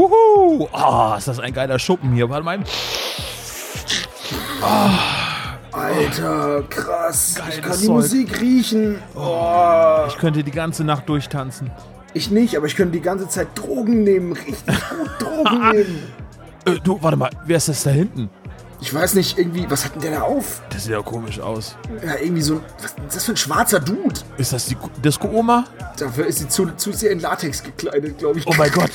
Wuhu! 0.00 0.66
Oh, 0.72 1.14
ist 1.18 1.28
das 1.28 1.38
ein 1.40 1.52
geiler 1.52 1.78
Schuppen 1.78 2.12
hier. 2.14 2.30
Warte 2.30 2.42
mal. 2.44 2.60
Oh. 4.62 5.76
Alter, 5.76 6.62
krass. 6.70 7.34
Geiles 7.36 7.56
ich 7.56 7.62
kann 7.62 7.72
die 7.72 7.86
Zeug. 7.86 7.94
Musik 7.96 8.40
riechen. 8.40 8.98
Oh. 9.14 10.04
Ich 10.08 10.16
könnte 10.16 10.42
die 10.42 10.50
ganze 10.50 10.84
Nacht 10.84 11.06
durchtanzen. 11.08 11.70
Ich 12.14 12.30
nicht, 12.30 12.56
aber 12.56 12.66
ich 12.66 12.76
könnte 12.76 12.92
die 12.92 13.02
ganze 13.02 13.28
Zeit 13.28 13.48
Drogen 13.54 14.02
nehmen. 14.02 14.32
Richtig 14.32 14.64
gut 14.66 15.10
Drogen 15.18 15.70
nehmen. 15.72 16.02
Äh, 16.64 16.78
du, 16.82 16.98
warte 17.02 17.16
mal, 17.18 17.30
wer 17.44 17.58
ist 17.58 17.68
das 17.68 17.82
da 17.82 17.90
hinten? 17.90 18.30
Ich 18.80 18.94
weiß 18.94 19.14
nicht, 19.14 19.38
irgendwie, 19.38 19.70
was 19.70 19.84
hat 19.84 19.94
denn 19.96 20.02
der 20.02 20.12
da 20.12 20.22
auf? 20.22 20.62
Das 20.70 20.84
sieht 20.84 20.92
ja 20.92 21.02
komisch 21.02 21.38
aus. 21.38 21.76
Ja, 22.02 22.14
irgendwie 22.16 22.40
so 22.40 22.54
ein, 22.54 22.60
was 22.80 22.92
ist 22.92 23.16
das 23.16 23.24
für 23.26 23.32
ein 23.32 23.36
schwarzer 23.36 23.80
Dude? 23.80 24.20
Ist 24.38 24.54
das 24.54 24.64
die 24.64 24.76
Disco-Oma? 25.04 25.64
Dafür 25.98 26.26
ist 26.26 26.38
sie 26.38 26.48
zu, 26.48 26.66
zu 26.76 26.92
sehr 26.92 27.10
in 27.10 27.20
Latex 27.20 27.62
gekleidet, 27.62 28.16
glaube 28.16 28.38
ich. 28.38 28.46
Oh 28.46 28.54
mein 28.56 28.72
Gott, 28.72 28.90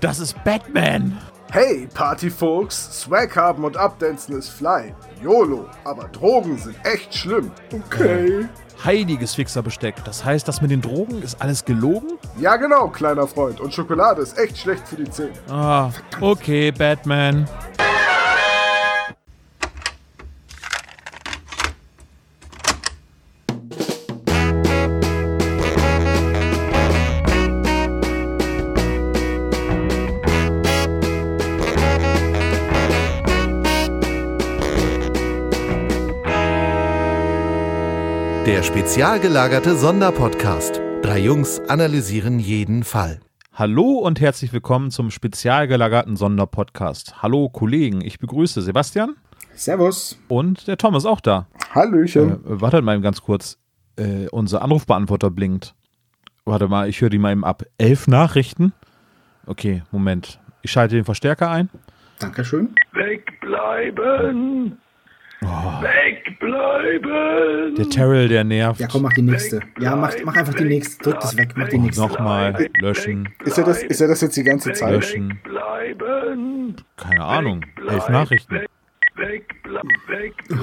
das 0.00 0.18
ist 0.18 0.42
Batman. 0.44 1.18
Hey, 1.52 1.88
Partyfolks, 1.92 3.00
Swag 3.00 3.36
haben 3.36 3.64
und 3.64 3.76
abdancen 3.76 4.38
ist 4.38 4.50
fly. 4.50 4.94
YOLO, 5.22 5.66
aber 5.84 6.04
Drogen 6.08 6.56
sind 6.56 6.76
echt 6.84 7.14
schlimm. 7.14 7.50
Okay. 7.72 8.46
Heiliges 8.84 9.34
Fixerbesteck. 9.34 9.96
Das 10.04 10.24
heißt, 10.24 10.46
das 10.48 10.62
mit 10.62 10.70
den 10.70 10.80
Drogen 10.80 11.22
ist 11.22 11.42
alles 11.42 11.64
gelogen? 11.64 12.18
Ja 12.38 12.56
genau, 12.56 12.88
kleiner 12.88 13.26
Freund. 13.26 13.60
Und 13.60 13.74
Schokolade 13.74 14.22
ist 14.22 14.38
echt 14.38 14.58
schlecht 14.58 14.86
für 14.88 14.96
die 14.96 15.10
Zähne. 15.10 15.32
Ah, 15.50 15.90
okay, 16.20 16.70
Batman. 16.70 17.46
Der 38.46 38.62
spezial 38.62 39.20
gelagerte 39.20 39.76
Sonderpodcast. 39.76 40.80
Drei 41.02 41.18
Jungs 41.20 41.60
analysieren 41.68 42.38
jeden 42.38 42.84
Fall. 42.84 43.20
Hallo 43.52 43.98
und 43.98 44.20
herzlich 44.20 44.52
willkommen 44.52 44.90
zum 44.90 45.10
spezial 45.10 45.68
gelagerten 45.68 46.16
Sonderpodcast. 46.16 47.22
Hallo 47.22 47.48
Kollegen, 47.48 48.00
ich 48.00 48.18
begrüße 48.18 48.62
Sebastian 48.62 49.16
Servus. 49.54 50.18
und 50.28 50.66
der 50.66 50.78
Tom 50.78 50.94
ist 50.94 51.06
auch 51.06 51.20
da. 51.20 51.46
Hallöchen. 51.74 52.44
Äh, 52.44 52.60
wartet 52.60 52.84
mal 52.84 52.94
eben 52.94 53.02
ganz 53.02 53.20
kurz. 53.22 53.58
Äh, 53.96 54.28
unser 54.30 54.62
Anrufbeantworter 54.62 55.30
blinkt. 55.30 55.74
Warte 56.44 56.68
mal, 56.68 56.88
ich 56.88 57.00
höre 57.00 57.10
die 57.10 57.18
mal 57.18 57.32
eben 57.32 57.44
ab. 57.44 57.64
Elf 57.78 58.06
Nachrichten? 58.08 58.72
Okay, 59.46 59.82
Moment. 59.90 60.40
Ich 60.62 60.70
schalte 60.70 60.94
den 60.94 61.04
Verstärker 61.04 61.50
ein. 61.50 61.68
Dankeschön. 62.18 62.74
Wegbleiben! 62.92 64.78
Wegbleiben! 65.40 67.74
Der 67.76 67.88
Terrell, 67.88 68.28
der 68.28 68.44
nervt. 68.44 68.80
Ja, 68.80 68.88
komm, 68.90 69.02
mach 69.02 69.12
die 69.12 69.22
nächste. 69.22 69.60
Ja, 69.78 69.96
mach, 69.96 70.12
mach 70.24 70.36
einfach 70.36 70.54
die 70.54 70.64
nächste. 70.64 71.04
Drück 71.10 71.20
das 71.20 71.36
weg, 71.36 71.50
mach 71.56 71.68
die 71.68 71.78
nächste. 71.78 72.02
Nochmal. 72.02 72.68
Löschen. 72.80 73.28
Ist 73.44 73.58
er, 73.58 73.64
das, 73.64 73.82
ist 73.82 74.00
er 74.00 74.08
das 74.08 74.20
jetzt 74.20 74.36
die 74.36 74.44
ganze 74.44 74.72
Zeit? 74.72 74.92
Löschen. 74.92 75.40
Wegbleiben! 75.44 76.76
Keine 76.96 77.24
Ahnung. 77.24 77.64
Elf 77.88 78.08
Nachrichten. 78.08 78.60
Wegbleiben! 79.16 79.90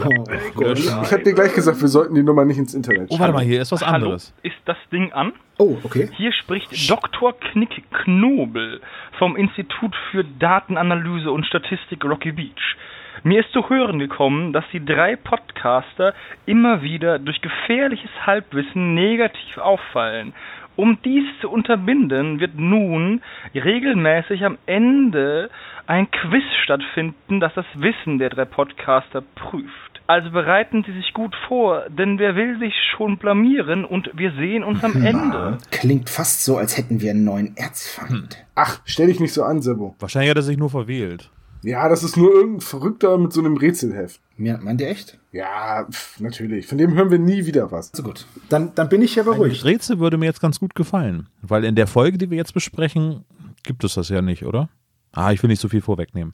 Oh, 0.05 0.23
Gott. 0.55 0.67
Löschen. 0.67 1.01
Ich 1.03 1.11
hab 1.11 1.23
dir 1.23 1.33
gleich 1.33 1.53
gesagt, 1.53 1.79
wir 1.81 1.87
sollten 1.87 2.15
die 2.15 2.23
Nummer 2.23 2.45
nicht 2.45 2.57
ins 2.57 2.73
Internet 2.73 3.07
Oh, 3.09 3.19
warte 3.19 3.33
mal, 3.33 3.43
hier 3.43 3.61
ist 3.61 3.71
was 3.71 3.81
Hallo, 3.85 3.95
anderes. 3.95 4.33
ist 4.43 4.55
das 4.65 4.77
Ding 4.91 5.11
an? 5.13 5.33
Oh, 5.57 5.77
okay. 5.83 6.09
Hier 6.17 6.31
spricht 6.33 6.89
Dr. 6.89 7.33
Knick 7.51 7.83
Knobel 8.03 8.81
vom 9.17 9.35
Institut 9.35 9.95
für 10.11 10.23
Datenanalyse 10.23 11.31
und 11.31 11.45
Statistik 11.45 12.03
Rocky 12.05 12.31
Beach. 12.31 12.75
Mir 13.23 13.41
ist 13.41 13.51
zu 13.51 13.69
hören 13.69 13.99
gekommen, 13.99 14.53
dass 14.53 14.65
die 14.71 14.83
drei 14.83 15.15
Podcaster 15.15 16.13
immer 16.45 16.81
wieder 16.81 17.19
durch 17.19 17.41
gefährliches 17.41 18.11
Halbwissen 18.25 18.93
negativ 18.93 19.57
auffallen. 19.57 20.33
Um 20.75 20.99
dies 21.03 21.25
zu 21.41 21.49
unterbinden, 21.49 22.39
wird 22.39 22.55
nun 22.55 23.21
regelmäßig 23.55 24.45
am 24.45 24.59
Ende 24.67 25.49
ein 25.87 26.11
Quiz 26.11 26.43
stattfinden, 26.63 27.39
das 27.39 27.53
das 27.55 27.65
Wissen 27.73 28.19
der 28.19 28.29
drei 28.29 28.45
Podcaster 28.45 29.23
prüft. 29.35 30.01
Also 30.05 30.29
bereiten 30.31 30.83
Sie 30.85 30.93
sich 30.93 31.13
gut 31.13 31.35
vor, 31.47 31.85
denn 31.89 32.19
wer 32.19 32.35
will 32.35 32.59
sich 32.59 32.73
schon 32.95 33.17
blamieren 33.17 33.83
und 33.83 34.09
wir 34.13 34.31
sehen 34.33 34.63
uns 34.63 34.83
am 34.83 35.03
Ende. 35.03 35.57
Klingt 35.71 36.09
fast 36.09 36.45
so, 36.45 36.57
als 36.57 36.77
hätten 36.77 37.01
wir 37.01 37.11
einen 37.11 37.25
neuen 37.25 37.57
Erzfeind. 37.57 38.37
Ach, 38.55 38.79
stell 38.85 39.07
dich 39.07 39.19
nicht 39.19 39.33
so 39.33 39.43
an, 39.43 39.61
Sebo. 39.61 39.95
Wahrscheinlich 39.99 40.29
hat 40.29 40.37
er 40.37 40.43
sich 40.43 40.57
nur 40.57 40.69
verwählt. 40.69 41.29
Ja, 41.63 41.89
das 41.89 42.03
ist 42.03 42.17
nur 42.17 42.31
irgendein 42.33 42.61
Verrückter 42.61 43.17
mit 43.17 43.33
so 43.33 43.41
einem 43.41 43.57
Rätselheft. 43.57 44.21
Ja, 44.37 44.57
meint 44.57 44.81
ihr 44.81 44.87
echt? 44.89 45.17
Ja, 45.31 45.87
pf, 45.89 46.19
natürlich. 46.19 46.67
Von 46.67 46.77
dem 46.77 46.93
hören 46.93 47.11
wir 47.11 47.19
nie 47.19 47.45
wieder 47.45 47.71
was. 47.71 47.91
So 47.93 48.03
gut. 48.03 48.25
Dann, 48.49 48.73
dann 48.75 48.89
bin 48.89 49.01
ich 49.01 49.15
ja 49.15 49.23
beruhigt. 49.23 49.65
Rätsel 49.65 49.99
würde 49.99 50.17
mir 50.17 50.25
jetzt 50.25 50.41
ganz 50.41 50.59
gut 50.59 50.75
gefallen. 50.75 51.27
Weil 51.41 51.63
in 51.63 51.75
der 51.75 51.87
Folge, 51.87 52.17
die 52.17 52.29
wir 52.29 52.37
jetzt 52.37 52.53
besprechen, 52.53 53.25
gibt 53.63 53.83
es 53.83 53.95
das 53.95 54.09
ja 54.09 54.21
nicht, 54.21 54.45
oder? 54.45 54.69
Ah, 55.11 55.31
ich 55.31 55.41
will 55.41 55.49
nicht 55.49 55.61
so 55.61 55.69
viel 55.69 55.81
vorwegnehmen. 55.81 56.33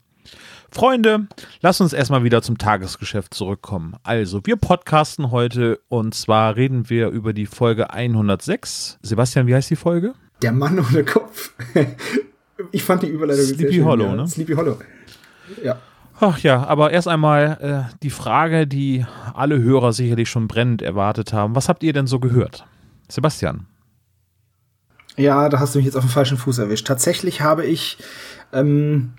Freunde, 0.72 1.28
lasst 1.62 1.82
uns 1.82 1.94
erstmal 1.94 2.24
wieder 2.24 2.42
zum 2.42 2.58
Tagesgeschäft 2.58 3.34
zurückkommen. 3.34 3.96
Also, 4.04 4.42
wir 4.44 4.56
podcasten 4.56 5.32
heute 5.32 5.80
und 5.88 6.16
zwar 6.16 6.56
reden 6.56 6.90
wir 6.90 7.10
über 7.10 7.34
die 7.34 7.46
Folge 7.46 7.92
106. 7.92 9.00
Sebastian, 9.02 9.48
wie 9.48 9.56
heißt 9.56 9.70
die 9.70 9.76
Folge? 9.76 10.14
Der 10.42 10.52
Mann 10.52 10.80
ohne 10.80 11.04
Kopf. 11.04 11.54
Ich 12.72 12.84
fand 12.84 13.04
die 13.04 13.08
Überleitung 13.08 13.46
sehr 13.46 13.56
Sleepy 13.56 13.74
schön, 13.74 13.86
Hollow, 13.86 14.06
ja. 14.06 14.16
ne? 14.16 14.28
Sleepy 14.28 14.54
Hollow. 14.54 14.78
Ja. 15.64 15.78
Ach 16.20 16.40
ja, 16.40 16.64
aber 16.66 16.92
erst 16.92 17.08
einmal 17.08 17.58
äh, 17.90 17.96
die 18.04 18.10
Frage, 18.10 18.68
die 18.68 19.06
alle 19.34 19.60
Hörer 19.60 19.94
sicherlich 19.94 20.30
schon 20.30 20.48
brennend 20.48 20.82
erwartet 20.82 21.34
haben. 21.34 21.56
Was 21.56 21.70
habt 21.70 21.84
ihr 21.84 21.94
denn 21.94 22.08
so 22.08 22.20
gehört? 22.20 22.66
Sebastian. 23.10 23.66
Ja, 25.16 25.50
da 25.50 25.60
hast 25.60 25.76
du 25.76 25.80
mich 25.80 25.86
jetzt 25.86 25.96
auf 25.96 26.04
den 26.04 26.10
falschen 26.10 26.38
Fuß 26.38 26.60
erwischt. 26.60 26.88
Tatsächlich 26.88 27.42
habe 27.42 27.66
ich 27.66 27.98
ähm, 28.52 29.14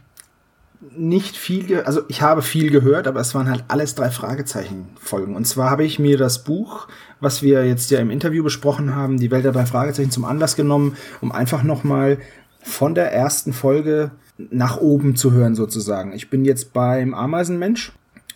nicht 0.97 1.37
viel, 1.37 1.83
also 1.83 2.03
ich 2.09 2.23
habe 2.23 2.43
viel 2.43 2.71
gehört, 2.71 3.07
aber 3.07 3.21
es 3.21 3.34
waren 3.34 3.49
halt 3.49 3.65
alles 3.69 3.95
drei 3.95 4.11
Fragezeichen-Folgen. 4.11 5.37
Und 5.37 5.47
zwar 5.47 5.71
habe 5.71 5.84
ich 5.84 5.99
mir 5.99 6.19
das 6.19 6.45
Buch, 6.45 6.89
was 7.21 7.43
wir 7.43 7.67
jetzt 7.67 7.91
ja 7.91 8.01
im 8.01 8.11
Interview 8.11 8.43
besprochen 8.43 8.95
haben, 8.95 9.19
die 9.19 9.31
Welt 9.31 9.45
der 9.45 9.53
drei 9.53 9.67
Fragezeichen 9.67 10.11
zum 10.11 10.25
Anlass 10.25 10.57
genommen, 10.57 10.97
um 11.21 11.33
einfach 11.33 11.63
nochmal 11.63 12.19
von 12.63 12.95
der 12.95 13.13
ersten 13.13 13.53
Folge 13.53 14.11
nach 14.39 14.78
oben 14.78 15.17
zu 15.17 15.33
hören 15.33 15.55
sozusagen. 15.55 16.12
Ich 16.12 16.31
bin 16.31 16.45
jetzt 16.45 16.72
beim 16.72 17.15
Ameisenmensch 17.15 17.93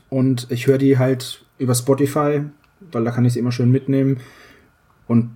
und 0.09 0.47
ich 0.50 0.66
höre 0.66 0.78
die 0.78 0.98
halt 0.98 1.44
über 1.59 1.75
Spotify, 1.75 2.42
weil 2.92 3.04
da 3.04 3.10
kann 3.10 3.25
ich 3.25 3.32
sie 3.32 3.41
immer 3.41 3.53
schön 3.53 3.70
mitnehmen 3.70 4.19
und 5.06 5.31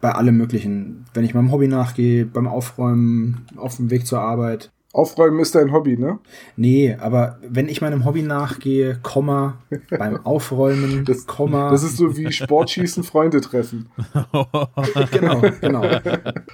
bei 0.00 0.12
allem 0.12 0.36
möglichen, 0.36 1.04
wenn 1.14 1.24
ich 1.24 1.34
meinem 1.34 1.52
Hobby 1.52 1.68
nachgehe, 1.68 2.26
beim 2.26 2.48
Aufräumen, 2.48 3.46
auf 3.56 3.76
dem 3.76 3.90
Weg 3.90 4.06
zur 4.06 4.20
Arbeit. 4.20 4.72
Aufräumen 4.94 5.40
ist 5.40 5.54
dein 5.54 5.72
Hobby, 5.72 5.96
ne? 5.96 6.18
Nee, 6.56 6.94
aber 7.00 7.38
wenn 7.48 7.66
ich 7.68 7.80
meinem 7.80 8.04
Hobby 8.04 8.22
nachgehe, 8.22 8.98
Komma, 9.02 9.56
beim 9.88 10.16
Aufräumen, 10.26 11.06
Das, 11.06 11.26
Komma. 11.26 11.70
das 11.70 11.82
ist 11.82 11.96
so 11.96 12.16
wie 12.18 12.30
Sportschießen, 12.30 13.02
Freunde 13.02 13.40
treffen. 13.40 13.86
genau, 15.10 15.42
genau. 15.62 15.82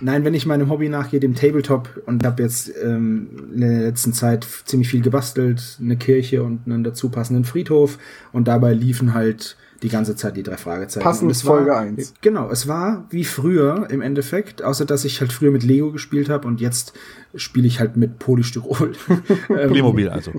Nein, 0.00 0.24
wenn 0.24 0.34
ich 0.34 0.46
meinem 0.46 0.70
Hobby 0.70 0.88
nachgehe, 0.88 1.18
dem 1.18 1.34
Tabletop 1.34 2.00
und 2.06 2.24
habe 2.24 2.44
jetzt 2.44 2.70
ähm, 2.82 3.50
in 3.54 3.60
der 3.60 3.80
letzten 3.80 4.12
Zeit 4.12 4.46
ziemlich 4.64 4.88
viel 4.88 5.02
gebastelt, 5.02 5.76
eine 5.80 5.96
Kirche 5.96 6.44
und 6.44 6.60
einen 6.66 6.84
dazu 6.84 7.10
passenden 7.10 7.44
Friedhof 7.44 7.98
und 8.32 8.46
dabei 8.48 8.72
liefen 8.72 9.14
halt 9.14 9.56
die 9.82 9.88
ganze 9.88 10.16
Zeit 10.16 10.36
die 10.36 10.42
drei 10.42 10.56
Fragezeichen. 10.56 11.04
Passend 11.04 11.30
es 11.30 11.44
war- 11.44 11.56
Folge 11.56 11.76
eins. 11.76 12.14
Genau, 12.20 12.50
es 12.50 12.66
war 12.68 13.04
wie 13.10 13.24
früher 13.24 13.86
im 13.90 14.00
Endeffekt, 14.02 14.62
außer 14.62 14.84
dass 14.84 15.04
ich 15.04 15.20
halt 15.20 15.32
früher 15.32 15.50
mit 15.52 15.62
Lego 15.62 15.92
gespielt 15.92 16.28
habe 16.28 16.46
und 16.48 16.60
jetzt 16.60 16.92
spiele 17.36 17.66
ich 17.66 17.78
halt 17.80 17.96
mit 17.96 18.18
Polystyrol. 18.18 18.92
Ähm, 19.50 19.70
Playmobil 19.70 20.08
also. 20.08 20.32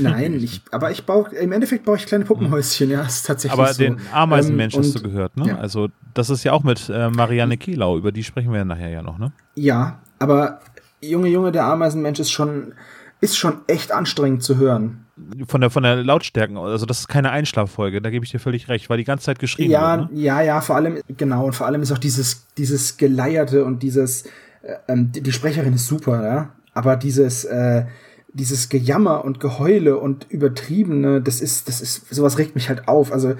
Nein, 0.00 0.34
ich, 0.42 0.62
aber 0.70 0.90
ich 0.90 1.04
baue, 1.04 1.28
im 1.34 1.52
Endeffekt 1.52 1.84
baue 1.84 1.96
ich 1.96 2.06
kleine 2.06 2.24
Puppenhäuschen, 2.24 2.88
ja, 2.90 3.02
ist 3.02 3.26
tatsächlich 3.26 3.58
Aber 3.58 3.72
so. 3.74 3.82
den 3.82 3.98
Ameisenmensch 4.12 4.74
Ähm, 4.74 4.80
hast 4.80 4.94
du 4.94 5.02
gehört, 5.02 5.36
ne? 5.36 5.46
ja. 5.48 5.58
Also, 5.58 5.88
das 6.14 6.30
ist 6.30 6.42
ja 6.44 6.52
auch 6.52 6.62
mit 6.64 6.88
äh, 6.88 7.10
Marianne 7.10 7.58
Kielau, 7.58 7.98
über 7.98 8.10
die 8.10 8.24
sprechen 8.24 8.50
wir 8.50 8.58
ja 8.60 8.64
nachher 8.64 8.88
ja 8.88 9.02
noch, 9.02 9.18
ne? 9.18 9.32
Ja, 9.56 10.00
aber 10.18 10.60
Junge, 11.02 11.28
Junge, 11.28 11.52
der 11.52 11.64
Ameisenmensch 11.66 12.18
ist 12.18 12.30
schon, 12.30 12.72
ist 13.20 13.36
schon 13.36 13.58
echt 13.66 13.92
anstrengend 13.92 14.42
zu 14.42 14.56
hören. 14.56 15.04
Von 15.46 15.60
der, 15.60 15.70
von 15.70 15.82
der 15.82 15.96
Lautstärken, 15.96 16.56
also 16.56 16.86
das 16.86 17.00
ist 17.00 17.08
keine 17.08 17.30
Einschlaffolge, 17.30 18.00
da 18.00 18.10
gebe 18.10 18.24
ich 18.24 18.30
dir 18.30 18.38
völlig 18.38 18.68
recht, 18.68 18.88
weil 18.88 18.98
die 18.98 19.04
ganze 19.04 19.26
Zeit 19.26 19.38
geschrieben 19.38 19.70
ja, 19.70 19.98
wird, 19.98 20.12
ne? 20.12 20.20
ja, 20.20 20.40
ja, 20.42 20.60
vor 20.60 20.76
allem, 20.76 21.00
genau, 21.16 21.46
und 21.46 21.54
vor 21.54 21.66
allem 21.66 21.82
ist 21.82 21.92
auch 21.92 21.98
dieses, 21.98 22.46
dieses 22.56 22.96
Geleierte 22.96 23.64
und 23.64 23.82
dieses, 23.82 24.26
äh, 24.62 24.74
ähm, 24.88 25.12
die, 25.12 25.20
die 25.20 25.32
Sprecherin 25.32 25.74
ist 25.74 25.86
super, 25.86 26.22
ja, 26.24 26.52
aber 26.72 26.96
dieses, 26.96 27.44
äh, 27.44 27.84
dieses 28.32 28.68
Gejammer 28.68 29.24
und 29.24 29.40
Geheule 29.40 29.98
und 29.98 30.30
Übertriebene, 30.30 31.20
das 31.20 31.40
ist, 31.40 31.68
das 31.68 31.80
ist, 31.80 32.14
sowas 32.14 32.38
regt 32.38 32.54
mich 32.54 32.68
halt 32.68 32.88
auf, 32.88 33.12
also, 33.12 33.34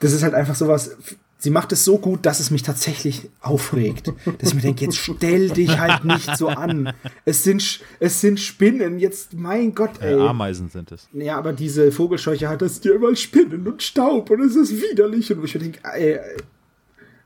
das 0.00 0.12
ist 0.12 0.22
halt 0.22 0.34
einfach 0.34 0.54
sowas, 0.54 0.96
sie 1.38 1.50
macht 1.50 1.72
es 1.72 1.84
so 1.84 1.98
gut, 1.98 2.26
dass 2.26 2.40
es 2.40 2.50
mich 2.50 2.62
tatsächlich 2.62 3.28
aufregt. 3.40 4.12
Dass 4.38 4.50
ich 4.50 4.54
mir 4.54 4.60
denke, 4.62 4.84
jetzt 4.84 4.96
stell 4.96 5.50
dich 5.50 5.78
halt 5.78 6.04
nicht 6.04 6.36
so 6.36 6.48
an. 6.48 6.92
Es 7.24 7.44
sind, 7.44 7.80
es 8.00 8.20
sind 8.20 8.40
Spinnen, 8.40 8.98
jetzt, 8.98 9.34
mein 9.34 9.74
Gott, 9.74 10.00
Äh, 10.02 10.14
ey. 10.14 10.20
Ameisen 10.20 10.68
sind 10.68 10.90
es. 10.92 11.08
Ja, 11.12 11.38
aber 11.38 11.52
diese 11.52 11.92
Vogelscheuche 11.92 12.48
hat 12.48 12.60
das 12.62 12.80
dir 12.80 12.94
immer 12.96 13.14
Spinnen 13.14 13.66
und 13.66 13.82
Staub 13.82 14.30
und 14.30 14.40
es 14.40 14.56
ist 14.56 14.72
widerlich. 14.72 15.32
Und 15.32 15.44
ich 15.44 15.54
mir 15.54 15.60
denke, 15.60 15.80
ey, 15.84 16.18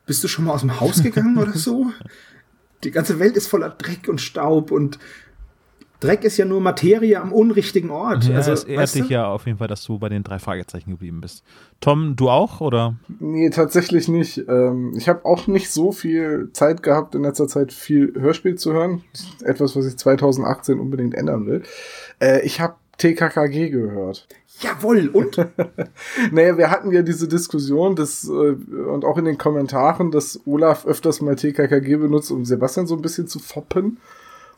bist 0.07 0.23
du 0.23 0.29
schon 0.29 0.45
mal 0.45 0.53
aus 0.53 0.61
dem 0.61 0.79
Haus 0.81 1.03
gegangen 1.03 1.39
oder 1.39 1.55
so? 1.55 1.91
Die 2.85 2.91
ganze 2.91 3.19
Welt 3.19 3.37
ist 3.37 3.47
voller 3.47 3.71
Dreck 3.71 4.09
und 4.09 4.21
Staub 4.21 4.73
und 4.73 4.99
Dreck 6.03 6.25
ist 6.25 6.37
ja 6.37 6.45
nur 6.45 6.61
Materie 6.61 7.21
am 7.21 7.33
unrichtigen 7.33 7.91
Ort. 7.91 8.25
Ja, 8.25 8.37
also, 8.37 8.53
es 8.53 8.65
ehrt 8.65 8.81
weißt 8.81 8.95
dich 8.97 9.07
du? 9.09 9.15
ja 9.15 9.27
auf 9.29 9.47
jeden 9.47 9.59
Fall, 9.59 9.69
dass 9.69 9.85
du 9.85 9.99
bei 9.99 10.09
den 10.09 10.23
drei 10.23 10.39
Fragezeichen 10.39 10.91
geblieben 10.91 11.21
bist. 11.21 11.45
Tom, 11.81 12.17
du 12.17 12.29
auch, 12.29 12.61
oder? 12.61 12.97
Nee, 13.21 13.51
tatsächlich 13.51 14.09
nicht. 14.09 14.45
Ähm, 14.49 14.95
ich 14.97 15.09
habe 15.09 15.25
auch 15.25 15.47
nicht 15.47 15.71
so 15.71 15.93
viel 15.93 16.51
Zeit 16.53 16.83
gehabt, 16.83 17.15
in 17.15 17.23
letzter 17.23 17.49
Zeit 17.49 17.73
viel 17.73 18.13
Hörspiel 18.19 18.57
zu 18.57 18.73
hören. 18.73 19.03
Etwas, 19.45 19.77
was 19.77 19.87
ich 19.87 19.97
2018 19.97 20.81
unbedingt 20.81 21.15
ändern 21.15 21.47
will. 21.47 21.63
Äh, 22.21 22.43
ich 22.43 22.61
habe 22.61 22.75
TKKG 22.99 23.71
gehört. 23.71 24.29
Jawohl, 24.61 25.09
und? 25.09 25.37
Naja, 26.33 26.57
wir 26.57 26.71
hatten 26.71 26.93
ja 26.93 27.03
diese 27.03 27.27
Diskussion 27.27 27.97
dass, 27.97 28.25
äh, 28.25 28.31
und 28.31 29.05
auch 29.05 29.19
in 29.19 29.25
den 29.25 29.39
Kommentaren, 29.39 30.11
dass 30.11 30.41
Olaf 30.47 30.87
öfters 30.87 31.21
mal 31.21 31.37
TKKG 31.37 31.97
benutzt, 31.97 32.31
um 32.31 32.45
Sebastian 32.45 32.87
so 32.87 32.95
ein 32.95 33.03
bisschen 33.03 33.27
zu 33.27 33.39
foppen. 33.39 33.99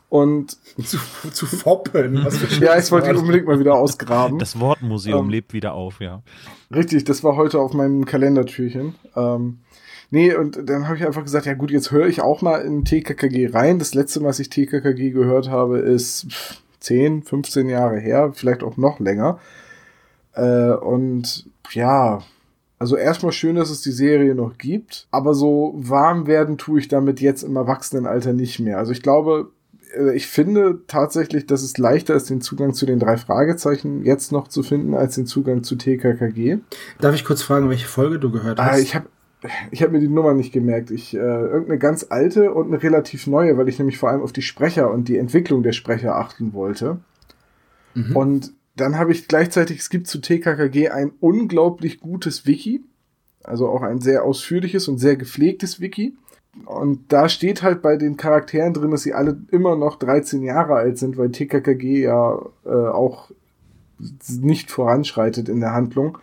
Und 0.09 0.51
zu, 0.83 0.97
zu 1.31 1.45
foppen. 1.45 2.23
Was 2.23 2.37
für 2.37 2.53
ein 2.55 2.61
ja, 2.61 2.77
ich 2.77 2.91
wollte 2.91 3.07
ihn 3.09 3.15
Wort. 3.15 3.21
unbedingt 3.23 3.47
mal 3.47 3.59
wieder 3.59 3.75
ausgraben. 3.75 4.39
Das 4.39 4.59
Wortmuseum 4.59 5.25
Ähm, 5.25 5.29
lebt 5.29 5.53
wieder 5.53 5.73
auf, 5.73 5.99
ja. 5.99 6.21
Richtig, 6.73 7.03
das 7.05 7.23
war 7.23 7.35
heute 7.35 7.59
auf 7.59 7.73
meinem 7.73 8.05
Kalendertürchen. 8.05 8.95
Ähm, 9.15 9.59
nee, 10.11 10.33
und 10.33 10.69
dann 10.69 10.87
habe 10.87 10.97
ich 10.97 11.05
einfach 11.05 11.23
gesagt, 11.23 11.45
ja 11.45 11.53
gut, 11.53 11.71
jetzt 11.71 11.91
höre 11.91 12.07
ich 12.07 12.21
auch 12.21 12.41
mal 12.41 12.61
in 12.61 12.85
TKKG 12.85 13.47
rein. 13.47 13.79
Das 13.79 13.93
letzte 13.93 14.19
Mal, 14.19 14.29
was 14.29 14.39
ich 14.39 14.49
TKKG 14.49 15.11
gehört 15.11 15.49
habe, 15.49 15.79
ist 15.79 16.27
pff, 16.31 16.61
10, 16.79 17.23
15 17.23 17.67
Jahre 17.67 17.99
her, 17.99 18.31
vielleicht 18.33 18.63
auch 18.63 18.77
noch 18.77 18.99
länger. 18.99 19.39
Äh, 20.33 20.69
und 20.71 21.47
ja, 21.71 22.21
also 22.77 22.95
erstmal 22.97 23.31
schön, 23.31 23.55
dass 23.55 23.69
es 23.69 23.81
die 23.81 23.91
Serie 23.91 24.35
noch 24.35 24.57
gibt, 24.57 25.07
aber 25.09 25.33
so 25.33 25.73
warm 25.77 26.27
werden 26.27 26.57
tue 26.57 26.79
ich 26.79 26.87
damit 26.87 27.21
jetzt 27.21 27.41
im 27.43 27.55
Erwachsenenalter 27.55 28.33
nicht 28.33 28.59
mehr. 28.59 28.77
Also 28.77 28.91
ich 28.91 29.01
glaube, 29.01 29.51
ich 30.13 30.27
finde 30.27 30.81
tatsächlich, 30.87 31.45
dass 31.45 31.63
es 31.63 31.77
leichter 31.77 32.15
ist, 32.15 32.29
den 32.29 32.41
Zugang 32.41 32.73
zu 32.73 32.85
den 32.85 32.99
drei 32.99 33.17
Fragezeichen 33.17 34.03
jetzt 34.03 34.31
noch 34.31 34.47
zu 34.47 34.63
finden, 34.63 34.93
als 34.93 35.15
den 35.15 35.25
Zugang 35.25 35.63
zu 35.63 35.75
TKKG. 35.75 36.57
Darf 36.99 37.15
ich 37.15 37.25
kurz 37.25 37.41
fragen, 37.41 37.69
welche 37.69 37.87
Folge 37.87 38.19
du 38.19 38.31
gehört 38.31 38.59
hast? 38.59 38.75
Ah, 38.75 38.79
ich 38.79 38.95
habe 38.95 39.07
ich 39.71 39.83
hab 39.83 39.91
mir 39.91 39.99
die 39.99 40.07
Nummer 40.07 40.33
nicht 40.33 40.51
gemerkt. 40.51 40.91
Ich 40.91 41.13
äh, 41.13 41.17
irgendeine 41.17 41.77
ganz 41.77 42.07
alte 42.09 42.51
und 42.53 42.67
eine 42.67 42.81
relativ 42.81 43.27
neue, 43.27 43.57
weil 43.57 43.69
ich 43.69 43.77
nämlich 43.77 43.97
vor 43.97 44.09
allem 44.09 44.21
auf 44.21 44.31
die 44.31 44.41
Sprecher 44.41 44.91
und 44.91 45.07
die 45.07 45.17
Entwicklung 45.17 45.63
der 45.63 45.73
Sprecher 45.73 46.15
achten 46.15 46.53
wollte. 46.53 46.99
Mhm. 47.93 48.15
Und 48.15 48.53
dann 48.75 48.97
habe 48.97 49.11
ich 49.11 49.27
gleichzeitig, 49.27 49.79
es 49.79 49.89
gibt 49.89 50.07
zu 50.07 50.19
TKKG 50.19 50.89
ein 50.89 51.11
unglaublich 51.19 51.99
gutes 51.99 52.45
Wiki, 52.45 52.83
also 53.43 53.67
auch 53.69 53.83
ein 53.83 54.01
sehr 54.01 54.23
ausführliches 54.23 54.87
und 54.87 54.97
sehr 54.97 55.15
gepflegtes 55.15 55.79
Wiki. 55.79 56.15
Und 56.63 57.11
da 57.11 57.27
steht 57.27 57.63
halt 57.63 57.81
bei 57.81 57.97
den 57.97 58.17
Charakteren 58.17 58.73
drin, 58.73 58.91
dass 58.91 59.03
sie 59.03 59.13
alle 59.13 59.37
immer 59.51 59.75
noch 59.75 59.97
13 59.97 60.41
Jahre 60.41 60.75
alt 60.75 60.97
sind, 60.97 61.17
weil 61.17 61.31
TKKG 61.31 62.03
ja 62.03 62.39
äh, 62.65 62.69
auch 62.69 63.29
nicht 64.39 64.71
voranschreitet 64.71 65.49
in 65.49 65.59
der 65.59 65.73
Handlung. 65.73 66.17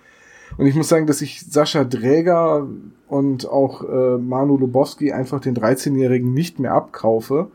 Und 0.56 0.66
ich 0.66 0.74
muss 0.74 0.88
sagen, 0.88 1.06
dass 1.06 1.22
ich 1.22 1.40
Sascha 1.40 1.84
Dräger 1.84 2.66
und 3.08 3.48
auch 3.48 3.82
äh, 3.82 4.18
Manu 4.18 4.56
Lubowski 4.56 5.12
einfach 5.12 5.40
den 5.40 5.56
13-Jährigen 5.56 6.32
nicht 6.32 6.58
mehr 6.58 6.74
abkaufe. 6.74 7.48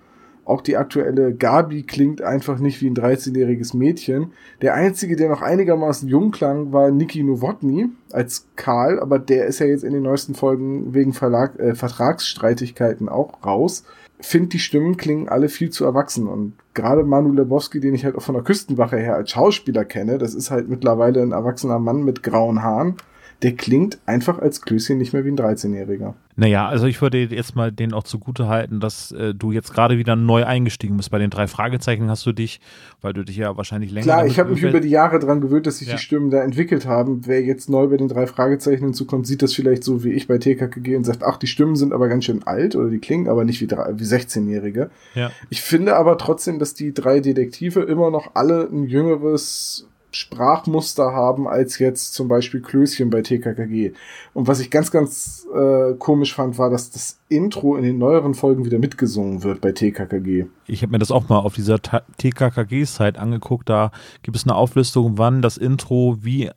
Auch 0.48 0.62
die 0.62 0.78
aktuelle 0.78 1.34
Gabi 1.34 1.84
klingt 1.84 2.22
einfach 2.22 2.60
nicht 2.60 2.82
wie 2.82 2.90
ein 2.90 2.96
13-jähriges 2.96 3.76
Mädchen. 3.76 4.32
Der 4.62 4.76
einzige, 4.76 5.18
der 5.18 5.28
noch 5.28 5.42
einigermaßen 5.42 6.08
jung 6.08 6.32
klang, 6.32 6.72
war 6.72 6.90
Niki 6.90 7.22
Nowotny 7.22 7.90
als 8.14 8.48
Karl, 8.56 9.02
aber 9.02 9.20
der 9.20 9.48
ist 9.48 9.60
ja 9.60 9.66
jetzt 9.66 9.84
in 9.84 9.92
den 9.92 10.04
neuesten 10.04 10.36
Folgen 10.36 10.94
wegen 10.94 11.12
Verlag, 11.12 11.60
äh, 11.60 11.76
Vertragsstreitigkeiten 11.76 13.10
auch 13.10 13.46
raus. 13.46 13.84
Find 14.22 14.54
die 14.54 14.60
Stimmen 14.60 14.96
klingen 14.96 15.28
alle 15.28 15.50
viel 15.50 15.70
zu 15.70 15.84
erwachsen 15.84 16.28
und 16.28 16.54
gerade 16.74 17.04
Manu 17.04 17.34
Lebowski, 17.34 17.82
den 17.82 17.94
ich 17.94 18.06
halt 18.06 18.16
auch 18.16 18.22
von 18.22 18.36
der 18.36 18.44
Küstenwache 18.46 18.96
her 18.96 19.16
als 19.16 19.32
Schauspieler 19.32 19.84
kenne, 19.84 20.18
das 20.18 20.34
ist 20.34 20.50
halt 20.50 20.70
mittlerweile 20.70 21.24
ein 21.24 21.34
erwachsener 21.34 21.78
Mann 21.78 22.04
mit 22.04 22.24
grauen 22.24 22.64
Haaren. 22.64 22.96
Der 23.44 23.52
klingt 23.56 24.00
einfach 24.08 24.40
als 24.40 24.62
Klößchen 24.64 24.98
nicht 24.98 25.14
mehr 25.14 25.24
wie 25.24 25.30
ein 25.30 25.38
13-Jähriger. 25.38 26.16
Naja, 26.40 26.68
also 26.68 26.88
ich 26.88 27.02
würde 27.02 27.20
jetzt 27.20 27.56
mal 27.56 27.72
den 27.72 27.94
auch 27.94 28.04
zugute 28.04 28.48
halten, 28.48 28.80
dass 28.80 29.12
äh, 29.12 29.34
du 29.36 29.52
jetzt 29.52 29.74
gerade 29.74 29.98
wieder 30.00 30.16
neu 30.16 30.44
eingestiegen 30.46 30.98
bist. 30.98 31.12
Bei 31.12 31.20
den 31.20 31.30
drei 31.30 31.46
Fragezeichen 31.48 32.10
hast 32.10 32.26
du 32.26 32.32
dich, 32.32 32.60
weil 33.02 33.14
du 33.14 33.24
dich 33.24 33.38
ja 33.38 33.56
wahrscheinlich 33.58 33.92
länger. 33.92 34.04
Klar, 34.06 34.26
ich 34.28 34.40
habe 34.40 34.52
mich 34.52 34.62
über 34.64 34.80
die 34.80 34.90
Jahre 34.90 35.20
dran 35.20 35.42
gewöhnt, 35.42 35.68
dass 35.68 35.78
sich 35.80 35.88
Ja. 35.88 35.96
die 35.96 36.00
Stimmen 36.02 36.30
da 36.32 36.44
entwickelt 36.44 36.86
haben. 36.88 37.28
Wer 37.28 37.42
jetzt 37.44 37.70
neu 37.70 37.88
bei 37.88 37.98
den 37.98 38.08
drei 38.08 38.26
Fragezeichen 38.28 38.86
hinzukommt, 38.86 39.26
sieht 39.28 39.42
das 39.44 39.54
vielleicht 39.54 39.84
so 39.84 40.04
wie 40.04 40.14
ich 40.14 40.28
bei 40.28 40.38
TKKG 40.40 40.96
und 40.96 41.04
sagt, 41.06 41.24
ach, 41.24 41.38
die 41.38 41.48
Stimmen 41.48 41.76
sind 41.76 41.94
aber 41.94 42.08
ganz 42.08 42.26
schön 42.26 42.42
alt 42.46 42.76
oder 42.76 42.90
die 42.90 43.00
klingen 43.00 43.28
aber 43.30 43.44
nicht 43.44 43.62
wie, 43.62 43.68
drei- 43.68 43.94
wie 43.98 44.04
16-Jährige. 44.04 44.90
Ja. 45.16 45.32
Ich 45.50 45.62
finde 45.62 45.96
aber 45.96 46.18
trotzdem, 46.18 46.58
dass 46.60 46.74
die 46.76 46.94
drei 46.94 47.20
Detektive 47.20 47.82
immer 47.82 48.10
noch 48.12 48.32
alle 48.36 48.68
ein 48.72 48.84
jüngeres 48.88 49.88
Sprachmuster 50.12 51.14
haben 51.14 51.48
als 51.48 51.80
jetzt 51.80 52.14
zum 52.14 52.28
Beispiel 52.28 52.62
Klößchen 52.62 53.10
bei 53.10 53.22
TKKG. 53.22 53.94
Und 54.34 54.48
was 54.48 54.60
ich 54.60 54.72
ganz, 54.72 54.92
ganz 54.92 55.48
äh, 55.54 55.94
komisch 55.96 56.34
fand, 56.34 56.58
war, 56.58 56.70
dass 56.70 56.92
das 56.92 57.20
Intro 57.30 57.76
in 57.76 57.84
den 57.84 57.98
neueren 57.98 58.34
Folgen 58.34 58.66
wieder 58.66 58.80
mitgesungen 58.80 59.44
wird 59.44 59.62
bei 59.62 59.74
TKKG. 59.74 60.46
Ich 60.66 60.82
habe 60.82 60.92
mir 60.92 61.00
das 61.00 61.12
auch 61.12 61.30
mal 61.30 61.40
auf 61.40 61.56
dieser 61.56 61.80
TKKG-Site 61.82 63.20
angeguckt. 63.20 63.70
Da 63.70 63.92
gibt 64.24 64.38
es 64.38 64.44
eine 64.44 64.56
Auflistung, 64.56 65.18
wann 65.18 65.42
das 65.42 65.58
Intro 65.58 66.18
wie 66.22 66.46
äh, 66.46 66.54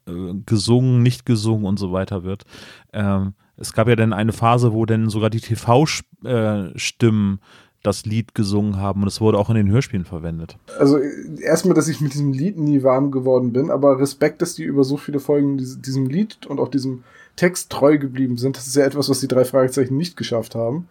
gesungen, 0.46 1.02
nicht 1.02 1.26
gesungen 1.26 1.66
und 1.66 1.78
so 1.78 1.92
weiter 1.92 2.22
wird. 2.22 2.44
Ähm, 2.92 3.34
es 3.56 3.72
gab 3.72 3.88
ja 3.88 3.96
dann 3.96 4.12
eine 4.12 4.32
Phase, 4.32 4.72
wo 4.72 4.86
dann 4.86 5.10
sogar 5.10 5.28
die 5.28 5.40
TV-Stimmen 5.40 7.40
das 7.82 8.04
Lied 8.04 8.34
gesungen 8.34 8.76
haben 8.76 9.02
und 9.02 9.08
es 9.08 9.20
wurde 9.20 9.38
auch 9.38 9.48
in 9.48 9.56
den 9.56 9.70
Hörspielen 9.70 10.04
verwendet. 10.04 10.58
Also 10.78 10.98
erstmal, 10.98 11.74
dass 11.74 11.88
ich 11.88 12.00
mit 12.00 12.12
diesem 12.12 12.32
Lied 12.32 12.58
nie 12.58 12.82
warm 12.82 13.10
geworden 13.10 13.52
bin, 13.52 13.70
aber 13.70 13.98
Respekt, 13.98 14.42
dass 14.42 14.54
die 14.54 14.64
über 14.64 14.84
so 14.84 14.96
viele 14.96 15.18
Folgen 15.20 15.56
diese- 15.56 15.78
diesem 15.78 16.06
Lied 16.06 16.46
und 16.46 16.60
auch 16.60 16.68
diesem 16.68 17.04
Text 17.36 17.70
treu 17.70 17.96
geblieben 17.96 18.36
sind. 18.36 18.56
Das 18.56 18.66
ist 18.66 18.76
ja 18.76 18.84
etwas, 18.84 19.08
was 19.08 19.20
die 19.20 19.28
drei 19.28 19.44
Fragezeichen 19.44 19.96
nicht 19.96 20.16
geschafft 20.16 20.54
haben. 20.54 20.88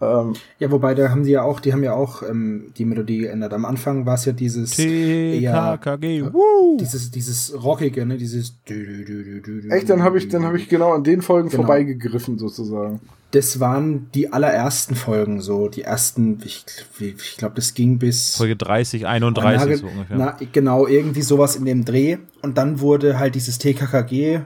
Ähm, 0.00 0.34
Ja, 0.58 0.70
wobei, 0.70 0.94
da 0.94 1.08
haben 1.08 1.22
die 1.24 1.30
ja 1.30 1.42
auch, 1.42 1.58
die 1.60 1.72
haben 1.72 1.82
ja 1.82 1.94
auch 1.94 2.22
ähm, 2.22 2.72
die 2.76 2.84
Melodie 2.84 3.18
geändert. 3.18 3.54
Am 3.54 3.64
Anfang 3.64 4.04
war 4.04 4.14
es 4.14 4.26
ja 4.26 4.32
dieses, 4.32 4.76
ja, 4.76 5.76
TKKG, 5.76 6.32
woo! 6.34 6.76
dieses, 6.78 7.10
dieses 7.10 7.54
rockige, 7.62 8.04
ne, 8.04 8.18
dieses. 8.18 8.54
echt, 9.70 9.88
dann 9.90 10.02
habe 10.02 10.18
ich, 10.18 10.28
dann 10.28 10.44
habe 10.44 10.58
ich 10.58 10.68
genau 10.68 10.92
an 10.92 11.04
den 11.04 11.22
Folgen 11.22 11.48
Genau. 11.48 11.62
vorbeigegriffen 11.62 12.38
sozusagen. 12.38 13.00
Das 13.32 13.58
waren 13.58 14.10
die 14.14 14.32
allerersten 14.32 14.94
Folgen, 14.94 15.40
so 15.40 15.68
die 15.68 15.82
ersten. 15.82 16.38
Ich, 16.44 16.64
ich 17.00 17.36
glaube, 17.36 17.54
das 17.56 17.74
ging 17.74 17.98
bis. 17.98 18.36
Folge 18.36 18.56
30, 18.56 19.06
31 19.06 19.60
Nagel- 19.60 19.76
so 19.78 19.86
ungefähr. 19.86 20.16
Na, 20.16 20.36
genau, 20.52 20.86
irgendwie 20.86 21.22
sowas 21.22 21.56
in 21.56 21.64
dem 21.64 21.84
Dreh. 21.84 22.18
Und 22.42 22.56
dann 22.56 22.80
wurde 22.80 23.18
halt 23.18 23.34
dieses 23.34 23.58
TKKG, 23.58 24.40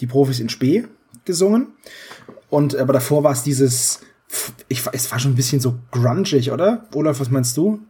die 0.00 0.06
Profis 0.06 0.40
in 0.40 0.48
Spee, 0.48 0.84
gesungen. 1.24 1.68
Und 2.48 2.74
aber 2.76 2.92
davor 2.94 3.22
war 3.22 3.32
es 3.32 3.42
dieses, 3.42 4.00
ich, 4.68 4.82
es 4.92 5.10
war 5.10 5.18
schon 5.18 5.32
ein 5.32 5.36
bisschen 5.36 5.60
so 5.60 5.78
grungig, 5.90 6.50
oder? 6.50 6.86
Olaf, 6.94 7.20
was 7.20 7.30
meinst 7.30 7.56
du? 7.56 7.80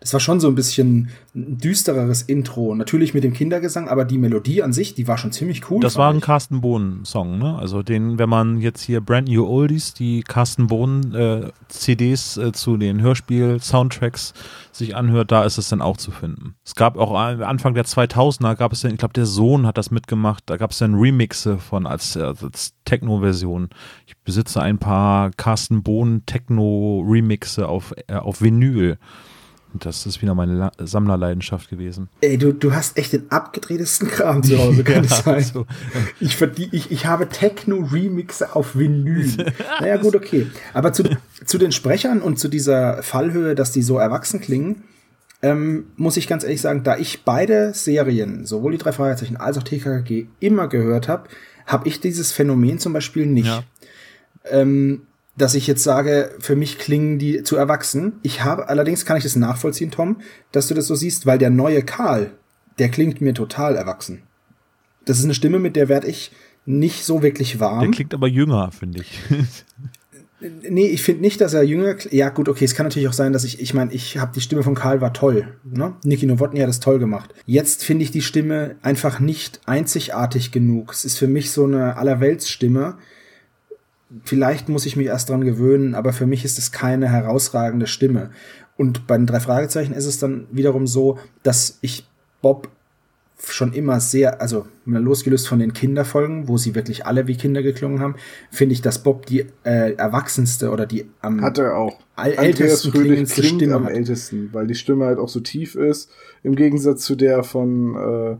Das 0.00 0.12
war 0.12 0.20
schon 0.20 0.40
so 0.40 0.48
ein 0.48 0.54
bisschen 0.54 1.08
ein 1.34 1.58
düstereres 1.58 2.22
Intro. 2.22 2.74
Natürlich 2.74 3.14
mit 3.14 3.24
dem 3.24 3.32
Kindergesang, 3.32 3.88
aber 3.88 4.04
die 4.04 4.18
Melodie 4.18 4.62
an 4.62 4.72
sich, 4.72 4.94
die 4.94 5.08
war 5.08 5.18
schon 5.18 5.32
ziemlich 5.32 5.70
cool. 5.70 5.80
Das 5.80 5.96
war 5.96 6.12
ein. 6.12 6.20
Carsten 6.20 6.60
Bohnen-Song, 6.60 7.38
ne? 7.38 7.56
Also 7.58 7.82
den, 7.82 8.18
wenn 8.18 8.28
man 8.28 8.58
jetzt 8.60 8.82
hier 8.82 9.00
Brand 9.00 9.28
New 9.28 9.46
Oldies, 9.46 9.94
die 9.94 10.22
Carsten 10.22 10.66
Bohnen 10.66 11.14
äh, 11.14 11.50
CDs 11.68 12.36
äh, 12.36 12.52
zu 12.52 12.76
den 12.76 13.00
Hörspiel-Soundtracks 13.00 14.34
sich 14.72 14.94
anhört, 14.96 15.32
da 15.32 15.44
ist 15.44 15.58
es 15.58 15.68
dann 15.68 15.80
auch 15.80 15.96
zu 15.96 16.10
finden. 16.10 16.54
Es 16.64 16.74
gab 16.74 16.96
auch 16.98 17.14
Anfang 17.14 17.74
der 17.74 17.84
2000er, 17.84 18.54
gab 18.54 18.72
es 18.72 18.80
dann, 18.80 18.92
ich 18.92 18.98
glaube, 18.98 19.14
der 19.14 19.26
Sohn 19.26 19.66
hat 19.66 19.78
das 19.78 19.90
mitgemacht, 19.90 20.44
da 20.46 20.56
gab 20.56 20.72
es 20.72 20.78
dann 20.78 20.94
Remixe 20.94 21.58
von 21.58 21.86
als, 21.86 22.16
äh, 22.16 22.22
als 22.22 22.74
Techno-Version. 22.84 23.70
Ich 24.06 24.16
besitze 24.18 24.60
ein 24.60 24.78
paar 24.78 25.30
Carsten 25.36 25.82
Bohnen 25.82 26.26
Techno-Remixe 26.26 27.68
auf, 27.68 27.94
äh, 28.08 28.14
auf 28.14 28.42
Vinyl. 28.42 28.98
Das 29.84 30.06
ist 30.06 30.22
wieder 30.22 30.34
meine 30.34 30.54
La 30.54 30.72
Sammlerleidenschaft 30.78 31.68
gewesen. 31.68 32.08
Ey, 32.20 32.38
du, 32.38 32.52
du 32.52 32.74
hast 32.74 32.96
echt 32.96 33.12
den 33.12 33.30
abgedrehtesten 33.30 34.08
Kram 34.08 34.42
zu 34.42 34.58
Hause, 34.58 34.84
kann 34.84 35.04
es 35.04 35.18
sein. 35.18 35.42
so. 35.42 35.66
Ich, 36.20 36.40
ich, 36.40 36.90
ich 36.90 37.06
habe 37.06 37.28
Techno-Remixe 37.28 38.54
auf 38.54 38.76
Vinyl. 38.76 39.30
naja, 39.80 39.96
gut, 39.96 40.14
okay. 40.14 40.46
Aber 40.72 40.92
zu, 40.92 41.04
zu 41.44 41.58
den 41.58 41.72
Sprechern 41.72 42.22
und 42.22 42.38
zu 42.38 42.48
dieser 42.48 43.02
Fallhöhe, 43.02 43.54
dass 43.54 43.72
die 43.72 43.82
so 43.82 43.98
erwachsen 43.98 44.40
klingen, 44.40 44.84
ähm, 45.42 45.86
muss 45.96 46.16
ich 46.16 46.26
ganz 46.28 46.44
ehrlich 46.44 46.60
sagen, 46.60 46.82
da 46.82 46.96
ich 46.96 47.24
beide 47.24 47.74
Serien, 47.74 48.46
sowohl 48.46 48.72
die 48.72 48.78
drei 48.78 48.92
Fragezeichen 48.92 49.36
als 49.36 49.58
auch 49.58 49.62
TKKG, 49.62 50.26
immer 50.40 50.68
gehört 50.68 51.08
habe, 51.08 51.28
habe 51.66 51.88
ich 51.88 52.00
dieses 52.00 52.32
Phänomen 52.32 52.78
zum 52.78 52.92
Beispiel 52.92 53.26
nicht. 53.26 53.46
Ja. 53.46 53.62
ähm, 54.44 55.02
dass 55.36 55.54
ich 55.54 55.66
jetzt 55.66 55.82
sage, 55.82 56.30
für 56.38 56.56
mich 56.56 56.78
klingen 56.78 57.18
die 57.18 57.42
zu 57.42 57.56
erwachsen. 57.56 58.14
Ich 58.22 58.42
habe, 58.42 58.68
allerdings 58.68 59.04
kann 59.04 59.16
ich 59.16 59.24
das 59.24 59.36
nachvollziehen, 59.36 59.90
Tom, 59.90 60.16
dass 60.52 60.68
du 60.68 60.74
das 60.74 60.86
so 60.86 60.94
siehst, 60.94 61.26
weil 61.26 61.38
der 61.38 61.50
neue 61.50 61.82
Karl, 61.82 62.32
der 62.78 62.88
klingt 62.88 63.20
mir 63.20 63.34
total 63.34 63.76
erwachsen. 63.76 64.22
Das 65.04 65.18
ist 65.18 65.24
eine 65.24 65.34
Stimme, 65.34 65.58
mit 65.58 65.76
der 65.76 65.88
werde 65.88 66.08
ich 66.08 66.32
nicht 66.64 67.04
so 67.04 67.22
wirklich 67.22 67.60
warm. 67.60 67.82
Der 67.82 67.90
klingt 67.90 68.14
aber 68.14 68.26
jünger, 68.26 68.72
finde 68.72 69.00
ich. 69.00 69.20
Nee, 70.38 70.88
ich 70.88 71.02
finde 71.02 71.22
nicht, 71.22 71.40
dass 71.40 71.54
er 71.54 71.62
jünger. 71.62 71.96
Ja, 72.10 72.28
gut, 72.28 72.50
okay, 72.50 72.66
es 72.66 72.74
kann 72.74 72.84
natürlich 72.84 73.08
auch 73.08 73.14
sein, 73.14 73.32
dass 73.32 73.44
ich, 73.44 73.58
ich 73.58 73.72
meine, 73.72 73.92
ich 73.94 74.18
habe 74.18 74.32
die 74.34 74.42
Stimme 74.42 74.62
von 74.62 74.74
Karl 74.74 75.00
war 75.00 75.14
toll. 75.14 75.56
Ne? 75.64 75.94
Niki 76.04 76.26
Nowotny 76.26 76.60
hat 76.60 76.68
das 76.68 76.80
toll 76.80 76.98
gemacht. 76.98 77.34
Jetzt 77.46 77.84
finde 77.84 78.04
ich 78.04 78.10
die 78.10 78.20
Stimme 78.20 78.76
einfach 78.82 79.18
nicht 79.18 79.60
einzigartig 79.64 80.52
genug. 80.52 80.92
Es 80.92 81.06
ist 81.06 81.16
für 81.18 81.26
mich 81.26 81.50
so 81.52 81.64
eine 81.64 81.96
Allerweltsstimme. 81.96 82.98
Vielleicht 84.24 84.68
muss 84.68 84.86
ich 84.86 84.96
mich 84.96 85.06
erst 85.06 85.28
dran 85.30 85.44
gewöhnen, 85.44 85.94
aber 85.94 86.12
für 86.12 86.26
mich 86.26 86.44
ist 86.44 86.58
es 86.58 86.72
keine 86.72 87.08
herausragende 87.08 87.86
Stimme. 87.86 88.30
Und 88.76 89.06
bei 89.06 89.16
den 89.16 89.26
drei 89.26 89.40
Fragezeichen 89.40 89.94
ist 89.94 90.06
es 90.06 90.18
dann 90.18 90.46
wiederum 90.50 90.86
so, 90.86 91.18
dass 91.42 91.78
ich 91.80 92.06
Bob 92.42 92.68
schon 93.38 93.72
immer 93.72 94.00
sehr, 94.00 94.40
also 94.40 94.66
losgelöst 94.86 95.46
von 95.46 95.58
den 95.58 95.72
Kinderfolgen, 95.74 96.48
wo 96.48 96.56
sie 96.56 96.74
wirklich 96.74 97.04
alle 97.04 97.26
wie 97.26 97.36
Kinder 97.36 97.62
geklungen 97.62 98.00
haben, 98.00 98.14
finde 98.50 98.72
ich, 98.72 98.80
dass 98.80 99.02
Bob 99.02 99.26
die 99.26 99.46
äh, 99.64 99.92
erwachsenste 99.92 100.70
oder 100.70 100.86
die 100.86 101.06
am 101.20 101.42
Hat 101.42 101.58
er 101.58 101.76
auch. 101.76 101.98
Ältesten 102.16 102.92
Fröhlich 102.92 103.08
klingendste 103.08 103.40
klingt 103.42 103.60
Stimme 103.60 103.74
am 103.74 103.84
hat. 103.84 103.92
ältesten, 103.92 104.48
weil 104.52 104.66
die 104.66 104.74
Stimme 104.74 105.04
halt 105.04 105.18
auch 105.18 105.28
so 105.28 105.40
tief 105.40 105.74
ist. 105.74 106.10
Im 106.42 106.54
Gegensatz 106.54 107.04
zu 107.04 107.14
der 107.14 107.44
von 107.44 107.94
äh, 107.94 108.36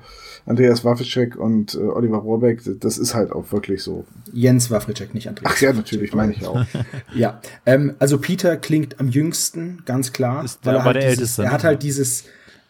Andreas 0.48 0.82
Wawitschek 0.82 1.36
und 1.36 1.74
äh, 1.74 1.78
Oliver 1.78 2.18
Rohrbeck. 2.18 2.62
Das 2.80 2.96
ist 2.96 3.14
halt 3.14 3.32
auch 3.32 3.52
wirklich 3.52 3.82
so. 3.82 4.06
Jens 4.32 4.70
Wawritschek, 4.70 5.12
nicht 5.12 5.28
Andreas. 5.28 5.52
Ach 5.54 5.60
ja, 5.60 5.72
natürlich, 5.74 6.14
meine 6.14 6.32
ich 6.32 6.46
auch. 6.46 6.64
Ja, 7.14 7.40
ähm, 7.66 7.94
also 7.98 8.18
Peter 8.18 8.56
klingt 8.56 8.98
am 8.98 9.08
jüngsten, 9.08 9.82
ganz 9.84 10.12
klar. 10.12 10.44
Ist 10.44 10.64
weil 10.64 10.72
der 10.72 10.80
er 10.80 10.80
aber 10.80 10.94
halt 10.94 10.96
der 10.96 11.10
dieses, 11.10 11.18
Älteste, 11.18 11.42
Er 11.42 11.48
ne? 11.48 11.52
hat 11.52 11.64
halt 11.64 11.82
dieses, 11.82 12.24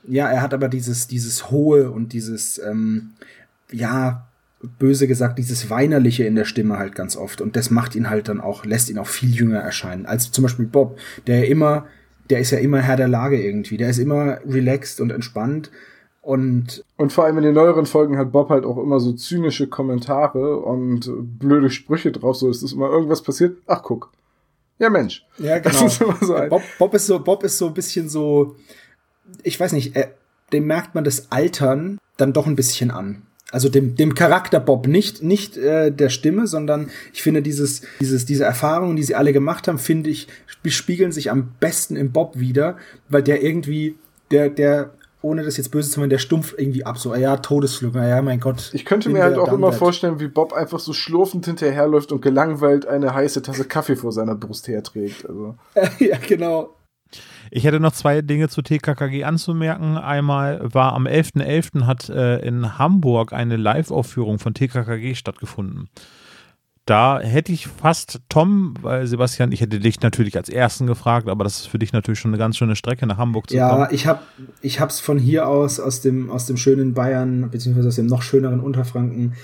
ja, 0.08 0.28
er 0.30 0.42
hat 0.42 0.54
aber 0.54 0.68
dieses, 0.68 1.06
dieses 1.06 1.50
hohe 1.50 1.90
und 1.90 2.12
dieses, 2.12 2.58
ähm, 2.58 3.10
ja, 3.70 4.26
böse 4.78 5.06
gesagt, 5.06 5.38
dieses 5.38 5.68
weinerliche 5.70 6.25
in 6.25 6.34
der 6.34 6.44
Stimme 6.44 6.78
halt 6.78 6.94
ganz 6.94 7.16
oft. 7.16 7.40
Und 7.40 7.56
das 7.56 7.70
macht 7.70 7.94
ihn 7.94 8.08
halt 8.10 8.28
dann 8.28 8.40
auch, 8.40 8.64
lässt 8.64 8.88
ihn 8.90 8.98
auch 8.98 9.06
viel 9.06 9.34
jünger 9.34 9.60
erscheinen. 9.60 10.06
Als 10.06 10.30
zum 10.32 10.42
Beispiel 10.42 10.66
Bob, 10.66 10.98
der 11.26 11.48
immer, 11.48 11.86
der 12.30 12.40
ist 12.40 12.50
ja 12.50 12.58
immer 12.58 12.80
Herr 12.80 12.96
der 12.96 13.08
Lage 13.08 13.40
irgendwie. 13.40 13.76
Der 13.76 13.90
ist 13.90 13.98
immer 13.98 14.38
relaxed 14.46 15.00
und 15.00 15.10
entspannt. 15.12 15.70
Und 16.22 16.84
Und 16.96 17.12
vor 17.12 17.25
allem 17.25 17.36
in 17.38 17.44
den 17.44 17.54
neueren 17.54 17.86
Folgen 17.86 18.16
hat 18.18 18.32
Bob 18.32 18.50
halt 18.50 18.64
auch 18.64 18.78
immer 18.78 18.98
so 18.98 19.12
zynische 19.12 19.68
Kommentare 19.68 20.56
und 20.58 21.08
blöde 21.38 21.70
Sprüche 21.70 22.10
drauf. 22.10 22.36
So 22.36 22.50
ist 22.50 22.62
es 22.62 22.72
immer 22.72 22.90
irgendwas 22.90 23.22
passiert. 23.22 23.58
Ach, 23.66 23.82
guck. 23.82 24.10
Ja, 24.78 24.90
Mensch. 24.90 25.25
Ja, 25.38 25.60
Das 25.60 25.75
genau. 25.75 25.86
ist 25.86 26.00
immer 26.02 26.16
so 26.20 26.34
ein- 26.34 26.48
Bob, 26.48 26.62
Bob 26.78 26.94
ist 26.94 27.06
so, 27.06 27.20
Bob 27.20 27.44
ist 27.44 27.56
so 27.58 27.68
ein 27.68 27.75
bisschen 27.75 28.08
so, 28.08 28.56
ich 29.42 29.58
weiß 29.58 29.72
nicht, 29.72 29.96
äh, 29.96 30.08
dem 30.52 30.66
merkt 30.66 30.94
man 30.94 31.04
das 31.04 31.30
Altern 31.30 31.98
dann 32.16 32.32
doch 32.32 32.46
ein 32.46 32.56
bisschen 32.56 32.90
an. 32.90 33.22
Also 33.52 33.68
dem, 33.68 33.94
dem 33.94 34.14
Charakter 34.14 34.58
Bob, 34.58 34.88
nicht, 34.88 35.22
nicht 35.22 35.56
äh, 35.56 35.90
der 35.92 36.08
Stimme, 36.08 36.46
sondern 36.48 36.90
ich 37.12 37.22
finde 37.22 37.42
dieses, 37.42 37.82
dieses, 38.00 38.26
diese 38.26 38.44
Erfahrungen, 38.44 38.96
die 38.96 39.04
sie 39.04 39.14
alle 39.14 39.32
gemacht 39.32 39.68
haben, 39.68 39.78
finde 39.78 40.10
ich, 40.10 40.26
sp- 40.50 40.70
spiegeln 40.70 41.12
sich 41.12 41.30
am 41.30 41.50
besten 41.60 41.94
im 41.94 42.10
Bob 42.10 42.38
wieder, 42.38 42.76
weil 43.08 43.22
der 43.22 43.42
irgendwie, 43.44 43.94
der, 44.32 44.50
der, 44.50 44.90
ohne 45.22 45.44
das 45.44 45.56
jetzt 45.56 45.70
böse 45.70 45.90
zu 45.90 46.00
meinen, 46.00 46.10
der 46.10 46.18
stumpf 46.18 46.54
irgendwie 46.58 46.84
ab, 46.84 46.98
so, 46.98 47.14
ja, 47.14 47.36
Todesflug, 47.36 47.92
na 47.94 48.08
ja, 48.08 48.20
mein 48.20 48.40
Gott. 48.40 48.70
Ich 48.72 48.84
könnte 48.84 49.10
mir 49.10 49.22
halt 49.22 49.34
auch 49.36 49.44
immer 49.46 49.52
Dumbledore. 49.52 49.78
vorstellen, 49.78 50.18
wie 50.20 50.28
Bob 50.28 50.52
einfach 50.52 50.80
so 50.80 50.92
schlurfend 50.92 51.46
hinterherläuft 51.46 52.10
und 52.10 52.22
gelangweilt 52.22 52.86
eine 52.86 53.14
heiße 53.14 53.42
Tasse 53.42 53.64
Kaffee 53.64 53.94
vor 53.96 54.10
seiner 54.10 54.34
Brust 54.34 54.66
herträgt. 54.66 55.24
Also. 55.28 55.54
ja, 56.00 56.16
genau. 56.26 56.75
Ich 57.50 57.64
hätte 57.64 57.80
noch 57.80 57.92
zwei 57.92 58.22
Dinge 58.22 58.48
zu 58.48 58.62
TKKG 58.62 59.24
anzumerken. 59.24 59.96
Einmal 59.96 60.60
war 60.62 60.92
am 60.94 61.06
11.11. 61.06 61.86
hat 61.86 62.08
äh, 62.08 62.38
in 62.38 62.78
Hamburg 62.78 63.32
eine 63.32 63.56
Live-Aufführung 63.56 64.38
von 64.38 64.54
TKKG 64.54 65.14
stattgefunden. 65.14 65.88
Da 66.86 67.18
hätte 67.18 67.50
ich 67.50 67.66
fast 67.66 68.20
Tom, 68.28 68.74
weil 68.80 69.08
Sebastian, 69.08 69.50
ich 69.50 69.60
hätte 69.60 69.80
dich 69.80 70.00
natürlich 70.02 70.36
als 70.36 70.48
Ersten 70.48 70.86
gefragt, 70.86 71.28
aber 71.28 71.42
das 71.42 71.56
ist 71.58 71.66
für 71.66 71.80
dich 71.80 71.92
natürlich 71.92 72.20
schon 72.20 72.30
eine 72.30 72.38
ganz 72.38 72.56
schöne 72.56 72.76
Strecke 72.76 73.08
nach 73.08 73.16
Hamburg 73.16 73.50
zu 73.50 73.56
Ja, 73.56 73.70
kommen. 73.70 73.88
ich 73.90 74.06
habe 74.06 74.20
ich 74.62 74.78
hab's 74.78 75.00
von 75.00 75.18
hier 75.18 75.48
aus, 75.48 75.80
aus 75.80 76.00
dem, 76.00 76.30
aus 76.30 76.46
dem 76.46 76.56
schönen 76.56 76.94
Bayern, 76.94 77.50
beziehungsweise 77.50 77.88
aus 77.88 77.96
dem 77.96 78.06
noch 78.06 78.22
schöneren 78.22 78.60
Unterfranken, 78.60 79.34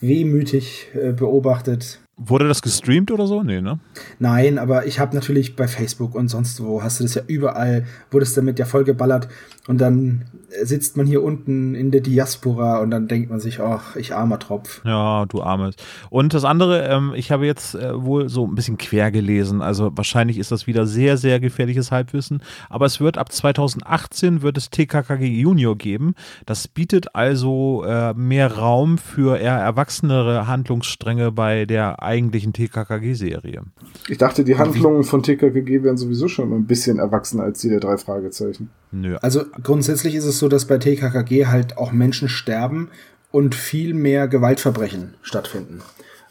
wehmütig 0.00 0.88
äh, 0.94 1.12
beobachtet. 1.12 2.00
Wurde 2.18 2.48
das 2.48 2.62
gestreamt 2.62 3.12
oder 3.12 3.28
so? 3.28 3.44
Nee, 3.44 3.60
ne? 3.60 3.78
Nein, 4.18 4.58
aber 4.58 4.86
ich 4.86 4.98
habe 4.98 5.14
natürlich 5.14 5.54
bei 5.54 5.68
Facebook 5.68 6.16
und 6.16 6.26
sonst 6.26 6.60
wo, 6.62 6.82
hast 6.82 6.98
du 6.98 7.04
das 7.04 7.14
ja 7.14 7.22
überall, 7.28 7.86
wurde 8.10 8.24
es 8.24 8.34
damit 8.34 8.58
ja 8.58 8.64
vollgeballert 8.64 9.28
und 9.68 9.82
dann 9.82 10.24
sitzt 10.62 10.96
man 10.96 11.06
hier 11.06 11.22
unten 11.22 11.74
in 11.74 11.90
der 11.90 12.00
Diaspora 12.00 12.78
und 12.78 12.90
dann 12.90 13.06
denkt 13.06 13.28
man 13.28 13.38
sich, 13.38 13.60
ach, 13.60 13.96
ich 13.96 14.14
armer 14.14 14.38
Tropf. 14.38 14.80
Ja, 14.84 15.26
du 15.26 15.42
Armes. 15.42 15.76
Und 16.08 16.32
das 16.32 16.44
andere, 16.44 16.88
ähm, 16.88 17.12
ich 17.14 17.30
habe 17.30 17.44
jetzt 17.44 17.74
äh, 17.74 18.02
wohl 18.02 18.30
so 18.30 18.46
ein 18.46 18.54
bisschen 18.54 18.78
quer 18.78 19.10
gelesen, 19.10 19.60
also 19.60 19.90
wahrscheinlich 19.94 20.38
ist 20.38 20.52
das 20.52 20.66
wieder 20.66 20.86
sehr, 20.86 21.18
sehr 21.18 21.38
gefährliches 21.38 21.92
Halbwissen, 21.92 22.42
aber 22.70 22.86
es 22.86 22.98
wird 22.98 23.18
ab 23.18 23.30
2018 23.30 24.40
wird 24.40 24.56
es 24.56 24.70
TKKG 24.70 25.26
Junior 25.26 25.76
geben. 25.76 26.14
Das 26.46 26.66
bietet 26.66 27.14
also 27.14 27.84
äh, 27.84 28.14
mehr 28.14 28.56
Raum 28.56 28.96
für 28.96 29.36
eher 29.36 29.58
erwachsenere 29.58 30.46
Handlungsstränge 30.46 31.30
bei 31.30 31.66
der 31.66 32.02
eigentlichen 32.02 32.54
TKKG-Serie. 32.54 33.64
Ich 34.08 34.16
dachte, 34.16 34.44
die 34.44 34.56
Handlungen 34.56 35.04
von 35.04 35.22
TKKG 35.22 35.82
wären 35.82 35.98
sowieso 35.98 36.26
schon 36.28 36.54
ein 36.54 36.66
bisschen 36.66 36.98
erwachsener 36.98 37.42
als 37.42 37.60
die 37.60 37.68
der 37.68 37.80
drei 37.80 37.98
Fragezeichen. 37.98 38.70
Nö. 38.90 39.16
Also 39.20 39.44
grundsätzlich 39.62 40.14
ist 40.14 40.24
es 40.24 40.38
so, 40.38 40.48
dass 40.48 40.66
bei 40.66 40.78
TKKG 40.78 41.46
halt 41.46 41.76
auch 41.76 41.92
Menschen 41.92 42.28
sterben 42.28 42.88
und 43.30 43.54
viel 43.54 43.94
mehr 43.94 44.28
Gewaltverbrechen 44.28 45.14
stattfinden. 45.22 45.82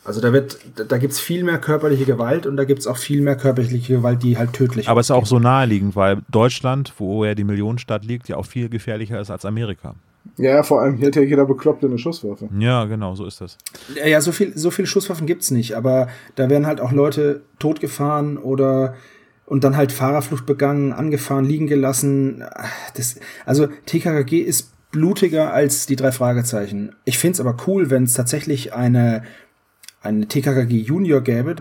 Also 0.08 0.22
da 0.22 0.32
wird, 0.32 0.58
da, 0.76 0.98
gibt's 0.98 1.20
viel 1.20 1.44
mehr 1.44 1.58
körperliche 1.58 2.06
Gewalt 2.06 2.46
und 2.46 2.56
da 2.56 2.64
gibt's 2.64 2.88
auch 2.88 2.96
viel 2.96 3.22
mehr 3.22 3.36
körperliche 3.36 3.96
Gewalt, 3.96 4.24
die 4.24 4.38
halt 4.38 4.54
tödlich 4.54 4.88
Aber 4.88 5.02
es 5.02 5.08
ist 5.08 5.12
auch 5.12 5.26
so 5.26 5.38
naheliegend, 5.38 5.98
weil 5.98 6.22
Deutschland, 6.32 6.94
wo 6.98 7.26
ja 7.26 7.36
die 7.36 7.44
Millionenstadt 7.44 8.06
liegt, 8.06 8.30
ja 8.30 8.38
auch 8.38 8.46
viel 8.46 8.70
gefährlicher 8.70 9.20
ist 9.20 9.30
als 9.30 9.44
Amerika. 9.44 9.96
Ja, 10.38 10.64
vor 10.64 10.82
allem 10.82 10.96
hier 10.96 11.08
hat 11.08 11.18
ja 11.18 11.24
jeder 11.24 11.46
Bekloppte 11.46 11.88
eine 11.88 11.98
Schusswaffe. 11.98 12.48
Ja, 12.58 12.86
genau, 12.86 13.16
so 13.16 13.26
ist 13.26 13.42
das. 13.42 13.58
Ja, 13.96 14.08
ja, 14.08 14.22
so 14.22 14.32
viel, 14.32 14.58
so 14.58 14.72
viele 14.72 14.88
Schusswaffen 14.88 15.28
gibt's 15.28 15.52
nicht, 15.52 15.76
aber 15.76 16.08
da 16.36 16.50
werden 16.50 16.68
halt 16.68 16.80
auch 16.80 16.94
Leute 16.94 17.42
totgefahren 17.60 18.38
oder 18.38 18.96
und 19.48 19.64
dann 19.64 19.78
halt 19.78 19.94
Fahrerflucht 19.94 20.46
begangen, 20.46 20.92
angefahren, 20.92 21.46
liegen 21.46 21.68
gelassen. 21.68 22.44
Das, 22.96 23.16
also 23.46 23.68
TKKG 23.86 24.42
ist 24.42 24.74
blutiger 24.92 25.54
als 25.54 25.86
die 25.86 25.96
drei 25.96 26.12
Fragezeichen. 26.12 26.96
Ich 27.06 27.18
find's 27.18 27.40
aber 27.40 27.56
cool, 27.66 27.90
wenn 27.90 28.04
es 28.04 28.14
tatsächlich 28.14 28.74
eine, 28.74 29.24
eine 30.02 30.28
TKKG 30.28 30.82
Junior 30.82 31.22
gäbe. 31.22 31.56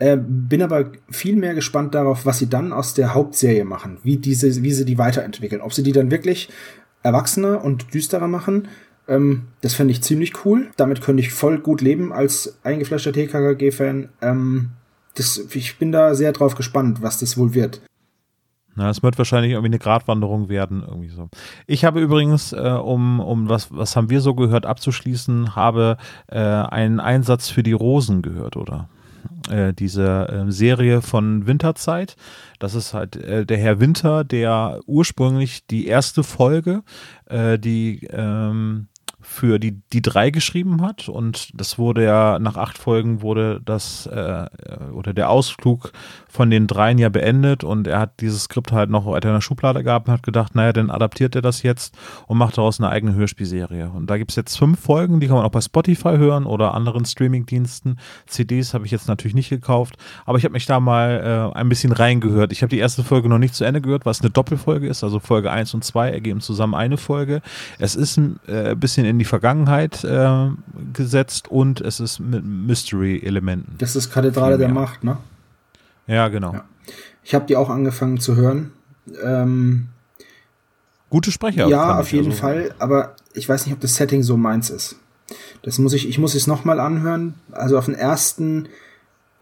Äh, 0.00 0.18
bin 0.20 0.60
aber 0.60 0.90
viel 1.08 1.36
mehr 1.36 1.54
gespannt 1.54 1.94
darauf, 1.94 2.26
was 2.26 2.38
sie 2.38 2.48
dann 2.48 2.72
aus 2.72 2.94
der 2.94 3.14
Hauptserie 3.14 3.64
machen, 3.64 3.98
wie 4.02 4.16
diese, 4.16 4.62
wie 4.64 4.72
sie 4.72 4.84
die 4.84 4.98
weiterentwickeln. 4.98 5.62
Ob 5.62 5.72
sie 5.72 5.84
die 5.84 5.92
dann 5.92 6.10
wirklich 6.10 6.48
erwachsener 7.04 7.62
und 7.64 7.94
düsterer 7.94 8.26
machen, 8.26 8.66
ähm, 9.06 9.42
das 9.60 9.74
fände 9.74 9.92
ich 9.92 10.02
ziemlich 10.02 10.44
cool. 10.44 10.68
Damit 10.76 11.00
könnte 11.00 11.22
ich 11.22 11.32
voll 11.32 11.58
gut 11.58 11.80
leben 11.80 12.12
als 12.12 12.58
eingefleischter 12.64 13.12
TKKG-Fan. 13.12 14.08
Ähm, 14.20 14.70
das, 15.20 15.54
ich 15.54 15.78
bin 15.78 15.92
da 15.92 16.14
sehr 16.14 16.32
drauf 16.32 16.54
gespannt, 16.54 17.02
was 17.02 17.18
das 17.18 17.36
wohl 17.36 17.54
wird. 17.54 17.82
Na, 18.74 18.88
es 18.88 19.02
wird 19.02 19.18
wahrscheinlich 19.18 19.52
irgendwie 19.52 19.68
eine 19.68 19.78
Gratwanderung 19.78 20.48
werden, 20.48 20.82
irgendwie 20.86 21.10
so. 21.10 21.28
Ich 21.66 21.84
habe 21.84 22.00
übrigens, 22.00 22.52
äh, 22.52 22.58
um, 22.58 23.20
um 23.20 23.48
was, 23.48 23.68
was 23.70 23.96
haben 23.96 24.10
wir 24.10 24.20
so 24.20 24.34
gehört, 24.34 24.64
abzuschließen, 24.64 25.54
habe 25.54 25.98
äh, 26.28 26.38
einen 26.38 27.00
Einsatz 27.00 27.50
für 27.50 27.62
die 27.62 27.72
Rosen 27.72 28.22
gehört, 28.22 28.56
oder? 28.56 28.88
Äh, 29.50 29.74
diese 29.74 30.28
äh, 30.28 30.50
Serie 30.50 31.02
von 31.02 31.46
Winterzeit. 31.46 32.16
Das 32.58 32.74
ist 32.74 32.94
halt 32.94 33.16
äh, 33.16 33.44
der 33.44 33.58
Herr 33.58 33.80
Winter, 33.80 34.24
der 34.24 34.80
ursprünglich 34.86 35.66
die 35.66 35.86
erste 35.86 36.22
Folge, 36.22 36.82
äh, 37.26 37.58
die 37.58 38.06
ähm, 38.10 38.88
für 39.20 39.58
die, 39.58 39.80
die 39.92 40.02
drei 40.02 40.30
geschrieben 40.30 40.82
hat 40.82 41.08
und 41.08 41.50
das 41.54 41.78
wurde 41.78 42.04
ja 42.04 42.38
nach 42.38 42.56
acht 42.56 42.78
Folgen 42.78 43.22
wurde 43.22 43.60
das 43.64 44.06
äh, 44.06 44.46
oder 44.92 45.12
der 45.12 45.30
Ausflug 45.30 45.92
von 46.28 46.48
den 46.48 46.66
dreien 46.66 46.98
ja 46.98 47.08
beendet 47.08 47.64
und 47.64 47.86
er 47.86 47.98
hat 47.98 48.20
dieses 48.20 48.44
Skript 48.44 48.72
halt 48.72 48.88
noch 48.88 49.04
weiter 49.06 49.28
in 49.28 49.34
der 49.34 49.40
Schublade 49.40 49.82
gehabt 49.82 50.08
und 50.08 50.14
hat 50.14 50.22
gedacht, 50.22 50.54
naja, 50.54 50.72
dann 50.72 50.90
adaptiert 50.90 51.34
er 51.34 51.42
das 51.42 51.62
jetzt 51.62 51.96
und 52.28 52.38
macht 52.38 52.56
daraus 52.56 52.80
eine 52.80 52.88
eigene 52.88 53.14
Hörspielserie. 53.14 53.90
Und 53.90 54.08
da 54.08 54.16
gibt 54.16 54.30
es 54.30 54.36
jetzt 54.36 54.56
fünf 54.56 54.78
Folgen, 54.78 55.18
die 55.18 55.26
kann 55.26 55.36
man 55.36 55.44
auch 55.44 55.50
bei 55.50 55.60
Spotify 55.60 56.16
hören 56.16 56.46
oder 56.46 56.74
anderen 56.74 57.04
Streamingdiensten. 57.04 57.98
CDs 58.26 58.74
habe 58.74 58.86
ich 58.86 58.92
jetzt 58.92 59.08
natürlich 59.08 59.34
nicht 59.34 59.50
gekauft, 59.50 59.96
aber 60.24 60.38
ich 60.38 60.44
habe 60.44 60.52
mich 60.52 60.66
da 60.66 60.78
mal 60.78 61.50
äh, 61.54 61.58
ein 61.58 61.68
bisschen 61.68 61.92
reingehört. 61.92 62.52
Ich 62.52 62.62
habe 62.62 62.70
die 62.70 62.78
erste 62.78 63.02
Folge 63.02 63.28
noch 63.28 63.38
nicht 63.38 63.54
zu 63.54 63.64
Ende 63.64 63.80
gehört, 63.80 64.06
was 64.06 64.20
eine 64.20 64.30
Doppelfolge 64.30 64.86
ist, 64.86 65.02
also 65.02 65.18
Folge 65.18 65.50
1 65.50 65.74
und 65.74 65.84
2 65.84 66.10
ergeben 66.10 66.40
zusammen 66.40 66.74
eine 66.74 66.96
Folge. 66.96 67.42
Es 67.78 67.96
ist 67.96 68.16
ein 68.16 68.38
äh, 68.46 68.76
bisschen 68.76 69.04
in 69.10 69.18
die 69.18 69.24
Vergangenheit 69.24 70.04
äh, 70.04 70.48
gesetzt 70.92 71.48
und 71.48 71.80
es 71.80 72.00
ist 72.00 72.20
mit 72.20 72.44
Mystery-Elementen. 72.44 73.74
Das 73.78 73.96
ist 73.96 74.10
Kathedrale 74.10 74.56
der. 74.56 74.68
Macht, 74.68 75.04
ne? 75.04 75.18
Ja, 76.06 76.28
genau. 76.28 76.54
Ja. 76.54 76.64
Ich 77.22 77.34
habe 77.34 77.46
die 77.46 77.56
auch 77.56 77.68
angefangen 77.68 78.18
zu 78.18 78.36
hören. 78.36 78.72
Ähm, 79.22 79.88
Gute 81.10 81.32
Sprecher. 81.32 81.66
ja, 81.66 81.98
auf 81.98 82.12
jeden 82.12 82.30
also. 82.30 82.38
Fall, 82.38 82.74
aber 82.78 83.16
ich 83.34 83.48
weiß 83.48 83.66
nicht, 83.66 83.74
ob 83.74 83.80
das 83.80 83.96
Setting 83.96 84.22
so 84.22 84.36
meins 84.36 84.70
ist. 84.70 84.96
Das 85.62 85.78
muss 85.78 85.92
ich, 85.92 86.08
ich 86.08 86.18
muss 86.18 86.34
es 86.34 86.46
nochmal 86.46 86.80
anhören. 86.80 87.34
Also 87.52 87.78
auf 87.78 87.86
den 87.86 87.94
ersten, 87.94 88.68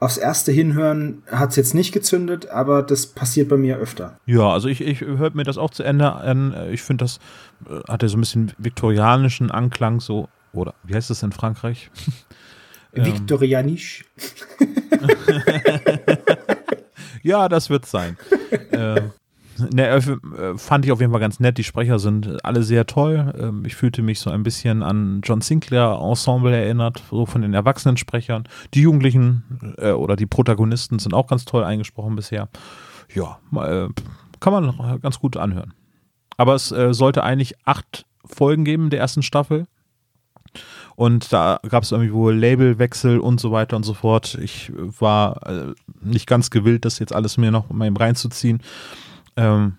aufs 0.01 0.17
erste 0.17 0.53
Hinhören 0.53 1.23
hat 1.31 1.51
es 1.51 1.57
jetzt 1.57 1.75
nicht 1.75 1.93
gezündet, 1.93 2.49
aber 2.51 2.83
das 2.83 3.07
passiert 3.07 3.49
bei 3.49 3.57
mir 3.57 3.79
öfter. 3.79 4.19
Ja, 4.27 4.51
also 4.51 4.69
ich, 4.69 4.81
ich 4.81 5.01
höre 5.01 5.35
mir 5.35 5.45
das 5.45 5.59
auch 5.59 5.71
zu 5.71 5.83
Ende 5.83 6.13
an. 6.13 6.55
Ich 6.71 6.83
finde, 6.83 7.05
das 7.05 7.19
äh, 7.69 7.81
hat 7.89 8.03
ja 8.03 8.09
so 8.09 8.17
ein 8.17 8.21
bisschen 8.21 8.53
viktorianischen 8.59 9.51
Anklang, 9.51 10.01
so, 10.01 10.29
oder 10.53 10.75
wie 10.85 10.95
heißt 10.95 11.11
das 11.11 11.23
in 11.23 11.33
Frankreich? 11.33 11.91
Ähm. 12.95 13.05
Viktorianisch. 13.05 14.07
Ja, 17.23 17.49
das 17.49 17.71
wird 17.71 17.87
sein. 17.87 18.17
äh, 18.71 19.03
ne, 19.59 19.89
äh, 19.89 20.01
fand 20.57 20.85
ich 20.85 20.93
auf 20.93 21.01
jeden 21.01 21.13
Fall 21.13 21.21
ganz 21.21 21.41
nett. 21.41 21.59
Die 21.59 21.65
Sprecher 21.65 21.99
sind 21.99 22.45
alle 22.45 22.63
sehr 22.63 22.87
toll. 22.87 23.35
Ähm, 23.39 23.65
ich 23.65 23.75
fühlte 23.75 24.03
mich 24.03 24.21
so 24.21 24.31
ein 24.31 24.43
bisschen 24.43 24.83
an 24.83 25.21
John 25.23 25.41
Sinclair 25.41 25.99
Ensemble 26.03 26.55
erinnert, 26.55 27.03
so 27.11 27.27
von 27.27 27.43
den 27.43 27.55
Erwachsenensprechern. 27.55 28.45
Die 28.75 28.83
Jugendlichen 28.83 29.75
äh, 29.79 29.93
oder 29.93 30.17
die 30.17 30.27
Protagonisten 30.27 30.99
sind 30.99 31.15
auch 31.15 31.27
ganz 31.27 31.45
toll 31.45 31.65
eingesprochen 31.65 32.17
bisher. 32.17 32.49
Ja, 33.15 33.39
äh, 33.57 33.89
kann 34.41 34.53
man 34.53 35.01
ganz 35.01 35.19
gut 35.19 35.37
anhören. 35.37 35.75
Aber 36.37 36.55
es 36.55 36.71
äh, 36.71 36.95
sollte 36.95 37.23
eigentlich 37.25 37.55
acht 37.65 38.07
Folgen 38.25 38.65
geben 38.65 38.91
der 38.91 39.01
ersten 39.01 39.23
Staffel. 39.23 39.67
Und 40.97 41.33
da 41.33 41.61
gab 41.69 41.85
es 41.85 41.93
irgendwie 41.93 42.13
wohl 42.13 42.35
Labelwechsel 42.35 43.21
und 43.21 43.41
so 43.41 43.53
weiter 43.53 43.77
und 43.77 43.85
so 43.85 43.95
fort. 43.95 44.37
Ich 44.43 44.73
war 44.99 45.47
äh, 45.47 45.75
nicht 46.01 46.27
ganz 46.27 46.51
gewillt, 46.51 46.85
das 46.85 46.99
jetzt 46.99 47.15
alles 47.15 47.37
mir 47.37 47.51
noch 47.51 47.71
mal 47.71 47.87
eben 47.87 47.97
reinzuziehen. 47.97 48.61
Ähm, 49.39 49.75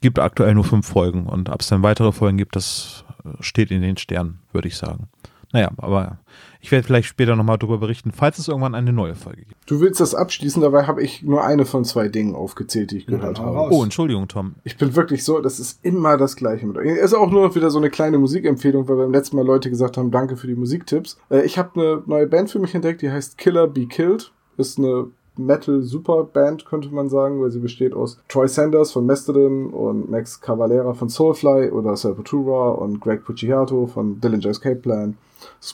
gibt 0.00 0.18
aktuell 0.18 0.54
nur 0.54 0.64
fünf 0.64 0.86
Folgen 0.86 1.26
und 1.26 1.48
ob 1.48 1.60
es 1.60 1.68
dann 1.68 1.82
weitere 1.82 2.12
Folgen 2.12 2.36
gibt, 2.36 2.56
das 2.56 3.04
äh, 3.24 3.42
steht 3.42 3.70
in 3.70 3.82
den 3.82 3.96
Sternen, 3.96 4.40
würde 4.52 4.68
ich 4.68 4.76
sagen. 4.76 5.08
Naja, 5.52 5.70
aber 5.76 6.18
ich 6.60 6.72
werde 6.72 6.84
vielleicht 6.84 7.06
später 7.06 7.36
nochmal 7.36 7.58
darüber 7.58 7.78
berichten, 7.78 8.10
falls 8.10 8.38
es 8.38 8.48
irgendwann 8.48 8.74
eine 8.74 8.92
neue 8.92 9.14
Folge 9.14 9.42
gibt. 9.44 9.70
Du 9.70 9.80
willst 9.80 10.00
das 10.00 10.12
abschließen, 10.12 10.60
dabei 10.60 10.88
habe 10.88 11.00
ich 11.00 11.22
nur 11.22 11.44
eine 11.44 11.64
von 11.64 11.84
zwei 11.84 12.08
Dingen 12.08 12.34
aufgezählt, 12.34 12.90
die 12.90 12.98
ich 12.98 13.08
Ja, 13.08 13.18
gehört 13.18 13.38
hau 13.38 13.54
habe. 13.54 13.72
Oh, 13.72 13.84
Entschuldigung, 13.84 14.26
Tom. 14.26 14.56
Ich 14.64 14.76
bin 14.76 14.96
wirklich 14.96 15.22
so, 15.22 15.40
das 15.40 15.60
ist 15.60 15.84
immer 15.84 16.16
das 16.16 16.34
Gleiche 16.34 16.66
mit 16.66 16.76
euch. 16.76 16.86
Ist 16.86 17.14
auch 17.14 17.30
nur 17.30 17.54
wieder 17.54 17.70
so 17.70 17.78
eine 17.78 17.88
kleine 17.88 18.18
Musikempfehlung, 18.18 18.88
weil 18.88 18.96
beim 18.96 19.12
letzten 19.12 19.36
Mal 19.36 19.46
Leute 19.46 19.70
gesagt 19.70 19.96
haben, 19.96 20.10
danke 20.10 20.36
für 20.36 20.48
die 20.48 20.56
Musiktipps. 20.56 21.18
Äh, 21.30 21.42
ich 21.42 21.56
habe 21.56 21.80
eine 21.80 22.02
neue 22.06 22.26
Band 22.26 22.50
für 22.50 22.58
mich 22.58 22.74
entdeckt, 22.74 23.02
die 23.02 23.12
heißt 23.12 23.38
Killer 23.38 23.68
Be 23.68 23.86
Killed. 23.86 24.32
Ist 24.56 24.78
eine 24.78 25.06
Metal-Super-Band, 25.36 26.64
könnte 26.64 26.88
man 26.88 27.08
sagen, 27.08 27.40
weil 27.40 27.50
sie 27.50 27.58
besteht 27.58 27.94
aus 27.94 28.20
Troy 28.28 28.48
Sanders 28.48 28.92
von 28.92 29.06
Mastodon 29.06 29.70
und 29.70 30.10
Max 30.10 30.40
Cavalera 30.40 30.94
von 30.94 31.08
Soulfly 31.08 31.70
oder 31.70 31.96
Sepultura 31.96 32.70
und 32.70 33.00
Greg 33.00 33.24
Pucciato 33.24 33.86
von 33.86 34.20
Dillinger 34.20 34.50
Escape 34.50 34.76
Plan. 34.76 35.16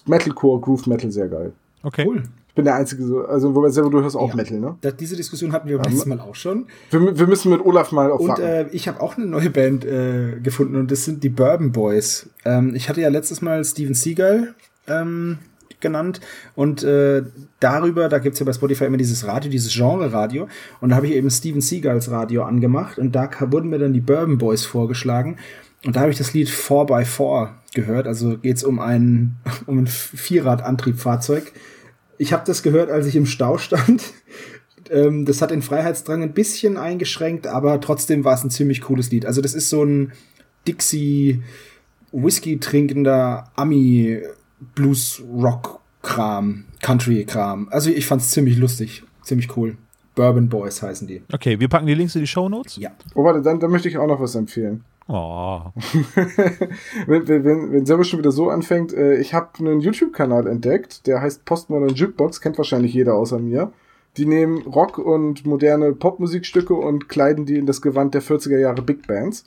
Metalcore, 0.07 0.61
Groove 0.61 0.87
Metal, 0.87 1.11
sehr 1.11 1.29
geil. 1.29 1.53
Okay. 1.83 2.05
Cool. 2.07 2.23
Ich 2.49 2.55
bin 2.55 2.65
der 2.65 2.75
Einzige, 2.75 3.05
so, 3.05 3.25
also 3.25 3.55
wobei 3.55 3.69
selber 3.69 3.91
du 3.91 4.03
hörst 4.03 4.17
auch 4.17 4.31
Ja. 4.31 4.35
Metal, 4.35 4.59
ne? 4.59 4.77
Da, 4.81 4.91
diese 4.91 5.15
Diskussion 5.15 5.53
hatten 5.53 5.69
wir 5.69 5.79
beim 5.79 5.93
letzten 5.93 6.09
Mal 6.09 6.21
auch 6.21 6.35
schon. 6.35 6.67
Wir, 6.91 7.17
wir 7.17 7.27
müssen 7.29 7.51
mit 7.53 7.65
Olaf 7.65 7.93
mal 7.93 8.11
auf 8.11 8.21
Und 8.21 8.39
äh, 8.41 8.67
ich 8.73 8.89
habe 8.89 9.01
auch 9.01 9.17
eine 9.17 9.27
neue 9.27 9.51
Band 9.51 9.85
äh, 9.85 10.41
gefunden 10.43 10.75
und 10.75 10.91
das 10.91 11.05
sind 11.05 11.23
die 11.23 11.29
Bourbon 11.29 11.71
Boys. 11.71 12.29
Ähm, 12.45 12.75
ich 12.75 12.89
hatte 12.89 13.01
ja 13.01 13.09
letztes 13.09 13.41
Mal 13.41 13.65
Steven 13.65 13.95
Seagal 13.95 14.55
ähm, 14.89 15.39
genannt 15.81 16.21
und 16.55 16.83
äh, 16.83 17.23
darüber, 17.61 18.09
da 18.09 18.19
gibt's 18.19 18.39
ja 18.39 18.47
bei 18.47 18.53
Spotify 18.53 18.85
immer 18.85 18.97
dieses 18.97 19.27
Radio, 19.27 19.51
dieses 19.51 19.73
Genre-Radio 19.73 20.49
und 20.81 20.91
da 20.91 20.97
habe 20.97 21.07
ich 21.07 21.15
eben 21.15 21.31
Steven 21.31 21.61
Seagals 21.61 22.11
Radio 22.11 22.45
angemacht 22.45 22.99
und 22.99 23.15
da 23.15 23.31
wurden 23.51 23.71
mir 23.71 23.79
dann 23.79 23.93
die 23.93 24.01
Bourbon 24.01 24.39
Boys 24.39 24.65
vorgeschlagen 24.65 25.37
und 25.85 25.97
da 25.97 26.01
habe 26.01 26.11
ich 26.11 26.19
das 26.19 26.35
Lied 26.35 26.49
4x4 26.49 27.51
gehört, 27.75 28.07
also 28.07 28.37
geht's 28.39 28.65
um 28.65 28.81
ein, 28.81 29.37
um 29.67 29.79
ein 29.79 29.87
Vierradantriebfahrzeug. 29.87 31.53
Ich 32.19 32.33
habe 32.33 32.45
das 32.47 32.63
gehört, 32.63 32.91
als 32.91 33.07
ich 33.07 33.17
im 33.17 33.27
Stau 33.27 33.59
stand. 33.59 34.03
Ähm, 34.91 35.25
das 35.25 35.41
hat 35.41 35.53
den 35.53 35.63
Freiheitsdrang 35.63 36.21
ein 36.21 36.33
bisschen 36.33 36.77
eingeschränkt, 36.77 37.47
aber 37.47 37.81
trotzdem 37.81 38.25
war 38.25 38.35
es 38.35 38.43
ein 38.43 38.51
ziemlich 38.51 38.81
cooles 38.81 39.13
Lied. 39.13 39.25
Also 39.25 39.41
das 39.41 39.55
ist 39.55 39.69
so 39.69 39.85
ein 39.85 40.11
Dixie 40.67 41.45
Whisky 42.11 42.59
trinkender 42.59 43.51
Ami 43.55 44.21
Blues 44.75 45.23
Rock 45.33 45.81
Kram, 46.03 46.65
Country 46.83 47.25
Kram. 47.25 47.69
Also 47.71 47.91
ich 47.91 48.07
fand's 48.07 48.31
ziemlich 48.31 48.57
lustig, 48.57 49.03
ziemlich 49.23 49.57
cool. 49.57 49.77
Bourbon 50.15 50.49
Boys 50.49 50.83
heißen 50.83 51.07
die. 51.07 51.23
Okay, 51.33 51.61
wir 51.61 51.69
packen 51.69 51.87
die 51.87 51.95
Links 51.95 52.15
in 52.15 52.21
die 52.21 52.27
Shownotes. 52.27 52.77
Ja. 52.77 52.91
Oh, 53.15 53.25
warte, 53.25 53.43
dann, 53.43 53.61
dann 53.61 53.71
möchte 53.71 53.89
ich 53.89 53.97
auch 53.99 54.07
noch 54.07 54.21
was 54.21 54.35
empfehlen. 54.35 54.85
Oh, 55.13 55.63
wenn, 57.09 57.27
wenn, 57.27 57.45
wenn, 57.45 57.73
wenn 57.73 57.85
Servo 57.85 58.05
schon 58.05 58.21
wieder 58.21 58.31
so 58.31 58.49
anfängt, 58.49 58.93
äh, 58.93 59.17
ich 59.17 59.35
habe 59.35 59.49
einen 59.59 59.81
YouTube-Kanal 59.81 60.47
entdeckt, 60.47 61.09
der 61.09 61.21
heißt 61.21 61.45
Postmodern 61.45 61.97
Jukebox, 61.97 62.41
kennt 62.41 62.59
wahrscheinlich 62.59 62.95
jeder 62.95 63.15
außer 63.15 63.41
mir. 63.41 63.73
Die 64.17 64.27
nehmen 64.27 64.63
Rock 64.63 64.99
und 64.99 65.45
moderne 65.45 65.95
Popmusikstücke 65.95 66.75
und 66.75 67.09
kleiden 67.09 67.45
die 67.45 67.57
in 67.57 67.67
das 67.67 67.83
Gewand 67.83 68.15
der 68.15 68.23
40er 68.23 68.59
Jahre 68.59 68.83
Big 68.83 69.09
Bands. 69.09 69.47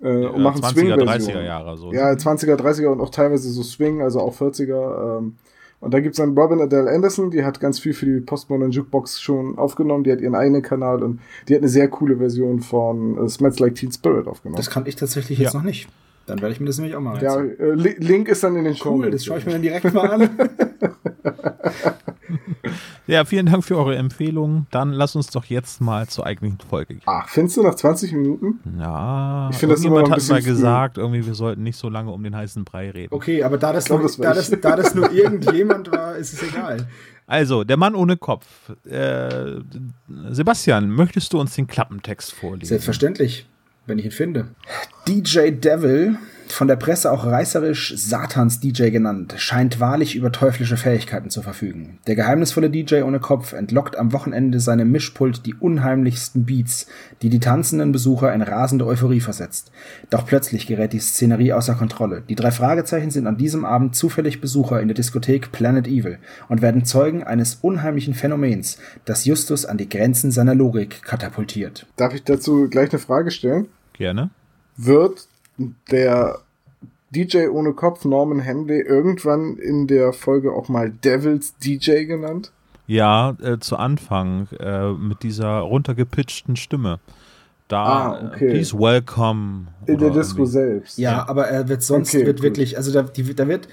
Äh, 0.00 0.26
und 0.26 0.42
machen 0.42 0.60
20er, 0.62 0.68
Swing-Versionen. 0.70 1.36
30er 1.38 1.42
Jahre 1.44 1.76
so. 1.76 1.92
Ja, 1.92 2.10
20er, 2.12 2.54
30er 2.56 2.86
und 2.88 3.00
auch 3.00 3.10
teilweise 3.10 3.50
so 3.50 3.62
Swing, 3.62 4.00
also 4.02 4.20
auch 4.20 4.34
40er. 4.34 5.18
Ähm, 5.18 5.36
und 5.80 5.94
da 5.94 6.00
gibt's 6.00 6.18
dann 6.18 6.36
Robin 6.36 6.60
Adele 6.60 6.90
Anderson, 6.90 7.30
die 7.30 7.44
hat 7.44 7.60
ganz 7.60 7.78
viel 7.78 7.92
für 7.94 8.06
die 8.06 8.20
Postmodern 8.20 8.70
Jukebox 8.72 9.20
schon 9.20 9.58
aufgenommen, 9.58 10.02
die 10.04 10.10
hat 10.10 10.20
ihren 10.20 10.34
eigenen 10.34 10.62
Kanal 10.62 11.02
und 11.04 11.20
die 11.48 11.54
hat 11.54 11.60
eine 11.62 11.68
sehr 11.68 11.88
coole 11.88 12.16
Version 12.16 12.60
von 12.60 13.16
äh, 13.24 13.28
Smells 13.28 13.58
Like 13.60 13.76
Teen 13.76 13.92
Spirit 13.92 14.26
aufgenommen. 14.26 14.56
Das 14.56 14.70
kannte 14.70 14.88
ich 14.88 14.96
tatsächlich 14.96 15.38
jetzt 15.38 15.52
Ja. 15.54 15.58
noch 15.60 15.64
nicht. 15.64 15.88
Dann 16.28 16.40
werde 16.40 16.52
ich 16.54 16.60
mir 16.60 16.66
das 16.66 16.78
nämlich 16.78 16.94
auch 16.94 17.00
mal 17.00 17.20
ja, 17.22 17.34
reinziehen. 17.34 17.60
äh, 17.60 17.72
Li- 17.74 17.96
Link 17.98 18.28
ist 18.28 18.42
dann 18.44 18.54
in 18.56 18.64
den 18.64 18.76
Show. 18.76 18.90
Cool, 18.96 19.10
das 19.10 19.24
schaue 19.24 19.38
ich 19.38 19.46
mir 19.46 19.52
dann 19.52 19.62
direkt 19.62 19.92
mal 19.92 20.10
an. 20.10 20.30
Ja, 23.06 23.24
vielen 23.24 23.46
Dank 23.46 23.64
für 23.64 23.78
eure 23.78 23.96
Empfehlung. 23.96 24.66
Dann 24.70 24.92
lass 24.92 25.16
uns 25.16 25.28
doch 25.28 25.46
jetzt 25.46 25.80
mal 25.80 26.06
zur 26.08 26.26
eigentlichen 26.26 26.58
Folge 26.68 26.94
gehen. 26.94 27.02
Ach, 27.06 27.26
findest 27.26 27.56
du 27.56 27.62
nach 27.62 27.74
20 27.74 28.12
Minuten? 28.12 28.60
Ja, 28.78 29.48
Ich 29.50 29.56
finde 29.56 29.76
das 29.76 29.84
immer 29.84 29.96
ein 30.00 30.02
hat 30.02 30.08
mal 30.10 30.14
bisschen 30.16 30.36
früh. 30.36 30.44
gesagt, 30.50 30.98
irgendwie 30.98 31.24
wir 31.24 31.32
sollten 31.34 31.62
nicht 31.62 31.78
so 31.78 31.88
lange 31.88 32.10
um 32.10 32.22
den 32.22 32.36
heißen 32.36 32.64
Brei 32.64 32.90
reden. 32.90 33.14
Okay, 33.14 33.42
aber 33.42 33.56
da 33.56 33.72
das, 33.72 33.86
glaub, 33.86 34.00
nur, 34.00 34.08
das 34.08 34.18
da, 34.18 34.34
das, 34.34 34.50
da 34.50 34.76
das 34.76 34.94
nur 34.94 35.10
irgendjemand 35.10 35.90
war, 35.90 36.16
ist 36.16 36.34
es 36.34 36.42
egal. 36.42 36.86
Also, 37.26 37.64
der 37.64 37.78
Mann 37.78 37.94
ohne 37.94 38.18
Kopf. 38.18 38.46
Äh, 38.86 39.60
Sebastian, 40.30 40.90
möchtest 40.90 41.32
du 41.32 41.40
uns 41.40 41.54
den 41.54 41.66
Klappentext 41.66 42.34
vorlesen? 42.34 42.68
Selbstverständlich, 42.68 43.46
wenn 43.88 43.98
ich 43.98 44.04
ihn 44.04 44.10
finde. 44.10 44.48
DJ 45.08 45.50
Devil, 45.52 46.18
von 46.48 46.68
der 46.68 46.76
Presse 46.76 47.10
auch 47.12 47.24
reißerisch 47.24 47.94
Satans-DJ 47.96 48.90
genannt, 48.90 49.34
scheint 49.38 49.80
wahrlich 49.80 50.16
über 50.16 50.32
teuflische 50.32 50.76
Fähigkeiten 50.76 51.30
zu 51.30 51.42
verfügen. 51.42 51.98
Der 52.06 52.14
geheimnisvolle 52.14 52.70
DJ 52.70 53.02
ohne 53.02 53.20
Kopf 53.20 53.52
entlockt 53.52 53.96
am 53.96 54.12
Wochenende 54.12 54.60
seinem 54.60 54.90
Mischpult 54.90 55.46
die 55.46 55.54
unheimlichsten 55.54 56.44
Beats, 56.44 56.86
die 57.22 57.30
die 57.30 57.40
tanzenden 57.40 57.92
Besucher 57.92 58.32
in 58.32 58.42
rasende 58.42 58.86
Euphorie 58.86 59.20
versetzt. 59.20 59.70
Doch 60.10 60.26
plötzlich 60.26 60.66
gerät 60.66 60.92
die 60.92 61.00
Szenerie 61.00 61.52
außer 61.52 61.74
Kontrolle. 61.74 62.22
Die 62.28 62.34
drei 62.34 62.50
Fragezeichen 62.50 63.10
sind 63.10 63.26
an 63.26 63.38
diesem 63.38 63.64
Abend 63.64 63.94
zufällig 63.96 64.40
Besucher 64.40 64.80
in 64.80 64.88
der 64.88 64.94
Diskothek 64.94 65.52
Planet 65.52 65.86
Evil 65.86 66.18
und 66.48 66.62
werden 66.62 66.84
Zeugen 66.84 67.22
eines 67.22 67.56
unheimlichen 67.62 68.14
Phänomens, 68.14 68.78
das 69.04 69.24
Justus 69.24 69.64
an 69.64 69.78
die 69.78 69.88
Grenzen 69.88 70.30
seiner 70.30 70.54
Logik 70.54 71.02
katapultiert. 71.02 71.86
Darf 71.96 72.14
ich 72.14 72.24
dazu 72.24 72.68
gleich 72.68 72.90
eine 72.90 72.98
Frage 72.98 73.30
stellen? 73.30 73.68
Gerne. 73.98 74.30
Wird 74.76 75.26
der 75.90 76.38
DJ 77.10 77.48
ohne 77.48 77.72
Kopf 77.72 78.04
Norman 78.04 78.44
Hamley 78.44 78.80
irgendwann 78.80 79.56
in 79.56 79.86
der 79.86 80.12
Folge 80.12 80.52
auch 80.52 80.68
mal 80.68 80.90
Devils 80.90 81.56
DJ 81.58 82.04
genannt? 82.04 82.52
Ja, 82.86 83.36
äh, 83.42 83.58
zu 83.58 83.76
Anfang 83.76 84.48
äh, 84.60 84.92
mit 84.92 85.22
dieser 85.22 85.58
runtergepitchten 85.58 86.56
Stimme. 86.56 87.00
Da, 87.66 87.84
Ah, 87.84 88.30
okay. 88.32 88.48
please 88.50 88.78
welcome. 88.78 89.66
In 89.86 89.98
der 89.98 90.10
Disco 90.10 90.38
irgendwie. 90.38 90.52
selbst. 90.52 90.96
Ja, 90.98 91.10
Ja. 91.12 91.28
aber 91.28 91.48
er 91.48 91.68
wird 91.68 91.82
sonst 91.82 92.14
Okay, 92.14 92.24
wird 92.24 92.38
gut. 92.38 92.44
wirklich, 92.44 92.76
also 92.78 92.92
da, 92.92 93.02
die, 93.02 93.34
da 93.34 93.46
wird 93.48 93.68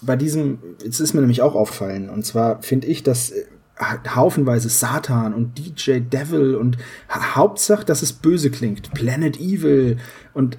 bei 0.00 0.16
diesem, 0.16 0.58
jetzt 0.82 1.00
ist 1.00 1.12
mir 1.12 1.20
nämlich 1.20 1.42
auch 1.42 1.54
aufgefallen, 1.54 2.08
und 2.08 2.24
zwar 2.24 2.62
finde 2.62 2.86
ich, 2.86 3.02
dass 3.02 3.30
äh, 3.30 3.44
haufenweise 3.78 4.68
Satan 4.68 5.34
und 5.34 5.58
DJ 5.58 6.00
Devil 6.00 6.54
und 6.54 6.78
ha 7.08 7.36
Hauptsache, 7.36 7.84
dass 7.84 8.02
es 8.02 8.12
böse 8.12 8.50
klingt, 8.50 8.92
Planet 8.94 9.38
Evil 9.38 9.98
und 10.34 10.58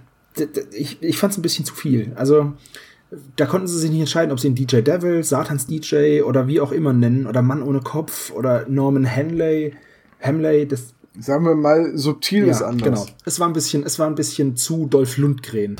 ich, 0.71 1.01
ich 1.01 1.17
fand 1.17 1.33
es 1.33 1.39
ein 1.39 1.41
bisschen 1.41 1.65
zu 1.65 1.73
viel. 1.73 2.11
Also 2.15 2.53
da 3.35 3.45
konnten 3.45 3.67
sie 3.67 3.79
sich 3.79 3.89
nicht 3.89 4.01
entscheiden, 4.01 4.31
ob 4.31 4.39
sie 4.39 4.47
ihn 4.47 4.55
DJ 4.55 4.81
Devil, 4.81 5.23
Satans 5.23 5.65
DJ 5.65 6.21
oder 6.21 6.47
wie 6.47 6.59
auch 6.59 6.71
immer 6.71 6.93
nennen 6.93 7.25
oder 7.25 7.41
Mann 7.41 7.63
ohne 7.63 7.79
Kopf 7.79 8.31
oder 8.31 8.65
Norman 8.67 9.09
Hanley, 9.09 9.73
Hamley, 10.21 10.67
das 10.67 10.93
Sagen 11.19 11.45
wir 11.45 11.55
mal, 11.55 11.97
subtil 11.97 12.47
ist 12.47 12.59
ja, 12.61 12.67
anders. 12.67 12.83
genau. 13.05 13.05
Es 13.25 13.39
war 13.39 13.47
ein 13.47 13.53
bisschen, 13.53 13.83
es 13.83 13.97
war 13.97 14.05
ein 14.05 14.13
bisschen 14.13 14.55
zu 14.55 14.85
Dolph 14.85 15.17
Lundgren. 15.17 15.77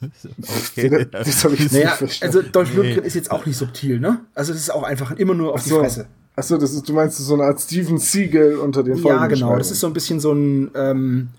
Okay. 0.00 1.06
Das 1.10 1.44
habe 1.44 1.54
ich 1.54 1.60
jetzt 1.60 1.72
Naja, 1.72 1.86
nicht 1.86 1.94
verstanden. 1.96 2.36
also 2.38 2.50
Dolph 2.50 2.70
Nee. 2.70 2.76
Lundgren 2.76 3.04
ist 3.04 3.14
jetzt 3.14 3.30
auch 3.30 3.44
nicht 3.44 3.56
subtil, 3.58 4.00
ne? 4.00 4.20
Also 4.34 4.52
das 4.52 4.62
ist 4.62 4.70
auch 4.70 4.84
einfach 4.84 5.10
immer 5.12 5.34
nur 5.34 5.52
auf 5.52 5.62
die 5.62 5.68
so. 5.70 5.80
Fresse. 5.80 6.06
Achso, 6.38 6.56
das 6.56 6.72
ist, 6.72 6.88
du 6.88 6.92
meinst 6.92 7.18
so 7.18 7.34
eine 7.34 7.42
Art 7.42 7.60
Steven 7.60 7.98
Seagal 7.98 8.58
unter 8.58 8.84
den 8.84 8.96
Ja, 9.02 9.26
genau. 9.26 9.56
Das 9.56 9.72
ist 9.72 9.80
so 9.80 9.88
ein 9.88 9.92
bisschen 9.92 10.20
so 10.20 10.32
ein, 10.32 10.70
ähm, 10.76 11.30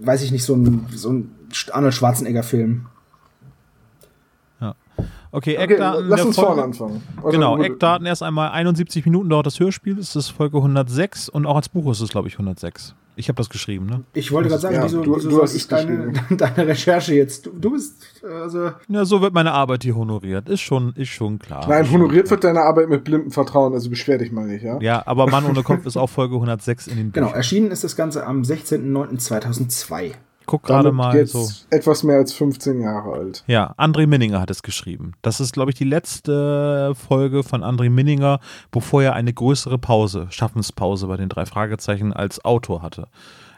weiß 0.00 0.22
ich 0.22 0.30
nicht, 0.32 0.44
so 0.44 0.54
ein, 0.54 0.86
so 0.94 1.10
ein 1.10 1.34
Arnold 1.70 1.94
Schwarzenegger-Film. 1.94 2.86
Okay, 5.34 5.54
Okay, 5.54 5.54
Eckdaten 5.54 6.08
lass 6.08 6.26
uns 6.26 6.36
vorne 6.36 6.62
anfangen. 6.62 7.02
Also, 7.16 7.30
Genau, 7.30 7.56
Eckdaten 7.56 8.06
erst 8.06 8.22
einmal 8.22 8.50
71 8.50 9.06
Minuten 9.06 9.30
dauert 9.30 9.46
das 9.46 9.58
Hörspiel, 9.58 9.98
es 9.98 10.14
ist 10.14 10.28
Folge 10.28 10.58
106 10.58 11.30
und 11.30 11.46
auch 11.46 11.56
als 11.56 11.70
Buch 11.70 11.90
ist 11.90 12.02
es, 12.02 12.10
glaube 12.10 12.28
ich, 12.28 12.34
106. 12.34 12.94
Ich 13.14 13.28
habe 13.28 13.36
das 13.36 13.50
geschrieben, 13.50 13.86
ne? 13.86 14.04
Ich 14.14 14.32
wollte 14.32 14.48
gerade 14.48 14.62
sagen, 14.62 14.74
Ja, 14.76 14.84
wieso, 14.84 15.02
du- 15.02 15.16
wieso 15.16 15.28
du 15.28 15.42
hast 15.42 15.54
ich 15.54 15.68
deine, 15.68 16.12
deine 16.30 16.66
Recherche 16.66 17.14
jetzt? 17.14 17.44
Du, 17.46 17.50
du 17.50 17.72
bist, 17.72 17.94
also, 18.22 18.70
Ja, 18.88 19.04
so 19.04 19.20
wird 19.20 19.34
meine 19.34 19.52
Arbeit 19.52 19.82
hier 19.82 19.94
honoriert. 19.96 20.48
Ist 20.48 20.62
schon, 20.62 20.92
ist 20.96 21.10
schon 21.10 21.38
klar. 21.38 21.66
Nein, 21.68 21.90
honoriert 21.90 22.30
wird 22.30 22.42
deine 22.44 22.62
Arbeit 22.62 22.88
mit 22.88 23.04
blindem 23.04 23.30
Vertrauen, 23.30 23.74
also 23.74 23.90
beschwer 23.90 24.16
dich 24.18 24.32
mal 24.32 24.46
nicht, 24.46 24.62
ja? 24.64 24.78
Ja, 24.80 25.02
aber 25.06 25.26
Mann 25.26 25.44
ohne 25.44 25.62
Kopf 25.62 25.84
ist 25.86 25.96
auch 25.98 26.08
Folge 26.08 26.34
106 26.36 26.86
in 26.86 26.96
den 26.96 27.12
genau, 27.12 27.26
Büchern. 27.26 27.36
erschienen 27.36 27.70
ist 27.70 27.84
das 27.84 27.96
Ganze 27.96 28.26
am 28.26 28.42
16.09.2002. 28.42 30.12
Guck 30.46 30.64
gerade 30.64 30.92
mal 30.92 31.16
jetzt 31.16 31.32
so. 31.32 31.48
etwas 31.70 32.02
mehr 32.02 32.16
als 32.16 32.32
15 32.32 32.80
Jahre 32.80 33.12
alt. 33.12 33.44
Ja, 33.46 33.74
André 33.78 34.06
Minninger 34.06 34.40
hat 34.40 34.50
es 34.50 34.62
geschrieben. 34.62 35.12
Das 35.22 35.40
ist, 35.40 35.52
glaube 35.52 35.70
ich, 35.70 35.76
die 35.76 35.84
letzte 35.84 36.94
Folge 36.94 37.42
von 37.42 37.62
André 37.62 37.90
Minninger, 37.90 38.40
bevor 38.70 39.02
er 39.02 39.14
eine 39.14 39.32
größere 39.32 39.78
Pause, 39.78 40.26
Schaffenspause 40.30 41.06
bei 41.06 41.16
den 41.16 41.28
drei 41.28 41.46
Fragezeichen 41.46 42.12
als 42.12 42.44
Autor 42.44 42.82
hatte. 42.82 43.08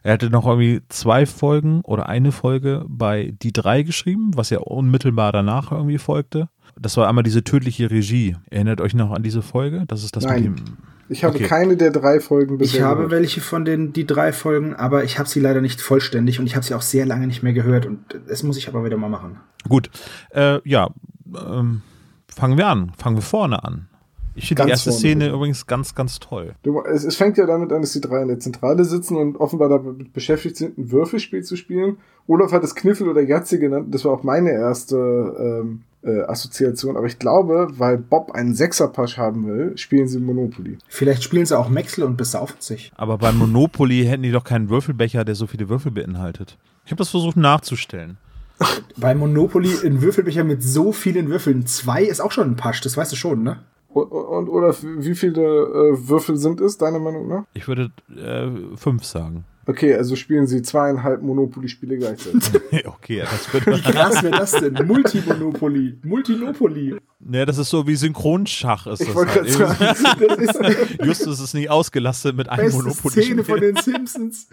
Er 0.02 0.12
hatte 0.12 0.28
noch 0.28 0.46
irgendwie 0.46 0.82
zwei 0.90 1.24
Folgen 1.24 1.80
oder 1.80 2.08
eine 2.08 2.30
Folge 2.30 2.84
bei 2.86 3.32
Die 3.40 3.52
drei 3.52 3.82
geschrieben, 3.82 4.32
was 4.34 4.50
ja 4.50 4.58
unmittelbar 4.58 5.32
danach 5.32 5.72
irgendwie 5.72 5.98
folgte. 5.98 6.50
Das 6.78 6.96
war 6.98 7.08
einmal 7.08 7.24
diese 7.24 7.42
tödliche 7.42 7.90
Regie. 7.90 8.36
Erinnert 8.50 8.82
euch 8.82 8.94
noch 8.94 9.12
an 9.12 9.22
diese 9.22 9.40
Folge? 9.40 9.84
Das 9.86 10.04
ist 10.04 10.14
das 10.14 10.24
Nein. 10.24 10.42
mit 10.42 10.58
dem. 10.58 10.64
Ich 11.08 11.24
habe 11.24 11.34
Okay. 11.36 11.44
keine 11.46 11.76
der 11.76 11.90
drei 11.90 12.20
Folgen 12.20 12.58
bisher 12.58 12.80
Ich 12.80 12.84
habe 12.84 12.96
gehört. 13.04 13.12
welche 13.12 13.40
von 13.40 13.64
den 13.64 13.92
die 13.92 14.06
drei 14.06 14.32
Folgen, 14.32 14.74
aber 14.74 15.04
ich 15.04 15.18
habe 15.18 15.28
sie 15.28 15.40
leider 15.40 15.60
nicht 15.60 15.80
vollständig 15.80 16.40
und 16.40 16.46
ich 16.46 16.56
habe 16.56 16.64
sie 16.64 16.74
auch 16.74 16.82
sehr 16.82 17.06
lange 17.06 17.26
nicht 17.26 17.42
mehr 17.42 17.52
gehört 17.52 17.86
und 17.86 18.00
das 18.28 18.42
muss 18.42 18.56
ich 18.56 18.68
aber 18.68 18.84
wieder 18.84 18.96
mal 18.96 19.08
machen. 19.10 19.38
Gut. 19.68 19.90
Äh, 20.30 20.60
ja, 20.68 20.90
ähm, 21.34 21.82
fangen 22.28 22.56
wir 22.58 22.66
an. 22.66 22.92
Fangen 22.96 23.16
wir 23.16 23.22
vorne 23.22 23.62
an. 23.64 23.88
Ich 24.36 24.48
finde 24.48 24.64
die 24.64 24.70
erste 24.70 24.90
vorne, 24.90 24.98
Szene 24.98 25.24
bitte. 25.26 25.36
übrigens 25.36 25.66
ganz, 25.66 25.94
ganz 25.94 26.18
toll. 26.18 26.54
Du, 26.64 26.82
es, 26.82 27.04
es 27.04 27.14
fängt 27.16 27.36
ja 27.38 27.46
damit 27.46 27.70
an, 27.72 27.82
dass 27.82 27.92
die 27.92 28.00
drei 28.00 28.20
in 28.22 28.28
der 28.28 28.40
Zentrale 28.40 28.84
sitzen 28.84 29.16
und 29.16 29.36
offenbar 29.36 29.68
damit 29.68 30.12
beschäftigt 30.12 30.56
sind, 30.56 30.76
ein 30.76 30.90
Würfelspiel 30.90 31.44
zu 31.44 31.54
spielen. 31.56 31.98
Olaf 32.26 32.50
hat 32.50 32.64
es 32.64 32.74
Kniffel 32.74 33.08
oder 33.08 33.20
Jatze 33.20 33.60
genannt. 33.60 33.94
Das 33.94 34.04
war 34.04 34.12
auch 34.12 34.24
meine 34.24 34.50
erste 34.50 34.96
ähm, 34.96 35.82
äh, 36.04 36.22
Assoziation. 36.22 36.96
Aber 36.96 37.06
ich 37.06 37.18
glaube, 37.18 37.68
weil 37.76 37.98
Bob 37.98 38.32
einen 38.32 38.54
Sechserpasch 38.54 39.16
haben 39.16 39.46
will, 39.46 39.76
spielen 39.76 40.08
sie 40.08 40.20
Monopoly. 40.20 40.78
Vielleicht 40.88 41.22
spielen 41.22 41.46
sie 41.46 41.58
auch 41.58 41.68
Maxel 41.68 42.04
und 42.04 42.16
besaufen 42.16 42.56
sich. 42.60 42.92
Aber 42.96 43.18
beim 43.18 43.38
Monopoly 43.38 44.04
hätten 44.04 44.22
die 44.22 44.32
doch 44.32 44.44
keinen 44.44 44.68
Würfelbecher, 44.68 45.24
der 45.24 45.34
so 45.34 45.46
viele 45.46 45.68
Würfel 45.68 45.92
beinhaltet. 45.92 46.58
Ich 46.84 46.90
habe 46.90 46.98
das 46.98 47.10
versucht 47.10 47.36
nachzustellen. 47.36 48.18
Bei 48.96 49.14
Monopoly 49.14 49.70
ein 49.84 50.02
Würfelbecher 50.02 50.44
mit 50.44 50.62
so 50.62 50.92
vielen 50.92 51.28
Würfeln. 51.28 51.66
Zwei 51.66 52.04
ist 52.04 52.20
auch 52.20 52.32
schon 52.32 52.50
ein 52.50 52.56
Pasch, 52.56 52.80
das 52.80 52.96
weißt 52.96 53.12
du 53.12 53.16
schon, 53.16 53.42
ne? 53.42 53.60
Und, 53.88 54.10
und 54.10 54.48
Olaf, 54.48 54.82
wie 54.82 55.14
viele 55.14 55.40
äh, 55.40 56.08
Würfel 56.08 56.36
sind 56.36 56.60
es, 56.60 56.78
deiner 56.78 56.98
Meinung 56.98 57.28
nach? 57.28 57.44
Ich 57.54 57.68
würde 57.68 57.92
äh, 58.16 58.76
fünf 58.76 59.04
sagen. 59.04 59.44
Okay, 59.66 59.94
also 59.94 60.14
spielen 60.16 60.46
sie 60.46 60.62
zweieinhalb 60.62 61.22
Monopoly-Spiele 61.22 61.96
gleichzeitig. 61.98 62.86
okay, 62.86 63.18
ja, 63.18 63.24
das 63.24 63.52
würde. 63.52 63.76
Wie 63.78 63.82
krass 63.92 64.22
wäre 64.22 64.38
das 64.38 64.50
denn? 64.52 64.74
Multimonopoly. 64.86 65.98
Multinopoly. 66.02 66.96
ne, 67.20 67.46
das 67.46 67.58
ist 67.58 67.70
so 67.70 67.86
wie 67.86 67.96
Synchronschach 67.96 68.86
ist 68.86 69.00
Ich 69.00 69.06
das 69.08 69.16
wollte 69.16 69.32
halt. 69.34 69.48
gerade 69.48 69.94
sagen, 69.98 70.18
das 70.28 70.56
ist 70.56 71.04
Justus 71.04 71.40
ist 71.40 71.54
nicht 71.54 71.70
ausgelastet 71.70 72.36
mit 72.36 72.48
einem 72.48 72.72
Monopoly. 72.72 73.22
Szene 73.22 73.44
von 73.44 73.60
den 73.60 73.76
Simpsons. 73.76 74.48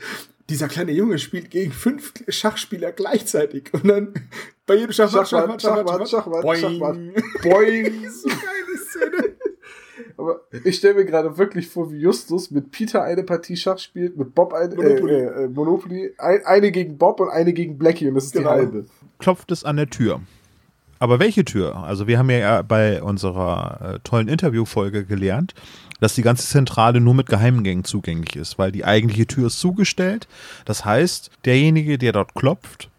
Dieser 0.49 0.67
kleine 0.67 0.91
Junge 0.91 1.17
spielt 1.19 1.49
gegen 1.49 1.71
fünf 1.71 2.13
Schachspieler 2.27 2.91
gleichzeitig 2.91 3.73
und 3.73 3.87
dann 3.87 4.13
bei 4.65 4.75
jedem 4.75 4.91
Schachmatt, 4.91 5.27
Schachmatt, 5.29 5.61
Schachmatt, 5.61 6.09
Schachmatt, 6.09 6.41
Boing. 6.41 6.59
Schachmatt. 6.61 6.97
Boing. 7.43 8.09
So 8.09 8.27
geile 8.29 8.77
Szene. 8.87 9.35
Aber 10.17 10.41
ich 10.63 10.75
stelle 10.77 10.95
mir 10.95 11.05
gerade 11.05 11.37
wirklich 11.37 11.67
vor, 11.67 11.91
wie 11.91 11.97
Justus 11.97 12.51
mit 12.51 12.71
Peter 12.71 13.03
eine 13.03 13.23
Partie 13.23 13.55
Schach 13.55 13.79
spielt, 13.79 14.17
mit 14.17 14.33
Bob 14.35 14.53
eine 14.53 14.75
Monopoly. 14.75 15.13
Äh, 15.13 15.43
äh, 15.43 15.47
Monopoly, 15.47 16.13
ein, 16.17 16.45
eine 16.45 16.71
gegen 16.71 16.97
Bob 16.97 17.19
und 17.19 17.29
eine 17.29 17.53
gegen 17.53 17.77
Blackie 17.77 18.07
und 18.07 18.15
das 18.15 18.25
ist 18.25 18.33
Genau. 18.33 18.49
die 18.49 18.55
halbe. 18.55 18.85
klopft 19.19 19.51
es 19.51 19.63
an 19.63 19.77
der 19.77 19.89
Tür. 19.89 20.21
Aber 20.99 21.19
welche 21.19 21.43
Tür? 21.45 21.77
Also 21.77 22.05
wir 22.07 22.19
haben 22.19 22.29
ja 22.29 22.61
bei 22.61 23.01
unserer 23.01 23.95
äh, 23.95 23.99
tollen 24.03 24.27
Interviewfolge 24.27 25.03
gelernt, 25.03 25.55
dass 25.99 26.13
die 26.13 26.21
ganze 26.21 26.47
Zentrale 26.47 27.01
nur 27.01 27.15
mit 27.15 27.27
Geheimgängen 27.27 27.83
zugänglich 27.83 28.35
ist, 28.35 28.59
weil 28.59 28.71
die 28.71 28.85
eigentliche 28.85 29.25
Tür 29.25 29.47
ist 29.47 29.59
zugestellt. 29.59 30.27
Das 30.65 30.85
heißt, 30.85 31.31
derjenige, 31.45 31.97
der 31.97 32.11
dort 32.11 32.35
klopft, 32.35 32.89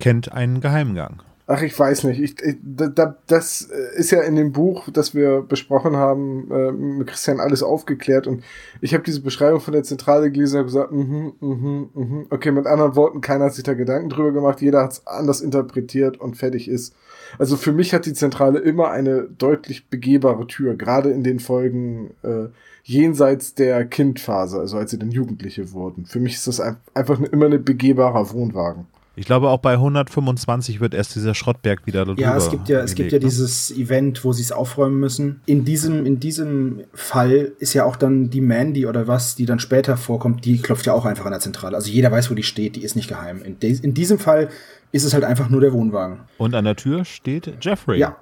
kennt 0.00 0.32
einen 0.32 0.60
Geheimgang. 0.60 1.22
Ach, 1.50 1.62
ich 1.62 1.78
weiß 1.78 2.04
nicht. 2.04 2.20
Ich, 2.20 2.42
ich, 2.42 2.56
da, 2.62 2.88
da, 2.88 3.16
das 3.26 3.62
ist 3.96 4.10
ja 4.10 4.20
in 4.20 4.36
dem 4.36 4.52
Buch, 4.52 4.90
das 4.92 5.14
wir 5.14 5.40
besprochen 5.40 5.96
haben, 5.96 6.50
äh, 6.52 6.72
mit 6.72 7.06
Christian 7.06 7.40
alles 7.40 7.62
aufgeklärt 7.62 8.26
und 8.26 8.44
ich 8.82 8.92
habe 8.92 9.02
diese 9.02 9.22
Beschreibung 9.22 9.60
von 9.60 9.72
der 9.72 9.82
Zentrale 9.82 10.30
gelesen 10.30 10.60
und 10.60 10.66
gesagt, 10.66 10.92
mhm, 10.92 11.32
mhm, 11.40 11.88
mhm. 11.94 12.26
Okay, 12.28 12.50
mit 12.50 12.66
anderen 12.66 12.96
Worten, 12.96 13.22
keiner 13.22 13.46
hat 13.46 13.54
sich 13.54 13.64
da 13.64 13.72
Gedanken 13.72 14.10
drüber 14.10 14.32
gemacht, 14.32 14.60
jeder 14.60 14.82
hat 14.82 14.92
es 14.92 15.06
anders 15.06 15.40
interpretiert 15.40 16.20
und 16.20 16.36
fertig 16.36 16.68
ist. 16.68 16.94
Also 17.38 17.56
für 17.56 17.72
mich 17.72 17.94
hat 17.94 18.04
die 18.04 18.12
Zentrale 18.12 18.58
immer 18.58 18.90
eine 18.90 19.22
deutlich 19.22 19.88
begehbare 19.88 20.46
Tür, 20.48 20.74
gerade 20.74 21.10
in 21.12 21.24
den 21.24 21.40
Folgen 21.40 22.10
äh, 22.24 22.48
jenseits 22.82 23.54
der 23.54 23.86
Kindphase, 23.86 24.58
also 24.58 24.76
als 24.76 24.90
sie 24.90 24.98
dann 24.98 25.10
Jugendliche 25.10 25.72
wurden. 25.72 26.04
Für 26.04 26.20
mich 26.20 26.34
ist 26.34 26.46
das 26.46 26.60
ein, 26.60 26.76
einfach 26.92 27.18
immer 27.18 27.46
ein 27.46 27.64
begehbarer 27.64 28.32
Wohnwagen. 28.32 28.86
Ich 29.18 29.26
glaube, 29.26 29.48
auch 29.48 29.58
bei 29.58 29.72
125 29.72 30.80
wird 30.80 30.94
erst 30.94 31.16
dieser 31.16 31.34
Schrottberg 31.34 31.86
wieder 31.86 32.04
darüber 32.04 32.20
Ja, 32.22 32.36
es 32.36 32.50
gibt 32.50 32.68
ja, 32.68 32.80
es 32.80 32.94
gibt 32.94 33.10
ja 33.10 33.18
gelegt, 33.18 33.24
ne? 33.24 33.28
dieses 33.28 33.70
Event, 33.76 34.24
wo 34.24 34.32
sie 34.32 34.42
es 34.42 34.52
aufräumen 34.52 35.00
müssen. 35.00 35.40
In 35.46 35.64
diesem, 35.64 36.06
in 36.06 36.20
diesem 36.20 36.84
Fall 36.94 37.52
ist 37.58 37.74
ja 37.74 37.84
auch 37.84 37.96
dann 37.96 38.30
die 38.30 38.40
Mandy 38.40 38.86
oder 38.86 39.08
was, 39.08 39.34
die 39.34 39.44
dann 39.44 39.58
später 39.58 39.96
vorkommt, 39.96 40.44
die 40.44 40.58
klopft 40.58 40.86
ja 40.86 40.92
auch 40.92 41.04
einfach 41.04 41.24
an 41.24 41.32
der 41.32 41.40
Zentrale. 41.40 41.74
Also 41.76 41.90
jeder 41.90 42.12
weiß, 42.12 42.30
wo 42.30 42.34
die 42.34 42.44
steht, 42.44 42.76
die 42.76 42.82
ist 42.84 42.94
nicht 42.94 43.08
geheim. 43.08 43.42
In, 43.42 43.58
de 43.58 43.76
in 43.82 43.92
diesem 43.92 44.20
Fall 44.20 44.50
ist 44.92 45.02
es 45.04 45.12
halt 45.14 45.24
einfach 45.24 45.48
nur 45.50 45.60
der 45.60 45.72
Wohnwagen. 45.72 46.20
Und 46.38 46.54
an 46.54 46.64
der 46.64 46.76
Tür 46.76 47.04
steht 47.04 47.52
Jeffrey. 47.60 47.98
Ja, 47.98 48.16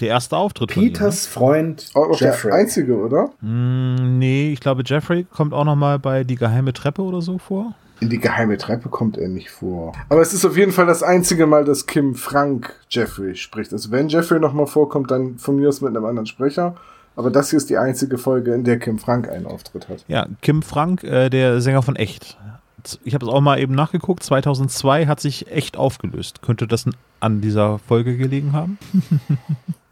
Der 0.00 0.08
erste 0.08 0.36
Auftritt 0.38 0.70
Peters 0.70 1.26
Freund 1.26 1.90
Auch 1.92 2.18
Jeffrey. 2.18 2.50
der 2.50 2.58
einzige, 2.60 2.96
oder? 2.96 3.28
ihm. 3.42 3.48
Ne? 3.96 4.00
Mm, 4.00 4.18
nee, 4.18 4.52
ich 4.52 4.60
glaube, 4.60 4.82
Jeffrey 4.84 5.24
kommt 5.24 5.52
auch 5.52 5.64
noch 5.64 5.76
mal 5.76 5.98
bei 5.98 6.24
Die 6.24 6.36
geheime 6.36 6.72
Treppe 6.72 7.02
oder 7.02 7.20
so 7.20 7.36
vor. 7.36 7.74
In 8.00 8.08
die 8.08 8.18
geheime 8.18 8.56
Treppe 8.56 8.88
kommt 8.88 9.18
er 9.18 9.28
nicht 9.28 9.50
vor. 9.50 9.92
Aber 10.08 10.22
es 10.22 10.32
ist 10.32 10.44
auf 10.44 10.56
jeden 10.56 10.72
Fall 10.72 10.86
das 10.86 11.02
einzige 11.02 11.46
Mal, 11.46 11.64
dass 11.64 11.86
Kim 11.86 12.14
Frank 12.14 12.74
Jeffrey 12.88 13.36
spricht. 13.36 13.72
Also 13.72 13.90
wenn 13.90 14.08
Jeffrey 14.08 14.40
nochmal 14.40 14.66
vorkommt, 14.66 15.10
dann 15.10 15.36
von 15.38 15.56
mir 15.56 15.68
aus 15.68 15.80
mit 15.80 15.94
einem 15.94 16.06
anderen 16.06 16.26
Sprecher. 16.26 16.76
Aber 17.16 17.30
das 17.30 17.50
hier 17.50 17.58
ist 17.58 17.68
die 17.68 17.76
einzige 17.76 18.16
Folge, 18.16 18.54
in 18.54 18.64
der 18.64 18.78
Kim 18.78 18.98
Frank 18.98 19.28
einen 19.28 19.46
Auftritt 19.46 19.88
hat. 19.88 20.04
Ja, 20.08 20.26
Kim 20.40 20.62
Frank, 20.62 21.04
äh, 21.04 21.28
der 21.28 21.60
Sänger 21.60 21.82
von 21.82 21.96
Echt. 21.96 22.38
Ich 23.04 23.14
habe 23.14 23.24
es 23.26 23.30
auch 23.32 23.40
mal 23.40 23.58
eben 23.60 23.74
nachgeguckt. 23.74 24.22
2002 24.22 25.06
hat 25.06 25.20
sich 25.20 25.50
Echt 25.50 25.76
aufgelöst. 25.76 26.42
Könnte 26.42 26.66
das 26.66 26.84
an 27.20 27.40
dieser 27.40 27.78
Folge 27.78 28.16
gelegen 28.16 28.52
haben? 28.52 28.78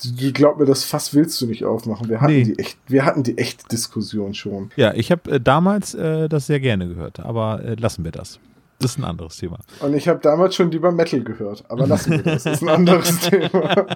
Du 0.00 0.32
glaub 0.32 0.60
mir, 0.60 0.64
das 0.64 0.84
Fass 0.84 1.12
willst 1.12 1.40
du 1.40 1.46
nicht 1.46 1.64
aufmachen. 1.64 2.08
Wir 2.08 2.20
hatten 2.20 2.32
Nee. 2.32 2.44
die 2.44 2.58
echt, 2.60 2.78
wir 2.86 3.04
hatten 3.04 3.24
die 3.24 3.36
echt 3.36 3.72
Diskussion 3.72 4.32
schon. 4.32 4.70
Ja, 4.76 4.94
ich 4.94 5.10
habe 5.10 5.28
äh, 5.28 5.40
damals 5.40 5.92
äh, 5.94 6.28
das 6.28 6.46
sehr 6.46 6.60
gerne 6.60 6.86
gehört, 6.86 7.18
aber 7.18 7.64
äh, 7.64 7.74
lassen 7.74 8.04
wir 8.04 8.12
das. 8.12 8.38
Das 8.78 8.92
ist 8.92 8.98
ein 8.98 9.04
anderes 9.04 9.38
Thema. 9.38 9.58
Und 9.80 9.94
ich 9.94 10.06
habe 10.06 10.20
damals 10.20 10.54
schon 10.54 10.70
lieber 10.70 10.92
Metal 10.92 11.20
gehört. 11.24 11.64
Aber 11.68 11.88
lassen 11.88 12.12
wir 12.12 12.22
das. 12.22 12.44
Das 12.44 12.52
ist 12.54 12.62
ein 12.62 12.68
anderes 12.68 13.18
Thema. 13.28 13.74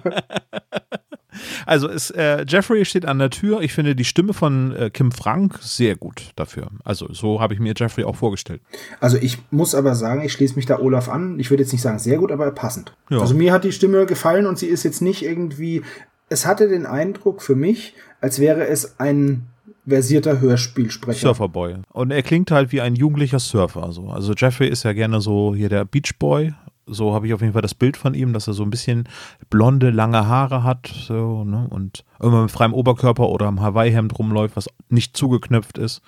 Also 1.65 1.89
es, 1.89 2.11
äh, 2.11 2.45
Jeffrey 2.47 2.85
steht 2.85 3.05
an 3.05 3.19
der 3.19 3.29
Tür. 3.29 3.61
Ich 3.61 3.73
finde 3.73 3.95
die 3.95 4.05
Stimme 4.05 4.33
von 4.33 4.75
äh, 4.75 4.89
Kim 4.89 5.11
Frank 5.11 5.59
sehr 5.61 5.95
gut 5.95 6.31
dafür. 6.35 6.69
Also 6.83 7.11
so 7.11 7.41
habe 7.41 7.53
ich 7.53 7.59
mir 7.59 7.73
Jeffrey 7.75 8.03
auch 8.03 8.15
vorgestellt. 8.15 8.61
Also 8.99 9.17
ich 9.17 9.39
muss 9.51 9.75
aber 9.75 9.95
sagen, 9.95 10.23
ich 10.23 10.33
schließe 10.33 10.55
mich 10.55 10.65
da 10.65 10.79
Olaf 10.79 11.09
an. 11.09 11.39
Ich 11.39 11.49
würde 11.49 11.63
jetzt 11.63 11.71
nicht 11.71 11.81
sagen 11.81 11.99
sehr 11.99 12.17
gut, 12.17 12.31
aber 12.31 12.49
passend. 12.51 12.93
Ja. 13.09 13.19
Also 13.19 13.35
mir 13.35 13.51
hat 13.53 13.63
die 13.63 13.71
Stimme 13.71 14.05
gefallen 14.05 14.45
und 14.45 14.57
sie 14.59 14.67
ist 14.67 14.83
jetzt 14.83 15.01
nicht 15.01 15.23
irgendwie. 15.23 15.81
Es 16.29 16.45
hatte 16.45 16.67
den 16.67 16.85
Eindruck 16.85 17.41
für 17.41 17.55
mich, 17.55 17.93
als 18.21 18.39
wäre 18.39 18.65
es 18.67 18.99
ein 18.99 19.47
versierter 19.87 20.39
Hörspielsprecher. 20.39 21.27
Surferboy. 21.27 21.75
Und 21.91 22.11
er 22.11 22.23
klingt 22.23 22.51
halt 22.51 22.71
wie 22.71 22.81
ein 22.81 22.95
jugendlicher 22.95 23.39
Surfer. 23.39 23.91
So. 23.91 24.09
Also 24.09 24.33
Jeffrey 24.33 24.69
ist 24.69 24.83
ja 24.83 24.93
gerne 24.93 25.21
so 25.21 25.53
hier 25.55 25.69
der 25.69 25.85
Beachboy. 25.85 26.53
So 26.85 27.13
habe 27.13 27.27
ich 27.27 27.33
auf 27.33 27.41
jeden 27.41 27.53
Fall 27.53 27.61
das 27.61 27.75
Bild 27.75 27.95
von 27.95 28.13
ihm, 28.13 28.33
dass 28.33 28.47
er 28.47 28.53
so 28.53 28.63
ein 28.63 28.69
bisschen 28.69 29.07
blonde, 29.49 29.89
lange 29.89 30.27
Haare 30.27 30.63
hat 30.63 30.87
so, 30.87 31.43
ne? 31.43 31.67
und 31.69 32.03
immer 32.19 32.41
mit 32.41 32.51
freiem 32.51 32.73
Oberkörper 32.73 33.29
oder 33.29 33.45
am 33.45 33.61
Hawaii-Hemd 33.61 34.17
rumläuft, 34.19 34.55
was 34.55 34.67
nicht 34.89 35.15
zugeknöpft 35.15 35.77
ist 35.77 36.01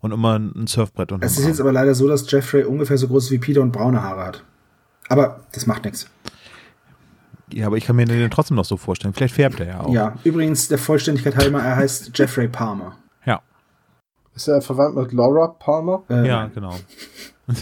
und 0.00 0.12
immer 0.12 0.38
ein 0.38 0.66
Surfbrett 0.66 1.12
und 1.12 1.24
Es 1.24 1.38
ist 1.38 1.46
jetzt 1.46 1.60
aber 1.60 1.72
leider 1.72 1.94
so, 1.94 2.08
dass 2.08 2.30
Jeffrey 2.30 2.64
ungefähr 2.64 2.98
so 2.98 3.08
groß 3.08 3.24
ist 3.24 3.30
wie 3.30 3.38
Peter 3.38 3.62
und 3.62 3.72
braune 3.72 4.02
Haare 4.02 4.24
hat. 4.24 4.44
Aber 5.08 5.40
das 5.52 5.66
macht 5.66 5.84
nichts. 5.84 6.08
Ja, 7.52 7.66
aber 7.66 7.76
ich 7.76 7.84
kann 7.84 7.96
mir 7.96 8.06
den 8.06 8.30
trotzdem 8.30 8.56
noch 8.56 8.64
so 8.64 8.76
vorstellen. 8.76 9.12
Vielleicht 9.12 9.34
färbt 9.34 9.58
er 9.60 9.66
ja 9.66 9.80
auch. 9.80 9.92
Ja, 9.92 10.14
übrigens, 10.24 10.68
der 10.68 10.78
Vollständigkeit 10.78 11.36
halber, 11.36 11.60
er 11.60 11.76
heißt 11.76 12.12
Jeffrey 12.18 12.48
Palmer. 12.48 12.96
Ja, 13.24 13.42
Ist 14.34 14.48
er 14.48 14.62
verwandt 14.62 14.96
mit 14.96 15.12
Laura 15.12 15.48
Palmer? 15.48 16.04
Äh, 16.08 16.28
ja 16.28 16.46
genau. 16.46 16.76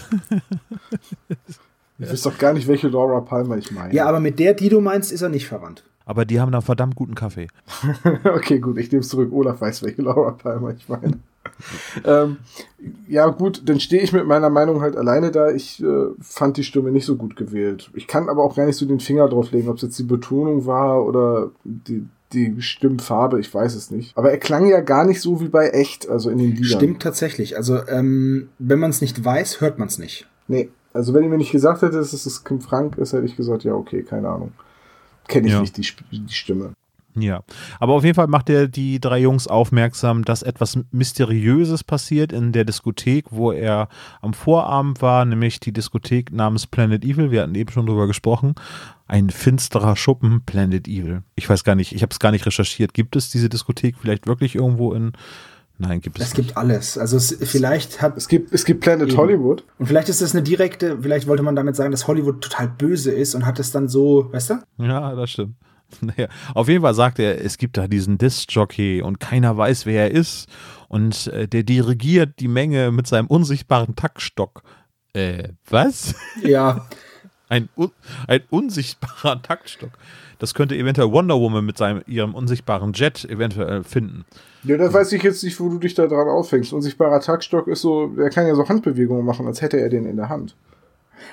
Ich 1.98 2.10
weiß 2.10 2.22
doch 2.22 2.38
gar 2.38 2.52
nicht, 2.52 2.68
welche 2.68 2.88
Laura 2.88 3.20
Palmer 3.20 3.56
ich 3.56 3.72
meine. 3.72 3.92
Ja, 3.92 4.06
aber 4.06 4.20
mit 4.20 4.38
der, 4.38 4.54
die 4.54 4.68
du 4.68 4.80
meinst, 4.80 5.10
ist 5.10 5.22
er 5.22 5.28
nicht 5.28 5.48
verwandt. 5.48 5.84
Aber 6.04 6.24
die 6.24 6.40
haben 6.40 6.52
da 6.52 6.60
verdammt 6.60 6.94
guten 6.94 7.14
Kaffee. 7.14 7.48
okay, 8.24 8.60
gut, 8.60 8.78
ich 8.78 8.90
nehme 8.90 9.02
es 9.02 9.08
zurück. 9.08 9.30
Olaf 9.32 9.60
weiß, 9.60 9.82
welche 9.82 10.02
Laura 10.02 10.30
Palmer 10.30 10.74
ich 10.74 10.88
meine. 10.88 11.18
ähm, 12.04 12.38
ja, 13.08 13.26
gut, 13.26 13.62
dann 13.66 13.80
stehe 13.80 14.02
ich 14.02 14.12
mit 14.12 14.26
meiner 14.26 14.48
Meinung 14.48 14.80
halt 14.80 14.96
alleine 14.96 15.30
da. 15.30 15.50
Ich 15.50 15.82
äh, 15.82 16.06
fand 16.20 16.56
die 16.56 16.64
Stimme 16.64 16.92
nicht 16.92 17.04
so 17.04 17.16
gut 17.16 17.36
gewählt. 17.36 17.90
Ich 17.94 18.06
kann 18.06 18.28
aber 18.28 18.42
auch 18.42 18.56
gar 18.56 18.64
nicht 18.64 18.76
so 18.76 18.86
den 18.86 19.00
Finger 19.00 19.28
drauf 19.28 19.50
legen, 19.50 19.68
ob 19.68 19.76
es 19.76 19.82
jetzt 19.82 19.98
die 19.98 20.04
Betonung 20.04 20.66
war 20.66 21.04
oder 21.04 21.50
die, 21.64 22.06
die 22.32 22.62
Stimmfarbe, 22.62 23.40
ich 23.40 23.52
weiß 23.52 23.74
es 23.74 23.90
nicht. 23.90 24.16
Aber 24.16 24.30
er 24.30 24.38
klang 24.38 24.66
ja 24.66 24.80
gar 24.80 25.04
nicht 25.04 25.20
so 25.20 25.40
wie 25.40 25.48
bei 25.48 25.70
echt, 25.70 26.08
also 26.08 26.30
in 26.30 26.38
den 26.38 26.52
Liedern. 26.52 26.64
Stimmt 26.64 27.02
tatsächlich. 27.02 27.56
Also, 27.56 27.86
ähm, 27.86 28.48
wenn 28.58 28.78
man 28.78 28.90
es 28.90 29.00
nicht 29.00 29.22
weiß, 29.24 29.60
hört 29.60 29.78
man 29.78 29.88
es 29.88 29.98
nicht. 29.98 30.26
Nee, 30.46 30.70
also 30.98 31.14
wenn 31.14 31.22
ihr 31.22 31.28
mir 31.30 31.38
nicht 31.38 31.52
gesagt 31.52 31.82
hättet, 31.82 32.00
dass 32.00 32.12
es 32.12 32.44
Kim 32.44 32.60
Frank 32.60 32.98
ist, 32.98 33.12
hätte 33.12 33.24
ich 33.24 33.36
gesagt, 33.36 33.64
ja, 33.64 33.72
okay, 33.72 34.02
keine 34.02 34.28
Ahnung. 34.28 34.52
Kenne 35.26 35.46
ich 35.46 35.52
Ja. 35.52 35.60
nicht 35.60 35.76
die, 35.76 35.86
die 36.10 36.32
Stimme. 36.34 36.74
Ja, 37.14 37.42
aber 37.80 37.94
auf 37.94 38.04
jeden 38.04 38.14
Fall 38.14 38.28
macht 38.28 38.48
er 38.48 38.68
die 38.68 39.00
drei 39.00 39.18
Jungs 39.18 39.48
aufmerksam, 39.48 40.24
dass 40.24 40.42
etwas 40.42 40.78
Mysteriöses 40.92 41.82
passiert 41.82 42.32
in 42.32 42.52
der 42.52 42.64
Diskothek, 42.64 43.26
wo 43.30 43.50
er 43.50 43.88
am 44.20 44.34
Vorabend 44.34 45.02
war, 45.02 45.24
nämlich 45.24 45.58
die 45.58 45.72
Diskothek 45.72 46.32
namens 46.32 46.66
Planet 46.66 47.04
Evil. 47.04 47.30
Wir 47.30 47.42
hatten 47.42 47.54
eben 47.54 47.72
schon 47.72 47.86
drüber 47.86 48.06
gesprochen. 48.06 48.54
Ein 49.06 49.30
finsterer 49.30 49.96
Schuppen, 49.96 50.42
Planet 50.44 50.86
Evil. 50.86 51.22
Ich 51.34 51.48
weiß 51.48 51.64
gar 51.64 51.74
nicht, 51.74 51.92
ich 51.92 52.02
habe 52.02 52.12
es 52.12 52.20
gar 52.20 52.30
nicht 52.30 52.46
recherchiert. 52.46 52.94
Gibt 52.94 53.16
es 53.16 53.30
diese 53.30 53.48
Diskothek 53.48 53.96
vielleicht 54.00 54.26
wirklich 54.26 54.54
irgendwo 54.54 54.92
in. 54.92 55.12
Nein, 55.78 56.00
gibt 56.00 56.18
es 56.18 56.28
Es 56.28 56.34
gibt 56.34 56.56
alles. 56.56 56.98
Also, 56.98 57.16
es, 57.16 57.36
vielleicht 57.40 58.02
hat. 58.02 58.16
Es 58.16 58.28
gibt, 58.28 58.52
es 58.52 58.64
gibt 58.64 58.80
Planet 58.80 59.08
Eben. 59.08 59.16
Hollywood. 59.16 59.64
Und 59.78 59.86
vielleicht 59.86 60.08
ist 60.08 60.20
das 60.20 60.34
eine 60.34 60.42
direkte, 60.42 60.98
vielleicht 61.00 61.28
wollte 61.28 61.44
man 61.44 61.54
damit 61.54 61.76
sagen, 61.76 61.92
dass 61.92 62.08
Hollywood 62.08 62.40
total 62.40 62.68
böse 62.68 63.12
ist 63.12 63.34
und 63.34 63.46
hat 63.46 63.60
es 63.60 63.70
dann 63.70 63.88
so, 63.88 64.28
weißt 64.32 64.50
du? 64.50 64.54
Ja, 64.78 65.14
das 65.14 65.30
stimmt. 65.30 65.54
Naja, 66.02 66.28
auf 66.54 66.68
jeden 66.68 66.82
Fall 66.82 66.92
sagt 66.92 67.18
er, 67.18 67.42
es 67.42 67.56
gibt 67.56 67.78
da 67.78 67.88
diesen 67.88 68.18
Disc-Jockey 68.18 69.00
und 69.00 69.20
keiner 69.20 69.56
weiß, 69.56 69.86
wer 69.86 70.02
er 70.02 70.10
ist. 70.10 70.46
Und 70.88 71.28
äh, 71.28 71.48
der 71.48 71.62
dirigiert 71.62 72.40
die 72.40 72.48
Menge 72.48 72.90
mit 72.90 73.06
seinem 73.06 73.26
unsichtbaren 73.26 73.96
Taktstock. 73.96 74.62
Äh, 75.14 75.50
was? 75.68 76.14
Ja. 76.42 76.86
Ein, 77.48 77.68
ein 78.26 78.42
unsichtbarer 78.50 79.42
Taktstock. 79.42 79.90
Das 80.38 80.54
könnte 80.54 80.76
eventuell 80.76 81.10
Wonder 81.10 81.40
Woman 81.40 81.64
mit 81.64 81.76
seinem, 81.78 82.02
ihrem 82.06 82.34
unsichtbaren 82.34 82.92
Jet 82.92 83.24
eventuell 83.24 83.82
finden. 83.82 84.24
Ja, 84.64 84.76
da 84.76 84.92
weiß 84.92 85.12
ich 85.12 85.22
jetzt 85.22 85.42
nicht, 85.42 85.58
wo 85.58 85.68
du 85.68 85.78
dich 85.78 85.94
da 85.94 86.06
dran 86.06 86.28
aufhängst. 86.28 86.72
Unsichtbarer 86.72 87.20
Taktstock 87.20 87.66
ist 87.66 87.80
so, 87.80 88.08
der 88.08 88.30
kann 88.30 88.46
ja 88.46 88.54
so 88.54 88.68
Handbewegungen 88.68 89.24
machen, 89.24 89.46
als 89.46 89.62
hätte 89.62 89.78
er 89.78 89.88
den 89.88 90.04
in 90.04 90.16
der 90.16 90.28
Hand. 90.28 90.54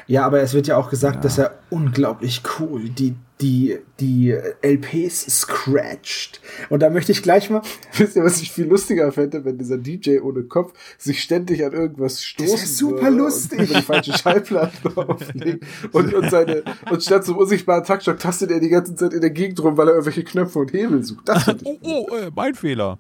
Ja, 0.08 0.26
aber 0.26 0.41
es 0.41 0.54
wird 0.54 0.67
ja 0.67 0.78
auch 0.78 0.89
gesagt, 0.89 1.26
dass 1.26 1.38
er 1.38 1.58
unglaublich 1.69 2.41
cool 2.60 2.89
die, 2.89 3.15
die, 3.41 3.78
die 4.00 4.34
LPs 4.62 5.41
scratcht. 5.41 6.39
Und 6.69 6.82
da 6.82 6.89
möchte 6.89 7.12
ich 7.12 7.21
gleich 7.21 7.50
mal, 7.50 7.62
Wisst 7.98 8.15
ihr, 8.15 8.24
was 8.24 8.41
ich 8.41 8.52
viel 8.52 8.65
lustiger 8.67 9.12
fände, 9.12 9.43
wenn 9.43 9.58
dieser 9.58 9.78
DJ 9.78 10.19
ohne 10.19 10.43
Kopf 10.43 10.74
sich 10.98 11.21
ständig 11.21 11.63
an 11.65 11.74
irgendwas 11.74 12.24
stoßen 12.24 12.58
wär 12.58 12.65
super 12.65 13.02
würde 13.04 13.17
lustig. 13.17 13.60
Und 13.60 13.65
über 13.69 13.74
die 13.80 13.82
falsche 13.86 14.13
Schallplatte 14.17 14.74
auflegt. 14.95 15.65
Und, 15.91 16.13
und, 16.13 16.30
seine, 16.30 16.63
und 16.89 17.04
statt 17.04 17.26
zum 17.26 17.38
unsichtbaren 17.38 17.84
Taktstock 17.84 18.19
tastet 18.19 18.52
er 18.52 18.60
die 18.60 18.69
ganze 18.69 18.95
Zeit 18.95 19.13
in 19.13 19.21
der 19.21 19.32
Gegend 19.32 19.62
rum, 19.62 19.76
weil 19.78 19.88
er 19.88 19.93
irgendwelche 19.95 20.24
Knöpfe 20.24 20.60
und 20.60 20.71
Hebel 20.74 21.04
sucht. 21.04 21.28
Das 21.28 21.45
Oh, 21.63 22.08
oh, 22.10 22.15
äh, 22.15 22.32
mein 22.36 22.56
Fehler. 22.56 23.00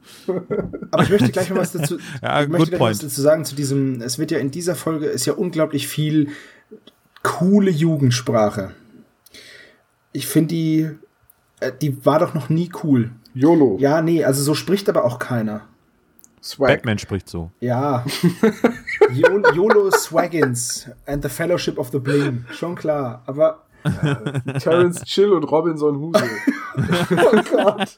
aber 0.91 1.03
ich 1.03 1.09
möchte 1.09 1.31
gleich 1.31 1.49
mal 1.49 1.59
was 1.59 1.71
dazu, 1.71 1.97
Ja, 2.21 2.41
ich 2.41 2.49
möchte 2.49 2.69
gleich 2.69 2.79
point. 2.79 2.95
was 2.95 2.99
dazu 3.01 3.21
sagen 3.21 3.45
zu 3.45 3.55
diesem, 3.55 4.01
es 4.01 4.19
wird 4.19 4.31
ja 4.31 4.39
in 4.39 4.51
dieser 4.51 4.75
Folge, 4.75 5.05
ist 5.07 5.25
ja 5.25 5.33
unglaublich 5.33 5.87
viel 5.87 6.29
coole 7.25 7.71
Jugendsprache. 7.71 8.71
Ich 10.13 10.27
finde 10.27 10.47
die, 10.49 10.89
äh, 11.59 11.71
die 11.81 12.05
war 12.05 12.19
doch 12.19 12.33
noch 12.33 12.49
nie 12.49 12.71
cool. 12.83 13.11
YOLO. 13.33 13.77
Ja, 13.79 14.01
nee, 14.01 14.23
also 14.23 14.43
so 14.43 14.53
spricht 14.53 14.87
aber 14.87 15.03
auch 15.03 15.19
keiner. 15.19 15.61
Swag. 16.41 16.67
Batman 16.69 16.99
spricht 16.99 17.27
so. 17.27 17.49
Ja. 17.59 18.05
Yo- 19.11 19.41
YOLO 19.53 19.89
Swaggins 19.91 20.87
and 21.07 21.23
the 21.23 21.29
Fellowship 21.29 21.79
of 21.79 21.89
the 21.91 21.97
Bling. 21.99 22.45
Schon 22.51 22.75
klar. 22.75 23.23
Aber 23.25 23.63
Terence 24.59 25.03
Chill 25.03 25.31
und 25.33 25.43
Robinson 25.45 25.99
Husel. 25.99 26.29
oh 26.77 27.41
Gott. 27.51 27.95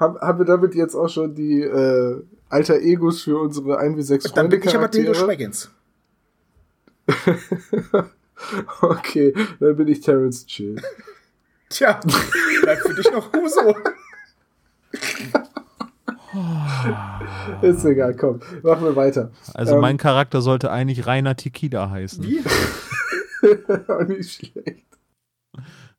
Haben, 0.00 0.18
haben 0.20 0.38
wir 0.40 0.44
damit 0.46 0.74
jetzt 0.74 0.96
auch 0.96 1.08
schon 1.08 1.34
die 1.34 1.62
äh, 1.62 2.22
alter 2.48 2.80
Egos 2.80 3.22
für 3.22 3.38
unsere 3.38 3.78
1 3.78 3.96
bis 3.96 4.08
6 4.08 4.32
dann 4.32 4.48
bin 4.48 4.60
ich 4.62 4.74
aber 4.74 4.88
Dildo 4.88 5.12
Charaktere? 5.12 5.72
Okay, 8.82 9.32
dann 9.60 9.76
bin 9.76 9.88
ich 9.88 10.00
Terence 10.00 10.44
Chill. 10.46 10.76
Tja, 11.70 11.98
bleibt 12.62 12.82
für 12.82 12.94
dich 12.94 13.10
noch 13.10 13.32
Huso. 13.32 13.74
Ist 17.62 17.84
egal, 17.84 18.14
komm, 18.14 18.40
machen 18.62 18.84
wir 18.84 18.94
weiter. 18.94 19.30
Also 19.54 19.74
Ähm, 19.74 19.80
mein 19.80 19.96
Charakter 19.96 20.42
sollte 20.42 20.70
eigentlich 20.70 21.06
Rainer 21.06 21.34
Tequila 21.34 21.90
heißen. 21.90 22.22
Wie? 22.24 22.42
Auch 23.88 24.06
nicht 24.06 24.32
schlecht. 24.32 24.85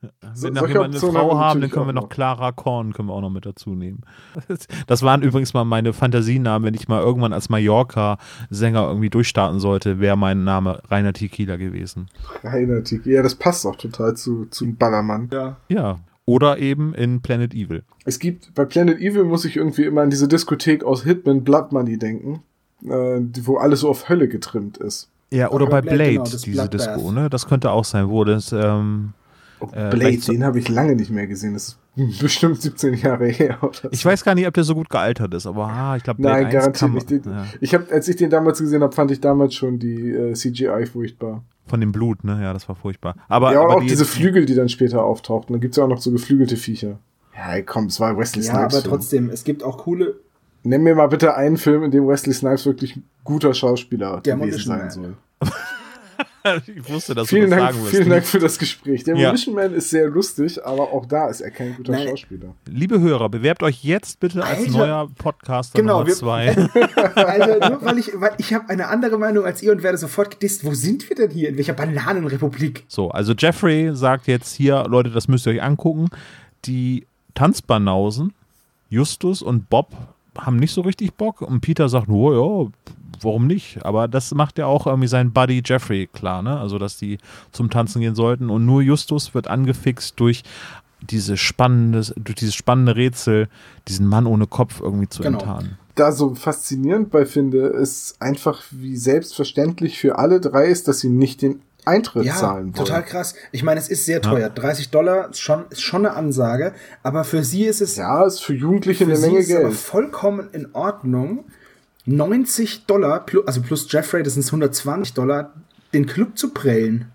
Wenn 0.01 0.35
So- 0.35 0.47
wir 0.53 0.75
noch 0.75 0.83
eine 0.83 0.93
Frau 0.99 1.37
haben 1.39 1.59
dann 1.61 1.71
können 1.71 1.87
wir 1.87 1.93
noch. 1.93 2.09
Clara 2.09 2.51
Korn 2.51 2.93
können 2.93 3.09
wir 3.09 3.13
auch 3.13 3.21
noch 3.21 3.31
mit 3.31 3.45
dazu 3.47 3.71
nehmen. 3.71 4.01
Das 4.85 5.01
waren 5.01 5.23
übrigens 5.23 5.53
mal 5.55 5.63
meine 5.65 5.91
Fantasienamen, 5.91 6.65
wenn 6.67 6.73
ich 6.75 6.87
mal 6.87 7.01
irgendwann 7.01 7.33
als 7.33 7.49
Mallorca-Sänger 7.49 8.87
irgendwie 8.87 9.09
durchstarten 9.09 9.59
sollte, 9.59 9.99
wäre 9.99 10.15
mein 10.17 10.43
Name 10.43 10.81
Rainer 10.89 11.13
Tequila 11.13 11.55
gewesen. 11.55 12.09
Rainer 12.43 12.83
Tiki. 12.83 13.11
Ja, 13.11 13.23
das 13.23 13.35
passt 13.35 13.65
auch 13.65 13.75
total 13.75 14.15
zu, 14.15 14.45
zum 14.51 14.75
Ballermann. 14.75 15.29
Ja. 15.31 15.57
Ja. 15.69 15.99
Oder 16.25 16.57
eben 16.59 16.93
in 16.93 17.21
Planet 17.21 17.53
Evil. 17.53 17.83
Es 18.05 18.19
gibt, 18.19 18.53
bei 18.53 18.65
Planet 18.65 18.99
Evil 18.99 19.23
muss 19.23 19.45
ich 19.45 19.55
irgendwie 19.55 19.83
immer 19.83 20.01
an 20.01 20.09
diese 20.09 20.27
Diskothek 20.27 20.83
aus 20.83 21.03
Hitman 21.03 21.43
Blood 21.43 21.71
Money 21.71 21.97
denken, 21.97 22.41
äh, 22.85 23.19
wo 23.43 23.57
alles 23.57 23.79
so 23.79 23.89
auf 23.89 24.09
Hölle 24.09 24.27
getrimmt 24.27 24.77
ist. 24.77 25.09
Ja, 25.31 25.51
oder 25.51 25.65
bei 25.67 25.81
Blade, 25.81 25.95
Blade, 25.97 26.13
genau, 26.13 26.67
diese. 26.67 26.69
Disco, 26.69 27.11
ne? 27.11 27.29
Das 27.29 27.47
könnte 27.47 27.71
auch 27.71 27.83
sein, 27.85 28.09
wo 28.09 28.23
das, 28.25 28.51
ähm, 28.51 29.13
Oh, 29.59 29.67
Äh, 29.71 29.89
Blade, 29.89 30.17
den 30.17 30.43
habe 30.43 30.59
ich 30.59 30.69
lange 30.69 30.95
nicht 30.95 31.09
mehr 31.11 31.25
gesehen. 31.27 31.53
Das 31.53 31.77
ist 31.95 32.19
bestimmt 32.19 32.61
17 32.61 32.93
Jahre 32.95 33.27
her. 33.27 33.57
Oder 33.63 33.73
so. 33.73 33.87
ich 33.91 34.05
weiß 34.05 34.23
gar 34.23 34.35
nicht, 34.35 34.47
ob 34.47 34.53
der 34.53 34.63
so 34.63 34.75
gut 34.75 34.89
gealtert 34.89 35.33
ist, 35.33 35.45
aber 35.47 35.67
ah, 35.67 35.95
ich 35.97 36.03
glaube, 36.03 36.21
Nein, 36.21 36.49
garantiert 36.51 36.93
nicht. 36.93 37.09
Den, 37.09 37.23
ja, 37.25 37.45
Ich 37.59 37.73
habe, 37.73 37.91
als 37.91 38.07
ich 38.07 38.15
den 38.17 38.29
damals 38.29 38.59
gesehen 38.59 38.83
habe, 38.83 38.93
fand 38.93 39.09
ich 39.11 39.19
damals 39.19 39.55
schon 39.55 39.79
die 39.79 40.11
äh, 40.11 40.33
CGI 40.33 40.85
furchtbar. 40.85 41.43
von 41.65 41.79
dem 41.81 41.91
Blut, 41.91 42.23
ne? 42.23 42.39
Ja, 42.41 42.53
das 42.53 42.67
war 42.69 42.75
furchtbar. 42.75 43.15
Aber, 43.27 43.51
ja, 43.53 43.59
und 43.61 43.65
aber 43.71 43.75
auch 43.77 43.81
diese 43.83 44.05
Flügel, 44.05 44.45
die 44.45 44.53
dann 44.55 44.69
später 44.69 45.03
auftauchten. 45.03 45.53
Da 45.53 45.59
gibt's 45.59 45.77
ja 45.77 45.83
auch 45.85 45.89
noch 45.89 46.01
so 46.01 46.11
geflügelte 46.11 46.55
Viecher. 46.57 46.99
Ja, 47.35 47.53
ey, 47.55 47.63
komm, 47.63 47.85
es 47.85 47.99
war 47.99 48.17
Wesley 48.17 48.43
Ja, 48.43 48.51
Snipes. 48.53 48.73
aber 48.75 48.81
Film. 48.83 48.93
trotzdem, 48.93 49.29
es 49.29 49.43
gibt 49.43 49.63
auch 49.63 49.77
coole. 49.79 50.15
Nenn 50.63 50.83
mir 50.83 50.95
mal 50.95 51.07
bitte 51.07 51.35
einen 51.35 51.57
Film, 51.57 51.83
in 51.83 51.91
dem 51.91 52.07
Wesley 52.07 52.33
Snipes 52.33 52.65
wirklich 52.65 52.95
ein 52.97 53.03
guter 53.23 53.53
Schauspieler 53.53 54.21
gewesen 54.21 54.23
Demolition 54.23 54.77
sein 54.77 54.89
soll. 54.91 55.13
ich 56.67 56.89
wusste, 56.89 57.13
dass 57.15 57.29
Vielen 57.29 57.49
du 57.49 57.49
das 57.51 57.59
Dank, 57.59 57.71
sagen 57.73 57.83
wirst. 57.85 57.95
vielen 57.95 58.09
Dank 58.09 58.25
für 58.25 58.39
das 58.39 58.57
Gespräch. 58.59 59.03
Der 59.03 59.15
Ja. 59.15 59.19
Demolition 59.21 59.55
Man 59.55 59.73
ist 59.73 59.89
sehr 59.89 60.07
lustig, 60.07 60.65
aber 60.65 60.91
auch 60.93 61.05
da 61.05 61.27
ist 61.29 61.41
er 61.41 61.51
kein 61.51 61.75
guter 61.75 61.91
Nein. 61.93 62.07
Schauspieler. 62.09 62.55
Liebe 62.69 62.99
Hörer, 62.99 63.29
bewerbt 63.29 63.63
euch 63.63 63.83
jetzt 63.83 64.19
bitte 64.19 64.43
als 64.43 64.59
Alter. 64.59 64.71
neuer 64.77 65.09
Podcaster 65.17 65.79
Genau, 65.79 65.95
Nummer 65.99 66.07
wir- 66.07 66.15
zwei. 66.15 66.55
Alter, 67.15 67.69
nur 67.71 67.85
weil 67.85 67.97
ich, 67.99 68.11
weil 68.15 68.31
ich 68.37 68.53
habe 68.53 68.69
eine 68.69 68.87
andere 68.87 69.17
Meinung 69.17 69.45
als 69.45 69.61
ihr 69.61 69.71
und 69.71 69.83
werde 69.83 69.97
sofort 69.97 70.31
gedisst. 70.31 70.63
Wo 70.65 70.73
sind 70.73 71.07
wir 71.09 71.15
denn 71.15 71.31
hier? 71.31 71.49
In 71.49 71.57
welcher 71.57 71.73
Bananenrepublik? 71.73 72.83
So, 72.87 73.09
also 73.09 73.33
Jeffrey 73.37 73.91
sagt 73.95 74.27
jetzt 74.27 74.55
hier, 74.55 74.85
Leute, 74.87 75.09
das 75.11 75.27
müsst 75.27 75.45
ihr 75.47 75.53
euch 75.53 75.63
angucken. 75.63 76.07
Die 76.65 77.05
Tanzbanausen, 77.35 78.33
Justus 78.89 79.41
und 79.41 79.69
Bob 79.69 79.91
haben 80.37 80.57
nicht 80.57 80.71
so 80.73 80.81
richtig 80.81 81.13
Bock 81.15 81.41
und 81.41 81.61
Peter 81.61 81.89
sagt, 81.89 82.09
oh 82.09 82.31
ja, 82.65 82.71
warum 83.21 83.47
nicht? 83.47 83.83
Aber 83.85 84.07
das 84.07 84.33
macht 84.33 84.57
ja 84.57 84.65
auch 84.67 84.87
irgendwie 84.87 85.07
sein 85.07 85.31
Buddy 85.31 85.61
Jeffrey 85.65 86.07
klar, 86.11 86.41
ne? 86.41 86.59
Also, 86.59 86.77
dass 86.77 86.97
die 86.97 87.17
zum 87.51 87.69
Tanzen 87.69 88.01
gehen 88.01 88.15
sollten 88.15 88.49
und 88.49 88.65
nur 88.65 88.81
Justus 88.81 89.33
wird 89.33 89.47
angefixt 89.47 90.19
durch 90.19 90.43
diese 91.01 91.37
spannende, 91.37 92.01
durch 92.15 92.35
dieses 92.35 92.55
spannende 92.55 92.95
Rätsel, 92.95 93.49
diesen 93.87 94.07
Mann 94.07 94.25
ohne 94.25 94.47
Kopf 94.47 94.79
irgendwie 94.81 95.07
zu 95.09 95.21
Genau. 95.23 95.39
enttarnen. 95.39 95.77
da 95.95 96.11
so 96.11 96.35
faszinierend 96.35 97.09
bei 97.09 97.25
finde, 97.25 97.59
ist 97.67 98.21
einfach, 98.21 98.61
wie 98.69 98.95
selbstverständlich 98.97 99.97
für 99.99 100.19
alle 100.19 100.39
drei 100.39 100.67
ist, 100.67 100.87
dass 100.87 100.99
sie 100.99 101.09
nicht 101.09 101.41
den 101.41 101.59
Eintritt 101.87 102.25
Ja, 102.25 102.35
zahlen 102.35 102.65
wollen. 102.65 102.73
total 102.85 103.03
krass. 103.03 103.33
Ich 103.51 103.63
meine, 103.63 103.79
es 103.79 103.87
ist 103.89 104.05
sehr 104.05 104.21
teuer. 104.21 104.49
30 104.49 104.89
Dollar 104.91 105.29
ist 105.31 105.39
schon, 105.39 105.65
ist 105.69 105.81
schon 105.81 106.05
eine 106.05 106.15
Ansage. 106.15 106.73
Aber 107.03 107.23
für 107.23 107.43
sie 107.43 107.65
ist 107.65 107.81
es 107.81 107.95
Ja, 107.95 108.25
ist 108.25 108.43
für 108.43 108.53
Jugendliche 108.53 109.05
für 109.05 109.11
eine 109.11 109.19
Menge 109.19 109.39
ist 109.39 109.49
es 109.49 109.55
aber 109.55 109.65
Geld. 109.69 109.75
vollkommen 109.77 110.49
in 110.51 110.67
Ordnung. 110.73 111.45
90 112.05 112.85
Dollar, 112.85 113.25
plus, 113.25 113.45
also 113.47 113.61
plus 113.61 113.91
Jeffrey, 113.91 114.23
das 114.23 114.35
sind 114.35 114.45
120 114.45 115.13
Dollar, 115.13 115.53
den 115.93 116.05
Club 116.05 116.37
zu 116.37 116.53
prellen. 116.53 117.11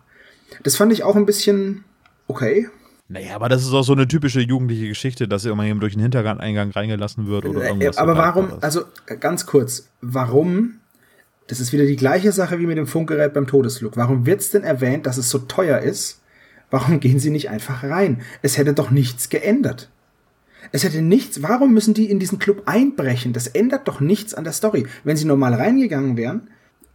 Das 0.65 0.77
fand 0.77 0.93
ich 0.93 1.03
auch 1.03 1.17
ein 1.17 1.25
bisschen 1.27 1.85
okay. 2.29 2.69
Naja, 3.09 3.35
aber 3.37 3.49
das 3.49 3.63
ist 3.63 3.73
auch 3.73 3.83
so 3.83 3.93
eine 3.93 4.07
typische 4.09 4.41
jugendliche 4.41 4.89
Geschichte, 4.89 5.29
dass 5.29 5.45
immer 5.45 5.65
jemand 5.65 5.83
durch 5.83 5.95
den 5.95 6.03
Hintereingang 6.03 6.71
reingelassen 6.71 7.27
wird 7.27 7.45
oder 7.47 7.67
irgendwas. 7.67 7.97
Äh, 7.97 8.01
aber 8.01 8.17
warum, 8.17 8.53
also 8.61 8.83
äh, 9.07 9.17
ganz 9.17 9.45
kurz, 9.47 9.89
warum, 10.01 10.75
das 11.47 11.61
ist 11.61 11.73
wieder 11.73 11.85
die 11.85 11.97
gleiche 11.97 12.33
Sache 12.33 12.59
wie 12.59 12.67
mit 12.67 12.79
dem 12.79 12.87
Funkgerät 12.87 13.35
beim 13.35 13.47
Todesflug. 13.47 13.97
Warum 13.97 14.27
wird's 14.27 14.51
denn 14.51 14.63
erwähnt, 14.63 15.07
dass 15.07 15.19
es 15.19 15.31
so 15.31 15.39
teuer 15.39 15.81
ist? 15.81 16.21
Warum 16.71 17.01
gehen 17.01 17.19
sie 17.19 17.31
nicht 17.31 17.51
einfach 17.51 17.83
rein? 17.85 18.23
Es 18.41 18.57
hätte 18.57 18.73
doch 18.73 18.91
nichts 18.91 19.29
geändert. 19.29 19.91
Es 20.71 20.85
hätte 20.85 21.03
nichts, 21.03 21.43
warum 21.43 21.75
müssen 21.75 21.93
die 21.93 22.11
in 22.11 22.19
diesen 22.19 22.39
Club 22.39 22.63
einbrechen? 22.67 23.33
Das 23.33 23.49
ändert 23.49 23.89
doch 23.89 24.01
nichts 24.01 24.33
an 24.33 24.45
der 24.45 24.53
Story. 24.53 24.87
Wenn 25.05 25.17
sie 25.17 25.27
normal 25.27 25.55
reingegangen 25.55 26.17
wären, 26.17 26.49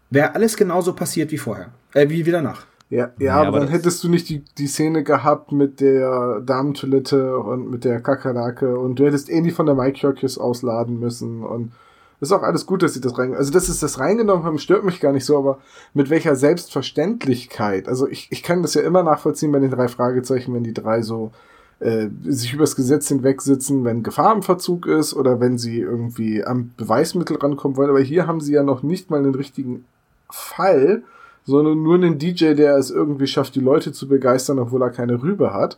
wäre 0.10 0.33
alles 0.33 0.57
genauso 0.57 0.93
passiert 0.93 1.31
wie 1.31 1.38
vorher. 1.38 1.71
Äh, 1.93 2.10
wie 2.10 2.25
wieder 2.25 2.41
nach. 2.41 2.65
Ja, 2.89 3.12
ja, 3.19 3.25
Ja, 3.25 3.36
aber, 3.36 3.47
aber 3.47 3.60
dann 3.60 3.69
hättest 3.69 4.03
du 4.03 4.10
nicht 4.10 4.29
die, 4.29 4.43
die 4.57 4.67
Szene 4.67 5.03
gehabt 5.03 5.51
mit 5.51 5.81
der 5.81 6.41
Damentoilette 6.41 7.38
und 7.38 7.69
mit 7.69 7.83
der 7.83 7.99
Kakerlake 7.99 8.77
und 8.77 8.97
du 8.97 9.05
hättest 9.05 9.29
eh 9.29 9.41
die 9.41 9.51
von 9.51 9.65
der 9.65 9.75
Mike 9.75 10.07
ausladen 10.38 10.99
müssen 10.99 11.43
und 11.43 11.73
ist 12.19 12.32
auch 12.32 12.41
alles 12.41 12.65
gut, 12.65 12.82
dass 12.82 12.93
sie 12.93 13.01
das 13.01 13.17
rein, 13.17 13.36
also 13.36 13.51
dass 13.51 13.67
sie 13.67 13.80
das 13.80 13.99
reingenommen 13.99 14.43
haben, 14.43 14.58
stört 14.58 14.84
mich 14.84 14.99
gar 14.99 15.12
nicht 15.12 15.25
so, 15.25 15.38
aber 15.38 15.60
mit 15.93 16.10
welcher 16.10 16.36
Selbstverständlichkeit, 16.36 17.88
also 17.88 18.08
ich, 18.08 18.27
ich 18.32 18.43
kann 18.43 18.62
das 18.62 18.73
ja 18.73 18.82
immer 18.82 19.03
nachvollziehen 19.03 19.51
bei 19.51 19.60
den 19.60 19.71
drei 19.71 19.88
Fragezeichen, 19.88 20.53
wenn 20.53 20.63
die 20.63 20.73
drei 20.73 21.01
so 21.01 21.32
äh, 21.80 22.08
sich 22.23 22.53
übers 22.53 22.75
Gesetz 22.75 23.08
hinweg 23.08 23.41
sitzen, 23.41 23.86
wenn 23.86 24.01
Gefahr 24.01 24.34
im 24.34 24.41
Verzug 24.41 24.88
ist 24.88 25.13
oder 25.13 25.39
wenn 25.39 25.60
sie 25.60 25.80
irgendwie 25.80 26.43
am 26.43 26.71
Beweismittel 26.75 27.38
rankommen 27.38 27.77
wollen, 27.77 27.91
aber 27.91 28.01
hier 28.01 28.25
haben 28.25 28.41
sie 28.41 28.53
ja 28.53 28.63
noch 28.63 28.82
nicht 28.82 29.12
mal 29.12 29.19
einen 29.19 29.36
richtigen 29.36 29.86
Fall, 30.30 31.03
sondern 31.45 31.82
nur 31.82 31.95
einen 31.95 32.17
DJ, 32.17 32.56
der 32.56 32.77
es 32.77 32.89
irgendwie 32.89 33.27
schafft, 33.27 33.56
die 33.56 33.62
Leute 33.62 33.93
zu 33.93 34.08
begeistern, 34.08 34.60
obwohl 34.60 34.82
er 34.82 34.89
keine 34.89 35.21
Rübe 35.21 35.53
hat. 35.53 35.77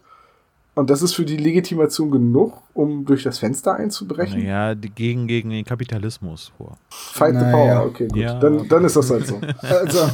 Und 0.74 0.90
das 0.90 1.02
ist 1.02 1.14
für 1.14 1.26
die 1.26 1.38
Legitimation 1.38 2.10
genug, 2.10 2.54
um 2.80 3.06
durch 3.06 3.24
das 3.24 3.38
Fenster 3.40 3.76
einzubrechen. 3.76 4.40
Naja, 4.42 4.74
die 4.76 4.90
gegen, 4.90 5.28
gegen 5.28 5.50
den 5.50 5.66
Kapitalismus 5.66 6.52
vor. 6.58 6.78
Fight 6.90 7.34
the 7.36 7.42
Naja. 7.42 7.52
power, 7.52 7.86
okay, 7.88 8.08
gut. 8.08 8.18
Ja. 8.18 8.40
Dann, 8.40 8.68
dann 8.68 8.86
ist 8.86 8.96
das 8.96 9.10
halt 9.12 9.28
so. 9.28 9.40
Also, 9.62 10.10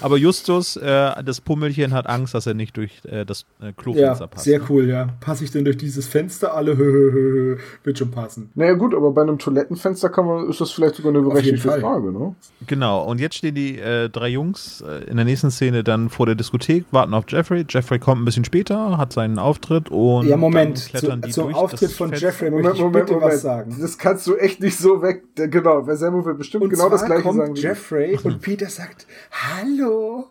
Aber 0.00 0.16
Justus, 0.16 0.76
äh, 0.76 1.22
das 1.24 1.40
Pummelchen, 1.40 1.92
hat 1.94 2.06
Angst, 2.08 2.34
dass 2.34 2.46
er 2.46 2.54
nicht 2.54 2.76
durch 2.76 3.00
äh, 3.04 3.24
das 3.24 3.46
äh, 3.60 3.66
ja, 3.66 3.72
Klofenster 3.72 4.26
passt. 4.26 4.44
sehr 4.44 4.60
cool, 4.70 4.88
ja. 4.88 5.08
Passe 5.20 5.44
ich 5.44 5.50
denn 5.50 5.64
durch 5.64 5.76
dieses 5.76 6.06
Fenster 6.06 6.54
alle? 6.54 6.76
Wird 7.84 7.98
schon 7.98 8.10
passen. 8.10 8.50
naja, 8.54 8.72
gut, 8.74 8.94
aber 8.94 9.12
bei 9.12 9.22
einem 9.22 9.38
Toilettenfenster 9.38 10.08
kann 10.08 10.26
man, 10.26 10.48
ist 10.50 10.60
das 10.60 10.70
vielleicht 10.72 10.96
sogar 10.96 11.12
eine 11.12 11.22
berechtigte. 11.22 11.70
Frage, 11.80 12.12
ne? 12.12 12.34
Genau, 12.66 13.04
und 13.04 13.20
jetzt 13.20 13.36
stehen 13.36 13.54
die 13.54 13.78
äh, 13.78 14.08
drei 14.08 14.28
Jungs 14.28 14.80
äh, 14.86 15.04
in 15.04 15.16
der 15.16 15.24
nächsten 15.24 15.50
Szene 15.50 15.84
dann 15.84 16.08
vor 16.10 16.26
der 16.26 16.34
Diskothek, 16.34 16.84
warten 16.90 17.14
auf 17.14 17.24
Jeffrey. 17.28 17.64
Jeffrey 17.68 17.98
kommt 17.98 18.22
ein 18.22 18.24
bisschen 18.24 18.44
später, 18.44 18.98
hat 18.98 19.12
seinen 19.12 19.38
Auftritt 19.38 19.88
und 19.90 20.26
Ja, 20.26 20.36
Moment. 20.36 20.78
dann 20.78 21.00
klettern 21.00 21.20
Zu, 21.22 21.26
die 21.28 21.32
zum 21.32 21.44
durch 21.44 21.56
Auftritt 21.56 21.82
das 21.82 21.92
von. 22.00 22.12
Jeffrey 22.12 22.50
möchte 22.50 22.82
ich 22.84 22.92
bitte 22.92 23.20
was 23.20 23.42
sagen. 23.42 23.76
Das 23.80 23.98
kannst 23.98 24.26
du 24.26 24.36
echt 24.36 24.60
nicht 24.60 24.78
so 24.78 25.02
weg. 25.02 25.22
Genau, 25.34 25.84
Samu 25.94 26.24
wird 26.24 26.38
bestimmt 26.38 26.64
Und 26.64 26.70
genau 26.70 26.88
das 26.88 27.04
gleiche 27.04 27.22
kommt 27.22 27.38
sagen. 27.38 27.54
Jeffrey 27.54 28.18
und 28.22 28.40
Peter 28.40 28.68
sagt 28.68 29.06
Hallo. 29.30 30.30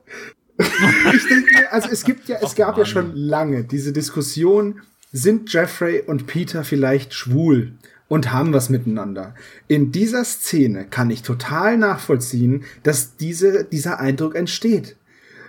ich 0.58 1.27
denke, 1.27 1.71
also 1.71 1.89
es 1.89 2.03
gibt 2.03 2.27
ja, 2.27 2.38
es 2.41 2.55
gab 2.55 2.77
ja 2.77 2.86
schon 2.86 3.15
lange 3.15 3.63
diese 3.63 3.93
Diskussion, 3.93 4.82
sind 5.12 5.51
Jeffrey 5.53 6.01
und 6.05 6.27
Peter 6.27 6.63
vielleicht 6.63 7.13
schwul 7.13 7.73
und 8.10 8.34
haben 8.34 8.53
was 8.53 8.69
miteinander. 8.69 9.36
In 9.67 9.91
dieser 9.91 10.25
Szene 10.25 10.86
kann 10.86 11.10
ich 11.10 11.21
total 11.21 11.77
nachvollziehen, 11.77 12.65
dass 12.84 13.15
diese, 13.15 13.63
dieser 13.63 13.99
Eindruck 13.99 14.36
entsteht. 14.36 14.97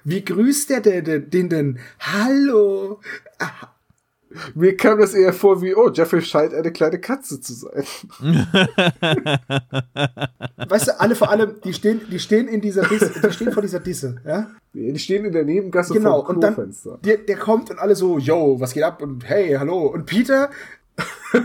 Wie 0.05 0.25
grüßt 0.25 0.71
der 0.71 0.81
den, 0.81 1.31
den 1.31 1.49
denn? 1.49 1.79
Hallo. 1.99 3.01
Mir 4.55 4.77
kam 4.77 5.01
das 5.01 5.13
eher 5.15 5.33
vor 5.33 5.61
wie, 5.61 5.75
oh, 5.75 5.91
Jeffrey 5.91 6.23
scheint 6.23 6.55
eine 6.55 6.71
kleine 6.73 7.01
Katze 7.01 7.41
zu 7.41 7.53
sein. 7.53 7.85
Weißt 10.69 10.89
du, 10.89 11.01
alle 11.01 11.17
vor 11.17 11.31
allem, 11.31 11.55
die 11.65 11.73
stehen, 11.73 12.01
die 12.11 12.19
stehen 12.21 12.47
in 12.47 12.61
dieser 12.61 12.83
Disse, 12.83 13.11
die 13.21 13.33
stehen 13.33 13.51
vor 13.53 13.63
dieser 13.63 13.81
Disse, 13.81 14.21
ja? 14.25 14.49
Die 14.73 14.97
stehen 15.01 15.25
in 15.25 15.33
der 15.33 15.45
Nebengasse 15.45 15.95
Genau, 15.95 16.25
vom 16.25 16.37
und 16.37 16.41
dann 16.43 16.55
Klofenster. 16.55 16.99
der, 17.05 17.17
der 17.19 17.37
kommt 17.39 17.71
und 17.71 17.79
alle 17.81 17.97
so, 17.97 18.19
yo, 18.19 18.61
was 18.61 18.73
geht 18.73 18.85
ab? 18.85 19.03
Und 19.03 19.29
hey, 19.29 19.55
hallo. 19.59 19.87
Und 19.89 20.07
Peter, 20.07 20.49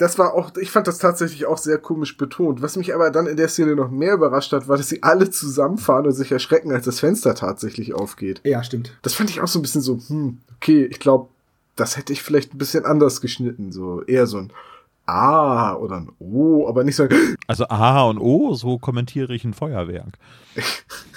Das 0.00 0.18
war 0.18 0.32
auch, 0.32 0.56
ich 0.56 0.70
fand 0.70 0.86
das 0.86 0.96
tatsächlich 0.96 1.44
auch 1.44 1.58
sehr 1.58 1.76
komisch 1.76 2.16
betont. 2.16 2.62
Was 2.62 2.76
mich 2.76 2.94
aber 2.94 3.10
dann 3.10 3.26
in 3.26 3.36
der 3.36 3.48
Szene 3.48 3.76
noch 3.76 3.90
mehr 3.90 4.14
überrascht 4.14 4.50
hat, 4.52 4.66
war, 4.66 4.78
dass 4.78 4.88
sie 4.88 5.02
alle 5.02 5.28
zusammenfahren 5.28 6.06
und 6.06 6.12
sich 6.12 6.32
erschrecken, 6.32 6.72
als 6.72 6.86
das 6.86 7.00
Fenster 7.00 7.34
tatsächlich 7.34 7.92
aufgeht. 7.92 8.40
ja, 8.42 8.64
stimmt. 8.64 8.96
Das 9.02 9.12
fand 9.12 9.28
ich 9.28 9.42
auch 9.42 9.46
so 9.46 9.58
ein 9.58 9.62
bisschen 9.62 9.82
so, 9.82 10.00
hm, 10.08 10.38
okay, 10.56 10.86
ich 10.86 11.00
glaube, 11.00 11.28
das 11.76 11.98
hätte 11.98 12.14
ich 12.14 12.22
vielleicht 12.22 12.54
ein 12.54 12.58
bisschen 12.58 12.86
anders 12.86 13.20
geschnitten. 13.20 13.72
So 13.72 14.02
eher 14.04 14.26
so 14.26 14.38
ein 14.38 14.50
A 15.04 15.74
oder 15.74 15.96
ein 15.96 16.08
O, 16.18 16.66
aber 16.66 16.82
nicht 16.82 16.96
so 16.96 17.02
ein 17.02 17.36
Also 17.46 17.66
A 17.68 18.04
und 18.04 18.18
O, 18.18 18.54
so 18.54 18.78
kommentiere 18.78 19.34
ich 19.34 19.44
ein 19.44 19.52
Feuerwerk. 19.52 20.14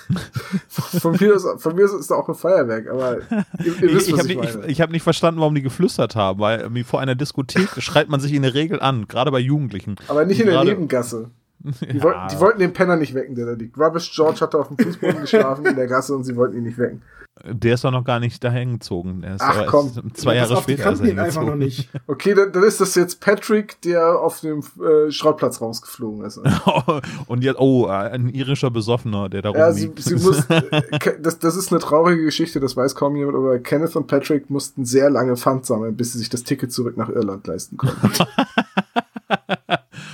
von 0.70 1.18
mir 1.20 1.36
aus, 1.36 1.46
von 1.62 1.76
mir 1.76 1.86
ist 1.86 2.10
da 2.10 2.16
auch 2.16 2.28
ein 2.28 2.36
Feuerwerk, 2.36 2.90
aber 2.90 3.18
ihr, 3.64 3.84
ihr 3.84 3.94
wisst, 3.96 4.08
Ich, 4.08 4.14
ich 4.14 4.20
habe 4.20 4.32
ich, 4.32 4.38
nicht, 4.40 4.56
ich, 4.56 4.72
ich 4.72 4.82
hab 4.82 4.90
nicht 4.92 5.04
verstanden, 5.04 5.40
warum 5.40 5.56
die 5.56 5.62
geflüstert 5.62 6.16
haben, 6.16 6.40
weil 6.40 6.60
irgendwie 6.60 6.84
vor 6.84 7.00
einer 7.00 7.16
Diskothek 7.16 7.82
schreit 7.82 8.10
man 8.10 8.20
sich 8.20 8.34
in 8.34 8.42
der 8.42 8.54
Regel 8.54 8.80
an, 8.80 9.08
gerade 9.08 9.32
bei 9.32 9.40
Jugendlichen. 9.40 9.96
aber 10.08 10.26
nicht 10.26 10.40
in 10.40 10.48
der 10.48 10.64
Nebengasse. 10.64 11.30
Die, 11.64 12.02
wollten, 12.04 12.20
die 12.32 12.40
wollten 12.40 12.60
den 12.60 12.74
Penner 12.74 12.96
nicht 12.98 13.14
wecken, 13.14 13.36
der 13.36 13.46
da 13.46 13.52
liegt. 13.54 13.78
Rubbish 13.78 14.12
George 14.14 14.42
hatte 14.42 14.60
auf 14.60 14.68
dem 14.68 14.78
Fußboden 14.78 15.22
geschlafen 15.22 15.66
in 15.66 15.76
der 15.76 15.88
Gasse 15.88 16.16
und 16.16 16.24
sie 16.26 16.36
wollten 16.36 16.58
ihn 16.58 16.64
nicht 16.64 16.78
wecken. 16.78 17.02
Der 17.46 17.74
ist 17.74 17.84
doch 17.84 17.90
noch 17.90 18.04
gar 18.04 18.20
nicht 18.20 18.44
dahin 18.44 18.74
gezogen. 18.74 19.26
Ach, 19.40 19.66
komm. 19.66 19.92
zwei 20.14 20.36
Jahre 20.36 20.56
später 20.62 20.92
ist 20.92 21.00
er 21.02 21.08
ihn 21.10 21.18
einfach 21.20 21.44
noch 21.44 21.56
nicht. 21.56 21.90
Okay, 22.06 22.36
dann, 22.36 22.52
dann 22.52 22.62
ist 22.64 22.80
das 22.80 22.94
jetzt 22.94 23.22
Patrick, 23.22 23.82
der 23.82 24.20
auf 24.20 24.42
dem 24.42 24.60
äh, 24.80 25.10
Schrottplatz 25.12 25.60
rausgeflogen 25.60 26.24
ist. 26.26 26.40
Und 27.28 27.44
jetzt, 27.44 27.58
oh, 27.60 27.88
ein 27.88 28.30
irischer 28.30 28.70
Besoffener, 28.70 29.30
der 29.30 29.42
da 29.42 29.50
Ja, 29.52 29.72
sie, 29.72 29.88
rumliegt. 29.88 30.04
sie 30.04 30.16
muss, 30.16 30.46
äh, 30.48 30.62
Ke- 31.00 31.18
das, 31.20 31.40
das 31.40 31.56
ist 31.56 31.72
eine 31.72 31.80
traurige 31.82 32.24
Geschichte, 32.24 32.60
das 32.60 32.78
weiß 32.78 32.94
kaum 32.94 33.16
jemand, 33.16 33.36
aber 33.36 33.58
Kenneth 33.58 33.96
und 33.96 34.06
Patrick 34.06 34.52
mussten 34.52 34.86
sehr 34.86 35.10
lange 35.10 35.36
Pfand 35.36 35.66
sammeln, 35.66 35.98
bis 35.98 36.14
sie 36.14 36.20
sich 36.20 36.30
das 36.30 36.44
Ticket 36.44 36.72
zurück 36.72 36.98
nach 36.98 37.10
Irland 37.10 37.48
leisten 37.48 37.78
konnten. 37.78 37.98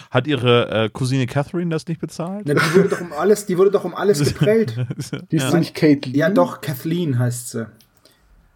Hat 0.09 0.25
ihre 0.25 0.69
äh, 0.85 0.89
Cousine 0.89 1.27
Catherine 1.27 1.69
das 1.69 1.85
nicht 1.87 2.01
bezahlt? 2.01 2.45
Na, 2.47 2.55
die 2.55 2.75
wurde 2.75 2.89
doch 2.89 3.01
um 3.01 3.13
alles, 3.13 3.45
die 3.45 3.57
wurde 3.57 3.71
doch 3.71 3.85
um 3.85 3.93
alles 3.93 4.23
geprellt. 4.23 4.75
Hieß 5.29 5.51
sie 5.51 5.59
nicht 5.59 5.75
Kate 5.75 6.09
Lee? 6.09 6.17
Ja, 6.17 6.29
doch, 6.29 6.61
Kathleen 6.61 7.19
heißt 7.19 7.49
sie. 7.51 7.67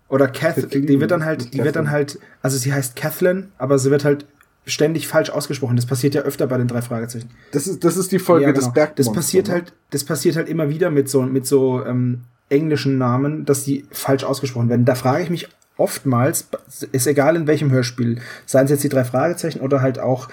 Oder 0.09 0.27
Kath, 0.27 0.55
Kathleen, 0.55 0.87
die 0.87 0.99
wird 0.99 1.11
dann 1.11 1.19
nicht 1.19 1.27
halt, 1.27 1.53
die 1.53 1.63
wird 1.63 1.75
dann 1.75 1.85
Kathleen. 1.85 2.07
halt, 2.07 2.19
also 2.41 2.57
sie 2.57 2.73
heißt 2.73 2.95
Kathleen, 2.95 3.51
aber 3.57 3.77
sie 3.79 3.91
wird 3.91 4.03
halt 4.03 4.25
ständig 4.65 5.07
falsch 5.07 5.29
ausgesprochen. 5.29 5.75
Das 5.75 5.85
passiert 5.85 6.15
ja 6.15 6.21
öfter 6.21 6.47
bei 6.47 6.57
den 6.57 6.67
drei 6.67 6.81
Fragezeichen. 6.81 7.29
Das 7.51 7.67
ist, 7.67 7.83
das 7.83 7.97
ist 7.97 8.11
die 8.11 8.19
Folge 8.19 8.45
Ja, 8.45 8.51
des 8.51 8.65
genau. 8.65 8.73
Bergmonsters. 8.73 9.05
Das 9.07 9.15
passiert 9.15 9.47
ne? 9.47 9.53
halt, 9.53 9.73
das 9.91 10.03
passiert 10.03 10.35
halt 10.35 10.49
immer 10.49 10.69
wieder 10.69 10.89
mit 10.89 11.09
so, 11.09 11.21
mit 11.21 11.45
so 11.45 11.85
ähm, 11.85 12.21
englischen 12.49 12.97
Namen, 12.97 13.45
dass 13.45 13.63
die 13.63 13.85
falsch 13.91 14.23
ausgesprochen 14.23 14.69
werden. 14.69 14.85
Da 14.85 14.95
frage 14.95 15.23
ich 15.23 15.29
mich 15.29 15.49
oftmals, 15.77 16.47
ist 16.91 17.07
egal 17.07 17.35
in 17.35 17.47
welchem 17.47 17.71
Hörspiel, 17.71 18.19
seien 18.45 18.65
es 18.65 18.71
jetzt 18.71 18.83
die 18.83 18.89
drei 18.89 19.03
Fragezeichen 19.03 19.59
oder 19.59 19.81
halt 19.81 19.99
auch, 19.99 20.29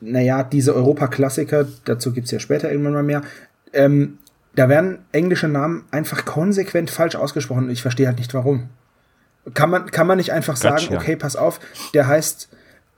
naja, 0.00 0.42
diese 0.42 0.74
Europa-Klassiker, 0.74 1.66
dazu 1.84 2.12
gibt's 2.12 2.30
ja 2.30 2.38
später 2.38 2.70
irgendwann 2.70 2.92
mal 2.94 3.02
mehr, 3.02 3.22
ähm, 3.72 4.18
da 4.54 4.68
werden 4.68 4.98
englische 5.12 5.48
Namen 5.48 5.84
einfach 5.90 6.24
konsequent 6.24 6.90
falsch 6.90 7.16
ausgesprochen 7.16 7.64
und 7.64 7.70
ich 7.70 7.82
verstehe 7.82 8.06
halt 8.06 8.18
nicht 8.18 8.34
warum. 8.34 8.68
Kann 9.54 9.70
man, 9.70 9.90
kann 9.90 10.06
man 10.06 10.18
nicht 10.18 10.32
einfach 10.32 10.56
sagen, 10.56 10.76
Gotcha. 10.88 10.96
okay, 11.00 11.16
pass 11.16 11.36
auf, 11.36 11.60
der 11.94 12.06
heißt, 12.06 12.48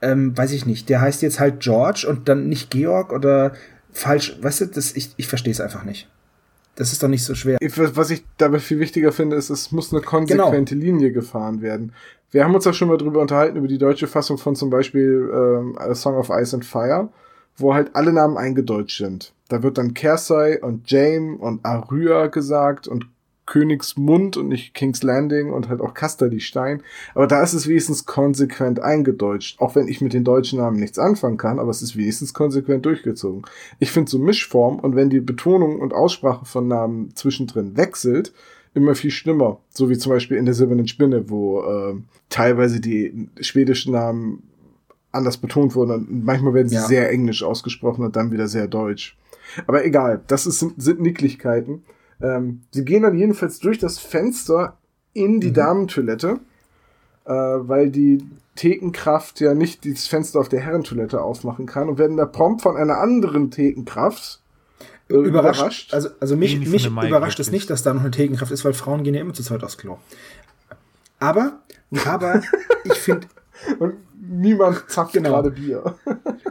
ähm, 0.02 0.36
weiß 0.36 0.52
ich 0.52 0.66
nicht, 0.66 0.88
der 0.88 1.00
heißt 1.00 1.22
jetzt 1.22 1.38
halt 1.38 1.60
George 1.60 2.06
und 2.08 2.28
dann 2.28 2.48
nicht 2.48 2.70
Georg 2.70 3.12
oder 3.12 3.52
falsch, 3.92 4.36
weißt 4.40 4.62
du, 4.62 4.66
das, 4.66 4.92
ich, 4.96 5.12
ich 5.16 5.26
verstehe 5.28 5.52
es 5.52 5.60
einfach 5.60 5.84
nicht. 5.84 6.08
Das 6.76 6.92
ist 6.92 7.02
doch 7.02 7.08
nicht 7.08 7.24
so 7.24 7.34
schwer. 7.34 7.58
Ich- 7.60 7.76
Was 7.96 8.10
ich 8.10 8.24
dabei 8.38 8.58
viel 8.58 8.78
wichtiger 8.78 9.12
finde, 9.12 9.36
ist, 9.36 9.50
es 9.50 9.70
muss 9.70 9.92
eine 9.92 10.00
konsequente 10.02 10.74
Genau. 10.74 10.84
Linie 10.86 11.12
gefahren 11.12 11.60
werden. 11.60 11.92
Wir 12.30 12.44
haben 12.44 12.54
uns 12.54 12.66
auch 12.66 12.74
schon 12.74 12.88
mal 12.88 12.96
drüber 12.96 13.20
unterhalten, 13.20 13.56
über 13.56 13.68
die 13.68 13.78
deutsche 13.78 14.06
Fassung 14.06 14.38
von 14.38 14.54
zum 14.54 14.70
Beispiel 14.70 15.30
ähm, 15.32 15.76
A 15.78 15.94
Song 15.94 16.16
of 16.16 16.30
Ice 16.30 16.54
and 16.54 16.64
Fire, 16.64 17.08
wo 17.56 17.74
halt 17.74 17.90
alle 17.94 18.12
Namen 18.12 18.36
eingedeutscht 18.36 18.98
sind. 18.98 19.32
Da 19.48 19.62
wird 19.62 19.78
dann 19.78 19.94
Kersai 19.94 20.62
und 20.62 20.90
Jame 20.90 21.36
und 21.36 21.64
Arya 21.64 22.28
gesagt 22.28 22.86
und 22.86 23.06
Königsmund 23.50 24.36
und 24.36 24.46
nicht 24.46 24.74
King's 24.74 25.02
Landing 25.02 25.52
und 25.52 25.68
halt 25.68 25.80
auch 25.80 25.92
Casterly 25.92 26.38
Stein. 26.38 26.84
Aber 27.16 27.26
da 27.26 27.42
ist 27.42 27.52
es 27.52 27.66
wenigstens 27.66 28.06
konsequent 28.06 28.78
eingedeutscht. 28.78 29.60
Auch 29.60 29.74
wenn 29.74 29.88
ich 29.88 30.00
mit 30.00 30.12
den 30.12 30.22
deutschen 30.22 30.60
Namen 30.60 30.78
nichts 30.78 31.00
anfangen 31.00 31.36
kann, 31.36 31.58
aber 31.58 31.70
es 31.70 31.82
ist 31.82 31.96
wenigstens 31.96 32.32
konsequent 32.32 32.86
durchgezogen. 32.86 33.42
Ich 33.80 33.90
finde 33.90 34.08
so 34.08 34.20
Mischform 34.20 34.78
und 34.78 34.94
wenn 34.94 35.10
die 35.10 35.18
Betonung 35.18 35.80
und 35.80 35.92
Aussprache 35.92 36.44
von 36.44 36.68
Namen 36.68 37.14
zwischendrin 37.16 37.76
wechselt, 37.76 38.32
immer 38.74 38.94
viel 38.94 39.10
schlimmer. 39.10 39.58
So 39.70 39.90
wie 39.90 39.98
zum 39.98 40.10
Beispiel 40.12 40.36
in 40.36 40.44
der 40.44 40.54
Silbernen 40.54 40.88
Spinne, 40.88 41.28
wo 41.28 41.62
äh, 41.62 41.94
teilweise 42.28 42.80
die 42.80 43.28
schwedischen 43.40 43.92
Namen 43.92 44.42
anders 45.12 45.38
betont 45.38 45.74
wurden 45.74 45.90
und 45.92 46.24
manchmal 46.24 46.54
werden 46.54 46.68
sie 46.68 46.76
Ja. 46.76 46.82
sehr 46.86 47.10
englisch 47.10 47.42
ausgesprochen 47.42 48.04
und 48.04 48.14
dann 48.16 48.30
wieder 48.30 48.46
sehr 48.46 48.68
deutsch. 48.68 49.16
Aber 49.66 49.84
egal, 49.84 50.20
das 50.28 50.46
ist, 50.46 50.60
sind, 50.60 50.80
sind 50.80 51.00
Nicklichkeiten. 51.00 51.82
Ähm, 52.22 52.60
sie 52.70 52.84
gehen 52.84 53.02
dann 53.02 53.16
jedenfalls 53.18 53.58
durch 53.58 53.78
das 53.78 53.98
Fenster 53.98 54.76
in 55.12 55.40
die 55.40 55.52
Damentoilette, 55.52 56.38
äh, 57.24 57.32
weil 57.32 57.90
die 57.90 58.24
Thekenkraft 58.54 59.40
ja 59.40 59.54
nicht 59.54 59.82
dieses 59.84 60.06
Fenster 60.06 60.38
auf 60.38 60.48
der 60.48 60.60
Herrentoilette 60.60 61.20
aufmachen 61.20 61.66
kann 61.66 61.88
und 61.88 61.98
werden 61.98 62.16
da 62.16 62.26
prompt 62.26 62.62
von 62.62 62.76
einer 62.76 62.98
anderen 62.98 63.50
Thekenkraft 63.50 64.39
äh, 65.10 65.14
überrascht. 65.14 65.92
Also, 65.92 66.08
also 66.20 66.36
mich, 66.36 66.58
mich 66.66 66.86
überrascht 66.86 67.40
es 67.40 67.50
nicht, 67.50 67.68
dass 67.70 67.82
da 67.82 67.92
noch 67.92 68.00
eine 68.02 68.10
Thekenkraft 68.10 68.52
ist, 68.52 68.64
weil 68.64 68.72
Frauen 68.74 69.02
gehen 69.04 69.14
ja 69.14 69.20
immer 69.20 69.34
zu 69.34 69.42
zweit 69.42 69.62
aufs 69.64 69.76
Klo. 69.76 69.98
Aber, 71.18 71.60
aber 72.06 72.42
ich 72.84 72.94
finde, 72.94 73.26
Und 73.78 73.94
niemand 74.20 74.84
zapft 74.88 75.12
Genau. 75.12 75.30
gerade 75.30 75.50
Bier. 75.50 75.96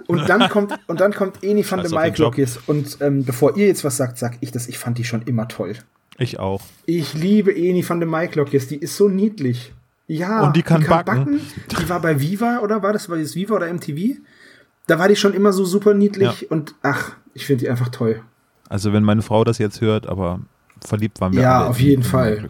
und 0.07 0.27
dann 0.29 0.49
kommt, 0.49 0.77
und 0.87 0.99
dann 0.99 1.13
kommt 1.13 1.43
Eni 1.43 1.65
van 1.69 1.81
de. 1.81 1.91
Maiklokis 1.91 2.59
und 2.67 2.97
ähm, 3.01 3.23
bevor 3.25 3.57
ihr 3.57 3.67
jetzt 3.67 3.83
was 3.83 3.97
sagt, 3.97 4.17
sag 4.17 4.37
ich 4.41 4.51
das, 4.51 4.67
ich 4.67 4.77
fand 4.77 4.97
die 4.97 5.03
schon 5.03 5.21
immer 5.23 5.47
toll. 5.47 5.73
Ich 6.17 6.39
auch. 6.39 6.61
Ich 6.85 7.13
liebe 7.13 7.55
Eni 7.55 7.87
van 7.87 7.99
de 7.99 8.07
Maiklokis, 8.09 8.67
die 8.67 8.75
ist 8.77 8.95
so 8.97 9.07
niedlich. 9.07 9.73
Ja, 10.07 10.41
Und 10.43 10.55
die 10.55 10.63
kann 10.63 10.83
backen. 10.85 11.39
Die 11.79 11.87
war 11.89 12.01
bei 12.01 12.19
Viva, 12.19 12.59
oder 12.59 12.81
war 12.81 12.93
das, 12.93 13.09
war 13.09 13.17
das 13.17 13.35
Viva 13.35 13.55
oder 13.55 13.71
MTV? 13.71 14.17
Da 14.87 14.97
war 14.97 15.07
die 15.07 15.15
schon 15.15 15.33
immer 15.35 15.53
so 15.53 15.65
super 15.65 15.93
niedlich 15.93 16.41
Ja. 16.41 16.47
und 16.49 16.73
ach, 16.81 17.11
ich 17.35 17.45
finde 17.45 17.63
die 17.65 17.69
einfach 17.69 17.89
toll. 17.89 18.21
Also 18.69 18.93
wenn 18.93 19.03
meine 19.03 19.21
Frau 19.21 19.43
das 19.43 19.57
jetzt 19.57 19.81
hört, 19.81 20.07
aber 20.07 20.39
verliebt 20.85 21.19
waren 21.19 21.33
wir 21.33 21.41
Ja, 21.41 21.59
alle 21.61 21.69
auf 21.69 21.79
jeden 21.79 22.03
Fall. 22.03 22.49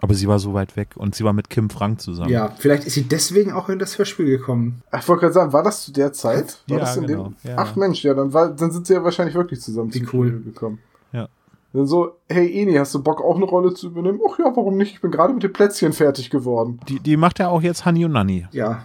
Aber 0.00 0.14
sie 0.14 0.26
war 0.26 0.38
so 0.40 0.52
weit 0.52 0.76
weg 0.76 0.90
und 0.96 1.14
sie 1.14 1.22
war 1.24 1.32
mit 1.32 1.48
Kim 1.48 1.70
Frank 1.70 2.00
zusammen. 2.00 2.28
Ja, 2.30 2.52
vielleicht 2.58 2.84
ist 2.84 2.94
sie 2.94 3.04
deswegen 3.04 3.52
auch 3.52 3.68
in 3.68 3.78
das 3.78 3.98
Hörspiel 3.98 4.26
gekommen. 4.26 4.82
Ich 4.98 5.06
wollte 5.08 5.20
gerade 5.20 5.32
sagen, 5.34 5.52
war 5.52 5.62
das 5.62 5.84
zu 5.84 5.92
der 5.92 6.12
Zeit? 6.12 6.60
War 6.66 6.78
Ja, 6.78 6.84
das 6.84 6.96
in 6.96 7.06
genau. 7.06 7.24
dem? 7.24 7.36
Ja, 7.44 7.54
Ach. 7.58 7.76
Mensch, 7.76 8.02
ja, 8.02 8.12
dann, 8.12 8.32
war, 8.32 8.48
dann 8.50 8.72
sind 8.72 8.86
sie 8.86 8.94
ja 8.94 9.04
wahrscheinlich 9.04 9.34
wirklich 9.36 9.60
zusammen 9.60 9.94
Wie 9.94 9.98
zum 10.02 10.08
cool. 10.12 10.26
Studio 10.28 10.44
gekommen. 10.52 10.78
Ja. 11.12 11.28
Dann 11.72 11.86
so, 11.86 12.16
hey 12.28 12.52
Eni, 12.62 12.74
hast 12.74 12.92
du 12.94 13.02
Bock 13.02 13.22
auch 13.22 13.36
eine 13.36 13.44
Rolle 13.44 13.74
zu 13.74 13.86
übernehmen? 13.88 14.18
Ach 14.28 14.38
ja, 14.40 14.46
warum 14.46 14.76
nicht? 14.76 14.92
Ich 14.94 15.00
bin 15.00 15.12
gerade 15.12 15.32
mit 15.32 15.42
den 15.44 15.52
Plätzchen 15.52 15.92
fertig 15.92 16.30
geworden. 16.30 16.80
Die, 16.88 16.98
die 16.98 17.16
macht 17.16 17.38
ja 17.38 17.48
auch 17.48 17.62
jetzt 17.62 17.86
Honey 17.86 18.04
und 18.04 18.12
Nanny. 18.12 18.46
Ja. 18.50 18.84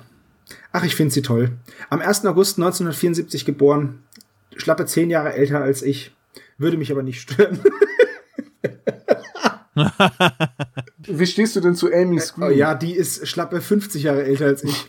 Ach, 0.71 0.83
ich 0.83 0.95
finde 0.95 1.11
sie 1.13 1.23
toll. 1.23 1.57
Am 1.89 1.99
1. 1.99 2.25
August 2.27 2.59
1974 2.59 3.43
geboren, 3.43 4.03
schlappe 4.55 4.85
zehn 4.85 5.09
Jahre 5.09 5.33
älter 5.33 5.61
als 5.61 5.81
ich, 5.81 6.15
würde 6.57 6.77
mich 6.77 6.91
aber 6.91 7.03
nicht 7.03 7.21
stören. 7.21 7.59
Wie 10.99 11.25
stehst 11.27 11.55
du 11.55 11.59
denn 11.61 11.75
zu 11.75 11.91
Amy 11.93 12.17
Oh, 12.17 12.19
Scream? 12.19 12.57
ja, 12.57 12.73
die 12.75 12.93
ist 12.95 13.27
schlappe 13.27 13.61
50 13.61 14.03
Jahre 14.03 14.23
älter 14.23 14.45
als 14.45 14.63
ich. 14.63 14.87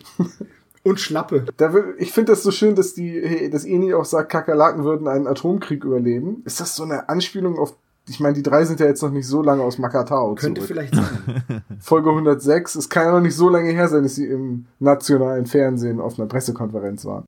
Und 0.83 0.99
schlappe. 0.99 1.45
Da 1.57 1.73
will, 1.73 1.95
ich 1.97 2.11
finde 2.11 2.31
das 2.31 2.41
so 2.43 2.51
schön, 2.51 2.75
dass 2.75 2.93
die, 2.93 3.21
hey, 3.23 3.49
dass 3.49 3.65
Eni 3.65 3.93
auch 3.93 4.05
sagt, 4.05 4.31
Kakerlaken 4.31 4.83
würden 4.83 5.07
einen 5.07 5.27
Atomkrieg 5.27 5.83
überleben. 5.83 6.41
Ist 6.45 6.59
das 6.59 6.75
so 6.75 6.83
eine 6.83 7.09
Anspielung 7.09 7.59
auf, 7.59 7.75
ich 8.07 8.19
meine, 8.19 8.33
die 8.33 8.41
drei 8.43 8.65
sind 8.65 8.79
ja 8.79 8.87
jetzt 8.87 9.03
noch 9.03 9.11
nicht 9.11 9.27
so 9.27 9.43
lange 9.43 9.61
aus 9.61 9.77
Makatao 9.77 10.33
Könnte 10.35 10.61
zurück. 10.61 10.67
vielleicht 10.69 10.95
sein. 10.95 11.61
Folge 11.79 12.09
106, 12.09 12.75
es 12.75 12.89
kann 12.89 13.05
ja 13.05 13.11
noch 13.11 13.19
nicht 13.21 13.35
so 13.35 13.49
lange 13.49 13.69
her 13.71 13.87
sein, 13.87 14.03
dass 14.03 14.15
sie 14.15 14.25
im 14.25 14.65
nationalen 14.79 15.45
Fernsehen 15.45 15.99
auf 15.99 16.17
einer 16.17 16.27
Pressekonferenz 16.27 17.05
waren. 17.05 17.25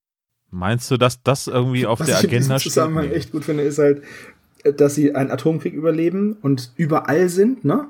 Meinst 0.51 0.91
du, 0.91 0.97
dass 0.97 1.23
das 1.23 1.47
irgendwie 1.47 1.85
auf 1.85 1.99
Was 2.01 2.07
der 2.07 2.19
ich 2.19 2.25
Agenda 2.25 2.59
steht? 2.59 2.73
Zusammenhang 2.73 3.07
Nee. 3.09 3.15
echt 3.15 3.31
gut 3.31 3.45
finde, 3.45 3.63
ist 3.63 3.79
halt, 3.79 4.03
dass 4.77 4.95
sie 4.95 5.15
einen 5.15 5.31
Atomkrieg 5.31 5.73
überleben 5.73 6.37
und 6.41 6.71
überall 6.75 7.29
sind, 7.29 7.65
ne? 7.65 7.85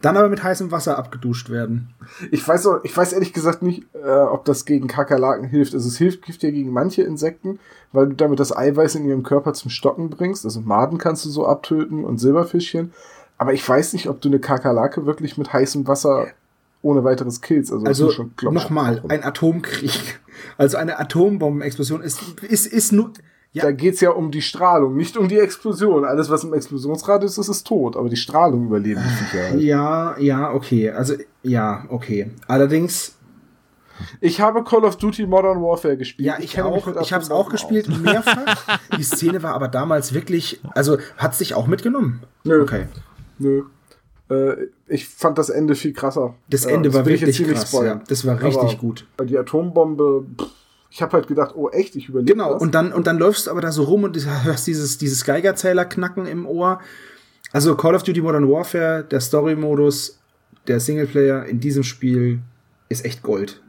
Dann 0.00 0.16
aber 0.16 0.28
mit 0.28 0.44
heißem 0.44 0.70
Wasser 0.70 0.96
abgeduscht 0.96 1.50
werden. 1.50 1.88
Ich 2.30 2.46
weiß 2.46 2.66
auch, 2.68 2.84
ich 2.84 2.96
weiß 2.96 3.14
ehrlich 3.14 3.32
gesagt 3.32 3.62
nicht, 3.62 3.82
äh, 3.94 4.08
ob 4.08 4.44
das 4.44 4.64
gegen 4.64 4.86
Kakerlaken 4.86 5.48
hilft. 5.48 5.74
Also 5.74 5.88
es 5.88 5.96
hilft, 5.98 6.24
hilft 6.24 6.44
ja 6.44 6.52
gegen 6.52 6.70
manche 6.70 7.02
Insekten, 7.02 7.58
weil 7.90 8.06
du 8.06 8.14
damit 8.14 8.38
das 8.38 8.56
Eiweiß 8.56 8.94
in 8.94 9.06
ihrem 9.08 9.24
Körper 9.24 9.54
zum 9.54 9.72
Stocken 9.72 10.08
bringst. 10.08 10.44
Also 10.44 10.60
Maden 10.60 10.98
kannst 10.98 11.24
du 11.24 11.30
so 11.30 11.46
abtöten 11.48 12.04
und 12.04 12.18
Silberfischchen. 12.18 12.92
Aber 13.38 13.52
ich 13.54 13.68
weiß 13.68 13.92
nicht, 13.92 14.08
ob 14.08 14.20
du 14.20 14.28
eine 14.28 14.38
Kakerlake 14.38 15.04
wirklich 15.04 15.36
mit 15.36 15.52
heißem 15.52 15.88
Wasser 15.88 16.28
ohne 16.82 17.04
weiteres 17.04 17.40
killst. 17.40 17.72
Also, 17.72 17.86
Also 17.86 18.10
schon 18.10 18.32
nochmal, 18.50 19.02
ein 19.08 19.24
Atomkrieg. 19.24 20.20
Also 20.56 20.76
eine 20.76 20.98
Atombombenexplosion 20.98 22.00
ist, 22.02 22.20
ist, 22.42 22.66
ist 22.66 22.92
nur. 22.92 23.12
Ja, 23.52 23.64
Da 23.64 23.72
geht's 23.72 24.00
ja 24.00 24.10
um 24.10 24.30
die 24.30 24.42
Strahlung, 24.42 24.94
nicht 24.96 25.16
um 25.16 25.26
die 25.26 25.38
Explosion. 25.38 26.04
Alles, 26.04 26.28
was 26.28 26.44
im 26.44 26.52
Explosionsradius 26.52 27.38
ist, 27.38 27.48
ist 27.48 27.66
tot. 27.66 27.96
Aber 27.96 28.08
die 28.10 28.16
Strahlung 28.16 28.66
überleben 28.66 29.00
die 29.02 29.24
Viecher 29.24 29.44
halt. 29.50 29.60
ja, 29.60 30.18
ja, 30.18 30.52
okay. 30.52 30.90
Also, 30.90 31.14
ja, 31.42 31.84
okay. 31.88 32.30
Allerdings, 32.46 33.16
Ich 34.20 34.40
habe 34.40 34.62
Call 34.64 34.84
of 34.84 34.96
Duty 34.96 35.26
Modern 35.26 35.62
Warfare 35.62 35.96
gespielt. 35.96 36.26
ja, 36.26 36.36
ich, 36.38 36.60
auch. 36.60 37.00
Ich 37.00 37.12
habe 37.12 37.24
es 37.24 37.30
auch 37.30 37.48
gespielt, 37.48 37.88
aus. 37.88 37.98
mehrfach. 37.98 38.78
Die 38.96 39.02
Szene 39.02 39.42
war 39.42 39.54
aber 39.54 39.68
damals 39.68 40.12
wirklich, 40.12 40.60
also 40.74 40.98
hat 41.16 41.34
sich 41.34 41.54
auch 41.54 41.66
mitgenommen. 41.66 42.20
Nö. 42.44 42.62
Okay. 42.62 42.86
Nö. 43.38 43.64
Äh, 44.30 44.66
ich 44.86 45.08
fand 45.08 45.38
das 45.38 45.48
Ende 45.48 45.74
viel 45.74 45.92
krasser. 45.92 46.34
Das 46.48 46.64
Ende 46.64 46.92
war 46.92 47.06
will 47.06 47.14
ich 47.14 47.22
wirklich 47.22 47.46
krass. 47.48 47.72
Ja. 47.72 48.02
Das 48.08 48.26
war 48.26 48.40
richtig 48.42 48.62
Aber 48.62 48.74
gut. 48.74 49.06
Die 49.24 49.38
Atombombe, 49.38 50.24
pff, 50.38 50.48
ich 50.90 51.02
habe 51.02 51.12
halt 51.14 51.28
gedacht, 51.28 51.54
oh 51.54 51.68
echt, 51.70 51.96
ich 51.96 52.08
überlebe 52.08 52.32
Genau, 52.32 52.54
das. 52.54 52.62
und 52.62 52.74
dann, 52.74 52.92
und 52.92 53.06
dann 53.06 53.18
läufst 53.18 53.46
du 53.46 53.50
aber 53.50 53.60
da 53.60 53.72
so 53.72 53.84
rum 53.84 54.04
und 54.04 54.16
du 54.16 54.20
hörst 54.44 54.66
dieses, 54.66 54.98
dieses 54.98 55.24
Geigerzähler 55.24 55.84
knacken 55.84 56.26
im 56.26 56.46
Ohr. 56.46 56.80
Also 57.52 57.74
Call 57.76 57.94
of 57.94 58.02
Duty 58.02 58.20
Modern 58.20 58.48
Warfare, 58.48 59.04
der 59.04 59.20
Story-Modus, 59.20 60.18
der 60.66 60.80
Singleplayer 60.80 61.46
in 61.46 61.60
diesem 61.60 61.82
Spiel 61.82 62.40
ist 62.88 63.04
echt 63.04 63.22
Gold. 63.22 63.62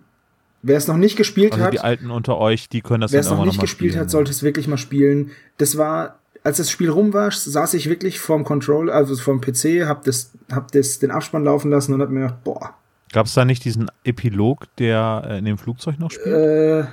Wer 0.62 0.78
es 0.78 0.88
noch 0.88 0.98
nicht 0.98 1.16
gespielt 1.16 1.54
Also 1.54 1.66
hat, 1.66 1.74
die 1.74 1.80
Alten 1.80 2.12
unter 2.12 2.38
euch, 2.38 2.68
die 2.68 2.82
können 2.82 3.02
das 3.02 3.14
wer 3.14 3.22
es 3.22 3.30
noch 3.30 3.46
nicht 3.46 3.62
gespielt 3.62 3.94
spielen. 3.94 4.02
hat, 4.02 4.10
sollte 4.10 4.32
es 4.32 4.44
wirklich 4.44 4.68
mal 4.68 4.78
spielen. 4.78 5.32
Das 5.58 5.78
war, 5.78 6.19
als 6.44 6.58
das 6.58 6.70
Spiel 6.72 6.90
rum 6.90 7.14
war, 7.14 7.32
saß 7.32 7.74
ich 7.74 7.90
wirklich 7.90 8.20
vorm 8.20 8.44
Control, 8.44 8.90
also 8.90 9.16
vorm 9.16 9.42
PC, 9.42 9.86
hab 9.88 10.04
das, 10.04 10.32
hab 10.52 10.72
das, 10.72 11.00
den 11.00 11.12
Abspann 11.12 11.44
laufen 11.44 11.70
lassen 11.72 11.94
und 11.94 12.02
hab 12.02 12.10
mir 12.10 12.22
gedacht, 12.22 12.44
boah, 12.44 12.74
Gab 13.12 13.26
es 13.26 13.34
da 13.34 13.44
nicht 13.44 13.66
diesen 13.66 13.90
Epilog, 14.04 14.68
der 14.78 15.24
äh, 15.28 15.38
in 15.40 15.46
dem 15.46 15.58
Flugzeug 15.58 15.98
noch 16.00 16.12
spielt? 16.12 16.28
äh, 16.28 16.84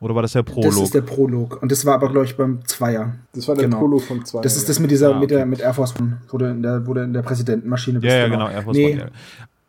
Oder 0.00 0.14
war 0.14 0.22
das 0.22 0.32
der 0.32 0.44
das 0.44 0.54
Prolog? 0.54 0.82
ist 0.84 0.94
der 0.94 1.02
Prolog. 1.02 1.60
Und 1.62 1.70
das 1.70 1.84
war 1.84 1.94
aber, 1.94 2.08
glaube 2.10 2.24
ich, 2.24 2.36
beim 2.36 2.66
Zweier. 2.66 3.12
das 3.34 3.46
war 3.48 3.54
der 3.54 3.64
genau. 3.66 3.80
Prolog 3.80 4.02
von 4.02 4.24
zwei. 4.24 4.40
Das 4.40 4.56
ist 4.56 4.68
das 4.70 4.78
mit 4.78 4.90
dieser, 4.90 5.14
Ah, 5.14 5.18
mit 5.18 5.30
der, 5.30 5.40
okay. 5.40 5.48
mit 5.48 5.60
Air 5.60 5.74
Force 5.74 5.94
One, 6.00 6.22
wo 6.30 6.38
du 6.38 6.46
in 6.46 6.62
der, 6.62 6.86
wo 6.86 6.94
du 6.94 7.02
in 7.02 7.12
der 7.12 7.20
Präsidentenmaschine 7.20 8.00
ja, 8.02 8.16
ja, 8.16 8.28
genau. 8.28 8.48
Air 8.48 8.62
Force 8.62 8.76
nee, 8.78 8.92
One, 8.92 9.00
ja. 9.00 9.06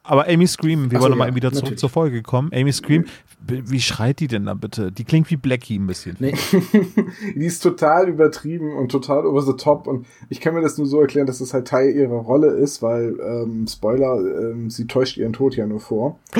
Aber 0.03 0.27
Amy 0.27 0.47
Scream, 0.47 0.91
wir 0.91 0.97
so, 0.97 1.03
wollen 1.03 1.11
nochmal 1.11 1.29
ja, 1.29 1.35
wieder 1.35 1.49
zurück 1.49 1.63
natürlich. 1.63 1.79
zur 1.79 1.89
Folge 1.89 2.21
kommen. 2.21 2.51
Amy 2.53 2.73
Scream, 2.73 3.05
wie 3.47 3.79
schreit 3.79 4.19
die 4.19 4.27
denn 4.27 4.45
da 4.45 4.53
bitte? 4.53 4.91
Die 4.91 5.05
klingt 5.05 5.31
wie 5.31 5.37
Blackie 5.37 5.79
ein 5.79 5.87
bisschen. 5.87 6.17
Nee, 6.19 6.33
Die 7.35 7.45
ist 7.45 7.63
total 7.63 8.09
übertrieben 8.09 8.75
und 8.75 8.91
total 8.91 9.25
over 9.25 9.41
the 9.41 9.53
top 9.53 9.87
und 9.87 10.05
ich 10.29 10.41
kann 10.41 10.53
mir 10.53 10.61
das 10.61 10.77
nur 10.77 10.87
so 10.87 10.99
erklären, 10.99 11.25
dass 11.25 11.39
das 11.39 11.53
halt 11.53 11.67
Teil 11.67 11.89
ihrer 11.95 12.15
Rolle 12.15 12.47
ist, 12.47 12.81
weil, 12.81 13.17
ähm, 13.19 13.65
Spoiler, 13.67 14.17
ähm, 14.17 14.69
sie 14.69 14.87
täuscht 14.87 15.17
ihren 15.17 15.33
Tod 15.33 15.55
ja 15.55 15.65
nur 15.65 15.79
vor. 15.79 16.19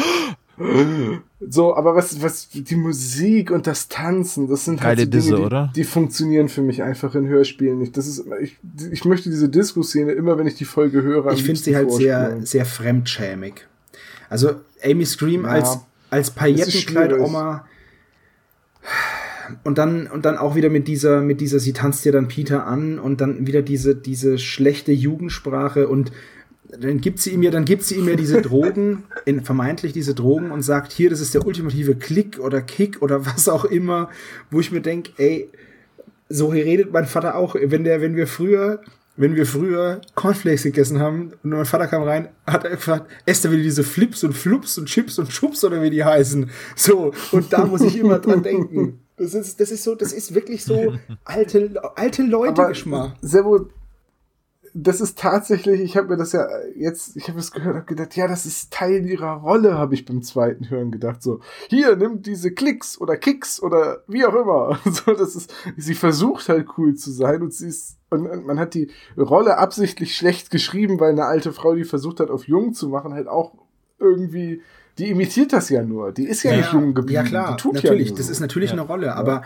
So, 1.40 1.76
aber 1.76 1.96
was, 1.96 2.22
was, 2.22 2.50
die 2.50 2.76
Musik 2.76 3.50
und 3.50 3.66
das 3.66 3.88
Tanzen, 3.88 4.48
das 4.48 4.66
sind 4.66 4.82
halt 4.84 4.98
Geile 4.98 5.06
so 5.06 5.10
Dinge, 5.10 5.24
Disse, 5.24 5.36
die, 5.36 5.42
oder? 5.42 5.74
die 5.76 5.84
funktionieren 5.84 6.48
für 6.48 6.62
mich 6.62 6.84
einfach 6.84 7.16
in 7.16 7.28
Hörspielen 7.28 7.80
nicht. 7.80 7.98
Das 7.98 8.08
ist, 8.08 8.24
ich, 8.40 8.58
ich 8.92 9.04
möchte 9.06 9.30
diese 9.30 9.50
Disco-Szene 9.50 10.12
immer, 10.12 10.38
wenn 10.38 10.46
ich 10.46 10.56
die 10.56 10.66
Folge 10.66 11.02
höre, 11.02 11.32
ich 11.34 11.44
finde 11.44 11.60
sie 11.60 11.76
halt 11.76 11.92
sehr, 11.92 12.20
vorspielen. 12.20 12.46
sehr 12.46 12.66
fremdschämig. 12.66 13.66
Also 14.30 14.52
Amy 14.84 15.06
Scream 15.06 15.44
Ja. 15.44 15.50
als, 15.50 15.80
als 16.10 16.32
Paillettenkleid-Oma 16.32 17.66
und 19.64 19.78
dann, 19.78 20.08
und 20.08 20.26
dann 20.26 20.38
auch 20.38 20.56
wieder 20.56 20.70
mit 20.70 20.88
dieser, 20.88 21.22
mit 21.22 21.42
dieser, 21.42 21.60
sie 21.60 21.74
tanzt 21.74 22.06
ja 22.06 22.12
dann 22.12 22.28
Peter 22.28 22.66
an 22.68 23.00
und 23.00 23.22
dann 23.22 23.48
wieder 23.48 23.62
diese, 23.62 23.96
diese 23.96 24.38
schlechte 24.38 24.92
Jugendsprache 24.92 25.88
und 25.88 26.12
dann 26.80 27.02
gibt 27.02 27.20
sie 27.20 27.32
ihm 27.32 27.44
ja, 27.44 27.52
dann 27.52 27.66
gibt 27.66 27.84
sie 27.84 27.96
ihm 27.96 28.08
ja 28.08 28.16
diese 28.16 28.42
Drogen, 28.42 29.04
in, 29.26 29.44
vermeintlich 29.44 29.94
diese 29.94 30.14
Drogen 30.14 30.52
und 30.52 30.62
sagt, 30.62 30.92
hier, 30.92 31.10
das 31.10 31.20
ist 31.20 31.34
der 31.34 31.46
ultimative 31.46 31.96
Klick 31.96 32.40
oder 32.40 32.62
Kick 32.62 33.02
oder 33.02 33.26
was 33.26 33.48
auch 33.50 33.66
immer, 33.66 34.10
wo 34.50 34.60
ich 34.60 34.72
mir 34.72 34.82
denke, 34.82 35.12
ey, 35.18 35.50
so 36.30 36.48
redet 36.48 36.92
mein 36.92 37.06
Vater 37.06 37.36
auch, 37.36 37.56
wenn 37.56 37.84
der, 37.84 38.02
wenn 38.02 38.16
wir 38.16 38.28
früher, 38.28 38.82
wenn 39.16 39.36
wir 39.36 39.46
früher 39.46 40.02
Cornflakes 40.16 40.64
gegessen 40.64 41.00
haben 41.00 41.34
und 41.44 41.52
mein 41.52 41.66
Vater 41.66 41.88
kam 41.88 42.04
rein, 42.04 42.30
hat 42.48 42.64
er 42.64 42.72
gefragt, 42.72 43.12
esst 43.26 43.46
er 43.46 43.52
wieder 43.52 43.62
diese 43.62 43.84
Flips 43.84 44.24
und 44.24 44.34
Flups 44.34 44.78
und 44.78 44.88
Chips 44.88 45.20
und 45.20 45.30
Chups 45.30 45.64
oder 45.64 45.82
wie 45.84 45.92
die 45.92 46.04
heißen. 46.04 46.50
So, 46.76 47.14
und 47.32 47.54
da 47.54 47.66
muss 47.66 47.82
ich 47.82 47.98
immer 47.98 48.20
dran 48.20 48.42
denken. 48.42 49.00
Das 49.16 49.36
ist, 49.36 49.60
das 49.60 49.70
ist 49.70 49.84
so, 49.84 49.94
das 49.94 50.12
ist 50.12 50.34
wirklich 50.34 50.64
so 50.64 50.96
alte, 51.24 51.80
alte 51.96 52.24
Leute-Geschmack. 52.24 53.18
Servo, 53.22 53.70
das 54.76 55.02
ist 55.02 55.20
tatsächlich, 55.20 55.82
ich 55.82 55.98
habe 55.98 56.08
mir 56.08 56.18
das 56.18 56.32
ja 56.32 56.48
jetzt, 56.76 57.16
ich 57.16 57.28
habe 57.30 57.38
es 57.40 57.52
gehört, 57.52 57.76
habe 57.76 57.86
gedacht, 57.86 58.16
ja, 58.16 58.28
das 58.28 58.46
ist 58.46 58.74
Teil 58.74 59.06
ihrer 59.06 59.34
Rolle, 59.34 59.78
habe 59.78 59.94
ich 59.94 60.06
beim 60.06 60.24
zweiten 60.24 60.70
Hören 60.70 60.92
gedacht. 60.92 61.22
So, 61.22 61.42
hier, 61.70 61.96
nimm 61.96 62.24
diese 62.24 62.52
Klicks 62.52 63.00
oder 63.00 63.16
Kicks 63.16 63.62
oder 63.62 64.04
wie 64.08 64.26
auch 64.26 64.34
immer. 64.34 64.80
So, 64.92 65.14
das 65.14 65.36
ist, 65.36 65.54
sie 65.78 65.94
versucht 65.96 66.50
halt 66.50 66.68
cool 66.78 66.96
zu 66.96 67.12
sein 67.12 67.42
und 67.42 67.54
sie 67.54 67.68
ist, 67.68 67.98
und, 68.10 68.26
und 68.28 68.46
man 68.46 68.60
hat 68.60 68.74
die 68.74 68.90
Rolle 69.18 69.58
absichtlich 69.58 70.16
schlecht 70.16 70.50
geschrieben, 70.50 71.00
weil 71.00 71.12
eine 71.12 71.26
alte 71.26 71.52
Frau, 71.52 71.76
die 71.76 71.84
versucht 71.84 72.20
hat, 72.20 72.30
auf 72.30 72.48
jung 72.48 72.74
zu 72.74 72.90
machen, 72.90 73.14
halt 73.14 73.28
auch 73.28 73.54
irgendwie, 74.00 74.62
die 74.98 75.10
imitiert 75.10 75.54
das 75.54 75.70
ja 75.70 75.84
nur. 75.84 76.12
Die 76.12 76.28
ist 76.28 76.44
ja, 76.44 76.56
nicht 76.56 76.74
jung 76.74 76.94
geblieben. 76.94 77.24
Ja, 77.24 77.24
klar, 77.24 77.56
die 77.56 77.62
tut 77.62 77.74
natürlich. 77.76 78.10
ja 78.10 78.16
das 78.16 78.30
ist 78.30 78.40
natürlich 78.40 78.70
Ja. 78.72 78.74
eine 78.78 78.84
Rolle, 78.84 79.16
aber 79.16 79.44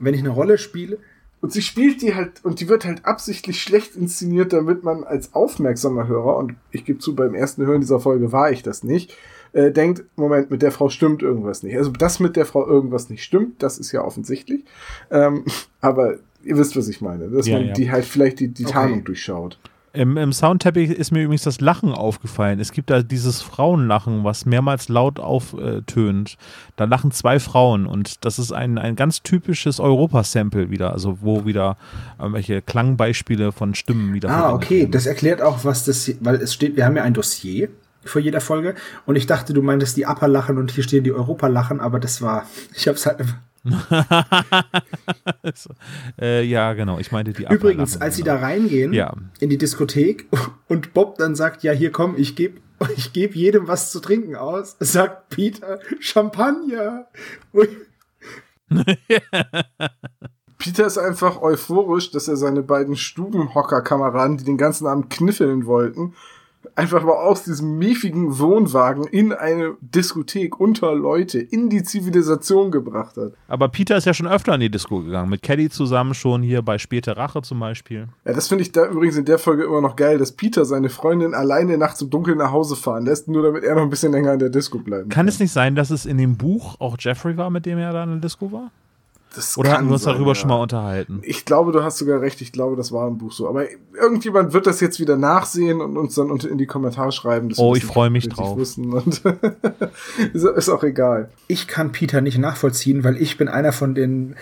wenn 0.00 0.14
ich 0.14 0.20
eine 0.20 0.30
Rolle 0.30 0.58
spiele, 0.58 0.98
Und 1.42 1.52
sie 1.52 1.60
spielt 1.60 2.00
die 2.02 2.14
halt, 2.14 2.42
und 2.44 2.60
die 2.60 2.68
wird 2.68 2.84
halt 2.86 3.04
absichtlich 3.04 3.60
schlecht 3.60 3.96
inszeniert, 3.96 4.52
damit 4.52 4.84
man 4.84 5.02
als 5.04 5.34
aufmerksamer 5.34 6.06
Hörer, 6.06 6.36
und 6.38 6.54
ich 6.70 6.84
gebe 6.84 7.00
zu, 7.00 7.14
beim 7.16 7.34
ersten 7.34 7.66
Hören 7.66 7.80
dieser 7.82 7.98
Folge 8.00 8.30
war 8.32 8.50
ich 8.52 8.62
das 8.62 8.84
nicht, 8.84 9.14
äh, 9.52 9.70
denkt, 9.72 10.04
Moment, 10.16 10.50
mit 10.50 10.62
der 10.62 10.70
Frau 10.72 10.88
stimmt 10.88 11.20
irgendwas 11.20 11.62
nicht. 11.64 11.76
Also, 11.76 11.90
dass 11.90 12.20
mit 12.20 12.36
der 12.36 12.46
Frau 12.46 12.66
irgendwas 12.66 13.10
nicht 13.10 13.24
stimmt, 13.24 13.62
das 13.62 13.78
ist 13.78 13.92
ja 13.92 14.02
offensichtlich. 14.04 14.64
Ähm, 15.10 15.44
aber 15.82 16.14
ihr 16.44 16.56
wisst, 16.56 16.76
was 16.76 16.88
ich 16.88 17.00
meine. 17.00 17.28
Dass 17.28 17.46
Ja, 17.48 17.58
man 17.58 17.66
ja. 17.66 17.72
die 17.72 17.90
halt 17.90 18.04
vielleicht 18.04 18.38
die, 18.40 18.48
die 18.48 18.64
Okay. 18.64 18.72
Tarnung 18.72 19.04
durchschaut. 19.04 19.58
Im, 19.94 20.16
Im 20.16 20.32
Soundteppich 20.32 20.90
ist 20.90 21.10
mir 21.10 21.22
übrigens 21.22 21.42
das 21.42 21.60
Lachen 21.60 21.92
aufgefallen. 21.92 22.60
Es 22.60 22.72
gibt 22.72 22.88
da 22.88 23.02
dieses 23.02 23.42
Frauenlachen, 23.42 24.24
was 24.24 24.46
mehrmals 24.46 24.88
laut 24.88 25.20
auftönt. 25.20 26.36
Da 26.76 26.84
lachen 26.84 27.10
zwei 27.10 27.38
Frauen 27.38 27.86
und 27.86 28.24
das 28.24 28.38
ist 28.38 28.52
ein, 28.52 28.78
ein 28.78 28.96
ganz 28.96 29.22
typisches 29.22 29.80
Europa-Sample 29.80 30.70
wieder, 30.70 30.92
also 30.92 31.18
wo 31.20 31.44
wieder 31.44 31.76
irgendwelche 32.18 32.62
Klangbeispiele 32.62 33.52
von 33.52 33.74
Stimmen 33.74 34.14
wieder 34.14 34.30
Ah, 34.30 34.52
okay. 34.54 34.80
werden. 34.80 34.92
Das 34.92 35.06
erklärt 35.06 35.42
auch, 35.42 35.64
was 35.64 35.84
das, 35.84 36.10
weil 36.20 36.36
es 36.36 36.54
steht, 36.54 36.76
wir 36.76 36.86
haben 36.86 36.96
ja 36.96 37.02
ein 37.02 37.14
Dossier 37.14 37.68
vor 38.04 38.20
jeder 38.20 38.40
Folge 38.40 38.74
und 39.06 39.16
ich 39.16 39.26
dachte, 39.26 39.52
du 39.52 39.62
meintest 39.62 39.96
die 39.96 40.06
Upper 40.06 40.26
lachen 40.26 40.58
und 40.58 40.70
hier 40.72 40.84
stehen 40.84 41.04
die 41.04 41.12
Europa 41.12 41.46
lachen, 41.48 41.80
aber 41.80 42.00
das 42.00 42.22
war, 42.22 42.46
ich 42.74 42.88
hab's 42.88 43.04
halt 43.06 43.20
einfach. 43.20 43.36
äh, 46.20 46.42
ja, 46.42 46.72
genau. 46.72 46.98
Ich 46.98 47.12
meinte 47.12 47.32
die 47.32 47.44
Übrigens, 47.44 47.94
Upper-Lachen, 47.94 48.02
als 48.02 48.16
sie 48.16 48.22
genau. 48.22 48.36
da 48.36 48.42
reingehen 48.42 48.92
Ja. 48.92 49.14
in 49.40 49.50
die 49.50 49.58
Diskothek 49.58 50.26
und 50.68 50.94
Bob 50.94 51.18
dann 51.18 51.34
sagt, 51.34 51.62
ja, 51.62 51.72
hier 51.72 51.92
komm, 51.92 52.14
ich 52.16 52.36
gebe 52.36 52.60
ich 52.96 53.12
geb 53.12 53.36
jedem 53.36 53.68
was 53.68 53.92
zu 53.92 54.00
trinken 54.00 54.34
aus, 54.36 54.76
sagt 54.80 55.28
Peter, 55.28 55.78
Champagner. 56.00 57.06
Peter 60.58 60.86
ist 60.86 60.98
einfach 60.98 61.40
euphorisch, 61.42 62.10
dass 62.10 62.28
er 62.28 62.36
seine 62.36 62.62
beiden 62.62 62.96
Stubenhocker-Kameraden, 62.96 64.38
die 64.38 64.44
den 64.44 64.58
ganzen 64.58 64.86
Abend 64.86 65.10
kniffeln 65.10 65.66
wollten, 65.66 66.14
einfach 66.76 67.02
mal 67.02 67.12
aus 67.12 67.44
diesem 67.44 67.78
miefigen 67.78 68.38
Wohnwagen 68.38 69.04
in 69.04 69.32
eine 69.32 69.74
Diskothek 69.80 70.58
unter 70.58 70.94
Leute 70.94 71.38
in 71.38 71.68
die 71.68 71.82
Zivilisation 71.82 72.70
gebracht 72.70 73.16
hat. 73.16 73.32
Aber 73.48 73.68
Peter 73.68 73.96
ist 73.96 74.06
ja 74.06 74.14
schon 74.14 74.26
öfter 74.26 74.54
in 74.54 74.60
die 74.60 74.70
Disco 74.70 75.00
gegangen. 75.00 75.30
Mit 75.30 75.42
Caddy 75.42 75.70
zusammen 75.70 76.14
schon 76.14 76.42
hier 76.42 76.62
bei 76.62 76.78
Späte 76.78 77.16
Rache 77.16 77.42
zum 77.42 77.60
Beispiel. 77.60 78.08
Ja, 78.24 78.32
das 78.32 78.48
finde 78.48 78.62
ich 78.62 78.72
da 78.72 78.86
übrigens 78.86 79.16
in 79.16 79.24
der 79.24 79.38
Folge 79.38 79.64
immer 79.64 79.80
noch 79.80 79.96
geil, 79.96 80.18
dass 80.18 80.32
Peter 80.32 80.64
seine 80.64 80.88
Freundin 80.88 81.34
alleine 81.34 81.78
nachts 81.78 82.00
im 82.02 82.10
Dunkeln 82.10 82.38
nach 82.38 82.52
Hause 82.52 82.76
fahren 82.76 83.04
lässt, 83.04 83.28
nur 83.28 83.42
damit 83.42 83.64
er 83.64 83.74
noch 83.74 83.82
ein 83.82 83.90
bisschen 83.90 84.12
länger 84.12 84.32
in 84.32 84.38
der 84.38 84.50
Disco 84.50 84.78
bleiben 84.78 85.08
Kann 85.08 85.28
es 85.28 85.38
nicht 85.38 85.52
sein, 85.52 85.74
dass 85.74 85.90
es 85.90 86.06
in 86.06 86.18
dem 86.18 86.36
Buch 86.36 86.76
auch 86.80 86.96
Jeffrey 86.98 87.36
war, 87.36 87.50
mit 87.50 87.66
dem 87.66 87.78
er 87.78 87.92
da 87.92 88.04
in 88.04 88.10
der 88.10 88.20
Disco 88.20 88.52
war? 88.52 88.70
Das 89.34 89.56
Oder 89.56 89.72
hatten 89.72 89.86
wir 89.86 89.94
uns 89.94 90.02
sein, 90.02 90.14
darüber 90.14 90.32
ja. 90.32 90.34
schon 90.34 90.48
mal 90.48 90.60
unterhalten? 90.60 91.20
Ich 91.22 91.44
glaube, 91.44 91.72
du 91.72 91.82
hast 91.82 91.98
sogar 91.98 92.20
recht. 92.20 92.40
Ich 92.40 92.52
glaube, 92.52 92.76
das 92.76 92.92
war 92.92 93.08
im 93.08 93.18
Buch 93.18 93.32
so. 93.32 93.48
Aber 93.48 93.64
irgendjemand 93.94 94.52
wird 94.52 94.66
das 94.66 94.80
jetzt 94.80 95.00
wieder 95.00 95.16
nachsehen 95.16 95.80
und 95.80 95.96
uns 95.96 96.14
dann 96.14 96.30
unter 96.30 96.48
in 96.50 96.58
die 96.58 96.66
Kommentare 96.66 97.12
schreiben. 97.12 97.52
Oh, 97.56 97.74
ich 97.74 97.82
nicht 97.82 97.92
freu 97.92 98.10
mich 98.10 98.28
drauf. 98.28 98.58
Wissen. 98.58 98.92
Und 98.92 99.22
ist, 100.32 100.44
ist 100.44 100.68
auch 100.68 100.82
egal. 100.82 101.30
ich 101.48 101.66
kann 101.66 101.92
Peter 101.92 102.20
nicht 102.20 102.38
nachvollziehen, 102.38 103.04
weil 103.04 103.16
ich 103.16 103.38
bin 103.38 103.48
einer 103.48 103.72
von 103.72 103.94
den, 103.94 104.36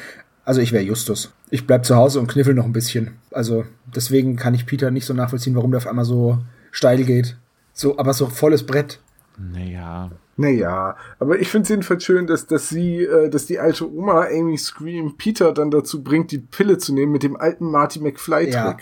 also 0.44 0.60
ich 0.60 0.72
wäre 0.72 0.84
Justus. 0.84 1.32
Ich 1.50 1.66
bleib 1.66 1.84
zu 1.84 1.96
Hause 1.96 2.18
und 2.20 2.26
kniffel 2.26 2.54
noch 2.54 2.64
ein 2.64 2.72
bisschen. 2.72 3.18
Also 3.30 3.64
deswegen 3.94 4.36
kann 4.36 4.54
ich 4.54 4.66
Peter 4.66 4.90
nicht 4.90 5.06
so 5.06 5.14
nachvollziehen, 5.14 5.54
warum 5.54 5.70
der 5.70 5.78
auf 5.78 5.86
einmal 5.86 6.04
so 6.04 6.38
steil 6.72 7.04
geht. 7.04 7.36
So, 7.72 7.98
aber 7.98 8.12
so 8.12 8.26
volles 8.26 8.66
Brett. 8.66 9.00
Naja. 9.38 10.10
Naja, 10.40 10.96
aber 11.18 11.38
ich 11.38 11.48
finde 11.48 11.64
es 11.64 11.68
jedenfalls 11.68 12.02
schön, 12.02 12.26
dass, 12.26 12.46
dass 12.46 12.70
sie, 12.70 13.04
äh, 13.04 13.28
dass 13.28 13.44
die 13.44 13.58
alte 13.58 13.92
Oma 13.92 14.24
Amy 14.24 14.56
Scream 14.56 15.18
Peter 15.18 15.52
dann 15.52 15.70
dazu 15.70 16.02
bringt, 16.02 16.32
die 16.32 16.38
Pille 16.38 16.78
zu 16.78 16.94
nehmen 16.94 17.12
mit 17.12 17.22
dem 17.22 17.36
alten 17.36 17.70
Marty 17.70 18.00
McFly-Trick. 18.00 18.54
Ja. 18.54 18.76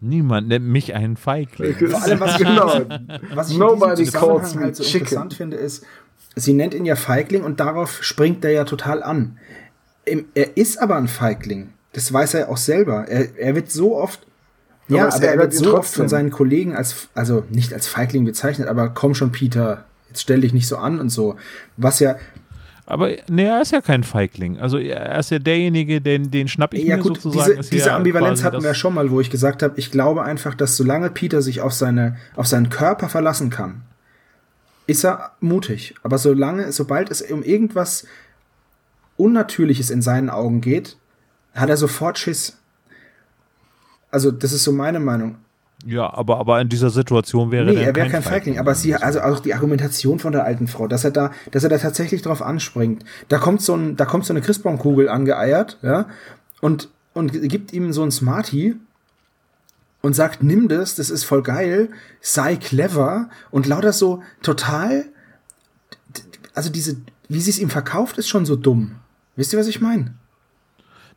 Niemand 0.00 0.48
nennt 0.48 0.66
mich 0.66 0.92
einen 0.92 1.16
Feigling. 1.16 1.74
Vor 1.88 2.02
allem, 2.02 2.18
was 2.18 2.32
ich, 2.32 2.38
genau. 2.38 2.80
was 3.34 3.50
ich 3.50 3.58
Nobody 3.58 4.06
calls 4.06 4.56
me 4.56 4.62
halt 4.62 4.74
so 4.76 4.82
chicken. 4.82 5.02
interessant 5.04 5.34
finde, 5.34 5.56
ist, 5.56 5.86
sie 6.34 6.52
nennt 6.52 6.74
ihn 6.74 6.84
ja 6.84 6.96
Feigling 6.96 7.44
und 7.44 7.60
darauf 7.60 8.02
springt 8.02 8.44
er 8.44 8.50
ja 8.50 8.64
total 8.64 9.04
an. 9.04 9.38
Er 10.34 10.56
ist 10.56 10.82
aber 10.82 10.96
ein 10.96 11.06
Feigling. 11.06 11.74
Das 11.92 12.12
weiß 12.12 12.34
er 12.34 12.48
auch 12.48 12.56
selber. 12.56 13.06
Er, 13.06 13.38
er 13.38 13.54
wird 13.54 13.70
so 13.70 13.96
oft, 13.96 14.26
Aber 14.88 14.96
ja, 14.96 15.06
es 15.06 15.14
aber 15.14 15.26
er 15.26 15.38
wird 15.38 15.52
so 15.52 15.66
oft 15.66 15.74
trotzdem. 15.74 16.02
von 16.02 16.08
seinen 16.08 16.30
Kollegen 16.30 16.74
als, 16.74 17.08
also 17.14 17.44
nicht 17.50 17.72
als 17.72 17.86
Feigling 17.86 18.24
bezeichnet, 18.24 18.66
aber 18.66 18.88
komm 18.88 19.14
schon, 19.14 19.30
Peter, 19.30 19.84
jetzt 20.10 20.20
stell 20.20 20.42
dich 20.42 20.52
nicht 20.52 20.66
so 20.68 20.76
an 20.76 21.00
und 21.00 21.08
so. 21.08 21.36
Was 21.76 22.00
ja, 22.00 22.16
Aber 22.86 23.10
nee, 23.28 23.44
er 23.44 23.62
ist 23.62 23.70
ja 23.70 23.80
kein 23.80 24.02
Feigling. 24.02 24.58
Also 24.58 24.76
er 24.76 25.18
ist 25.18 25.30
ja 25.30 25.38
derjenige, 25.38 26.00
den, 26.00 26.30
den 26.30 26.48
schnapp 26.48 26.74
ich 26.74 26.84
ja 26.84 26.96
mir 26.96 27.02
gut, 27.02 27.20
sozusagen. 27.20 27.50
diese, 27.50 27.60
ist 27.60 27.72
diese 27.72 27.86
ja 27.86 27.96
Ambivalenz 27.96 28.42
hatten 28.42 28.60
wir 28.62 28.68
ja 28.68 28.74
schon 28.74 28.94
mal, 28.94 29.10
wo 29.10 29.20
ich 29.20 29.30
gesagt 29.30 29.62
habe, 29.62 29.74
ich 29.78 29.90
glaube 29.90 30.24
einfach, 30.24 30.54
dass 30.54 30.76
solange 30.76 31.10
Peter 31.10 31.40
sich 31.40 31.60
auf, 31.60 31.72
seine, 31.72 32.16
auf 32.34 32.46
seinen 32.46 32.68
Körper 32.68 33.08
verlassen 33.08 33.48
kann, 33.48 33.82
ist 34.86 35.04
er 35.04 35.32
mutig. 35.40 35.94
Aber 36.02 36.18
solange, 36.18 36.72
sobald 36.72 37.10
es 37.10 37.22
um 37.22 37.44
irgendwas 37.44 38.06
Unnatürliches 39.16 39.90
in 39.90 40.02
seinen 40.02 40.30
Augen 40.30 40.60
geht, 40.60 40.96
hat 41.54 41.68
er 41.68 41.76
sofort 41.76 42.18
Schiss. 42.18 42.58
Also, 44.10 44.32
das 44.32 44.52
ist 44.52 44.64
so 44.64 44.72
meine 44.72 44.98
Meinung. 44.98 45.36
Ja, 45.86 46.12
aber, 46.12 46.38
aber 46.38 46.60
in 46.60 46.68
dieser 46.68 46.90
Situation 46.90 47.50
wäre 47.50 47.64
Nee, 47.64 47.82
er 47.82 47.96
wäre 47.96 48.10
kein 48.10 48.22
Feigling, 48.22 48.58
aber 48.58 48.74
sie, 48.74 48.94
also 48.94 49.20
auch 49.20 49.40
die 49.40 49.54
Argumentation 49.54 50.18
von 50.18 50.32
der 50.32 50.44
alten 50.44 50.68
Frau, 50.68 50.86
dass 50.86 51.04
er 51.04 51.10
da, 51.10 51.30
dass 51.52 51.64
er 51.64 51.70
da 51.70 51.78
tatsächlich 51.78 52.22
drauf 52.22 52.42
anspringt. 52.42 53.04
Da 53.28 53.38
kommt 53.38 53.62
so 53.62 53.74
ein, 53.74 53.96
da 53.96 54.04
kommt 54.04 54.26
so 54.26 54.32
eine 54.32 54.42
Christbaumkugel 54.42 55.08
angeeiert, 55.08 55.78
ja, 55.82 56.06
und, 56.60 56.90
und 57.14 57.32
gibt 57.48 57.72
ihm 57.72 57.92
so 57.92 58.02
ein 58.02 58.10
Smartie 58.10 58.76
und 60.02 60.14
sagt, 60.14 60.42
nimm 60.42 60.68
das, 60.68 60.96
das 60.96 61.08
ist 61.08 61.24
voll 61.24 61.42
geil, 61.42 61.88
sei 62.20 62.56
clever 62.56 63.30
und 63.50 63.66
lauter 63.66 63.92
so 63.92 64.22
total, 64.42 65.06
also 66.54 66.70
diese, 66.70 66.96
wie 67.28 67.40
sie 67.40 67.50
es 67.50 67.58
ihm 67.58 67.70
verkauft, 67.70 68.18
ist 68.18 68.28
schon 68.28 68.44
so 68.44 68.56
dumm. 68.56 68.96
Wisst 69.36 69.52
ihr, 69.52 69.58
was 69.58 69.68
ich 69.68 69.80
meine? 69.80 70.14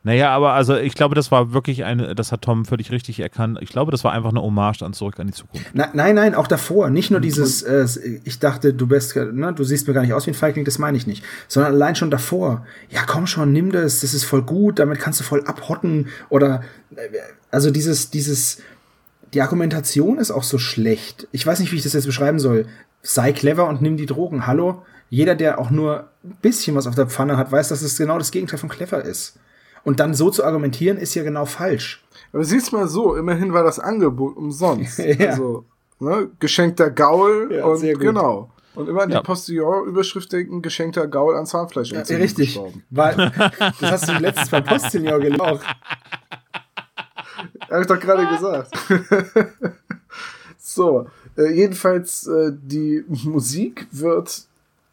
Naja, 0.06 0.30
aber 0.30 0.52
also 0.52 0.76
ich 0.76 0.94
glaube, 0.94 1.14
das 1.14 1.30
war 1.30 1.54
wirklich 1.54 1.82
eine, 1.84 2.14
das 2.14 2.30
hat 2.30 2.42
Tom 2.42 2.66
völlig 2.66 2.90
richtig 2.90 3.20
erkannt. 3.20 3.58
Ich 3.62 3.70
glaube, 3.70 3.90
das 3.90 4.04
war 4.04 4.12
einfach 4.12 4.28
eine 4.28 4.42
Hommage 4.42 4.82
an 4.82 4.92
Zurück 4.92 5.18
an 5.18 5.28
die 5.28 5.32
Zukunft. 5.32 5.66
Na, 5.72 5.88
nein, 5.94 6.14
nein, 6.14 6.34
auch 6.34 6.46
davor. 6.46 6.90
Nicht 6.90 7.10
nur 7.10 7.20
dieses, 7.20 7.62
äh, 7.62 7.86
ich 8.22 8.38
dachte, 8.38 8.74
du 8.74 8.86
bist, 8.86 9.16
ne, 9.16 9.54
du 9.54 9.64
siehst 9.64 9.88
mir 9.88 9.94
gar 9.94 10.02
nicht 10.02 10.12
aus 10.12 10.26
wie 10.26 10.32
ein 10.32 10.34
Feigling, 10.34 10.66
das 10.66 10.78
meine 10.78 10.98
ich 10.98 11.06
nicht. 11.06 11.24
Sondern 11.48 11.72
allein 11.72 11.96
schon 11.96 12.10
davor. 12.10 12.66
Ja, 12.90 13.00
komm 13.06 13.26
schon, 13.26 13.50
nimm 13.52 13.72
das, 13.72 14.00
das 14.00 14.12
ist 14.12 14.24
voll 14.24 14.42
gut, 14.42 14.78
damit 14.78 14.98
kannst 14.98 15.20
du 15.20 15.24
voll 15.24 15.42
abhotten. 15.46 16.08
Oder, 16.28 16.62
äh, 16.94 17.08
also 17.50 17.70
dieses, 17.70 18.10
dieses, 18.10 18.60
die 19.32 19.40
Argumentation 19.40 20.18
ist 20.18 20.32
auch 20.32 20.42
so 20.42 20.58
schlecht. 20.58 21.28
Ich 21.32 21.46
weiß 21.46 21.60
nicht, 21.60 21.72
wie 21.72 21.76
ich 21.76 21.82
das 21.82 21.94
jetzt 21.94 22.06
beschreiben 22.06 22.38
soll. 22.38 22.66
Sei 23.00 23.32
clever 23.32 23.66
und 23.66 23.80
nimm 23.80 23.96
die 23.96 24.06
Drogen. 24.06 24.46
Hallo? 24.46 24.82
Jeder, 25.08 25.34
der 25.34 25.58
auch 25.58 25.70
nur 25.70 26.10
ein 26.22 26.36
bisschen 26.42 26.76
was 26.76 26.86
auf 26.86 26.94
der 26.94 27.06
Pfanne 27.06 27.38
hat, 27.38 27.50
weiß, 27.50 27.68
dass 27.68 27.80
es 27.80 27.96
genau 27.96 28.18
das 28.18 28.32
Gegenteil 28.32 28.58
von 28.58 28.68
clever 28.68 29.02
ist. 29.02 29.38
Und 29.84 30.00
dann 30.00 30.14
so 30.14 30.30
zu 30.30 30.44
argumentieren, 30.44 30.96
ist 30.96 31.14
ja 31.14 31.22
genau 31.22 31.44
falsch. 31.44 32.02
Aber 32.32 32.42
siehst 32.44 32.72
mal 32.72 32.88
so, 32.88 33.14
immerhin 33.16 33.52
war 33.52 33.62
das 33.64 33.78
Angebot 33.78 34.36
umsonst. 34.36 34.98
Ja. 35.18 35.30
Also, 35.30 35.64
ne, 36.00 36.30
geschenkter 36.40 36.90
Gaul 36.90 37.50
Ja, 37.52 37.64
und 37.66 37.76
sehr 37.78 37.94
gut. 37.94 38.02
genau. 38.02 38.50
Und 38.74 38.88
immer 38.88 39.02
an 39.02 39.10
Ja. 39.10 39.20
die 39.20 39.24
Postillon-Überschrift 39.26 40.32
denken, 40.32 40.60
geschenkter 40.62 41.06
Gaul 41.06 41.36
an 41.36 41.46
Zahnfleisch. 41.46 41.92
Ja, 41.92 42.00
richtig. 42.00 42.58
Weil, 42.90 43.14
das 43.80 43.90
hast 43.90 44.08
du 44.08 44.12
letztens 44.14 44.48
beim 44.50 44.64
Postillon 44.64 45.20
gelaucht. 45.20 45.64
Hab 47.70 47.80
ich 47.80 47.86
doch 47.86 48.00
gerade 48.00 48.26
gesagt. 48.26 48.70
so, 50.58 51.06
äh, 51.36 51.52
jedenfalls, 51.52 52.26
äh, 52.26 52.52
die 52.52 53.04
Musik 53.08 53.86
wird 53.92 54.42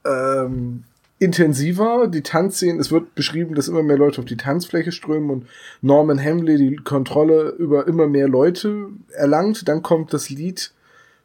ähm, 0.06 0.84
intensiver, 1.22 2.08
die 2.08 2.24
Tanzszenen, 2.24 2.80
es 2.80 2.92
wird 2.92 3.14
beschrieben, 3.14 3.54
dass 3.54 3.68
immer 3.68 3.84
mehr 3.84 3.98
Leute 3.98 4.20
auf 4.20 4.26
die 4.26 4.38
Tanzfläche 4.38 4.92
strömen 4.92 5.30
und 5.30 5.46
Norman 5.84 6.20
Hamley 6.20 6.58
die 6.58 6.76
Kontrolle 6.78 7.50
über 7.60 7.88
immer 7.88 8.08
mehr 8.08 8.28
Leute 8.28 8.88
erlangt. 9.12 9.68
Dann 9.68 9.84
kommt 9.84 10.14
das 10.14 10.32
Lied 10.32 10.72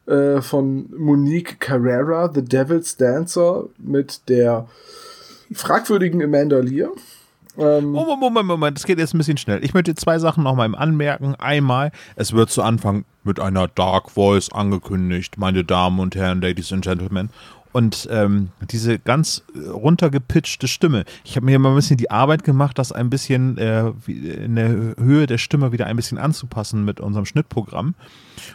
äh, 0.05 0.39
von 0.41 0.85
Monique 0.95 1.59
Carrera, 1.59 2.31
The 2.31 2.43
Devil's 2.43 2.95
Dancer, 2.97 3.69
mit 3.79 4.29
der 4.29 4.67
fragwürdigen 5.51 6.21
Amanda 6.21 6.59
Lear. 6.59 6.91
Ähm, 7.57 7.89
Moment, 7.91 8.19
Moment, 8.19 8.45
Moment, 8.45 8.77
das 8.77 8.85
geht 8.85 8.99
jetzt 8.99 9.15
ein 9.15 9.17
bisschen 9.17 9.37
schnell. 9.37 9.63
Ich 9.63 9.73
möchte 9.73 9.95
zwei 9.95 10.19
Sachen 10.19 10.43
nochmal 10.43 10.75
anmerken. 10.75 11.33
Einmal, 11.39 11.91
es 12.15 12.33
wird 12.33 12.51
zu 12.51 12.61
Anfang 12.61 13.03
mit 13.23 13.39
einer 13.39 13.67
Dark 13.67 14.11
Voice 14.11 14.51
angekündigt, 14.51 15.39
meine 15.39 15.63
Damen 15.63 15.99
und 15.99 16.15
Herren, 16.15 16.39
Ladies 16.39 16.71
and 16.71 16.83
Gentlemen. 16.83 17.31
Und 17.73 18.07
ähm, 18.11 18.49
diese 18.71 18.97
ganz 18.97 19.43
runtergepitchte 19.55 20.67
Stimme. 20.67 21.05
Ich 21.23 21.35
habe 21.35 21.45
mir 21.45 21.59
mal 21.59 21.69
ein 21.69 21.75
bisschen 21.75 21.97
die 21.97 22.09
Arbeit 22.09 22.43
gemacht, 22.43 22.79
das 22.79 22.91
ein 22.91 23.09
bisschen 23.09 23.57
äh, 23.57 23.91
in 24.07 24.55
der 24.55 24.69
Höhe 24.97 25.27
der 25.27 25.37
Stimme 25.37 25.71
wieder 25.71 25.85
ein 25.85 25.95
bisschen 25.95 26.17
anzupassen 26.17 26.85
mit 26.85 26.99
unserem 26.99 27.25
Schnittprogramm. 27.25 27.93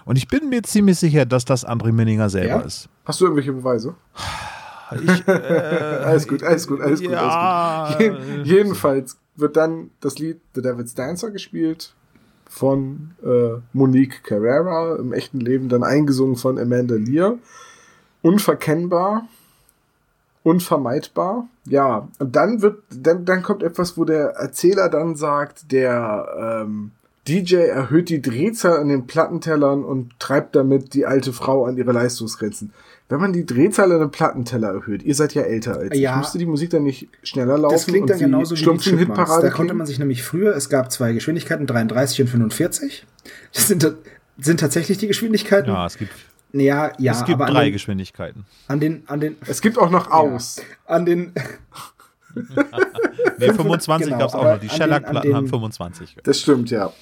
Und 0.04 0.16
ich 0.16 0.28
bin 0.28 0.48
mir 0.48 0.62
ziemlich 0.62 0.98
sicher, 0.98 1.26
dass 1.26 1.44
das 1.44 1.66
André 1.66 1.92
Minninger 1.92 2.30
selber 2.30 2.48
Ja? 2.48 2.60
ist. 2.60 2.88
Hast 3.04 3.20
du 3.20 3.24
irgendwelche 3.26 3.52
Beweise? 3.52 3.94
Ich, 5.00 5.28
äh, 5.28 5.30
alles 6.04 6.28
gut, 6.28 6.42
alles 6.42 6.66
gut, 6.66 6.80
alles 6.80 7.00
gut, 7.00 7.10
ja, 7.10 7.20
alles 7.98 7.98
gut. 7.98 8.18
Je 8.44 8.54
jedenfalls 8.56 9.18
wird 9.36 9.56
dann 9.56 9.90
das 10.00 10.18
Lied 10.18 10.40
The 10.54 10.62
Devil's 10.62 10.94
Dancer 10.94 11.30
gespielt 11.30 11.94
von 12.48 13.12
äh, 13.24 13.60
Monique 13.72 14.22
Carrera, 14.24 14.96
im 14.96 15.12
echten 15.12 15.40
Leben 15.40 15.68
dann 15.70 15.82
eingesungen 15.82 16.36
von 16.36 16.58
Amanda 16.58 16.96
Lear. 16.96 17.36
Unverkennbar, 18.22 19.26
unvermeidbar. 20.42 21.48
Ja, 21.66 22.08
und 22.18 22.34
dann 22.34 22.62
wird, 22.62 22.82
dann, 22.90 23.24
dann 23.24 23.42
kommt 23.42 23.62
etwas, 23.62 23.96
wo 23.96 24.04
der 24.04 24.30
Erzähler 24.30 24.88
dann 24.88 25.16
sagt, 25.16 25.70
der 25.72 26.64
ähm, 26.64 26.92
DJ 27.28 27.56
erhöht 27.56 28.08
die 28.08 28.20
Drehzahl 28.20 28.78
an 28.78 28.88
den 28.88 29.06
Plattentellern 29.06 29.84
und 29.84 30.18
treibt 30.18 30.56
damit 30.56 30.94
die 30.94 31.06
alte 31.06 31.32
Frau 31.32 31.66
an 31.66 31.76
ihre 31.76 31.92
Leistungsgrenzen. 31.92 32.72
Wenn 33.08 33.20
man 33.20 33.32
die 33.32 33.44
Drehzahl 33.46 33.92
an 33.92 34.00
den 34.00 34.10
Plattenteller 34.10 34.70
erhöht, 34.70 35.02
ihr 35.02 35.14
seid 35.14 35.34
ja 35.34 35.42
älter 35.42 35.76
als 35.76 35.96
Ja. 35.96 36.12
ich, 36.12 36.16
müsste 36.16 36.38
die 36.38 36.46
Musik 36.46 36.70
dann 36.70 36.82
nicht 36.82 37.08
schneller 37.22 37.58
laufen 37.58 37.74
Das 37.74 37.86
klingt 37.86 38.08
dann 38.08 38.16
und 38.16 38.22
genauso 38.24 38.56
wie 38.56 38.78
die. 38.78 38.96
Hitparade 38.96 39.48
Da 39.48 39.50
konnte 39.52 39.74
man 39.74 39.86
sich 39.86 39.98
nämlich 39.98 40.22
früher, 40.22 40.56
es 40.56 40.68
gab 40.68 40.90
zwei 40.90 41.12
Geschwindigkeiten, 41.12 41.66
33 41.66 42.22
und 42.22 42.28
45. 42.28 43.06
Das 43.52 43.68
sind, 43.68 43.94
sind 44.38 44.60
tatsächlich 44.60 44.98
die 44.98 45.08
Geschwindigkeiten. 45.08 45.70
Ja, 45.70 45.86
es 45.86 45.98
gibt, 45.98 46.12
Ja, 46.52 46.92
ja, 46.98 47.12
es 47.12 47.24
gibt 47.24 47.36
aber 47.36 47.46
an 47.46 47.54
drei 47.54 47.64
den, 47.64 47.72
Geschwindigkeiten. 47.72 48.44
an 48.68 48.78
den, 48.80 49.02
an 49.06 49.20
den, 49.20 49.36
Es 49.46 49.60
gibt 49.62 49.78
auch 49.78 49.90
noch 49.90 50.10
aus. 50.10 50.60
an 50.86 51.06
den, 51.06 51.32
Nee, 53.38 53.52
25 53.52 54.06
genau, 54.06 54.18
gab 54.18 54.28
es 54.28 54.34
auch 54.34 54.44
noch. 54.44 54.58
Die 54.60 54.68
Shellac-Platten 54.68 55.34
haben 55.34 55.44
den- 55.44 55.50
25. 55.50 56.16
Das 56.22 56.40
stimmt, 56.40 56.70
ja. 56.70 56.92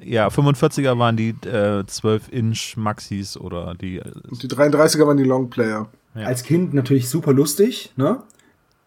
Ja, 0.00 0.28
45er 0.28 0.96
waren 0.98 1.16
die 1.16 1.30
äh, 1.44 1.82
12-Inch 1.82 2.76
Maxis 2.76 3.36
oder 3.36 3.74
die. 3.74 3.96
Äh, 3.98 4.12
Und 4.30 4.40
die 4.42 4.48
33er 4.48 5.06
waren 5.06 5.16
die 5.16 5.24
Longplayer. 5.24 5.88
Ja. 6.14 6.26
als 6.26 6.42
Kind 6.42 6.72
natürlich 6.74 7.08
super 7.08 7.32
lustig, 7.32 7.92
ne? 7.96 8.22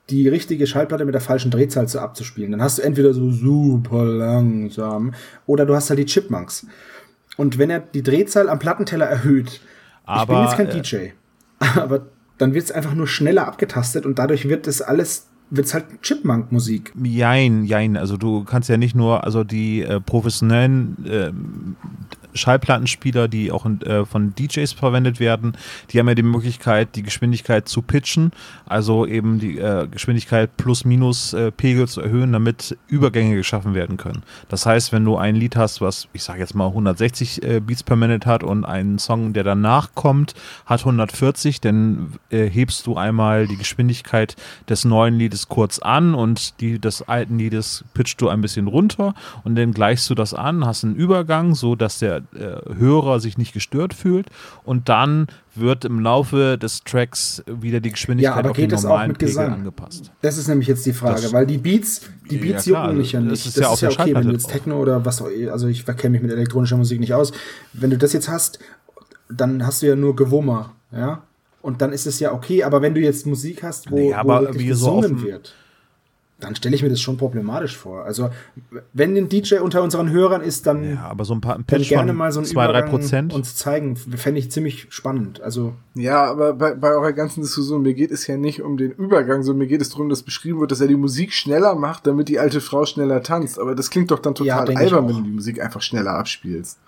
Die 0.09 0.28
richtige 0.28 0.66
Schallplatte 0.68 1.05
mit 1.05 1.14
der 1.14 1.22
falschen 1.22 1.51
Drehzahl 1.51 1.88
zu 1.88 1.99
abzuspielen. 1.99 2.51
Dann 2.51 2.62
hast 2.62 2.78
du 2.80 2.82
entweder 2.82 3.14
so 3.14 3.32
super 3.32 4.03
langsam 4.03 5.14
oder 5.45 5.66
du 5.66 5.76
hast 5.76 5.89
halt 5.89 5.99
die 5.99 6.05
Chipmunks. 6.05 6.66
Und 7.38 7.57
wenn 7.57 7.70
er 7.70 7.80
die 7.80 8.03
Drehzahl 8.03 8.49
am 8.49 8.59
Plattenteller 8.59 9.05
erhöht, 9.05 9.62
ich 10.02 10.06
bin 10.06 10.36
Aber, 10.36 10.43
jetzt 10.43 10.58
kein 10.58 10.68
äh, 10.68 10.82
DJ, 10.82 10.97
aber 11.80 12.08
dann 12.38 12.54
wird 12.54 12.66
es 12.66 12.72
einfach 12.72 12.93
nur 12.93 13.08
schneller 13.08 13.47
abgetastet 13.47 14.06
und 14.06 14.18
dadurch 14.18 14.49
wird 14.49 14.68
es 14.68 14.82
alles, 14.82 15.28
wird 15.49 15.68
es 15.68 15.74
halt 15.74 15.86
Chipmunk-Musik. 16.02 16.93
Jein, 17.04 17.66
jein. 17.66 17.97
Also 17.97 18.18
du 18.18 18.43
kannst 18.43 18.68
ja 18.68 18.78
nicht 18.78 18.95
nur, 18.95 19.24
also 19.24 19.43
die 19.43 19.84
äh, 19.84 20.02
professionellen 20.02 20.97
ähm, 21.08 21.76
Schallplattenspieler, 22.34 23.27
die 23.27 23.51
auch 23.51 23.65
äh, 23.65 24.05
von 24.05 24.34
DJs 24.36 24.73
verwendet 24.73 25.19
werden, 25.19 25.57
die 25.89 25.99
haben 25.99 26.07
ja 26.07 26.15
die 26.15 26.23
Möglichkeit, 26.23 26.95
die 26.95 27.03
Geschwindigkeit 27.03 27.67
zu 27.67 27.82
pitchen, 27.82 28.32
also 28.65 29.05
eben 29.05 29.39
die 29.39 29.57
äh, 29.57 29.88
Geschwindigkeit 29.88 30.55
plus 30.57 30.86
minus 30.86 31.34
äh, 31.34 31.51
Pegel 31.51 31.88
zu 31.88 32.01
erhöhen, 32.01 32.34
damit 32.34 32.77
Übergänge 32.88 33.36
geschaffen 33.36 33.73
werden 33.73 33.97
können. 33.97 34.23
Das 34.49 34.65
heißt, 34.65 34.91
wenn 34.91 35.05
du 35.05 35.17
ein 35.17 35.36
Lied 35.36 35.55
hast, 35.55 35.82
was 35.82 36.07
ich 36.13 36.23
sage 36.23 36.39
jetzt 36.39 36.55
mal 36.55 36.67
160 36.67 37.43
äh, 37.43 37.59
Beats 37.59 37.84
per 37.84 37.95
Minute 37.95 38.27
hat 38.27 38.43
und 38.43 38.65
einen 38.65 38.99
Song, 38.99 39.34
der 39.34 39.43
danach 39.43 39.89
kommt, 39.95 40.34
hat 40.65 40.82
140, 40.82 41.61
dann 41.61 42.13
äh, 42.29 42.49
hebst 42.49 42.88
du 42.88 42.97
einmal 42.97 43.47
die 43.47 43.57
Geschwindigkeit 43.57 44.36
des 44.69 44.86
neuen 44.86 45.17
Liedes 45.17 45.47
kurz 45.47 45.79
an 45.79 46.15
und 46.15 46.59
die 46.61 46.79
des 46.79 47.01
alten 47.03 47.38
Liedes 47.38 47.84
pitchst 47.93 48.21
du 48.21 48.29
ein 48.29 48.41
bisschen 48.41 48.67
runter 48.67 49.13
und 49.43 49.55
dann 49.55 49.73
gleichst 49.73 50.09
du 50.09 50.15
das 50.15 50.34
an, 50.34 50.65
hast 50.65 50.84
einen 50.84 50.95
Übergang, 50.95 51.55
so 51.55 51.75
dass 51.75 51.99
der 51.99 52.20
äh, 52.36 52.74
Hörer 52.76 53.19
sich 53.19 53.38
nicht 53.38 53.53
gestört 53.53 53.93
fühlt 53.93 54.28
und 54.63 54.89
dann 54.89 55.28
wird 55.55 55.84
im 55.86 55.99
Laufe 55.99 56.57
des 56.57 56.84
Tracks 56.84 57.43
wieder 57.47 57.80
die 57.80 57.91
Geschwindigkeit 57.91 58.34
Ja, 58.36 58.39
aber 58.39 58.51
auf 58.51 58.55
geht 58.55 58.72
den 58.72 58.78
es 58.78 58.86
auch 58.86 58.89
normalen 58.89 59.07
mit 59.09 59.17
Pegel 59.19 59.30
Gesang? 59.36 59.53
angepasst. 59.53 60.11
Das 60.22 60.38
ist 60.38 60.47
nämlich 60.47 60.67
jetzt 60.67 60.86
die 60.86 60.93
Frage, 60.93 61.22
Das- 61.22 61.34
weil 61.34 61.45
die 61.45 61.57
Beats, 61.57 62.01
die 62.30 62.36
Ja, 62.38 62.41
Beats 62.41 62.63
klar, 62.65 62.86
jucken 62.86 62.97
mich 62.99 63.11
ja 63.11 63.19
das 63.22 63.30
nicht. 63.32 63.45
ist 63.47 63.57
ja 63.57 63.67
auf 63.67 63.80
der 63.80 63.91
okay, 63.91 64.15
wenn 64.15 64.28
du 64.28 64.32
jetzt. 64.34 64.49
Techno 64.49 64.80
oder 64.80 65.03
was 65.05 65.22
auch 65.22 65.30
also 65.51 65.67
ich 65.67 65.84
verkenne 65.84 66.13
mich 66.13 66.22
mit 66.22 66.32
elektronischer 66.32 66.78
Musik 66.78 66.99
nicht 66.99 67.13
aus. 67.13 67.32
Wenn 67.74 67.89
du 67.89 67.97
das 67.97 68.13
jetzt 68.13 68.30
hast, 68.30 68.59
dann 69.30 69.65
hast 69.65 69.82
du 69.82 69.88
ja 69.88 69.95
nur 69.95 70.15
Gewummer, 70.15 70.74
ja? 70.91 71.24
Und 71.61 71.82
dann 71.84 71.93
ist 71.93 72.07
es 72.07 72.19
ja 72.19 72.34
okay, 72.34 72.63
aber 72.63 72.82
wenn 72.82 72.95
du 72.95 73.01
jetzt 73.01 73.28
Musik 73.28 73.61
hast, 73.61 73.91
wo, 73.91 73.95
Nee, 73.95 74.13
aber 74.15 74.49
wo 74.49 74.59
wie 74.59 74.72
so 74.74 74.89
auf 74.89 75.01
gesungen 75.01 75.17
dem- 75.17 75.24
wird, 75.28 75.53
dann 76.44 76.56
stelle 76.56 76.76
ich 76.76 76.84
mir 76.84 76.89
das 76.89 77.00
schon 77.00 77.18
problematisch 77.18 77.78
vor. 77.78 78.04
Also, 78.04 78.30
wenn 78.94 79.16
ein 79.16 79.30
DJ 79.30 79.56
unter 79.56 79.84
unseren 79.84 80.10
Hörern 80.10 80.42
ist, 80.42 80.68
dann, 80.68 80.96
Ja, 80.96 81.08
aber 81.10 81.26
so 81.26 81.34
ein 81.34 81.42
paar 81.42 81.56
ein 81.56 81.64
Pitch 81.64 81.89
gerne 81.89 82.10
von 82.10 82.18
mal 82.18 82.32
so 82.32 82.39
ein 82.39 82.46
2-3 82.46 82.89
Prozent. 82.89 83.34
uns 83.34 83.56
zeigen. 83.56 83.96
Fände 83.96 84.39
ich 84.39 84.52
ziemlich 84.52 84.88
spannend. 84.89 85.42
Also, 85.42 85.74
Ja, 85.94 86.24
aber 86.24 86.54
bei, 86.54 86.74
bei 86.74 86.89
eurer 86.92 87.14
ganzen 87.14 87.42
Diskussion, 87.42 87.82
mir 87.82 87.94
geht 87.94 88.12
es 88.12 88.28
ja 88.28 88.38
nicht 88.38 88.62
um 88.62 88.78
den 88.78 88.92
Übergang, 88.92 89.44
sondern 89.44 89.60
mir 89.60 89.68
geht 89.68 89.82
es 89.82 89.89
darum, 89.89 90.10
dass 90.10 90.24
beschrieben 90.24 90.60
wird, 90.60 90.72
dass 90.72 90.82
er 90.82 90.88
die 90.88 90.96
Musik 90.96 91.34
schneller 91.34 91.76
macht, 91.76 92.08
damit 92.08 92.28
die 92.28 92.39
alte 92.39 92.62
Frau 92.62 92.86
schneller 92.86 93.24
tanzt. 93.24 93.60
Aber 93.60 93.76
das 93.76 93.89
klingt 93.89 94.12
doch 94.12 94.20
dann 94.20 94.34
Ja, 94.39 94.60
total 94.60 94.70
ich 94.72 94.78
albern, 94.78 95.08
wenn 95.08 95.16
du 95.18 95.24
die 95.24 95.32
Musik 95.36 95.62
einfach 95.62 95.82
schneller 95.82 96.14
abspielst. 96.14 96.80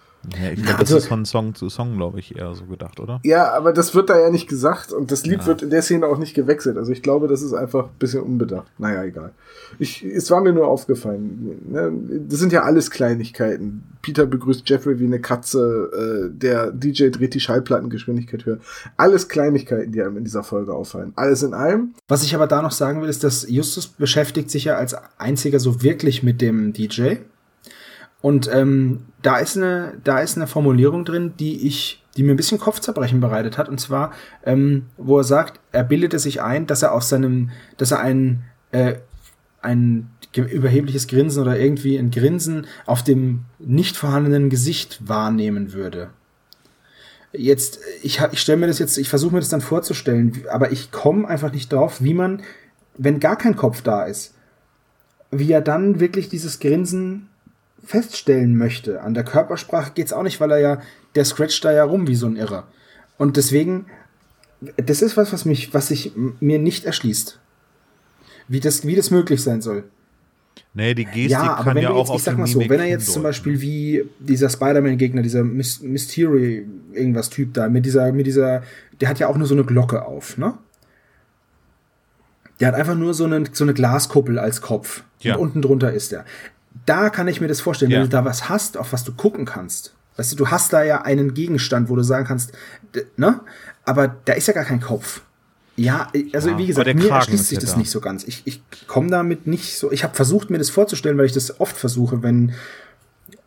Ja, 0.42 0.52
ich 0.52 0.64
glaube, 0.64 0.80
also- 0.80 0.96
das 0.96 1.04
ist 1.04 1.10
von 1.10 1.26
Song 1.26 1.54
zu 1.56 1.70
Song, 1.70 1.96
glaube 1.98 2.20
ich, 2.20 2.36
eher 2.38 2.54
so 2.56 2.66
gedacht, 2.66 3.00
oder? 3.00 3.20
Ja, 3.24 3.52
aber 3.54 3.74
das 3.74 3.94
wird 3.94 4.10
da 4.10 4.20
ja 4.20 4.30
nicht 4.30 4.48
gesagt 4.48 4.92
und 4.94 5.12
das 5.12 5.26
Lied 5.26 5.46
wird 5.46 5.62
in 5.64 5.70
der 5.70 5.82
Szene 5.82 6.06
auch 6.08 6.18
nicht 6.18 6.34
gewechselt. 6.34 6.78
Also 6.78 6.92
ich 6.92 7.02
glaube, 7.02 7.28
das 7.28 7.42
ist 7.42 7.54
einfach 7.54 7.86
ein 7.86 7.98
bisschen 8.00 8.22
unbedacht. 8.22 8.68
Naja, 8.78 9.04
egal. 9.04 9.32
Ich, 9.80 10.04
es 10.04 10.30
war 10.32 10.42
mir 10.42 10.54
nur 10.54 10.68
aufgefallen. 10.68 11.60
Ne? 11.70 11.92
Das 12.30 12.40
sind 12.40 12.54
ja 12.54 12.64
alles 12.64 12.90
Kleinigkeiten. 12.92 13.84
Peter 14.02 14.26
begrüßt 14.26 14.70
Jeffrey 14.70 15.00
wie 15.00 15.06
eine 15.06 15.20
Katze, 15.20 16.30
äh, 16.30 16.38
der 16.38 16.72
DJ 16.72 17.10
dreht 17.10 17.34
die 17.34 17.40
Schallplattengeschwindigkeit 17.40 18.46
höher. 18.46 18.58
Alles 18.98 19.28
Kleinigkeiten, 19.30 19.92
die 19.92 20.02
einem 20.02 20.18
in 20.18 20.24
dieser 20.26 20.44
Folge 20.44 20.74
auffallen. 20.74 21.14
Alles 21.16 21.44
in 21.44 21.54
allem. 21.54 21.94
Was 22.08 22.24
ich 22.24 22.36
aber 22.36 22.48
da 22.48 22.62
noch 22.62 22.72
sagen 22.72 23.02
will, 23.02 23.10
ist, 23.10 23.24
dass 23.24 23.48
Justus 23.50 23.88
beschäftigt 23.88 24.50
sich 24.52 24.66
ja 24.66 24.76
als 24.76 24.96
einziger 25.18 25.60
so 25.60 25.82
wirklich 25.84 26.24
mit 26.24 26.42
dem 26.42 26.74
DJ. 26.74 27.16
Und 28.24 28.50
ähm, 28.54 29.02
da 29.22 29.38
ist 29.38 29.58
eine, 29.58 29.96
da 30.02 30.20
ist 30.20 30.38
eine 30.38 30.48
Formulierung 30.48 31.04
drin, 31.04 31.34
die 31.38 31.68
ich, 31.68 32.02
die 32.16 32.24
mir 32.24 32.32
ein 32.32 32.38
bisschen 32.38 32.58
Kopfzerbrechen 32.58 33.20
bereitet 33.20 33.58
hat. 33.58 33.68
Und 33.68 33.82
zwar, 33.82 34.14
ähm, 34.46 34.86
wo 34.96 35.18
er 35.18 35.26
sagt, 35.26 35.60
er 35.74 35.84
bildete 35.84 36.20
sich 36.20 36.42
ein, 36.42 36.66
dass 36.66 36.84
er 36.84 36.94
aus 36.94 37.10
seinem, 37.10 37.50
dass 37.76 37.92
er 37.92 38.00
ein, 38.00 38.46
äh, 38.72 38.94
ein 39.62 40.10
überhebliches 40.34 41.08
Grinsen 41.08 41.42
oder 41.42 41.60
irgendwie 41.60 41.98
ein 41.98 42.12
Grinsen 42.12 42.66
auf 42.86 43.04
dem 43.04 43.42
nicht 43.60 43.98
vorhandenen 43.98 44.50
Gesicht 44.50 45.06
wahrnehmen 45.06 45.74
würde. 45.74 46.10
Jetzt, 47.34 47.80
ich, 48.04 48.22
ich 48.32 48.40
stelle 48.40 48.60
mir 48.60 48.68
das 48.68 48.80
jetzt, 48.80 48.98
ich 48.98 49.10
versuche 49.10 49.34
mir 49.34 49.42
das 49.42 49.50
dann 49.50 49.60
vorzustellen, 49.60 50.46
aber 50.50 50.72
ich 50.72 50.92
komme 50.94 51.28
einfach 51.28 51.52
nicht 51.52 51.74
drauf, 51.74 52.02
wie 52.02 52.14
man, 52.14 52.42
wenn 52.98 53.20
gar 53.20 53.38
kein 53.38 53.58
Kopf 53.58 53.82
da 53.82 54.06
ist, 54.06 54.34
wie 55.30 55.52
er 55.52 55.62
dann 55.62 56.00
wirklich 56.00 56.30
dieses 56.30 56.62
Grinsen 56.62 57.28
feststellen 57.84 58.58
möchte. 58.58 59.02
An 59.02 59.14
der 59.14 59.24
Körpersprache 59.24 59.92
geht's 59.94 60.14
auch 60.14 60.24
nicht, 60.24 60.40
weil 60.40 60.52
er 60.52 60.60
ja, 60.60 60.82
der 61.16 61.26
scratcht 61.26 61.64
da 61.66 61.72
ja 61.72 61.84
rum 61.84 62.08
wie 62.08 62.16
so 62.16 62.28
ein 62.28 62.36
Irrer. 62.36 62.68
Und 63.18 63.38
deswegen, 63.38 63.86
das 64.78 65.02
ist 65.02 65.18
was, 65.18 65.34
was 65.34 65.46
mich, 65.46 65.74
was 65.74 65.90
sich 65.90 66.14
mir 66.40 66.60
nicht 66.60 66.86
erschließt. 66.86 67.40
Wie 68.48 68.60
das, 68.60 68.86
wie 68.86 68.96
das 68.96 69.12
möglich 69.12 69.42
sein 69.44 69.62
soll. 69.62 69.86
Nee, 70.74 70.94
die 70.94 71.06
Gestik 71.06 71.32
Ja, 71.32 71.56
aber 71.56 71.64
kann 71.64 71.76
wenn 71.76 71.84
ja 71.84 71.90
du 71.90 71.96
auch 71.96 72.00
jetzt, 72.00 72.10
auf 72.10 72.18
ich 72.18 72.24
sag 72.24 72.38
mal 72.38 72.48
so, 72.48 72.60
Mimik 72.60 72.72
wenn 72.72 72.80
er 72.80 72.88
jetzt 72.88 73.06
zum 73.06 73.14
hindeuten. 73.14 73.30
Beispiel 73.30 73.62
wie 73.62 74.10
dieser 74.20 74.50
Spider-Man-Gegner, 74.50 75.22
dieser 75.22 75.44
Mys 75.44 75.82
Mystery, 75.82 76.66
irgendwas 76.94 77.30
Typ 77.30 77.54
da, 77.54 77.70
mit 77.70 77.86
dieser, 77.86 78.12
mit 78.12 78.26
dieser, 78.26 78.64
der 79.00 79.10
hat 79.10 79.20
ja 79.20 79.28
auch 79.28 79.38
nur 79.38 79.48
so 79.48 79.54
eine 79.54 79.64
Glocke 79.64 80.06
auf, 80.06 80.38
ne? 80.38 80.58
Der 82.60 82.68
hat 82.68 82.76
einfach 82.76 82.96
nur 82.96 83.14
so 83.14 83.26
eine, 83.26 83.44
so 83.52 83.64
eine 83.64 83.74
Glaskuppel 83.74 84.40
als 84.40 84.62
Kopf. 84.62 85.04
Ja. 85.20 85.36
Und 85.36 85.42
unten 85.42 85.62
drunter 85.62 85.92
ist 85.92 86.12
der. 86.12 86.26
Da 86.86 87.10
kann 87.10 87.28
ich 87.28 87.40
mir 87.42 87.48
das 87.48 87.62
vorstellen, 87.62 87.92
Ja. 87.92 87.98
wenn 88.00 88.06
du 88.06 88.10
da 88.10 88.26
was 88.26 88.50
hast, 88.50 88.78
auf 88.78 88.94
was 88.94 89.04
du 89.04 89.14
gucken 89.14 89.46
kannst. 89.46 89.94
Weißt 90.18 90.32
du, 90.32 90.36
du 90.36 90.48
hast 90.50 90.74
da 90.74 90.84
ja 90.84 91.02
einen 91.02 91.34
Gegenstand, 91.34 91.90
wo 91.90 91.96
du 91.96 92.04
sagen 92.04 92.26
kannst, 92.26 92.52
ne? 93.18 93.40
Aber 93.86 94.08
da 94.26 94.34
ist 94.34 94.48
ja 94.48 94.54
gar 94.54 94.64
kein 94.66 94.80
Kopf. 94.82 95.22
Ja, 95.76 96.08
also 96.34 96.52
Ja, 96.52 96.58
wie 96.60 96.68
gesagt, 96.68 96.86
der 96.88 96.96
mir 96.96 97.10
erschließt 97.10 97.48
sich 97.48 97.58
das 97.60 97.72
da. 97.72 97.78
nicht 97.78 97.90
so 97.90 98.00
ganz. 98.00 98.24
Ich, 98.26 98.44
ich 98.46 98.62
komme 98.88 99.10
damit 99.10 99.48
nicht 99.48 99.78
so. 99.80 99.92
Ich 99.92 100.04
habe 100.04 100.14
versucht, 100.16 100.50
mir 100.52 100.60
das 100.60 100.70
vorzustellen, 100.70 101.18
weil 101.18 101.26
ich 101.26 101.32
das 101.32 101.60
oft 101.60 101.76
versuche, 101.76 102.22
wenn, 102.22 102.54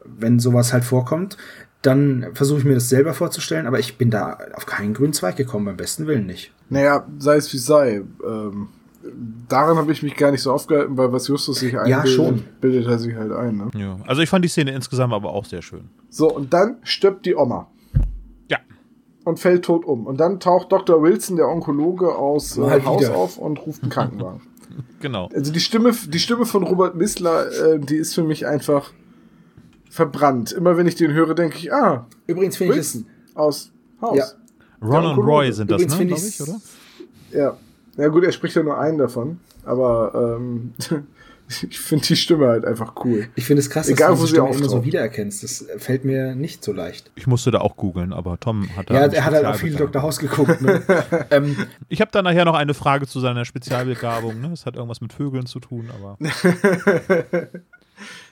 wenn 0.05 0.41
sowas 0.41 0.73
halt 0.73 0.85
vorkommt. 0.85 1.37
Dann 1.83 2.27
versuche 2.35 2.59
ich 2.61 2.65
mir 2.65 2.75
das 2.75 2.89
selber 2.89 3.15
vorzustellen, 3.15 3.67
aber 3.67 3.79
ich 3.79 3.97
bin 3.97 4.11
da 4.11 4.39
auf 4.55 4.67
keinen 4.67 4.93
grünen 4.95 5.13
Zweig 5.13 5.37
gekommen, 5.37 5.67
beim 5.67 5.77
besten 5.77 6.07
Willen 6.09 6.27
nicht. 6.27 6.53
Naja, 6.69 7.07
sei 7.19 7.37
es 7.37 7.53
wie 7.53 7.59
es 7.59 7.67
sei. 7.67 8.03
Ähm, 8.27 8.69
daran 9.49 9.77
habe 9.77 9.93
ich 9.93 10.03
mich 10.03 10.17
gar 10.17 10.31
nicht 10.31 10.43
so 10.43 10.53
aufgehalten, 10.53 10.97
weil 10.97 11.13
was 11.13 11.29
Justus 11.29 11.61
sich 11.61 11.79
einbildet, 11.79 12.09
schon. 12.11 12.43
bildet 12.61 12.87
er 12.87 12.99
sich 12.99 13.15
halt 13.15 13.33
ein. 13.33 13.57
Ne? 13.57 13.71
Ja. 13.77 13.97
Also 14.07 14.23
ich 14.23 14.29
fand 14.29 14.45
die 14.45 14.49
Szene 14.49 14.73
insgesamt 14.73 15.13
aber 15.13 15.31
auch 15.33 15.45
sehr 15.45 15.63
schön. 15.63 15.89
So, 16.11 16.31
und 16.33 16.53
dann 16.53 16.77
stirbt 16.83 17.27
die 17.27 17.35
Oma. 17.35 17.69
Ja. 18.49 18.59
Und 19.25 19.39
fällt 19.41 19.65
tot 19.65 19.85
um. 19.85 20.07
Und 20.07 20.19
dann 20.19 20.41
taucht 20.41 20.71
Dr. 20.73 21.03
Wilson, 21.03 21.37
der 21.37 21.49
Onkologe, 21.49 22.15
aus 22.15 22.57
äh, 22.57 22.61
Mal 22.61 22.85
Haus 22.85 23.01
wieder. 23.03 23.15
auf 23.17 23.39
und 23.39 23.59
ruft 23.67 23.83
einen 23.83 23.91
Krankenwagen. 23.91 24.41
Genau. 25.01 25.29
Also 25.35 25.53
die 25.53 25.61
Stimme, 25.61 25.93
die 26.09 26.19
Stimme 26.19 26.45
von 26.45 26.63
Robert 26.63 26.97
Missler, 26.97 27.47
äh, 27.51 27.79
die 27.79 27.97
ist 27.97 28.15
für 28.15 28.25
mich 28.25 28.47
einfach 28.47 28.93
verbrannt. 29.91 30.53
Immer 30.53 30.77
wenn 30.77 30.87
ich 30.87 30.97
den 30.97 31.13
höre, 31.13 31.35
denke 31.35 31.57
ich, 31.57 31.73
ah, 31.73 32.07
Übrigens 32.27 32.57
finde 32.57 32.75
ich 32.75 32.81
es. 32.81 33.05
Aus 33.35 33.73
Haus. 34.03 34.17
Ja. 34.19 34.25
Ron 34.87 35.07
und. 35.07 35.19
Roy 35.19 35.53
sind 35.53 35.71
das, 35.71 35.81
Übrigens 35.83 36.01
ne? 36.01 36.17
ich's- 36.17 36.41
ich, 36.41 36.49
oder? 36.49 36.61
Ja. 37.33 37.57
Ja 37.97 38.09
gut, 38.09 38.25
er 38.25 38.33
spricht 38.33 38.57
ja 38.57 38.63
nur 38.63 38.79
einen 38.79 38.99
davon. 38.99 39.41
Aber 39.65 40.39
ähm, 40.39 40.75
Ich 41.49 41.79
finde 41.79 42.05
die 42.05 42.17
Stimme 42.17 42.49
halt 42.49 42.65
einfach 42.65 42.95
cool. 43.05 43.29
Ich 43.37 43.45
finde 43.45 43.61
es 43.61 43.71
krass, 43.71 43.89
Egal, 43.89 44.11
dass 44.11 44.21
du 44.21 44.27
sie 44.27 44.33
diese 44.33 44.43
Stimme 44.43 44.59
immer 44.59 44.69
so 44.69 44.85
wiedererkennst. 44.85 45.45
Das 45.45 45.65
fällt 45.79 46.05
mir 46.05 46.35
nicht 46.35 46.65
so 46.65 46.73
leicht. 46.73 47.13
Ich 47.15 47.29
musste 47.29 47.53
da 47.53 47.61
auch 47.61 47.77
googeln, 47.77 48.13
aber 48.13 48.41
Tom 48.41 48.69
hat 48.77 48.91
da. 48.91 48.95
Ja, 48.95 49.07
er 49.07 49.25
hat 49.25 49.35
halt 49.35 49.45
auch 49.47 49.55
viel. 49.55 49.75
Dr. 49.75 50.03
House 50.03 50.19
geguckt. 50.19 50.61
Ne? 50.61 50.83
ähm, 51.31 51.57
Ich 51.89 52.01
habe 52.01 52.11
da 52.11 52.23
nachher 52.23 52.45
noch 52.45 52.55
eine 52.55 52.75
Frage 52.75 53.07
zu 53.07 53.21
seiner 53.21 53.45
Spezialbegabung. 53.45 54.41
Ne? 54.41 54.51
Das 54.51 54.67
hat 54.67 54.75
irgendwas 54.75 55.01
mit 55.01 55.13
Vögeln 55.13 55.47
zu 55.47 55.61
tun, 55.61 55.91
aber. 55.95 56.19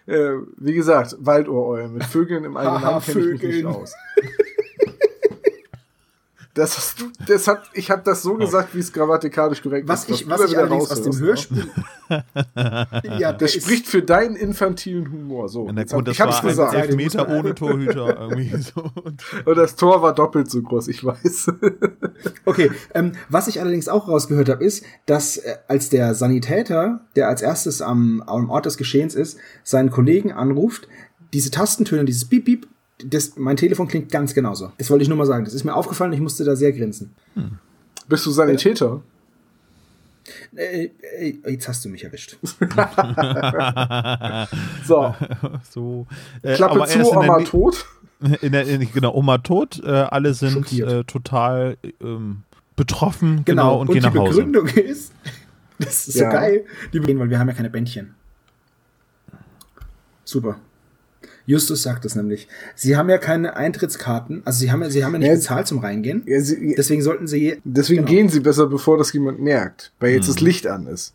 Äh, 0.06 0.32
wie 0.58 0.74
gesagt, 0.74 1.16
Waldohreulen 1.18 1.94
mit 1.94 2.04
Vögeln 2.04 2.44
im 2.44 2.58
Allgemeinen 2.58 3.00
kenne 3.00 3.20
ich 3.20 3.42
mich 3.42 3.42
nicht 3.42 3.64
aus. 3.64 3.94
Das 6.55 6.76
hast 6.76 7.00
du, 7.00 7.11
das 7.26 7.48
hat, 7.48 7.64
ich 7.72 7.90
habe 7.90 8.02
das 8.05 8.22
so 8.22 8.34
gesagt, 8.34 8.76
wie 8.76 8.78
es 8.78 8.92
grammatikalisch 8.92 9.61
korrekt 9.61 9.88
was 9.88 10.05
ist. 10.05 10.20
ich, 10.20 10.28
was 10.30 10.40
ich 10.44 10.50
wieder 10.52 10.61
allerdings 10.61 10.88
aus 10.88 11.02
dem 11.02 11.12
raushörst, 11.12 11.50
ne? 11.50 11.66
Hörspiel. 12.09 13.18
ja, 13.18 13.32
Das 13.32 13.55
spricht 13.55 13.88
für 13.88 14.02
deinen 14.02 14.36
infantilen 14.36 15.11
Humor. 15.11 15.48
So, 15.48 15.68
Na 15.72 15.82
gut, 15.82 16.07
ich 16.07 16.20
hab's 16.20 16.36
war 16.36 16.42
ein 16.42 16.48
gesagt. 16.48 16.74
Elfmeter 16.74 17.28
ohne 17.28 17.57
Torhüter 17.57 18.20
irgendwie 18.20 18.57
so. 18.74 18.88
Und 19.44 19.59
das 19.59 19.74
Tor 19.74 20.00
war 20.02 20.14
doppelt 20.14 20.48
so 20.48 20.62
groß, 20.62 20.88
ich 20.88 21.05
weiß. 21.05 21.52
Okay, 22.46 22.70
ähm, 22.94 23.12
was 23.28 23.48
ich 23.48 23.61
allerdings 23.61 23.88
auch 23.88 24.07
rausgehört 24.07 24.48
habe, 24.48 24.64
ist, 24.64 24.84
dass 25.07 25.36
äh, 25.36 25.57
als 25.66 25.88
der 25.88 26.14
Sanitäter, 26.14 27.00
der 27.16 27.28
als 27.28 27.42
erstes 27.42 27.82
am, 27.82 28.22
am 28.26 28.48
Ort 28.48 28.66
des 28.66 28.76
Geschehens 28.76 29.14
ist, 29.14 29.38
seinen 29.62 29.90
Kollegen 29.90 30.32
anruft, 30.32 30.88
diese 31.32 31.50
Tastentöne, 31.50 32.05
dieses 32.05 32.26
Piep, 32.26 32.44
Piep, 32.44 32.68
das, 32.99 33.36
mein 33.36 33.57
Telefon 33.57 33.88
klingt 33.88 34.11
ganz 34.11 34.34
genauso. 34.34 34.72
Das 34.78 34.90
wollte 34.90 35.03
ich 35.03 35.09
nur 35.09 35.18
mal 35.18 35.26
sagen. 35.26 35.45
Das 35.45 35.55
ist 35.55 35.64
mir 35.64 35.74
aufgefallen, 35.74 36.12
ich 36.12 36.20
musste 36.20 36.45
da 36.45 36.55
sehr 36.57 36.72
grinsen. 36.72 37.12
Bist 38.09 38.24
du 38.26 38.30
Sanitäter? 38.30 39.01
Äh, 40.55 40.90
äh, 41.18 41.36
jetzt 41.51 41.68
hast 41.68 41.84
du 41.84 41.88
mich 41.88 42.05
erwischt. 42.05 42.38
So, 44.86 45.14
so. 45.70 46.07
Äh, 46.42 46.55
Klappe 46.55 46.74
aber 46.74 46.88
er 46.88 46.92
zu, 46.92 47.01
ist 47.01 47.07
in 47.09 47.20
der 47.20 47.20
Oma 47.20 47.40
tot. 47.42 47.86
In 48.40 48.53
der, 48.53 48.66
in, 48.66 48.90
genau, 48.90 49.12
Oma 49.14 49.38
tot. 49.38 49.82
Äh, 49.84 49.90
alle 49.90 50.32
sind 50.32 50.72
äh, 50.72 51.05
total 51.05 51.76
ähm, 52.01 52.45
betroffen, 52.74 53.45
genau, 53.45 53.72
Genau, 53.72 53.80
und, 53.80 53.88
und, 53.88 53.95
gehen 53.95 54.03
die 54.03 54.09
nach 54.09 54.14
Hause. 54.14 54.45
Begründung 54.45 54.66
ist, 54.68 55.12
das 55.78 56.09
ist 56.09 56.14
Ja. 56.14 56.30
so 56.30 56.36
geil, 56.36 56.64
die 56.92 57.01
Begründung, 57.01 57.24
weil 57.24 57.30
wir 57.30 57.38
haben 57.38 57.49
ja 57.49 57.55
keine 57.55 57.68
Bändchen. 57.68 58.14
Super. 60.24 60.57
Justus 61.47 61.82
sagt 61.82 62.05
es 62.05 62.14
nämlich. 62.14 62.49
Sie 62.74 62.97
haben 62.97 63.09
ja 63.11 63.18
keine 63.18 63.57
Eintrittskarten, 63.57 64.42
also 64.45 64.59
sie 64.61 64.72
haben 64.72 64.82
ja, 64.82 64.90
sie 64.90 65.05
haben 65.05 65.12
ja 65.12 65.18
nicht 65.18 65.28
Ja, 65.28 65.34
bezahlt 65.34 65.66
zum 65.66 65.78
Reingehen. 65.80 66.22
Ja, 66.26 66.40
sie, 66.40 66.74
Deswegen 66.76 67.03
sollten 67.03 67.26
sie. 67.26 67.61
deswegen 67.64 68.05
genau. 68.07 68.16
gehen 68.16 68.28
sie 68.30 68.40
besser, 68.40 68.66
bevor 68.66 68.97
das 68.99 69.12
jemand 69.12 69.40
merkt, 69.40 69.92
weil 70.01 70.12
jetzt 70.14 70.28
das 70.28 70.40
Mhm. 70.40 70.47
Licht 70.47 70.66
an 70.66 70.86
ist. 70.86 71.14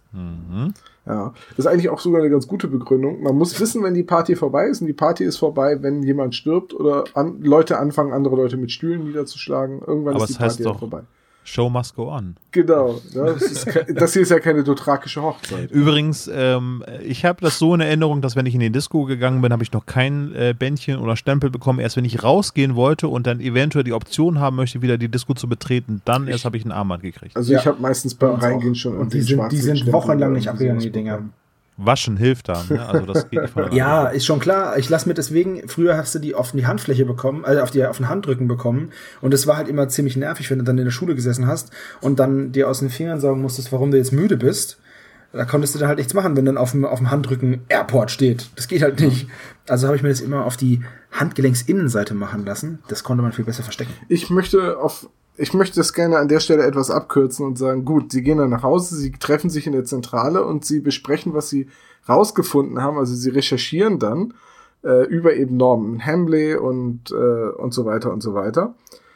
Ja, 1.05 1.33
das 1.51 1.59
ist 1.59 1.65
eigentlich 1.65 1.89
auch 1.89 1.99
sogar 1.99 2.21
eine 2.21 2.29
ganz 2.29 2.47
gute 2.47 2.67
Begründung. 2.67 3.23
Man 3.23 3.35
muss 3.35 3.59
wissen, 3.59 3.81
wenn 3.81 3.95
die 3.95 4.03
Party 4.03 4.35
vorbei 4.35 4.67
ist 4.67 4.81
und 4.81 4.87
die 4.87 4.93
Party 4.93 5.23
ist 5.23 5.37
vorbei, 5.37 5.81
wenn 5.81 6.03
jemand 6.03 6.35
stirbt 6.35 6.73
oder 6.73 7.05
an, 7.15 7.41
Leute 7.41 7.79
anfangen, 7.79 8.13
andere 8.13 8.35
Leute 8.35 8.57
mit 8.57 8.71
Stühlen 8.71 9.05
niederzuschlagen. 9.05 9.79
Irgendwann 9.85 10.13
Aber 10.15 10.25
ist 10.25 10.33
die 10.35 10.37
Party 10.37 10.55
halt 10.57 10.65
doch- 10.67 10.79
vorbei. 10.79 11.01
Show 11.49 11.69
must 11.69 11.95
go 11.95 12.09
on. 12.11 12.35
Genau. 12.51 12.99
Ja, 13.13 13.25
das, 13.25 13.41
ist, 13.43 13.67
das 13.95 14.13
hier 14.13 14.21
ist 14.21 14.29
ja 14.31 14.39
keine 14.39 14.63
dothrakische 14.63 15.21
Hochzeit. 15.21 15.71
Übrigens, 15.71 16.29
ähm, 16.33 16.83
ich 17.03 17.25
habe 17.25 17.41
das 17.41 17.59
so 17.59 17.73
in 17.73 17.81
Erinnerung, 17.81 18.21
dass 18.21 18.35
wenn 18.35 18.45
ich 18.45 18.53
in 18.53 18.59
den 18.59 18.73
Disco 18.73 19.03
gegangen 19.05 19.41
bin, 19.41 19.51
habe 19.51 19.63
ich 19.63 19.71
noch 19.71 19.85
kein 19.85 20.33
äh, 20.35 20.53
Bändchen 20.57 20.97
oder 20.99 21.15
Stempel 21.15 21.49
bekommen. 21.49 21.79
Erst 21.79 21.97
wenn 21.97 22.05
ich 22.05 22.23
rausgehen 22.23 22.75
wollte 22.75 23.07
und 23.07 23.27
dann 23.27 23.39
eventuell 23.39 23.83
die 23.83 23.93
Option 23.93 24.39
haben 24.39 24.55
möchte, 24.55 24.81
wieder 24.81 24.97
die 24.97 25.09
Disco 25.09 25.33
zu 25.33 25.47
betreten, 25.49 26.01
dann 26.05 26.27
erst 26.27 26.45
habe 26.45 26.57
ich 26.57 26.65
ein 26.65 26.71
Armband 26.71 27.03
gekriegt. 27.03 27.35
Also 27.35 27.51
Ja. 27.53 27.59
ich 27.59 27.65
habe 27.67 27.81
meistens 27.81 28.15
beim 28.15 28.35
Reingehen 28.35 28.75
schon 28.75 28.97
Und 28.97 29.13
die 29.13 29.21
sind- 29.21 29.51
die 29.51 29.57
sind 29.57 29.91
wochenlang 29.91 30.33
nicht 30.33 30.47
abgegangen, 30.47 30.79
die 30.81 30.91
Dinger. 30.91 31.23
Waschen 31.81 32.17
hilft 32.17 32.49
da. 32.49 32.63
Ne? 32.69 32.85
Also 32.85 33.05
das 33.05 33.29
geht 33.29 33.41
nicht 33.41 33.53
von. 33.53 33.71
Ja, 33.71 34.07
ist 34.07 34.25
schon 34.25 34.39
klar. 34.39 34.77
Ich 34.77 34.89
lasse 34.89 35.07
mir 35.07 35.13
deswegen, 35.13 35.67
früher 35.67 35.95
hast 35.97 36.13
du 36.13 36.19
die 36.19 36.35
auf 36.35 36.51
die 36.51 36.67
Handfläche 36.67 37.05
bekommen, 37.05 37.45
also 37.45 37.61
auf 37.61 37.71
die 37.71 37.85
auf 37.85 37.97
den 37.97 38.09
Handrücken 38.09 38.47
bekommen. 38.47 38.91
Und 39.21 39.33
es 39.33 39.47
war 39.47 39.57
halt 39.57 39.67
immer 39.67 39.87
ziemlich 39.87 40.17
nervig, 40.17 40.49
wenn 40.51 40.59
du 40.59 40.65
dann 40.65 40.77
in 40.77 40.85
der 40.85 40.91
Schule 40.91 41.15
gesessen 41.15 41.47
hast 41.47 41.71
und 42.01 42.19
dann 42.19 42.51
dir 42.51 42.69
aus 42.69 42.79
den 42.79 42.89
Fingern 42.89 43.19
sagen 43.19 43.41
musstest, 43.41 43.71
warum 43.71 43.91
du 43.91 43.97
jetzt 43.97 44.11
müde 44.11 44.37
bist. 44.37 44.79
Da 45.31 45.45
konntest 45.45 45.75
du 45.75 45.79
dann 45.79 45.87
halt 45.87 45.99
nichts 45.99 46.15
machen, 46.15 46.35
wenn 46.35 46.45
dann 46.45 46.57
auf 46.57 46.71
dem, 46.71 46.85
auf 46.85 46.97
dem 46.97 47.11
Handrücken 47.11 47.61
Airport 47.69 48.09
steht. 48.09 48.49
Das 48.55 48.67
geht 48.67 48.81
halt 48.81 48.99
nicht. 48.99 49.27
Also 49.67 49.85
habe 49.85 49.95
ich 49.95 50.01
mir 50.01 50.09
das 50.09 50.21
immer 50.21 50.45
auf 50.45 50.57
die 50.57 50.81
Handgelenksinnenseite 51.11 52.15
machen 52.15 52.45
lassen. 52.45 52.79
Das 52.87 53.03
konnte 53.03 53.21
man 53.21 53.31
viel 53.31 53.45
besser 53.45 53.61
verstecken. 53.61 53.93
Ich 54.07 54.31
möchte 54.31 54.79
auf 54.79 55.07
ich 55.39 55.53
möchte 55.53 55.77
das 55.77 55.93
gerne 55.93 56.17
an 56.17 56.27
der 56.27 56.41
Stelle 56.41 56.65
etwas 56.65 56.91
abkürzen 56.91 57.45
und 57.45 57.57
sagen, 57.57 57.85
gut, 57.85 58.11
sie 58.11 58.21
gehen 58.21 58.37
dann 58.37 58.49
nach 58.49 58.63
Hause, 58.63 58.95
sie 58.95 59.11
treffen 59.11 59.49
sich 59.49 59.67
in 59.67 59.73
der 59.73 59.85
Zentrale 59.85 60.43
und 60.43 60.65
sie 60.65 60.81
besprechen, 60.81 61.33
was 61.33 61.49
sie 61.49 61.67
rausgefunden 62.07 62.81
haben. 62.81 62.97
Also 62.97 63.15
sie 63.15 63.29
recherchieren 63.29 63.99
dann 63.99 64.33
äh, 64.83 65.05
über 65.05 65.35
eben 65.35 65.55
Norman 65.55 66.05
Hamley 66.05 66.55
und, 66.55 67.11
äh, 67.11 67.49
und 67.51 67.73
so 67.73 67.85
weiter 67.85 68.11
und 68.11 68.21
so 68.21 68.33
weiter. 68.33 68.75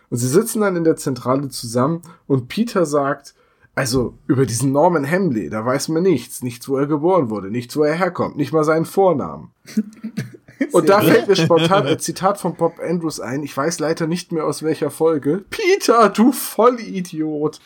Und 0.09 0.17
sie 0.17 0.27
sitzen 0.27 0.61
dann 0.61 0.77
in 0.77 0.85
der 0.85 0.95
Zentrale 0.95 1.49
zusammen 1.49 2.01
und 2.25 2.47
Peter 2.47 2.85
sagt, 2.85 3.35
also 3.75 4.13
über 4.27 4.45
diesen 4.45 4.71
Norman 4.71 5.09
Hamley, 5.09 5.49
da 5.49 5.65
weiß 5.65 5.89
man 5.89 6.03
nichts. 6.03 6.43
Nichts, 6.43 6.69
wo 6.69 6.77
er 6.77 6.87
geboren 6.87 7.29
wurde, 7.29 7.49
nichts, 7.49 7.75
wo 7.75 7.83
er 7.83 7.95
herkommt, 7.95 8.37
nicht 8.37 8.53
mal 8.53 8.63
seinen 8.63 8.85
Vornamen. 8.85 9.49
Und 10.71 10.89
da 10.89 11.01
fällt 11.01 11.27
mir 11.27 11.35
spontan 11.35 11.85
ein 11.87 11.99
Zitat 11.99 12.39
von 12.39 12.55
Bob 12.55 12.79
Andrews 12.79 13.19
ein. 13.19 13.43
Ich 13.43 13.55
weiß 13.55 13.79
leider 13.79 14.07
nicht 14.07 14.31
mehr 14.31 14.45
aus 14.45 14.63
welcher 14.63 14.89
Folge. 14.91 15.43
Peter, 15.49 16.09
du 16.09 16.31
Vollidiot. 16.31 17.59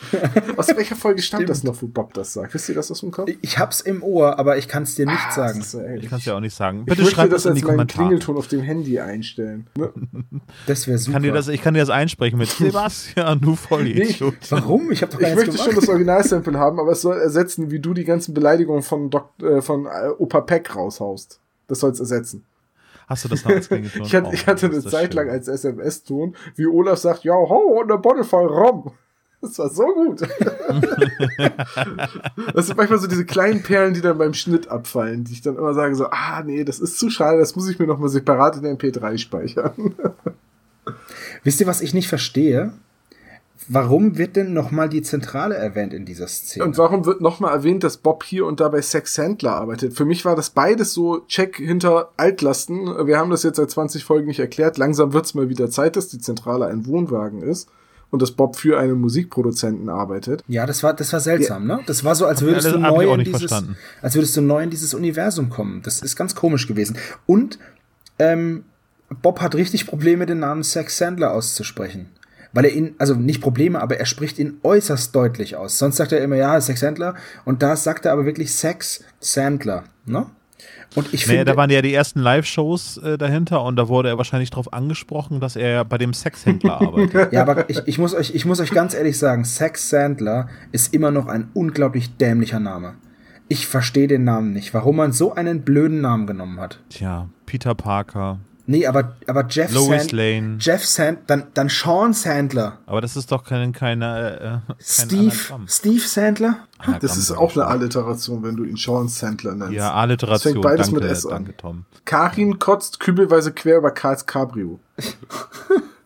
Aus 0.58 0.68
welcher 0.76 0.96
Folge 0.96 1.22
stammt 1.22 1.50
das 1.50 1.64
noch, 1.64 1.82
wo 1.82 1.88
Bob 1.88 2.14
das 2.14 2.34
sagt? 2.34 2.54
Wisst 2.54 2.70
ihr 2.70 2.76
das 2.76 2.92
aus 2.92 3.02
dem 3.02 3.12
Kopf? 3.12 3.30
Ich 3.42 3.60
hab's 3.60 3.82
im 3.82 4.04
Ohr, 4.04 4.40
aber 4.40 4.58
ich 4.58 4.68
kann 4.68 4.84
es 4.84 4.96
dir 4.96 5.06
nicht 5.06 5.18
Ah, 5.30 5.32
sagen. 5.32 5.62
so. 5.62 5.82
Ich 5.82 6.10
kann 6.10 6.20
es 6.20 6.26
ja 6.26 6.36
auch 6.36 6.40
nicht 6.40 6.56
sagen. 6.56 6.80
Ich 6.82 6.86
Bitte 6.86 7.02
möchte 7.04 7.16
schreib 7.16 7.30
das 7.30 7.44
das 7.44 7.50
in 7.52 7.56
die 7.56 7.62
als 7.62 7.68
meinen 7.68 7.78
Kommentare. 7.78 8.08
Klingelton 8.08 8.38
auf 8.38 8.48
dem 8.48 8.62
Handy 8.62 9.00
einstellen. 9.00 9.68
Das 10.66 10.88
wäre 10.88 10.98
super. 10.98 11.14
Kann 11.14 11.24
dir 11.24 11.34
das, 11.34 11.48
ich 11.48 11.62
kann 11.62 11.74
dir 11.74 11.82
das 11.82 11.90
einsprechen 11.90 12.38
mit 12.40 12.50
Sebastian, 12.58 13.40
du 13.42 13.56
Vollidiot. 13.56 14.36
Warum? 14.50 14.92
Ich 14.92 15.02
habe 15.02 15.12
doch 15.14 15.20
Ich 15.20 15.36
möchte 15.36 15.52
gemacht. 15.52 15.66
schon 15.66 15.76
das 15.76 15.90
Originalsample 15.90 16.58
haben, 16.58 16.80
aber 16.80 16.92
es 16.92 17.02
soll 17.02 17.18
ersetzen, 17.18 17.72
wie 17.72 17.80
du 17.80 17.94
die 17.94 18.04
ganzen 18.06 18.34
Beleidigungen 18.34 18.82
von, 18.84 19.10
Dok 19.10 19.30
äh, 19.42 19.62
von 19.62 19.86
äh, 19.86 20.10
Opa 20.18 20.42
Peck 20.42 20.76
raushaust. 20.76 21.40
Das 21.68 21.80
soll 21.82 21.92
es 21.92 22.00
ersetzen. 22.00 22.46
Hast 23.08 23.24
du 23.26 23.30
das 23.30 23.44
noch 23.46 23.52
als 23.52 23.68
Klingelton? 23.70 24.04
Ich 24.04 24.14
hatte, 24.14 24.28
Oh, 24.28 24.34
ich 24.34 24.46
hatte 24.48 24.66
eine 24.68 24.82
Zeit 24.84 25.14
lang 25.14 25.26
schön. 25.28 25.34
als 25.34 25.48
SMS-Ton, 25.48 26.36
wie 26.56 26.68
Olaf 26.68 27.00
sagt, 27.00 27.24
ja, 27.24 27.34
ho, 27.34 27.80
und 27.80 27.90
eine 27.90 28.00
Bottle 28.00 28.24
voll 28.24 28.48
Rum. 28.48 28.92
Das 29.40 29.60
war 29.60 29.70
so 29.70 29.86
gut. 29.94 30.22
das 32.56 32.66
sind 32.66 32.76
manchmal 32.76 32.98
so 32.98 33.06
diese 33.06 33.24
kleinen 33.24 33.62
Perlen, 33.62 33.94
die 33.94 34.02
dann 34.02 34.18
beim 34.18 34.34
Schnitt 34.34 34.68
abfallen, 34.68 35.26
die 35.26 35.34
ich 35.34 35.42
dann 35.44 35.58
immer 35.58 35.76
sage 35.76 35.94
so, 35.94 36.08
ah, 36.10 36.42
nee, 36.44 36.64
das 36.64 36.80
ist 36.80 36.98
zu 36.98 37.12
schade, 37.12 37.38
das 37.38 37.56
muss 37.56 37.70
ich 37.70 37.78
mir 37.78 37.86
nochmal 37.86 38.10
separat 38.10 38.56
in 38.58 38.64
der 38.64 38.76
MP3 38.76 39.20
speichern. 39.20 39.94
Wisst 41.44 41.62
ihr, 41.62 41.68
was 41.68 41.82
ich 41.82 41.94
nicht 41.94 42.08
verstehe? 42.08 42.74
Warum 43.70 44.18
wird 44.18 44.36
denn 44.36 44.54
nochmal 44.54 44.88
die 44.88 45.02
Zentrale 45.02 45.56
erwähnt 45.56 45.94
in 45.94 46.06
dieser 46.06 46.28
Szene? 46.28 46.66
Und 46.66 46.78
warum 46.78 47.06
wird 47.06 47.22
nochmal 47.22 47.54
erwähnt, 47.54 47.84
dass 47.84 47.98
Bob 47.98 48.24
hier 48.24 48.46
und 48.46 48.60
da 48.60 48.70
bei 48.70 48.82
Sex 48.82 49.18
Handler 49.18 49.54
arbeitet? 49.54 49.94
Für 49.94 50.06
mich 50.06 50.24
war 50.24 50.36
das 50.36 50.52
beides 50.52 50.94
so 50.94 51.20
Check 51.28 51.58
hinter 51.58 52.12
Altlasten. 52.16 53.08
Wir 53.08 53.18
haben 53.18 53.30
das 53.30 53.44
jetzt 53.44 53.58
seit 53.58 53.70
20 53.70 54.04
Folgen 54.04 54.28
nicht 54.28 54.40
erklärt. 54.40 54.78
Langsam 54.78 55.14
wird's 55.14 55.34
mal 55.34 55.50
wieder 55.50 55.70
Zeit, 55.70 55.96
dass 55.96 56.08
die 56.08 56.20
Zentrale 56.20 56.68
ein 56.68 56.86
Wohnwagen 56.86 57.42
ist 57.42 57.70
und 58.10 58.22
dass 58.22 58.32
Bob 58.32 58.56
für 58.56 58.80
einen 58.80 59.00
Musikproduzenten 59.00 59.90
arbeitet. 59.90 60.44
Ja, 60.48 60.66
das 60.66 60.82
war, 60.84 60.94
das 60.94 61.12
war 61.12 61.20
seltsam, 61.20 61.68
ne? 61.68 61.82
Das 61.88 62.04
war 62.04 62.16
so, 62.16 62.26
als 62.26 62.42
würdest 62.42 62.72
du 62.72 62.80
neu 62.80 63.14
in 63.14 63.20
dieses, 63.20 63.42
verstanden. 63.42 63.76
als 64.02 64.16
würdest 64.16 64.38
du 64.38 64.42
neu 64.42 64.64
in 64.64 64.70
dieses 64.70 64.94
Universum 64.94 65.50
kommen. 65.50 65.82
Das 65.84 66.02
ist 66.02 66.16
ganz 66.16 66.36
komisch 66.36 66.68
gewesen. 66.68 66.98
Und 67.26 67.60
ähm, 68.18 68.64
Bob 69.22 69.42
hat 69.42 69.56
richtig 69.56 69.88
Probleme, 69.88 70.26
den 70.26 70.40
Namen 70.40 70.64
Sex 70.64 70.98
Sandler 70.98 71.34
auszusprechen. 71.34 72.10
Weil 72.54 72.66
er 72.66 72.74
ihn, 72.74 72.96
also 72.98 73.14
nicht 73.16 73.42
Probleme, 73.42 73.82
aber 73.82 73.98
er 73.98 74.06
spricht 74.06 74.40
ihn 74.40 74.60
äußerst 74.64 75.16
deutlich 75.16 75.56
aus. 75.56 75.78
Sonst 75.78 75.98
sagt 75.98 76.12
er 76.12 76.22
immer, 76.22 76.36
ja, 76.36 76.60
Sex 76.62 76.80
Sandler. 76.80 77.16
Und 77.46 77.62
da 77.62 77.76
sagt 77.76 78.06
er 78.06 78.14
aber 78.14 78.26
wirklich 78.26 78.54
Sex 78.54 79.04
Sandler, 79.20 79.84
ne? 80.06 80.28
Und 80.96 81.14
ich 81.14 81.28
Nee, 81.28 81.34
finde, 81.34 81.46
da 81.46 81.58
waren 81.58 81.70
ja 81.70 81.82
die 81.82 81.94
ersten 81.94 82.20
Live-Shows 82.20 82.98
äh, 82.98 83.18
dahinter 83.18 83.62
und 83.64 83.76
da 83.76 83.88
wurde 83.90 84.10
er 84.10 84.18
wahrscheinlich 84.18 84.50
darauf 84.50 84.72
angesprochen, 84.74 85.40
dass 85.40 85.56
er 85.56 85.86
bei 85.86 85.98
dem 85.98 86.14
Sexhändler 86.14 86.82
arbeitet. 86.82 87.34
Ja, 87.34 87.42
aber 87.42 87.70
ich, 87.70 87.82
ich, 87.86 87.98
muss 88.00 88.14
euch, 88.16 88.34
ich 88.34 88.46
muss 88.46 88.60
euch 88.60 88.72
ganz 88.72 88.94
ehrlich 88.96 89.20
sagen, 89.20 89.44
Sex 89.44 89.90
Sandler 89.90 90.48
ist 90.72 90.94
immer 90.94 91.12
noch 91.12 91.28
ein 91.28 91.50
unglaublich 91.54 92.16
dämlicher 92.18 92.60
Name. 92.60 92.96
Ich 93.50 93.68
verstehe 93.68 94.08
den 94.08 94.24
Namen 94.24 94.54
nicht, 94.54 94.74
warum 94.74 94.96
man 94.96 95.12
so 95.12 95.36
einen 95.36 95.62
blöden 95.62 96.02
Namen 96.02 96.26
genommen 96.26 96.60
hat. 96.60 96.80
Tja, 96.90 97.30
Peter 97.46 97.76
Parker, 97.76 98.40
Nee, 98.70 98.86
aber, 98.86 99.16
aber 99.28 99.46
Jeff 99.50 99.74
Lois 99.74 100.02
Sand 100.02 100.12
Lane. 100.12 100.58
Jeff 100.60 100.86
Sand, 100.86 101.20
dann, 101.28 101.48
dann 101.54 101.70
Sean 101.70 102.12
Sandler. 102.14 102.80
Aber 102.86 103.00
das 103.00 103.16
ist 103.16 103.32
doch 103.32 103.46
kein, 103.46 103.72
keine, 103.72 104.62
äh, 104.68 104.74
kein 104.74 104.76
Steve, 104.80 105.22
Anagramm. 105.32 105.68
Steve 105.70 106.02
Sandler? 106.02 106.58
Anagramm 106.78 107.00
Das 107.02 107.16
ist 107.18 107.32
auch 107.32 107.54
eine. 107.56 107.66
Alliteration, 107.66 108.44
wenn 108.44 108.58
du 108.58 108.66
ihn 108.66 108.76
Sean 108.76 109.08
Sandler 109.08 109.56
nennst. 109.56 109.74
Ja, 109.74 109.88
Das 109.90 109.96
Alliteration. 109.96 110.54
fängt 110.54 110.64
beides 110.64 110.88
danke, 110.88 111.02
mit 111.02 111.10
S 111.12 111.26
an. 111.26 111.32
danke, 111.32 111.56
Tom. 111.58 111.86
Karin 112.04 112.60
kotzt 112.60 113.00
kübelweise 113.00 113.54
quer 113.54 113.78
über 113.78 113.92
Karls 113.92 114.26
Cabrio. 114.26 114.80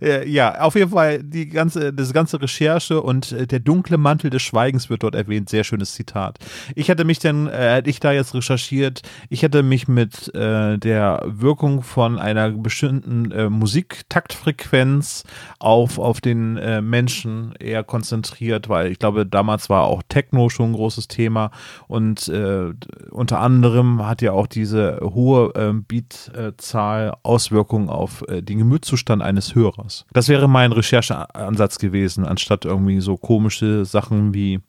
Äh, 0.00 0.28
ja, 0.28 0.60
auf 0.60 0.74
jeden 0.74 0.90
Fall 0.90 1.22
die 1.22 1.48
ganze, 1.48 1.92
das 1.92 2.12
ganze 2.12 2.40
Recherche 2.40 3.00
und 3.00 3.32
äh, 3.32 3.46
der 3.46 3.60
dunkle 3.60 3.98
Mantel 3.98 4.30
des 4.30 4.42
Schweigens 4.42 4.90
wird 4.90 5.02
dort 5.02 5.14
erwähnt. 5.14 5.48
Sehr 5.48 5.64
schönes 5.64 5.94
Zitat. 5.94 6.38
Ich 6.74 6.88
hätte 6.88 7.04
mich 7.04 7.18
dann, 7.18 7.48
äh, 7.48 7.82
ich 7.86 8.00
da 8.00 8.12
jetzt 8.12 8.34
recherchiert, 8.34 9.02
ich 9.28 9.42
hätte 9.42 9.62
mich 9.62 9.88
mit 9.88 10.34
äh, 10.34 10.78
der 10.78 11.22
Wirkung 11.26 11.82
von 11.82 12.18
einer 12.18 12.50
bestimmten 12.50 13.30
äh, 13.30 13.48
Musiktaktfrequenz 13.48 15.24
auf, 15.58 15.98
auf 15.98 16.20
den 16.20 16.56
äh, 16.56 16.80
Menschen 16.80 17.54
eher 17.58 17.84
konzentriert, 17.84 18.68
weil 18.68 18.90
ich 18.92 18.98
glaube, 18.98 19.26
damals 19.26 19.68
war 19.70 19.84
auch 19.84 20.02
Techno 20.08 20.48
schon 20.48 20.70
ein 20.70 20.74
großes 20.74 21.08
Thema 21.08 21.50
und 21.88 22.28
äh, 22.28 22.72
unter 23.10 23.40
anderem 23.40 24.06
hat 24.06 24.22
ja 24.22 24.32
auch 24.32 24.46
diese 24.46 25.00
hohe 25.02 25.52
äh, 25.54 25.72
Beatzahl 25.72 27.14
Auswirkungen 27.22 27.88
auf 27.88 28.24
äh, 28.28 28.42
den 28.42 28.58
Gemütszustand 28.58 29.22
eines 29.22 29.54
Hörers. 29.54 29.85
Das 30.12 30.28
wäre 30.28 30.48
mein 30.48 30.72
Rechercheansatz 30.72 31.78
gewesen, 31.78 32.24
anstatt 32.24 32.64
irgendwie 32.64 33.00
so 33.00 33.16
komische 33.16 33.84
Sachen 33.84 34.34
wie, 34.34 34.60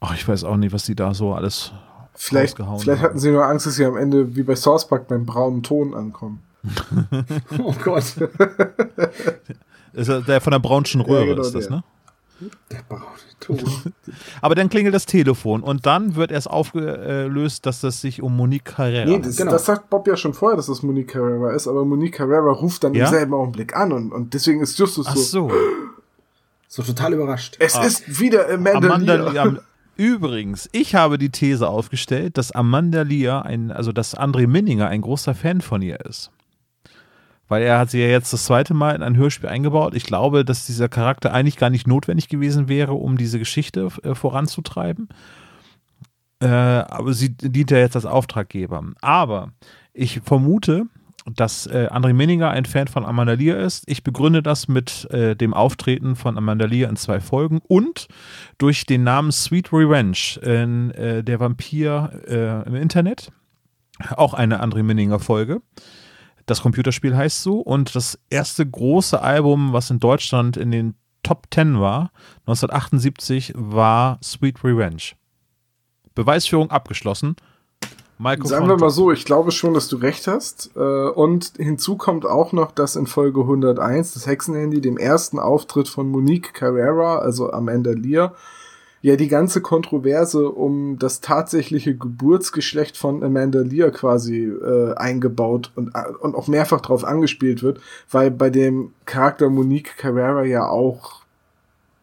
ach, 0.00 0.14
ich 0.14 0.26
weiß 0.26 0.44
auch 0.44 0.56
nicht, 0.56 0.72
was 0.72 0.84
die 0.84 0.94
da 0.94 1.14
so 1.14 1.34
alles 1.34 1.72
Vielleicht, 2.14 2.56
vielleicht 2.56 2.88
haben. 2.88 3.00
hatten 3.00 3.18
sie 3.18 3.30
nur 3.30 3.46
Angst, 3.46 3.66
dass 3.66 3.76
sie 3.76 3.84
am 3.84 3.96
Ende 3.96 4.36
wie 4.36 4.42
bei 4.42 4.54
Source 4.54 4.86
Park 4.86 5.08
beim 5.08 5.24
braunen 5.24 5.62
Ton 5.62 5.94
ankommen. 5.94 6.42
Oh 7.58 7.74
Gott. 7.82 8.04
Ist 9.94 10.08
ja 10.08 10.20
der 10.20 10.40
von 10.42 10.50
der 10.50 10.58
braunschen 10.58 11.00
Röhre 11.00 11.28
genau 11.28 11.40
ist 11.42 11.54
das, 11.54 11.68
der. 11.68 11.76
ne? 11.78 11.84
Der 12.70 12.82
braune 12.88 13.02
Ton. 13.40 13.58
Aber 14.42 14.54
dann 14.54 14.68
klingelt 14.68 14.94
das 14.94 15.06
Telefon 15.06 15.62
und 15.62 15.86
dann 15.86 16.14
wird 16.14 16.30
erst 16.30 16.48
aufgelöst, 16.50 17.66
dass 17.66 17.80
das 17.80 18.00
sich 18.00 18.22
um 18.22 18.36
Monique 18.36 18.64
Carrera 18.64 19.04
Nee, 19.04 19.12
handelt. 19.14 19.26
das, 19.26 19.36
Genau. 19.36 19.50
das 19.52 19.66
sagt 19.66 19.90
Bob 19.90 20.06
ja 20.06 20.16
schon 20.16 20.34
vorher, 20.34 20.56
dass 20.56 20.66
das 20.66 20.82
Monique 20.82 21.08
Carrera 21.12 21.52
ist, 21.52 21.68
aber 21.68 21.84
Monique 21.84 22.14
Carrera 22.14 22.50
ruft 22.52 22.84
dann 22.84 22.94
Ja? 22.94 23.06
im 23.06 23.10
selben 23.10 23.34
Augenblick 23.34 23.76
an 23.76 23.92
und, 23.92 24.12
und 24.12 24.34
deswegen 24.34 24.60
ist 24.60 24.78
Justus 24.78 25.06
Ach 25.08 25.16
so. 25.16 25.48
so. 25.48 25.52
So 26.68 26.82
total 26.82 27.12
überrascht. 27.14 27.56
Es 27.58 27.76
ist 27.76 28.20
wieder 28.20 28.48
Amanda, 28.48 28.88
Amanda 28.88 29.14
Lear. 29.16 29.32
Lear. 29.32 29.62
Übrigens, 29.96 30.68
ich 30.72 30.94
habe 30.94 31.18
die 31.18 31.30
These 31.30 31.68
aufgestellt, 31.68 32.38
dass 32.38 32.52
Amanda 32.52 33.02
Lear, 33.02 33.44
ein, 33.44 33.70
also 33.70 33.92
dass 33.92 34.16
André 34.16 34.46
Minninger 34.46 34.88
ein 34.88 35.02
großer 35.02 35.34
Fan 35.34 35.60
von 35.60 35.82
ihr 35.82 36.00
ist. 36.06 36.30
Weil 37.50 37.64
er 37.64 37.80
hat 37.80 37.90
sie 37.90 38.00
ja 38.00 38.06
jetzt 38.06 38.32
das 38.32 38.44
zweite 38.44 38.74
Mal 38.74 38.94
in 38.94 39.02
ein 39.02 39.16
Hörspiel 39.16 39.48
eingebaut. 39.48 39.96
Ich 39.96 40.04
glaube, 40.04 40.44
dass 40.44 40.66
dieser 40.66 40.88
Charakter 40.88 41.34
eigentlich 41.34 41.56
gar 41.56 41.68
nicht 41.68 41.84
notwendig 41.84 42.28
gewesen 42.28 42.68
wäre, 42.68 42.92
um 42.92 43.18
diese 43.18 43.40
Geschichte 43.40 43.88
äh, 44.04 44.14
voranzutreiben. 44.14 45.08
Äh, 46.40 46.46
aber 46.46 47.12
sie 47.12 47.36
dient 47.36 47.72
ja 47.72 47.78
jetzt 47.78 47.96
als 47.96 48.06
Auftraggeber. 48.06 48.84
Aber 49.00 49.50
ich 49.92 50.20
vermute, 50.20 50.84
dass 51.26 51.66
äh, 51.66 51.88
André 51.90 52.14
Menninger 52.14 52.48
ein 52.48 52.66
Fan 52.66 52.86
von 52.86 53.04
Amanda 53.04 53.32
Lear 53.32 53.58
ist. 53.58 53.82
Ich 53.88 54.04
begründe 54.04 54.44
das 54.44 54.68
mit 54.68 55.10
äh, 55.10 55.34
dem 55.34 55.52
Auftreten 55.52 56.14
von 56.14 56.38
Amanda 56.38 56.66
Lear 56.66 56.88
in 56.88 56.94
zwei 56.94 57.18
Folgen 57.18 57.60
und 57.66 58.06
durch 58.58 58.86
den 58.86 59.02
Namen 59.02 59.32
Sweet 59.32 59.72
Revenge 59.72 60.38
in 60.40 60.92
äh, 60.92 61.24
Der 61.24 61.40
Vampir 61.40 62.12
äh, 62.28 62.68
im 62.68 62.76
Internet. 62.76 63.32
Auch 64.14 64.34
eine 64.34 64.62
André 64.62 64.84
Menninger 64.84 65.18
Folge. 65.18 65.62
Das 66.50 66.62
Computerspiel 66.62 67.16
heißt 67.16 67.44
so 67.44 67.60
und 67.60 67.94
das 67.94 68.18
erste 68.28 68.68
große 68.68 69.22
Album, 69.22 69.72
was 69.72 69.88
in 69.88 70.00
Deutschland 70.00 70.56
in 70.56 70.72
den 70.72 70.94
Top 71.22 71.46
10 71.54 71.78
war, 71.78 72.10
1978, 72.40 73.52
war 73.54 74.18
Sweet 74.20 74.64
Revenge. 74.64 75.12
Beweisführung 76.16 76.68
abgeschlossen. 76.72 77.36
Michael 78.18 78.48
Sagen 78.48 78.66
wir 78.66 78.76
mal 78.76 78.90
so, 78.90 79.12
ich 79.12 79.24
glaube 79.24 79.52
schon, 79.52 79.74
dass 79.74 79.86
du 79.86 79.98
recht 79.98 80.26
hast. 80.26 80.72
Äh, 80.74 80.80
Und 80.80 81.52
hinzu 81.56 81.96
kommt 81.96 82.26
auch 82.26 82.50
noch, 82.50 82.72
dass 82.72 82.96
in 82.96 83.06
Folge 83.06 83.42
101, 83.42 84.14
das 84.14 84.26
Hexenhandy, 84.26 84.80
dem 84.80 84.98
ersten 84.98 85.38
Auftritt 85.38 85.86
von 85.86 86.10
Monique 86.10 86.52
Carrera, 86.52 87.18
also 87.18 87.52
Amanda 87.52 87.92
Lear, 87.92 88.34
ja 89.02 89.16
die 89.16 89.28
ganze 89.28 89.60
Kontroverse 89.60 90.50
um 90.50 90.98
das 90.98 91.20
tatsächliche 91.20 91.96
Geburtsgeschlecht 91.96 92.96
von 92.96 93.22
Amanda 93.22 93.60
Lear 93.60 93.90
quasi 93.90 94.44
äh, 94.44 94.94
eingebaut 94.94 95.72
und, 95.74 95.94
äh, 95.94 96.12
und 96.20 96.34
auch 96.34 96.48
mehrfach 96.48 96.80
drauf 96.80 97.04
angespielt 97.04 97.62
wird, 97.62 97.80
weil 98.10 98.30
bei 98.30 98.50
dem 98.50 98.92
Charakter 99.06 99.48
Monique 99.48 99.96
Carrera 99.96 100.44
ja 100.44 100.68
auch 100.68 101.20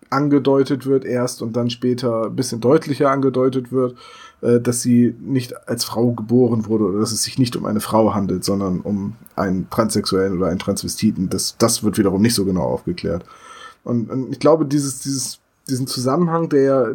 angedeutet 0.09 0.85
wird 0.85 1.05
erst 1.05 1.41
und 1.41 1.55
dann 1.55 1.69
später 1.69 2.27
ein 2.27 2.35
bisschen 2.35 2.61
deutlicher 2.61 3.11
angedeutet 3.11 3.71
wird, 3.71 3.95
äh, 4.41 4.59
dass 4.59 4.81
sie 4.81 5.15
nicht 5.19 5.67
als 5.67 5.83
Frau 5.83 6.11
geboren 6.11 6.65
wurde 6.67 6.85
oder 6.85 6.99
dass 6.99 7.11
es 7.11 7.23
sich 7.23 7.37
nicht 7.37 7.55
um 7.55 7.65
eine 7.65 7.81
Frau 7.81 8.13
handelt, 8.13 8.43
sondern 8.43 8.81
um 8.81 9.15
einen 9.35 9.69
Transsexuellen 9.69 10.37
oder 10.37 10.47
einen 10.47 10.59
Transvestiten. 10.59 11.29
Das, 11.29 11.57
das 11.57 11.83
wird 11.83 11.97
wiederum 11.97 12.21
nicht 12.21 12.35
so 12.35 12.45
genau 12.45 12.63
aufgeklärt. 12.63 13.25
Und, 13.83 14.09
und 14.09 14.31
ich 14.31 14.39
glaube, 14.39 14.65
dieses, 14.65 14.99
dieses, 14.99 15.39
diesen 15.69 15.87
Zusammenhang, 15.87 16.49
der 16.49 16.61
ja 16.61 16.85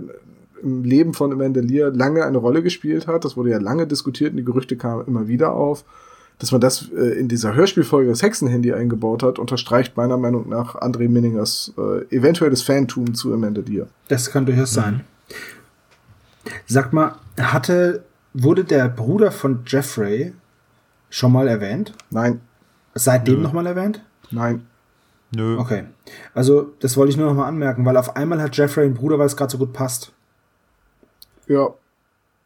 im 0.62 0.84
Leben 0.84 1.12
von 1.12 1.32
Amanda 1.32 1.60
Lear 1.60 1.90
lange 1.90 2.24
eine 2.24 2.38
Rolle 2.38 2.62
gespielt 2.62 3.06
hat, 3.06 3.24
das 3.24 3.36
wurde 3.36 3.50
ja 3.50 3.58
lange 3.58 3.86
diskutiert 3.86 4.30
und 4.30 4.36
die 4.36 4.44
Gerüchte 4.44 4.76
kamen 4.76 5.06
immer 5.06 5.26
wieder 5.28 5.52
auf, 5.52 5.84
dass 6.38 6.52
man 6.52 6.60
das 6.60 6.88
äh, 6.96 7.18
in 7.18 7.28
dieser 7.28 7.54
Hörspielfolge 7.54 8.10
das 8.10 8.22
Hexenhandy 8.22 8.72
eingebaut 8.72 9.22
hat, 9.22 9.38
unterstreicht 9.38 9.96
meiner 9.96 10.16
Meinung 10.16 10.48
nach 10.48 10.76
André 10.76 11.08
Minningers 11.08 11.72
äh, 11.76 12.14
eventuelles 12.14 12.62
Fantum 12.62 13.14
zu 13.14 13.32
Amanda 13.32 13.62
Lear. 13.66 13.86
Das 14.08 14.30
kann 14.30 14.46
durchaus 14.46 14.72
sein. 14.72 15.02
Sag 16.66 16.92
mal, 16.92 17.16
hatte, 17.40 18.04
wurde 18.34 18.64
der 18.64 18.88
Bruder 18.88 19.30
von 19.30 19.60
Jeffrey 19.66 20.32
schon 21.10 21.32
mal 21.32 21.48
erwähnt? 21.48 21.92
Nein, 22.10 22.40
Seitdem 22.94 23.42
noch 23.42 23.52
mal 23.52 23.66
erwähnt? 23.66 24.02
nein. 24.30 24.66
Nö. 25.34 25.58
Okay. 25.58 25.84
Also, 26.34 26.72
das 26.80 26.96
wollte 26.96 27.10
ich 27.10 27.16
nur 27.16 27.26
noch 27.26 27.34
mal 27.34 27.46
anmerken, 27.48 27.84
weil 27.84 27.96
auf 27.96 28.16
einmal 28.16 28.40
hat 28.42 28.56
Jeffrey 28.56 28.84
einen 28.84 28.94
Bruder, 28.94 29.18
weil 29.18 29.26
es 29.26 29.36
gerade 29.36 29.50
so 29.50 29.58
gut 29.58 29.72
passt. 29.72 30.12
Ja. 31.46 31.72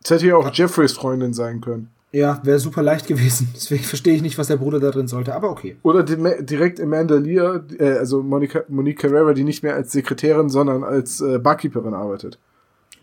Es 0.02 0.10
hätte 0.10 0.26
ja 0.26 0.36
auch 0.36 0.50
Jeffreys 0.52 0.92
Freundin 0.92 1.32
sein 1.34 1.60
können. 1.60 1.90
Ja, 2.12 2.40
wäre 2.44 2.58
super 2.60 2.82
leicht 2.82 3.08
gewesen. 3.08 3.50
Deswegen 3.54 3.82
verstehe 3.82 4.14
ich 4.14 4.22
nicht, 4.22 4.38
was 4.38 4.46
der 4.46 4.56
Bruder 4.56 4.78
da 4.78 4.90
drin 4.90 5.08
sollte, 5.08 5.34
aber 5.34 5.50
okay. 5.50 5.76
Oder 5.82 6.02
di- 6.04 6.44
direkt 6.44 6.80
Amanda 6.80 7.16
Lear, 7.16 7.64
äh, 7.78 7.98
also 7.98 8.22
Monica, 8.22 8.62
Monique 8.68 9.00
Carrera, 9.00 9.32
die 9.32 9.42
nicht 9.44 9.62
mehr 9.64 9.74
als 9.74 9.90
Sekretärin, 9.92 10.48
sondern 10.48 10.84
als 10.84 11.20
äh, 11.20 11.38
Barkeeperin 11.38 11.92
arbeitet. 11.94 12.38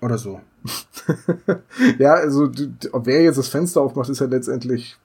Oder 0.01 0.17
so. 0.17 0.39
Ja, 1.99 2.13
also 2.13 2.49
ob 2.93 3.05
wer 3.05 3.23
jetzt 3.23 3.37
das 3.37 3.49
Fenster 3.49 3.81
aufmacht, 3.81 4.09
ist 4.09 4.19
ja 4.21 4.27
letztendlich 4.27 4.97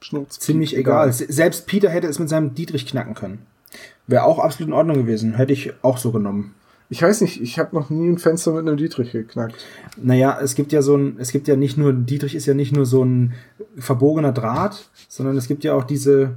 Schnurz. 0.00 0.38
Ziemlich 0.38 0.76
egal. 0.76 1.12
Se- 1.12 1.30
Selbst 1.30 1.66
Peter 1.66 1.90
hätte 1.90 2.06
es 2.06 2.18
mit 2.18 2.28
seinem 2.28 2.54
Dietrich 2.54 2.86
knacken 2.86 3.14
können. 3.14 3.46
Wäre 4.06 4.24
auch 4.24 4.38
absolut 4.38 4.68
in 4.68 4.74
Ordnung 4.74 4.96
gewesen. 4.96 5.34
Hätte 5.34 5.52
ich 5.52 5.72
auch 5.82 5.98
so 5.98 6.12
genommen. 6.12 6.54
Ich 6.92 7.00
weiß 7.00 7.22
nicht, 7.22 7.40
ich 7.40 7.58
habe 7.58 7.74
noch 7.74 7.88
nie 7.88 8.06
ein 8.06 8.18
Fenster 8.18 8.52
mit 8.52 8.68
einem 8.68 8.76
Dietrich 8.76 9.12
geknackt. 9.12 9.64
Naja, 9.96 10.38
es 10.42 10.54
gibt 10.54 10.72
ja 10.72 10.82
so 10.82 10.94
ein, 10.94 11.16
es 11.18 11.32
gibt 11.32 11.48
ja 11.48 11.56
nicht 11.56 11.78
nur, 11.78 11.94
Dietrich 11.94 12.34
ist 12.34 12.44
ja 12.44 12.52
nicht 12.52 12.76
nur 12.76 12.84
so 12.84 13.02
ein 13.02 13.32
verbogener 13.78 14.32
Draht, 14.32 14.90
sondern 15.08 15.38
es 15.38 15.48
gibt 15.48 15.64
ja 15.64 15.72
auch 15.72 15.84
diese, 15.84 16.36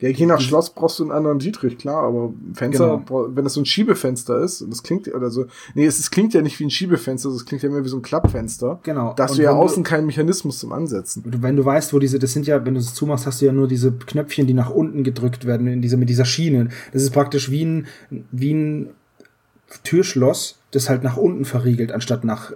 Ja, 0.00 0.08
je 0.08 0.24
nach 0.26 0.40
Schloss 0.40 0.70
brauchst 0.70 0.98
du 0.98 1.02
einen 1.04 1.12
anderen 1.12 1.38
Dietrich, 1.38 1.76
klar, 1.78 2.02
aber 2.04 2.32
Fenster, 2.54 3.02
Genau. 3.06 3.28
wenn 3.36 3.44
das 3.44 3.52
so 3.54 3.60
ein 3.60 3.66
Schiebefenster 3.66 4.40
ist, 4.40 4.62
und 4.62 4.70
das 4.70 4.82
klingt 4.82 5.06
oder 5.14 5.30
so, 5.30 5.44
nee, 5.74 5.84
es, 5.84 5.98
es 5.98 6.10
klingt 6.10 6.32
ja 6.32 6.40
nicht 6.40 6.58
wie 6.58 6.64
ein 6.64 6.70
Schiebefenster, 6.70 7.28
es 7.30 7.44
klingt 7.44 7.62
ja 7.62 7.68
mehr 7.68 7.84
wie 7.84 7.88
so 7.88 7.98
ein 7.98 8.02
Klappfenster. 8.02 8.80
Genau. 8.82 9.12
Da 9.14 9.24
hast 9.24 9.32
Und 9.32 9.38
du 9.38 9.42
ja 9.42 9.50
wenn 9.50 9.56
du- 9.58 9.62
außen 9.62 9.82
keinen 9.84 10.06
Mechanismus 10.06 10.58
zum 10.58 10.72
Ansetzen. 10.72 11.22
wenn 11.26 11.56
du 11.56 11.64
weißt, 11.64 11.92
wo 11.92 11.98
diese, 11.98 12.18
das 12.18 12.32
sind 12.32 12.46
ja, 12.46 12.64
wenn 12.64 12.74
du 12.74 12.80
es 12.80 12.94
zumachst, 12.94 13.26
hast 13.26 13.40
du 13.42 13.46
ja 13.46 13.52
nur 13.52 13.68
diese 13.68 13.92
Knöpfchen, 13.92 14.46
die 14.46 14.54
nach 14.54 14.70
unten 14.70 15.04
gedrückt 15.04 15.44
werden, 15.46 15.66
in 15.66 15.82
diese, 15.82 15.96
mit 15.98 16.08
dieser 16.08 16.24
Schiene. 16.24 16.68
Das 16.92 17.02
ist 17.02 17.10
praktisch 17.10 17.50
wie 17.50 17.64
ein, 17.64 17.86
wie 18.32 18.54
ein 18.54 18.90
Türschloss, 19.84 20.58
das 20.72 20.88
halt 20.88 21.02
nach 21.02 21.16
unten 21.16 21.44
verriegelt, 21.44 21.92
anstatt 21.92 22.24
nach 22.24 22.52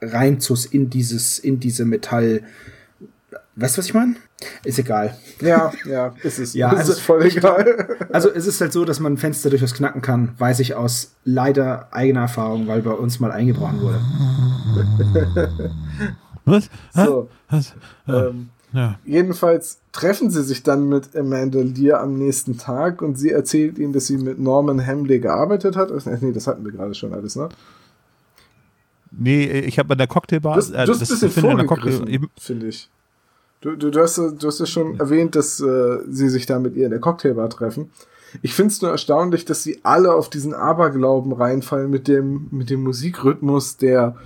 reinzus 0.00 0.64
in 0.64 0.90
dieses, 0.90 1.38
in 1.38 1.60
diese 1.60 1.84
Metall. 1.84 2.42
Weißt 3.60 3.76
du, 3.76 3.78
was 3.80 3.86
ich 3.86 3.94
meine? 3.94 4.14
Ist 4.62 4.78
egal. 4.78 5.16
Ja, 5.40 5.72
ja, 5.84 6.14
ist 6.22 6.38
es. 6.38 6.54
Ja, 6.54 6.70
ist 6.70 6.78
also 6.78 6.92
es 6.92 7.00
voll 7.00 7.26
ich 7.26 7.36
egal. 7.36 7.96
Also 8.12 8.30
es 8.30 8.46
ist 8.46 8.60
halt 8.60 8.72
so, 8.72 8.84
dass 8.84 9.00
man 9.00 9.16
Fenster 9.16 9.50
durchaus 9.50 9.74
knacken 9.74 10.00
kann, 10.00 10.34
weiß 10.38 10.60
ich 10.60 10.76
aus 10.76 11.16
leider 11.24 11.92
eigener 11.92 12.20
Erfahrung, 12.20 12.68
weil 12.68 12.82
bei 12.82 12.92
uns 12.92 13.18
mal 13.18 13.32
eingebrochen 13.32 13.80
wurde. 13.80 14.00
Was? 16.44 16.70
So, 16.94 17.28
Was? 17.50 17.74
Ähm, 18.06 18.50
ja. 18.72 18.96
Jedenfalls 19.04 19.80
treffen 19.90 20.30
sie 20.30 20.44
sich 20.44 20.62
dann 20.62 20.88
mit 20.88 21.16
Amanda 21.16 21.58
Lear 21.58 22.00
am 22.00 22.16
nächsten 22.16 22.58
Tag 22.58 23.02
und 23.02 23.16
sie 23.18 23.30
erzählt 23.30 23.78
ihm, 23.78 23.92
dass 23.92 24.06
sie 24.06 24.18
mit 24.18 24.38
Norman 24.38 24.86
Hamley 24.86 25.18
gearbeitet 25.18 25.74
hat. 25.74 25.90
Äh, 25.90 26.18
Nee, 26.20 26.32
das 26.32 26.46
hatten 26.46 26.64
wir 26.64 26.70
gerade 26.70 26.94
schon 26.94 27.12
alles, 27.12 27.34
ne? 27.34 27.48
Nee, 29.10 29.46
ich 29.46 29.80
habe 29.80 29.88
bei 29.88 29.94
der 29.96 30.06
Cocktailbar. 30.06 30.54
Du 30.54 30.60
hast, 30.60 30.70
äh, 30.70 30.84
du 30.84 30.92
hast 30.92 31.02
ein 31.02 31.08
bisschen 31.08 31.30
vorgegriffen, 31.30 32.28
finde 32.38 32.68
ich. 32.68 32.88
Du, 33.60 33.74
du, 33.76 33.90
du, 33.90 34.00
hast, 34.00 34.18
du 34.18 34.46
hast 34.46 34.60
ja 34.60 34.66
schon 34.66 34.98
erwähnt, 35.00 35.34
dass 35.34 35.60
äh, 35.60 35.98
sie 36.08 36.28
sich 36.28 36.46
da 36.46 36.58
mit 36.58 36.76
ihr 36.76 36.84
in 36.84 36.90
der 36.90 37.00
Cocktailbar 37.00 37.50
treffen. 37.50 37.90
Ich 38.42 38.54
finde 38.54 38.72
es 38.72 38.82
nur 38.82 38.90
erstaunlich, 38.90 39.44
dass 39.44 39.62
sie 39.62 39.80
alle 39.82 40.14
auf 40.14 40.28
diesen 40.28 40.54
Aberglauben 40.54 41.32
reinfallen 41.32 41.90
mit 41.90 42.08
dem, 42.08 42.48
mit 42.50 42.70
dem 42.70 42.82
Musikrhythmus, 42.82 43.78
der 43.78 44.16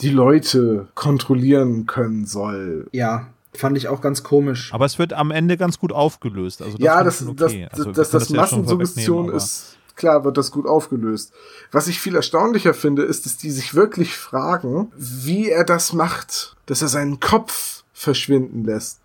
die 0.00 0.10
Leute 0.10 0.88
kontrollieren 0.94 1.86
können 1.86 2.26
soll. 2.26 2.86
Ja, 2.92 3.28
Fand 3.52 3.76
ich 3.76 3.88
auch 3.88 4.00
ganz 4.00 4.22
komisch. 4.22 4.72
Aber 4.72 4.84
es 4.84 4.98
wird 4.98 5.12
am 5.12 5.32
Ende 5.32 5.56
ganz 5.56 5.78
gut 5.78 5.92
aufgelöst. 5.92 6.62
Also 6.62 6.78
das 6.78 6.84
ja, 6.84 7.02
das, 7.02 7.20
ich 7.20 7.26
schon 7.26 7.36
das, 7.36 7.52
okay. 7.52 7.68
das, 7.68 7.80
Also 7.80 7.86
wir 7.86 7.94
das, 7.94 8.10
das 8.10 8.28
ja 8.28 8.36
Massensuggestion 8.36 9.28
ist, 9.30 9.76
klar, 9.96 10.24
wird 10.24 10.36
das 10.36 10.52
gut 10.52 10.66
aufgelöst. 10.66 11.32
Was 11.72 11.88
ich 11.88 11.98
viel 11.98 12.14
erstaunlicher 12.14 12.74
finde, 12.74 13.02
ist, 13.02 13.26
dass 13.26 13.36
die 13.36 13.50
sich 13.50 13.74
wirklich 13.74 14.16
fragen, 14.16 14.92
wie 14.96 15.50
er 15.50 15.64
das 15.64 15.92
macht, 15.92 16.54
dass 16.66 16.80
er 16.80 16.88
seinen 16.88 17.18
Kopf 17.18 17.79
verschwinden 18.00 18.64
lässt. 18.64 19.00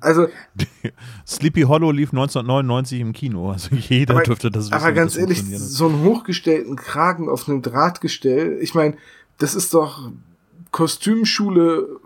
Also, 0.00 0.28
Sleepy 1.26 1.62
Hollow 1.62 1.90
lief 1.92 2.10
1999 2.10 3.00
im 3.00 3.12
Kino. 3.12 3.50
Also 3.50 3.74
jeder 3.76 4.14
aber, 4.14 4.24
dürfte 4.24 4.50
das 4.50 4.66
wissen. 4.66 4.74
aber 4.74 4.92
ganz 4.92 5.16
ehrlich, 5.16 5.42
so 5.44 5.86
einen 5.86 6.02
hochgestellten 6.02 6.76
Kragen 6.76 7.28
auf 7.28 7.48
einem 7.48 7.62
Drahtgestell, 7.62 8.58
ich 8.60 8.74
meine, 8.74 8.96
das 9.38 9.54
ist 9.54 9.72
doch 9.74 10.10
Kostümschule 10.70 12.00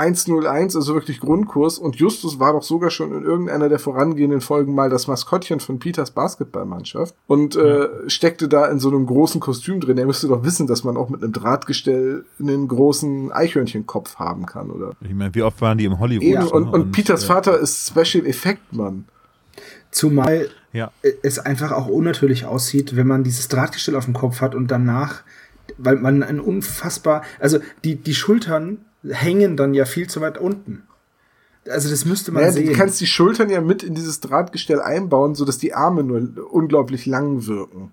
101, 0.00 0.76
also 0.76 0.94
wirklich 0.94 1.20
Grundkurs. 1.20 1.78
Und 1.78 1.96
Justus 1.96 2.40
war 2.40 2.54
doch 2.54 2.62
sogar 2.62 2.90
schon 2.90 3.12
in 3.12 3.22
irgendeiner 3.24 3.68
der 3.68 3.78
vorangehenden 3.78 4.40
Folgen 4.40 4.74
mal 4.74 4.88
das 4.88 5.06
Maskottchen 5.06 5.60
von 5.60 5.78
Peters 5.78 6.12
Basketballmannschaft 6.12 7.14
und 7.26 7.54
äh, 7.56 7.88
steckte 8.08 8.48
da 8.48 8.66
in 8.66 8.80
so 8.80 8.88
einem 8.88 9.06
großen 9.06 9.40
Kostüm 9.40 9.80
drin. 9.80 9.98
Er 9.98 10.06
müsste 10.06 10.28
doch 10.28 10.42
wissen, 10.42 10.66
dass 10.66 10.84
man 10.84 10.96
auch 10.96 11.10
mit 11.10 11.22
einem 11.22 11.32
Drahtgestell 11.32 12.24
einen 12.38 12.66
großen 12.66 13.30
Eichhörnchenkopf 13.30 14.16
haben 14.16 14.46
kann, 14.46 14.70
oder? 14.70 14.92
Ich 15.02 15.14
meine, 15.14 15.34
wie 15.34 15.42
oft 15.42 15.60
waren 15.60 15.76
die 15.76 15.84
im 15.84 15.98
Hollywood? 15.98 16.24
Eben, 16.24 16.44
ne? 16.44 16.50
und, 16.50 16.68
und, 16.68 16.92
Peters 16.92 17.24
äh, 17.24 17.26
Vater 17.26 17.58
ist 17.58 17.88
Special 17.88 18.26
Effect 18.26 18.72
Mann. 18.72 19.04
Zumal 19.90 20.48
Ja. 20.72 20.92
es 21.22 21.38
einfach 21.38 21.72
auch 21.72 21.88
unnatürlich 21.88 22.46
aussieht, 22.46 22.96
wenn 22.96 23.06
man 23.06 23.24
dieses 23.24 23.48
Drahtgestell 23.48 23.96
auf 23.96 24.06
dem 24.06 24.14
Kopf 24.14 24.40
hat 24.40 24.54
und 24.54 24.70
danach, 24.70 25.22
weil 25.76 25.96
man 25.96 26.22
ein 26.22 26.40
unfassbar, 26.40 27.22
also 27.38 27.58
die, 27.84 27.96
die 27.96 28.14
Schultern 28.14 28.78
hängen 29.08 29.56
dann 29.56 29.74
ja 29.74 29.84
viel 29.84 30.08
zu 30.08 30.20
weit 30.20 30.38
unten. 30.38 30.82
Also 31.68 31.90
das 31.90 32.04
müsste 32.04 32.32
man 32.32 32.42
Ja, 32.42 32.52
sehen. 32.52 32.66
du 32.66 32.72
kannst 32.72 33.00
die 33.00 33.06
Schultern 33.06 33.50
ja 33.50 33.60
mit 33.60 33.82
in 33.82 33.94
dieses 33.94 34.20
Drahtgestell 34.20 34.80
einbauen, 34.80 35.34
sodass 35.34 35.58
die 35.58 35.74
Arme 35.74 36.02
nur 36.02 36.52
unglaublich 36.52 37.06
lang 37.06 37.46
wirken. 37.46 37.92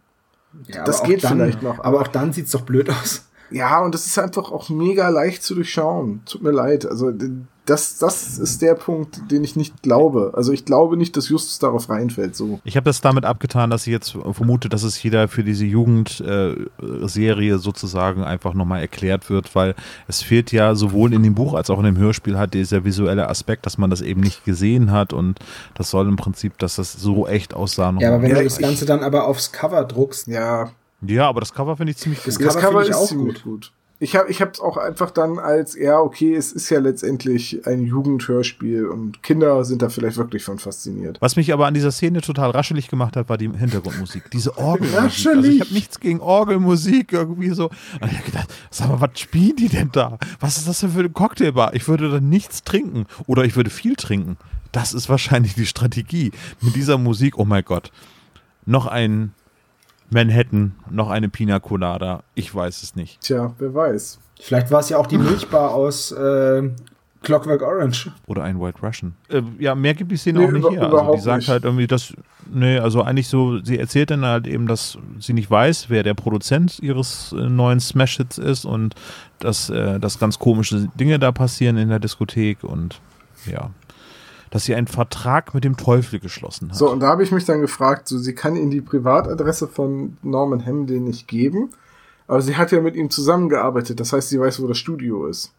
ja, 0.67 0.83
das 0.85 1.03
geht 1.03 1.23
dann, 1.23 1.33
vielleicht 1.37 1.61
noch, 1.61 1.79
Aber 1.79 1.85
aber- 1.87 2.01
auch 2.01 2.07
dann 2.07 2.33
sieht's 2.33 2.51
doch 2.51 2.61
blöd 2.61 2.89
aus. 2.89 3.26
Ja, 3.51 3.81
und 3.81 3.93
das 3.93 4.05
ist 4.05 4.19
einfach 4.19 4.51
auch 4.51 4.69
mega 4.69 5.09
leicht 5.09 5.43
zu 5.43 5.55
durchschauen. 5.55 6.21
Tut 6.25 6.43
mir 6.43 6.51
leid. 6.51 6.85
Also 6.85 7.11
das, 7.65 7.97
das 7.97 8.37
ist 8.39 8.61
der 8.61 8.75
Punkt, 8.75 9.29
den 9.29 9.43
ich 9.43 9.57
nicht 9.57 9.83
glaube. 9.83 10.31
Also 10.35 10.53
ich 10.53 10.63
glaube 10.63 10.95
nicht, 10.95 11.17
dass 11.17 11.27
Justus 11.27 11.59
darauf 11.59 11.89
reinfällt. 11.89 12.33
So. 12.35 12.59
Ich 12.63 12.77
habe 12.77 12.85
das 12.85 13.01
damit 13.01 13.25
abgetan, 13.25 13.69
dass 13.69 13.85
ich 13.85 13.91
jetzt 13.91 14.11
vermute, 14.31 14.69
dass 14.69 14.83
es 14.83 15.01
jeder 15.03 15.27
für 15.27 15.43
diese 15.43 15.65
Jugendserie 15.65 17.57
sozusagen 17.59 18.23
einfach 18.23 18.53
nochmal 18.53 18.81
erklärt 18.81 19.29
wird, 19.29 19.53
weil 19.53 19.75
es 20.07 20.21
fehlt 20.21 20.51
ja 20.53 20.75
sowohl 20.75 21.13
in 21.13 21.23
dem 21.23 21.35
Buch 21.35 21.53
als 21.53 21.69
auch 21.69 21.79
in 21.79 21.85
dem 21.85 21.97
Hörspiel 21.97 22.37
halt 22.37 22.53
dieser 22.53 22.85
visuelle 22.85 23.29
Aspekt, 23.29 23.65
dass 23.65 23.77
man 23.77 23.89
das 23.89 24.01
eben 24.01 24.21
nicht 24.21 24.45
gesehen 24.45 24.91
hat 24.91 25.11
und 25.11 25.39
das 25.75 25.89
soll 25.89 26.07
im 26.07 26.15
Prinzip, 26.15 26.57
dass 26.59 26.77
das 26.77 26.93
so 26.93 27.27
echt 27.27 27.53
aussah. 27.53 27.93
Ja, 27.99 28.13
aber 28.13 28.21
wenn 28.21 28.29
Ja, 28.31 28.37
du 28.37 28.43
das 28.45 28.59
Ganze 28.59 28.85
dann 28.85 29.03
aber 29.03 29.27
aufs 29.27 29.51
Cover 29.51 29.83
druckst, 29.83 30.27
Ja, 30.27 30.71
ja, 31.01 31.27
aber 31.27 31.39
das 31.39 31.53
Cover 31.53 31.77
finde 31.77 31.91
ich 31.91 31.97
ziemlich 31.97 32.21
Das 32.23 32.37
gut. 32.37 32.47
das 32.47 32.55
Cover 32.55 32.67
Cover 32.69 32.83
ich 32.83 32.89
ist 32.89 32.95
auch 32.95 33.07
ziemlich 33.07 33.43
gut. 33.43 33.71
Ich 33.99 34.15
habe 34.15 34.29
ich 34.29 34.43
hab's 34.43 34.59
auch 34.59 34.77
einfach 34.77 35.09
dann 35.09 35.39
als, 35.39 35.75
ja, 35.75 35.97
okay, 35.99 36.35
es 36.35 36.51
ist 36.51 36.69
ja 36.69 36.79
letztendlich 36.79 37.65
ein 37.65 37.83
Jugendhörspiel 37.83 38.85
und 38.85 39.23
Kinder 39.23 39.65
sind 39.65 39.81
da 39.81 39.89
vielleicht 39.89 40.17
wirklich 40.17 40.43
von 40.43 40.59
fasziniert. 40.59 41.17
Was 41.19 41.35
mich 41.35 41.51
aber 41.51 41.65
an 41.65 41.73
dieser 41.73 41.91
Szene 41.91 42.21
total 42.21 42.51
raschelig 42.51 42.89
gemacht 42.89 43.15
hat, 43.15 43.27
war 43.27 43.39
die 43.39 43.49
Hintergrundmusik. 43.49 44.29
Diese 44.29 44.55
Orgelmusik. 44.59 45.01
Also 45.01 45.29
Raschelig? 45.29 45.55
ich 45.55 45.61
habe 45.61 45.73
nichts 45.73 45.99
gegen 45.99 46.19
Orgelmusik 46.19 47.11
irgendwie 47.11 47.49
so. 47.49 47.71
Und 47.99 48.11
ich 48.11 48.19
habe 48.19 48.25
gedacht, 48.29 48.53
sag 48.69 48.89
mal, 48.89 49.01
was 49.01 49.19
spielen 49.19 49.55
die 49.55 49.69
denn 49.69 49.89
da? 49.91 50.19
Was 50.39 50.57
ist 50.57 50.67
das 50.67 50.79
denn 50.79 50.91
für 50.91 50.99
eine 50.99 51.09
Cocktailbar? 51.09 51.73
Ich 51.73 51.87
würde 51.87 52.11
da 52.11 52.19
nichts 52.19 52.63
trinken 52.63 53.07
oder 53.25 53.45
ich 53.45 53.55
würde 53.55 53.71
viel 53.71 53.95
trinken. 53.95 54.37
Das 54.71 54.93
ist 54.93 55.09
wahrscheinlich 55.09 55.55
die 55.55 55.65
Strategie. 55.65 56.31
Mit 56.61 56.75
dieser 56.75 56.99
Musik, 56.99 57.39
oh 57.39 57.45
mein 57.45 57.63
Gott. 57.65 57.91
Noch 58.67 58.85
ein 58.85 59.33
Manhattan, 60.09 60.73
noch 60.89 61.09
eine 61.09 61.29
Pina 61.29 61.59
Colada. 61.59 62.23
Ich 62.35 62.53
weiß 62.53 62.83
es 62.83 62.95
nicht. 62.95 63.19
Tja, 63.21 63.53
wer 63.59 63.73
weiß. 63.73 64.19
vielleicht 64.39 64.71
war 64.71 64.79
es 64.79 64.89
ja 64.89 64.97
auch 64.97 65.07
die 65.07 65.17
Milchbar 65.17 65.71
aus 65.73 66.11
äh, 66.11 66.69
Clockwork 67.23 67.61
Orange. 67.61 68.11
Oder 68.27 68.43
ein 68.43 68.59
White 68.61 68.79
Russian. 68.81 69.13
Äh, 69.29 69.41
ja, 69.59 69.75
mehr 69.75 69.93
gibt 69.95 70.11
die 70.11 70.17
Szene 70.17 70.39
Nee, 70.39 70.45
auch 70.47 70.51
nicht 70.51 70.63
über- 70.63 70.71
her. 70.71 70.93
Also 70.93 71.13
die 71.13 71.19
sagt 71.19 71.37
nicht. 71.39 71.49
halt 71.49 71.63
irgendwie, 71.65 71.87
dass, 71.87 72.13
nee, 72.49 72.77
also 72.79 73.01
eigentlich 73.01 73.27
so, 73.27 73.61
sie 73.63 73.77
erzählt 73.79 74.11
dann 74.11 74.23
halt 74.23 74.47
eben, 74.47 74.67
dass 74.67 74.97
sie 75.19 75.33
nicht 75.33 75.49
weiß, 75.51 75.89
wer 75.89 76.03
der 76.03 76.13
Produzent 76.13 76.79
ihres 76.79 77.33
äh, 77.37 77.49
neuen 77.49 77.79
Smash-Hits 77.79 78.37
ist 78.37 78.65
und 78.65 78.95
dass, 79.39 79.69
äh, 79.69 79.99
dass 79.99 80.19
ganz 80.19 80.39
komische 80.39 80.87
Dinge 80.95 81.19
da 81.19 81.31
passieren 81.31 81.77
in 81.77 81.89
der 81.89 81.99
Diskothek 81.99 82.63
und 82.63 83.01
ja, 83.45 83.71
dass 84.49 84.65
sie 84.65 84.75
einen 84.75 84.87
Vertrag 84.87 85.53
mit 85.53 85.63
dem 85.63 85.77
Teufel 85.77 86.19
geschlossen 86.19 86.69
hat. 86.69 86.77
So, 86.77 86.91
und 86.91 86.99
da 86.99 87.07
habe 87.07 87.23
ich 87.23 87.31
mich 87.31 87.45
dann 87.45 87.61
gefragt, 87.61 88.07
so, 88.07 88.17
sie 88.17 88.33
kann 88.33 88.55
ihnen 88.55 88.71
die 88.71 88.81
Privatadresse 88.81 89.67
von 89.67 90.17
Norman 90.23 90.65
Hamlin 90.65 91.03
nicht 91.03 91.27
geben, 91.27 91.69
aber 92.27 92.41
sie 92.41 92.55
hat 92.55 92.71
ja 92.71 92.81
mit 92.81 92.95
ihm 92.95 93.09
zusammengearbeitet, 93.09 93.99
das 93.99 94.13
heißt, 94.13 94.29
sie 94.29 94.39
weiß, 94.39 94.61
wo 94.61 94.67
das 94.67 94.77
Studio 94.77 95.27
ist. 95.27 95.53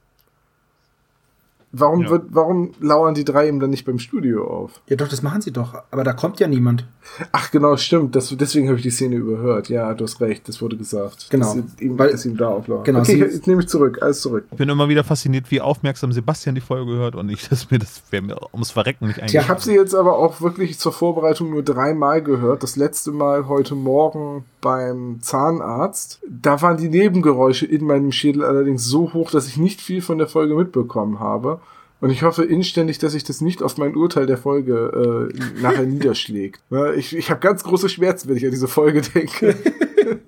Warum 1.70 2.02
Ja. 2.04 2.10
wird, 2.10 2.22
warum 2.30 2.72
lauern 2.80 3.12
die 3.14 3.24
drei 3.26 3.46
ihm 3.48 3.60
dann 3.60 3.68
nicht 3.68 3.84
beim 3.84 3.98
Studio 3.98 4.46
auf? 4.48 4.80
Ja, 4.88 4.96
doch, 4.96 5.06
das 5.08 5.20
machen 5.22 5.42
sie 5.42 5.50
doch. 5.52 5.74
Aber 5.90 6.02
da 6.02 6.14
kommt 6.14 6.40
ja 6.40 6.48
niemand. 6.48 6.86
Ach 7.32 7.50
genau, 7.50 7.76
stimmt. 7.76 8.16
Das, 8.16 8.34
deswegen 8.38 8.68
habe 8.68 8.78
ich 8.78 8.82
die 8.82 8.90
Szene 8.90 9.16
überhört. 9.16 9.68
Ja, 9.68 9.92
du 9.92 10.04
hast 10.04 10.18
recht, 10.22 10.48
das 10.48 10.62
wurde 10.62 10.76
gesagt. 10.78 11.26
Genau. 11.30 11.44
Dass 11.44 11.54
sie 11.78 11.84
ihm, 11.84 11.98
Weil- 11.98 12.12
dass 12.12 12.22
sie 12.22 12.30
ihm 12.30 12.38
da 12.38 12.48
auflauern. 12.48 12.84
Genau, 12.84 13.00
okay, 13.00 13.12
sie- 13.12 13.18
jetzt 13.20 13.46
nehme 13.46 13.60
ich 13.62 13.68
zurück, 13.68 13.98
alles 14.00 14.22
zurück. 14.22 14.46
Ich 14.50 14.56
bin 14.56 14.68
immer 14.70 14.88
wieder 14.88 15.04
fasziniert, 15.04 15.50
wie 15.50 15.60
aufmerksam 15.60 16.10
Sebastian 16.12 16.54
die 16.54 16.60
Folge 16.62 16.92
hört 16.92 17.14
und 17.14 17.28
ich, 17.28 17.46
dass 17.50 17.70
mir 17.70 17.78
das 17.78 18.02
wäre 18.10 18.22
mir 18.22 18.36
ums 18.54 18.70
Verrecken 18.70 19.06
nicht 19.08 19.18
Ich 19.18 19.22
eigentlich. 19.24 19.48
habe 19.48 19.60
sie 19.60 19.74
jetzt 19.74 19.94
aber 19.94 20.16
auch 20.16 20.40
wirklich 20.40 20.78
zur 20.78 20.92
Vorbereitung 20.92 21.50
nur 21.50 21.62
dreimal 21.62 22.22
gehört. 22.22 22.62
Das 22.62 22.76
letzte 22.76 23.12
Mal 23.12 23.46
heute 23.46 23.74
Morgen 23.74 24.44
beim 24.60 25.18
Zahnarzt. 25.20 26.20
Da 26.28 26.60
waren 26.62 26.76
die 26.76 26.88
Nebengeräusche 26.88 27.66
in 27.66 27.84
meinem 27.84 28.12
Schädel 28.12 28.44
allerdings 28.44 28.84
so 28.84 29.12
hoch, 29.12 29.30
dass 29.30 29.48
ich 29.48 29.56
nicht 29.56 29.80
viel 29.80 30.02
von 30.02 30.18
der 30.18 30.26
Folge 30.26 30.54
mitbekommen 30.54 31.20
habe. 31.20 31.60
Und 32.00 32.10
ich 32.10 32.22
hoffe 32.22 32.44
inständig, 32.44 32.98
dass 32.98 33.12
sich 33.12 33.24
das 33.24 33.40
nicht 33.40 33.62
auf 33.62 33.76
mein 33.76 33.96
Urteil 33.96 34.26
der 34.26 34.38
Folge 34.38 35.30
äh, 35.34 35.60
nachher 35.60 35.82
niederschlägt. 35.86 36.60
Ne, 36.70 36.94
Ich, 36.94 37.16
ich 37.16 37.30
habe 37.30 37.40
ganz 37.40 37.64
große 37.64 37.88
Schmerzen, 37.88 38.28
wenn 38.28 38.36
ich 38.36 38.44
an 38.44 38.52
diese 38.52 38.68
Folge 38.68 39.00
denke. 39.00 39.56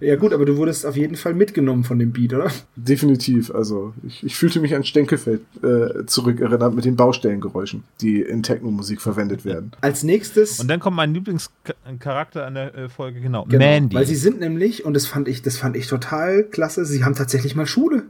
Ja 0.00 0.16
gut, 0.16 0.32
aber 0.32 0.44
du 0.44 0.56
wurdest 0.56 0.86
auf 0.86 0.96
jeden 0.96 1.16
Fall 1.16 1.34
mitgenommen 1.34 1.84
von 1.84 1.98
dem 1.98 2.12
Beat, 2.12 2.34
oder? 2.34 2.50
Definitiv. 2.76 3.50
Also 3.54 3.94
ich, 4.06 4.24
ich 4.24 4.36
fühlte 4.36 4.60
mich 4.60 4.74
an 4.74 4.84
Stenkelfeld 4.84 5.42
äh, 5.62 6.06
zurückerinnert 6.06 6.74
mit 6.74 6.84
den 6.84 6.96
Baustellengeräuschen, 6.96 7.84
die 8.00 8.20
in 8.20 8.42
Techno-Musik 8.42 9.00
verwendet 9.00 9.44
werden. 9.44 9.72
Als 9.80 10.02
nächstes 10.02 10.60
Und 10.60 10.68
dann 10.68 10.80
kommt 10.80 10.96
mein 10.96 11.14
Lieblingscharakter 11.14 12.46
an 12.46 12.54
der 12.54 12.74
äh, 12.74 12.88
Folge, 12.88 13.20
genau, 13.20 13.44
Genau, 13.44 13.64
Mandy. 13.64 13.96
Weil 13.96 14.06
sie 14.06 14.16
sind 14.16 14.40
nämlich, 14.40 14.84
und 14.84 14.94
das 14.94 15.06
fand 15.06 15.28
ich, 15.28 15.42
das 15.42 15.56
fand 15.56 15.76
ich 15.76 15.86
total 15.86 16.44
klasse, 16.44 16.84
sie 16.84 17.04
haben 17.04 17.14
tatsächlich 17.14 17.54
mal 17.54 17.66
Schule. 17.66 18.04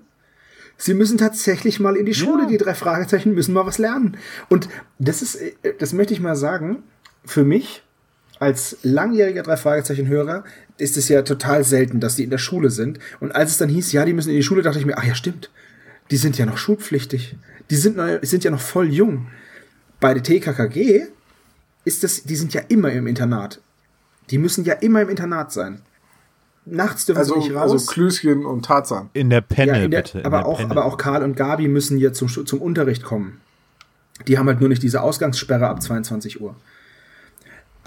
Sie 0.76 0.95
müssen 0.95 1.18
tatsächlich 1.18 1.80
mal 1.80 1.97
in 1.97 2.07
die 2.07 2.14
Schule, 2.14 2.47
die 2.47 2.57
drei 2.57 2.74
Fragezeichen 2.74 3.34
müssen 3.34 3.53
mal 3.53 3.66
was 3.66 3.78
lernen. 3.78 4.16
Und 4.49 4.68
das 4.99 5.22
ist, 5.22 5.34
äh, 5.36 5.53
das 5.78 5.93
möchte 5.93 6.14
ich 6.14 6.20
mal 6.20 6.36
sagen, 6.36 6.82
für 7.24 7.45
mich 7.45 7.82
als 8.41 8.78
langjähriger 8.82 9.43
drei 9.43 9.57
Fragezeichen-Hörer 9.57 10.45
ist 10.78 10.97
es 10.97 11.09
ja 11.09 11.22
total 11.22 11.64
selten, 11.64 12.01
dass 12.01 12.16
die 12.16 12.24
in 12.24 12.30
der 12.30 12.39
Schule 12.39 12.70
sind. 12.70 12.99
Und 13.20 13.34
als 13.34 13.51
es 13.53 13.59
dann 13.59 13.68
hieß, 13.68 13.93
ja, 13.93 14.05
die 14.05 14.12
müssen 14.12 14.30
in 14.30 14.36
die 14.36 14.43
Schule, 14.43 14.62
dachte 14.62 14.78
ich 14.78 14.86
mir, 14.86 14.97
ach 14.97 15.05
ja, 15.05 15.14
stimmt. 15.14 15.51
Die 16.11 16.16
sind 16.16 16.39
ja 16.39 16.47
noch 16.47 16.57
schulpflichtig. 16.59 17.36
Die 17.70 17.76
sind, 17.76 17.97
noch, 17.97 18.07
sind 18.22 18.45
ja 18.45 18.51
noch 18.51 18.61
voll 18.61 18.93
jung. 18.93 19.26
Bei 20.01 20.14
der 20.14 20.22
TKKG 20.22 21.07
ist 21.84 22.05
das, 22.05 22.22
die 22.22 22.36
sind 22.36 22.55
ja 22.55 22.62
immer 22.68 22.91
im 22.93 23.07
Internat. 23.07 23.61
Die 24.30 24.39
müssen 24.39 24.64
ja 24.64 24.74
immer 24.74 25.03
im 25.03 25.09
Internat 25.09 25.53
sein. 25.53 25.82
Nachts 26.64 27.07
dürfen 27.07 27.18
Also, 27.18 27.34
sie 27.34 27.49
nicht 27.49 27.57
raus. 27.57 27.72
also 27.72 27.86
Klößchen 27.86 28.45
und 28.45 28.64
Tarzan. 28.66 29.09
in 29.14 29.30
der 29.30 29.41
Penne, 29.41 29.72
ja, 29.72 29.84
in 29.84 29.91
der, 29.91 30.03
bitte. 30.03 30.18
in 30.20 30.26
aber, 30.26 30.39
der 30.39 30.47
auch, 30.47 30.59
Penne. 30.59 30.70
aber 30.70 30.84
auch 30.84 30.99
Karl 30.99 31.22
und 31.22 31.34
Gabi 31.36 31.66
müssen 31.66 31.99
jetzt 31.99 32.18
zum, 32.18 32.28
zum 32.28 32.61
Unterricht 32.61 33.03
kommen. 33.05 33.41
Die 34.26 34.39
haben 34.39 34.47
halt 34.49 34.61
nur 34.61 34.68
nicht 34.68 34.82
diese 34.82 35.01
Ausgangssperre 35.03 35.66
ab 35.68 35.80
22 35.82 36.41
Uhr. 36.41 36.57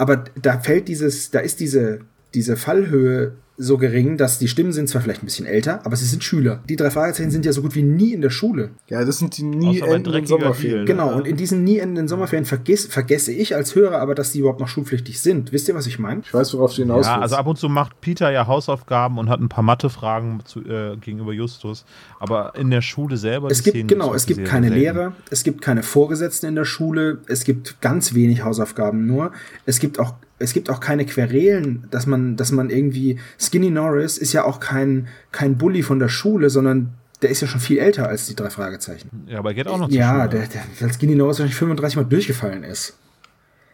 Aber 0.02 0.16
da 0.16 0.58
fällt 0.58 0.88
dieses, 0.88 1.30
da 1.30 1.38
ist 1.38 1.60
diese, 1.60 2.00
diese 2.34 2.56
Fallhöhe 2.56 3.34
so 3.58 3.76
gering, 3.78 4.16
dass 4.16 4.38
die 4.38 4.48
Stimmen 4.48 4.72
sind 4.72 4.88
zwar 4.88 5.02
vielleicht 5.02 5.22
ein 5.22 5.26
bisschen 5.26 5.46
älter, 5.46 5.84
aber 5.84 5.94
sie 5.96 6.06
sind 6.06 6.24
Schüler. 6.24 6.60
Die 6.68 6.76
drei 6.76 6.90
Fragezeichen 6.90 7.30
sind 7.30 7.44
ja 7.44 7.52
so 7.52 7.62
gut 7.62 7.74
wie 7.74 7.82
nie 7.82 8.12
in 8.14 8.20
der 8.22 8.30
Schule. 8.30 8.70
Ja, 8.88 9.04
das 9.04 9.18
sind 9.18 9.36
die 9.36 9.42
nie 9.44 9.80
endenden 9.80 10.26
Sommerferien. 10.26 10.78
Hiel. 10.78 10.84
Genau, 10.86 11.10
Ja. 11.10 11.16
und 11.16 11.26
in 11.26 11.36
diesen 11.36 11.62
nie 11.62 11.78
endenden 11.78 12.08
Sommerferien 12.08 12.44
vergiss, 12.46 12.86
vergesse 12.86 13.30
ich 13.32 13.54
als 13.54 13.74
Hörer 13.74 14.00
aber, 14.00 14.14
dass 14.14 14.32
die 14.32 14.38
überhaupt 14.40 14.60
noch 14.60 14.68
schulpflichtig 14.68 15.20
sind. 15.20 15.52
Wisst 15.52 15.68
ihr, 15.68 15.74
was 15.74 15.86
ich 15.86 15.98
meine? 15.98 16.22
Ich 16.24 16.32
weiß, 16.32 16.54
worauf 16.54 16.74
du 16.74 16.82
hinaus 16.82 17.06
Ja, 17.06 17.12
willst. 17.16 17.22
also 17.24 17.36
ab 17.36 17.46
und 17.46 17.58
zu 17.58 17.68
macht 17.68 18.00
Peter 18.00 18.30
ja 18.30 18.46
Hausaufgaben 18.46 19.18
und 19.18 19.28
hat 19.28 19.40
ein 19.40 19.48
paar 19.48 19.64
Mathefragen 19.64 20.40
zu, 20.44 20.60
äh, 20.64 20.96
gegenüber 20.96 21.32
Justus. 21.32 21.84
Aber 22.20 22.54
in 22.56 22.70
der 22.70 22.80
Schule 22.82 23.16
selber. 23.16 23.48
Es 23.50 23.62
gibt, 23.62 23.74
Szenen 23.76 23.88
genau, 23.88 24.14
es 24.14 24.26
gibt 24.26 24.44
keine. 24.46 24.70
Lehrer, 24.70 25.12
es 25.30 25.44
gibt 25.44 25.60
keine 25.60 25.82
Vorgesetzten 25.82 26.46
in 26.46 26.54
der 26.54 26.64
Schule, 26.64 27.18
es 27.26 27.44
gibt 27.44 27.80
ganz 27.82 28.14
wenig 28.14 28.42
Hausaufgaben 28.44 29.06
nur. 29.06 29.32
Es 29.66 29.78
gibt 29.78 29.98
auch, 30.00 30.14
es 30.42 30.52
gibt 30.52 30.68
auch 30.70 30.80
keine 30.80 31.04
Querelen, 31.06 31.86
dass 31.90 32.06
man, 32.06 32.36
dass 32.36 32.52
man 32.52 32.70
irgendwie, 32.70 33.18
Skinny 33.38 33.70
Norris 33.70 34.18
ist 34.18 34.32
ja 34.32 34.44
auch 34.44 34.60
kein, 34.60 35.08
kein 35.30 35.56
Bully 35.58 35.82
von 35.82 35.98
der 35.98 36.08
Schule, 36.08 36.50
sondern 36.50 36.94
der 37.22 37.30
ist 37.30 37.40
ja 37.40 37.46
schon 37.46 37.60
viel 37.60 37.78
älter 37.78 38.08
als 38.08 38.26
die 38.26 38.34
drei 38.34 38.50
Fragezeichen. 38.50 39.08
Ja, 39.28 39.38
aber 39.38 39.50
er 39.50 39.54
geht 39.54 39.68
auch 39.68 39.78
noch 39.78 39.88
zur 39.88 39.96
Ja, 39.96 40.24
Schule. 40.24 40.28
der, 40.48 40.48
der 40.80 40.88
als 40.88 40.98
Ginny 40.98 41.14
Norris 41.14 41.38
wahrscheinlich 41.38 41.56
35 41.56 41.96
Mal 41.96 42.04
durchgefallen 42.04 42.64
ist. 42.64 42.96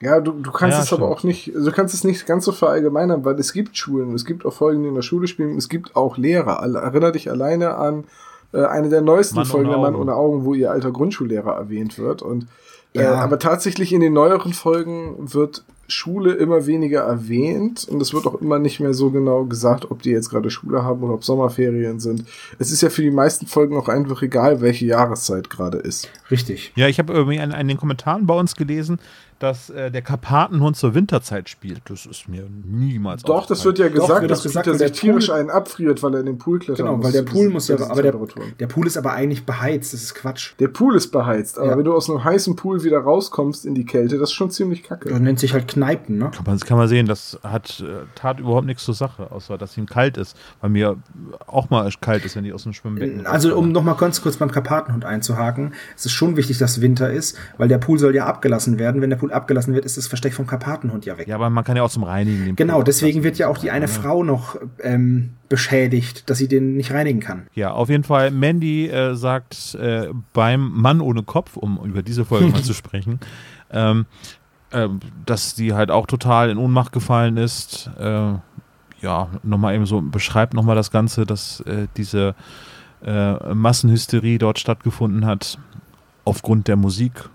Ja, 0.01 0.21
du, 0.21 0.33
du 0.33 0.53
kannst 0.53 0.77
Ja, 0.77 0.83
es 0.85 0.93
aber 0.93 1.07
stimmt. 1.07 1.19
auch 1.19 1.25
nicht, 1.25 1.55
also 1.57 1.71
du 1.71 1.75
kannst 1.75 1.93
es 1.95 2.05
nicht 2.05 2.25
ganz 2.27 2.45
so 2.45 2.53
verallgemeinern, 2.53 3.25
weil 3.25 3.35
es 3.41 3.53
gibt 3.53 3.77
Schulen, 3.77 4.15
es 4.15 4.25
gibt 4.25 4.45
auch 4.47 4.53
Folgen, 4.53 4.83
die 4.83 4.89
in 4.91 4.95
der 4.95 5.03
Schule 5.03 5.27
spielen, 5.27 5.57
es 5.57 5.69
gibt 5.69 5.97
auch 5.97 6.17
Lehrer. 6.19 6.63
Erinner 6.63 7.11
dich 7.11 7.29
alleine 7.31 7.75
an 7.77 8.05
äh, 8.53 8.65
eine 8.65 8.91
der 8.91 9.01
neuesten 9.01 9.35
Mann 9.37 9.47
Folgen 9.47 9.67
ohne 9.67 9.77
der 9.77 9.83
Mann 9.83 9.95
Augen. 9.95 10.03
ohne 10.03 10.15
Augen, 10.15 10.45
wo 10.45 10.55
ihr 10.55 10.71
alter 10.71 10.93
Grundschullehrer 10.93 11.57
erwähnt 11.57 11.99
wird. 11.99 12.23
Und 12.23 12.47
äh, 12.95 13.03
Ja. 13.03 13.15
aber 13.15 13.39
tatsächlich 13.41 13.93
in 13.93 14.01
den 14.01 14.13
neueren 14.13 14.53
Folgen 14.53 15.17
wird 15.33 15.65
Schule 15.89 16.35
immer 16.35 16.67
weniger 16.67 17.01
erwähnt 17.01 17.87
und 17.89 18.01
es 18.03 18.13
wird 18.13 18.27
auch 18.27 18.41
immer 18.43 18.59
nicht 18.59 18.79
mehr 18.79 18.93
so 18.93 19.11
genau 19.11 19.45
gesagt, 19.45 19.91
ob 19.91 20.03
die 20.03 20.11
jetzt 20.11 20.29
gerade 20.29 20.51
Schule 20.51 20.85
haben 20.85 21.03
oder 21.03 21.15
ob 21.15 21.25
Sommerferien 21.25 21.99
sind. 21.99 22.25
Es 22.59 22.71
ist 22.71 22.83
ja 22.83 22.91
für 22.91 23.01
die 23.01 23.11
meisten 23.11 23.47
Folgen 23.47 23.77
auch 23.77 23.89
einfach 23.89 24.21
egal, 24.21 24.61
welche 24.61 24.85
Jahreszeit 24.85 25.49
gerade 25.49 25.79
ist. 25.79 26.11
Richtig. 26.31 26.73
Ja, 26.77 26.89
ich 26.89 26.99
habe 26.99 27.15
irgendwie 27.15 27.39
in, 27.39 27.53
in 27.53 27.69
den 27.69 27.79
Kommentaren 27.79 28.27
bei 28.27 28.39
uns 28.39 28.55
gelesen, 28.55 28.99
dass 29.39 29.71
äh, 29.71 29.91
der 29.91 30.03
Karpatenhund 30.03 30.77
zur 30.77 30.95
Winterzeit 30.95 31.49
spielt. 31.49 31.83
Das 31.89 32.07
ist 32.07 32.29
mir 32.29 32.45
niemals 32.65 33.23
Doch, 33.23 33.47
das 33.47 33.65
wird 33.65 33.79
ja 33.79 33.89
Doch, 33.89 33.95
gesagt, 33.95 34.21
wird 34.23 34.31
dass 34.31 34.43
das 34.43 34.51
gesagt, 34.53 34.65
Peter 34.67 34.79
sich 34.79 34.87
der 34.87 34.93
Pool- 34.93 35.01
tierisch 35.21 35.31
einen 35.31 35.51
abfriert, 35.51 36.03
weil 36.03 36.15
er 36.15 36.21
in 36.21 36.27
den 36.27 36.39
Pool 36.39 36.59
klettern 36.59 36.87
Genau, 36.87 36.97
muss. 36.97 37.07
weil 37.07 37.13
der 37.13 37.23
Pool 37.23 37.49
muss 37.49 37.69
ja, 37.69 37.77
aber 37.77 38.03
der, 38.03 38.13
Temperaturen. 38.13 38.53
der 38.59 38.67
Pool 38.67 38.87
ist 38.87 38.97
aber 38.97 39.13
eigentlich 39.13 39.47
beheizt, 39.47 39.93
das 39.93 40.03
ist 40.03 40.15
Quatsch. 40.15 40.55
Der 40.59 40.69
Pool 40.69 40.97
ist 40.97 41.09
beheizt, 41.13 41.59
aber 41.59 41.69
Ja. 41.71 41.79
wenn 41.79 41.85
du 41.85 41.95
aus 41.95 42.11
einem 42.11 42.25
heißen 42.25 42.57
Pool 42.57 42.83
wieder 42.83 42.99
rauskommst 42.99 43.65
in 43.65 43.75
die 43.75 43.85
Kälte, 43.87 44.19
das 44.19 44.31
ist 44.31 44.35
schon 44.35 44.51
ziemlich 44.51 44.83
kacke. 44.83 45.09
Das 45.09 45.21
nennt 45.21 45.39
sich 45.39 45.53
halt 45.53 45.69
Kneipen, 45.69 46.19
ne? 46.19 46.31
Kann 46.35 46.45
man, 46.45 46.57
das 46.59 46.67
kann 46.67 46.77
man 46.79 46.89
sehen, 46.89 47.07
das 47.07 47.39
hat 47.43 47.81
äh, 47.81 48.07
tat 48.15 48.41
überhaupt 48.41 48.67
nichts 48.67 48.85
zur 48.85 48.95
Sache, 48.95 49.31
außer 49.31 49.57
dass 49.59 49.77
ihm 49.77 49.87
kalt 49.87 50.17
ist. 50.17 50.37
Weil 50.61 50.71
mir 50.71 50.97
auch 51.47 51.71
mal 51.71 51.89
kalt 52.01 52.25
ist, 52.25 52.35
wenn 52.37 52.45
ich 52.45 52.53
aus 52.53 52.65
dem 52.65 52.73
Schwimmbecken 52.73 53.27
Also 53.27 53.57
um 53.57 53.71
nochmal 53.73 53.95
ganz 53.97 54.21
kurz 54.23 54.37
beim 54.37 54.51
Karpatenhund 54.51 55.05
einzuhaken, 55.05 55.75
es 55.97 56.07
ist 56.07 56.13
schon 56.13 56.37
wichtig, 56.37 56.59
dass 56.59 56.81
Winter 56.81 57.11
ist, 57.13 57.37
weil 57.57 57.69
der 57.69 57.79
Pool 57.79 57.99
soll 57.99 58.15
ja 58.15 58.27
abgelassen 58.27 58.79
werden. 58.79 59.01
Wenn 59.01 59.11
der 59.11 59.17
Pool 59.17 59.28
abgelassen 59.33 59.75
wird, 59.75 59.85
ist 59.85 59.97
das 59.97 60.07
Versteck 60.07 60.35
vom 60.35 60.47
Karpatenhund 60.47 61.05
ja 61.07 61.19
weg. 61.19 61.29
Ja, 61.29 61.37
aber 61.37 61.51
man 61.51 61.65
kann 61.65 61.77
ja 61.77 61.83
auch 61.83 61.91
zum 61.91 62.05
Reinigen 62.05 62.45
den 62.45 62.57
Genau, 62.57 62.77
Pool 62.77 62.85
deswegen 62.85 63.23
wird 63.25 63.39
ja 63.39 63.49
auch 63.49 63.59
die 63.59 63.71
eine 63.71 63.89
Frau 63.89 64.25
noch 64.25 64.57
ähm, 64.83 65.31
beschädigt, 65.49 66.29
dass 66.31 66.39
sie 66.39 66.49
den 66.49 66.77
nicht 66.77 66.93
reinigen 66.93 67.21
kann. 67.21 67.47
Ja, 67.55 67.73
auf 67.73 67.89
jeden 67.89 68.05
Fall. 68.05 68.31
Mandy 68.31 68.89
äh, 68.89 69.15
sagt 69.15 69.75
äh, 69.75 70.09
beim 70.33 70.71
Mann 70.73 71.01
ohne 71.01 71.23
Kopf, 71.23 71.57
um 71.57 71.79
über 71.85 72.03
diese 72.03 72.25
Folge 72.25 72.49
mal 72.49 72.63
zu 72.63 72.75
sprechen, 72.75 73.21
ähm, 73.71 74.07
ähm, 74.73 75.01
dass 75.25 75.55
die 75.55 75.75
halt 75.75 75.91
auch 75.91 76.07
total 76.07 76.51
in 76.51 76.59
Ohnmacht 76.59 76.93
gefallen 76.93 77.37
ist. 77.37 77.91
Äh, 77.99 78.35
ja, 79.01 79.29
nochmal 79.43 79.75
eben 79.75 79.87
so, 79.87 80.01
beschreibt 80.01 80.55
nochmal 80.55 80.77
das 80.77 80.91
Ganze, 80.91 81.25
dass 81.25 81.61
äh, 81.61 81.87
diese 81.97 82.35
äh, 83.05 83.55
Massenhysterie 83.55 84.39
dort 84.39 84.59
stattgefunden 84.59 85.25
hat, 85.25 85.59
aufgrund 86.25 86.69
der 86.69 86.77
Musik. 86.77 87.29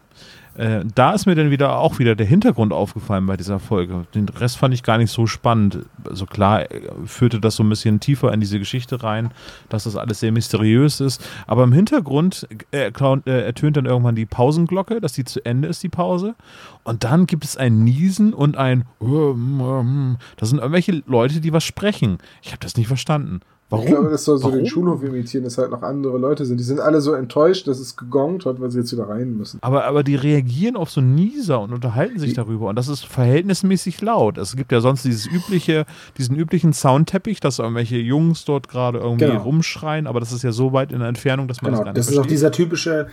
Äh, 0.55 0.85
da 0.93 1.13
ist 1.13 1.25
mir 1.25 1.35
dann 1.35 1.49
wieder 1.49 1.79
auch 1.79 1.99
wieder 1.99 2.15
der 2.15 2.25
Hintergrund 2.25 2.73
aufgefallen 2.73 3.25
bei 3.25 3.37
dieser 3.37 3.59
Folge. 3.59 4.05
Den 4.13 4.29
Rest 4.29 4.57
fand 4.57 4.73
ich 4.73 4.83
gar 4.83 4.97
nicht 4.97 5.11
so 5.11 5.25
spannend. 5.25 5.79
Also 6.07 6.25
klar 6.25 6.69
äh, 6.71 6.81
führte 7.05 7.39
das 7.39 7.55
so 7.55 7.63
ein 7.63 7.69
bisschen 7.69 7.99
tiefer 7.99 8.31
in 8.33 8.39
diese 8.39 8.59
Geschichte 8.59 9.03
rein, 9.03 9.31
dass 9.69 9.85
das 9.85 9.95
alles 9.95 10.19
sehr 10.19 10.31
mysteriös 10.31 10.99
ist. 10.99 11.27
Aber 11.47 11.63
im 11.63 11.73
Hintergrund 11.73 12.47
äh, 12.71 12.91
ertönt 12.91 13.77
dann 13.77 13.85
irgendwann 13.85 14.15
die 14.15 14.25
Pausenglocke, 14.25 15.01
dass 15.01 15.13
die 15.13 15.23
zu 15.23 15.43
Ende 15.45 15.67
ist, 15.67 15.81
die 15.81 15.89
Pause. 15.89 16.35
Und 16.83 17.03
dann 17.03 17.25
gibt 17.25 17.45
es 17.45 17.57
ein 17.57 17.83
Niesen 17.83 18.33
und 18.33 18.57
ein 18.57 18.85
Das 18.99 20.49
sind 20.49 20.59
irgendwelche 20.59 21.03
Leute, 21.07 21.41
die 21.41 21.53
was 21.53 21.63
sprechen. 21.63 22.19
Ich 22.41 22.49
habe 22.49 22.59
das 22.59 22.77
nicht 22.77 22.87
verstanden. 22.87 23.41
Warum? 23.73 23.85
Ich 23.85 23.91
glaube, 23.91 24.09
das 24.09 24.23
soll 24.25 24.37
so 24.37 24.43
Warum? 24.45 24.57
den 24.59 24.65
Schulhof 24.67 25.03
imitieren, 25.03 25.43
dass 25.43 25.57
halt 25.57 25.71
noch 25.71 25.81
andere 25.81 26.17
Leute 26.17 26.45
sind. 26.45 26.59
Die 26.59 26.63
sind 26.63 26.79
alle 26.79 27.01
so 27.01 27.13
enttäuscht, 27.13 27.67
dass 27.67 27.79
es 27.79 27.95
gegongt 27.97 28.45
hat, 28.45 28.61
weil 28.61 28.71
sie 28.71 28.79
jetzt 28.79 28.91
wieder 28.91 29.09
rein 29.09 29.35
müssen. 29.37 29.57
Aber, 29.61 29.85
aber 29.85 30.03
die 30.03 30.15
reagieren 30.15 30.75
auf 30.75 30.89
so 30.91 31.01
Nieser 31.01 31.59
und 31.61 31.73
unterhalten 31.73 32.19
sich 32.19 32.33
darüber. 32.33 32.67
Und 32.69 32.75
das 32.75 32.87
ist 32.87 33.05
verhältnismäßig 33.05 34.01
laut. 34.01 34.37
Es 34.37 34.55
gibt 34.55 34.71
ja 34.71 34.79
sonst 34.81 35.03
dieses 35.05 35.25
übliche, 35.25 35.85
diesen 36.17 36.35
üblichen 36.35 36.73
Soundteppich, 36.73 37.39
dass 37.39 37.59
irgendwelche 37.59 37.97
Jungs 37.97 38.45
dort 38.45 38.67
gerade 38.69 38.99
irgendwie 38.99 39.25
Genau. 39.25 39.41
rumschreien, 39.43 40.05
aber 40.07 40.19
das 40.19 40.31
ist 40.31 40.43
ja 40.43 40.51
so 40.51 40.73
weit 40.73 40.91
in 40.91 40.99
der 40.99 41.07
Entfernung, 41.07 41.47
dass 41.47 41.61
man 41.61 41.71
Genau, 41.71 41.79
das 41.79 41.85
gar 41.85 41.91
nicht 41.93 41.97
das 41.97 42.07
ist 42.09 42.13
auch 42.13 42.21
versteht. 42.21 42.31
dieser 42.37 42.51
typische 42.51 43.07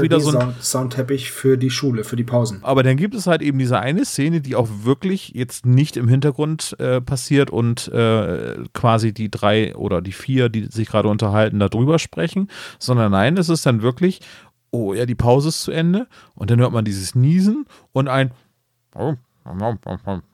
wieder 0.00 0.20
so 0.20 0.30
TKKG-Soundteppich 0.32 1.30
für 1.30 1.56
die 1.58 1.70
Schule, 1.70 2.04
für 2.04 2.16
die 2.16 2.24
Pausen. 2.24 2.60
Aber 2.62 2.82
dann 2.82 2.96
gibt 2.96 3.14
es 3.14 3.26
halt 3.26 3.42
eben 3.42 3.58
diese 3.58 3.78
eine 3.78 4.04
Szene, 4.04 4.40
die 4.40 4.56
auch 4.56 4.68
wirklich 4.84 5.30
jetzt 5.34 5.66
nicht 5.66 5.96
im 5.96 6.08
Hintergrund 6.08 6.76
äh, 6.78 7.00
passiert 7.00 7.50
und 7.50 7.88
äh, 7.88 8.56
quasi 8.72 9.12
die 9.12 9.30
drei 9.30 9.74
oder 9.76 9.97
die 10.00 10.12
vier, 10.12 10.48
die 10.48 10.66
sich 10.66 10.88
gerade 10.88 11.08
unterhalten, 11.08 11.58
darüber 11.58 11.98
sprechen, 11.98 12.48
sondern 12.78 13.12
nein, 13.12 13.36
es 13.36 13.48
ist 13.48 13.66
dann 13.66 13.82
wirklich, 13.82 14.20
oh 14.70 14.94
ja, 14.94 15.06
die 15.06 15.14
Pause 15.14 15.48
ist 15.48 15.62
zu 15.62 15.70
Ende 15.70 16.06
und 16.34 16.50
dann 16.50 16.60
hört 16.60 16.72
man 16.72 16.84
dieses 16.84 17.14
Niesen 17.14 17.66
und 17.92 18.08
ein 18.08 18.32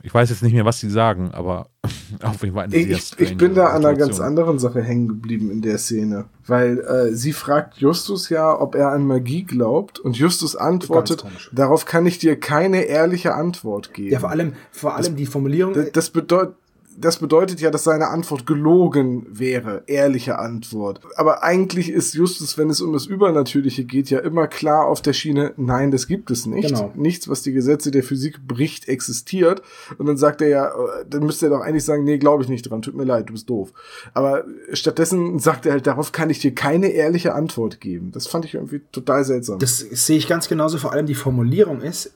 ich 0.03 0.13
weiß 0.13 0.31
jetzt 0.31 0.43
nicht 0.43 0.55
mehr, 0.55 0.65
was 0.65 0.81
sie 0.81 0.91
sagen, 0.91 1.31
aber 1.33 1.69
auf 2.23 2.43
jeden 2.43 2.55
Fall 2.55 2.73
Ich, 2.75 3.19
ich 3.19 3.37
bin 3.37 3.55
da 3.55 3.69
an 3.69 3.85
einer 3.85 3.97
ganz 3.97 4.21
anderen 4.21 4.59
Sache 4.59 4.83
hängen 4.83 5.09
geblieben 5.09 5.51
in 5.51 5.63
der 5.63 5.79
Szene. 5.79 6.27
Weil 6.47 6.81
äh, 6.81 7.15
sie 7.15 7.33
fragt 7.33 7.79
Justus 7.79 8.29
ja, 8.29 8.61
ob 8.61 8.75
er 8.75 8.91
an 8.91 9.07
Magie 9.07 9.45
glaubt. 9.45 9.99
Und 9.99 10.17
Justus 10.17 10.57
antwortet, 10.57 11.25
darauf 11.53 11.85
kann 11.85 12.07
ich 12.07 12.19
dir 12.19 12.39
keine 12.39 12.83
ehrliche 12.83 13.35
Antwort 13.35 13.95
geben. 13.95 14.13
Ja, 14.13 14.21
vor 14.21 14.31
allem, 14.31 14.55
vor 14.73 14.97
allem 14.97 15.17
die 15.17 15.27
Formulierung. 15.27 15.75
Das, 15.75 15.93
das, 15.93 16.11
bedeut, 16.11 16.55
das 16.97 17.19
bedeutet 17.19 17.61
ja, 17.61 17.71
dass 17.71 17.85
seine 17.85 18.09
Antwort 18.09 18.47
gelogen 18.47 19.27
wäre, 19.31 19.83
ehrliche 19.87 20.39
Antwort. 20.39 21.01
Aber 21.17 21.43
eigentlich 21.43 21.91
ist 21.91 22.15
Justus, 22.15 22.57
wenn 22.59 22.71
es 22.71 22.81
um 22.81 22.93
das 22.93 23.07
Übernatürliche 23.07 23.85
geht, 23.85 24.11
ja 24.11 24.21
immer 24.21 24.47
klar 24.47 24.87
auf 24.87 25.03
der 25.03 25.13
Schiene, 25.13 25.53
nein, 25.57 25.91
das 25.91 26.07
gibt 26.07 26.31
es 26.31 26.47
nicht. 26.47 26.69
Genau. 26.69 26.93
Nichts, 26.95 27.29
was 27.29 27.43
die 27.43 27.53
Gesetze 27.53 27.91
der 27.91 28.03
Physik 28.03 28.47
bricht, 28.47 28.89
existiert. 28.89 29.63
Und 29.99 30.07
dann 30.07 30.17
sagt 30.17 30.41
er 30.41 30.49
ja, 30.49 30.67
äh, 30.69 31.05
dann 31.09 31.25
müsste 31.25 31.47
er 31.47 31.51
doch 31.51 31.61
eigentlich 31.61 31.85
sagen, 31.85 32.05
nee, 32.05 32.19
glaube 32.19 32.43
ich 32.43 32.49
nicht 32.49 32.69
dran, 32.71 32.83
tut 32.83 32.95
mir 32.95 33.05
leid, 33.05 33.29
du 33.29 33.33
bist 33.33 33.51
doof. 33.51 33.73
Aber 34.13 34.45
stattdessen 34.73 35.39
sagt 35.39 35.67
er 35.67 35.73
halt, 35.73 35.87
darauf 35.87 36.13
kann 36.13 36.31
ich 36.31 36.39
dir 36.39 36.55
keine 36.55 36.89
ehrliche 36.89 37.35
Antwort 37.35 37.81
geben. 37.81 38.13
Das 38.13 38.27
fand 38.27 38.45
ich 38.45 38.55
irgendwie 38.55 38.83
total 38.93 39.25
seltsam. 39.25 39.59
Das 39.59 39.79
sehe 39.79 40.19
ich 40.19 40.29
ganz 40.29 40.49
genauso. 40.49 40.79
Vor 40.79 40.93
allem 40.93 41.07
die 41.07 41.15
Formulierung 41.15 41.81
ist, 41.81 42.13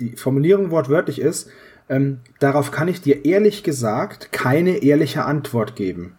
die 0.00 0.16
Formulierung 0.16 0.70
wortwörtlich 0.70 1.20
ist, 1.20 1.48
ähm, 1.88 2.20
darauf 2.38 2.70
kann 2.70 2.88
ich 2.88 3.00
dir 3.00 3.24
ehrlich 3.24 3.62
gesagt 3.62 4.32
keine 4.32 4.78
ehrliche 4.82 5.24
Antwort 5.24 5.76
geben. 5.76 6.18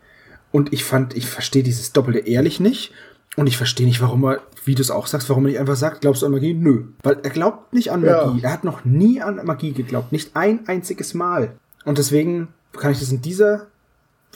Und 0.51 0.73
ich 0.73 0.83
fand, 0.83 1.15
ich 1.15 1.27
verstehe 1.27 1.63
dieses 1.63 1.93
doppelte 1.93 2.19
ehrlich 2.19 2.59
nicht. 2.59 2.91
Und 3.35 3.47
ich 3.47 3.57
verstehe 3.57 3.85
nicht, 3.85 4.01
warum 4.01 4.25
er, 4.25 4.41
wie 4.65 4.75
du 4.75 4.81
es 4.81 4.91
auch 4.91 5.07
sagst, 5.07 5.29
warum 5.29 5.45
er 5.45 5.51
nicht 5.51 5.59
einfach 5.59 5.75
sagt, 5.75 6.01
glaubst 6.01 6.21
du 6.23 6.25
an 6.25 6.31
Magie? 6.31 6.53
Nö. 6.55 6.85
Weil 7.03 7.19
er 7.23 7.29
glaubt 7.29 7.73
nicht 7.73 7.91
an 7.91 8.03
Ja. 8.03 8.25
Magie. 8.25 8.41
Er 8.43 8.51
hat 8.51 8.63
noch 8.63 8.83
nie 8.83 9.21
an 9.21 9.39
Magie 9.45 9.71
geglaubt. 9.71 10.11
Nicht 10.11 10.35
ein 10.35 10.67
einziges 10.67 11.13
Mal. 11.13 11.51
Und 11.85 11.97
deswegen 11.99 12.47
kann 12.77 12.91
ich 12.91 12.99
das 12.99 13.11
in 13.11 13.21
dieser 13.21 13.67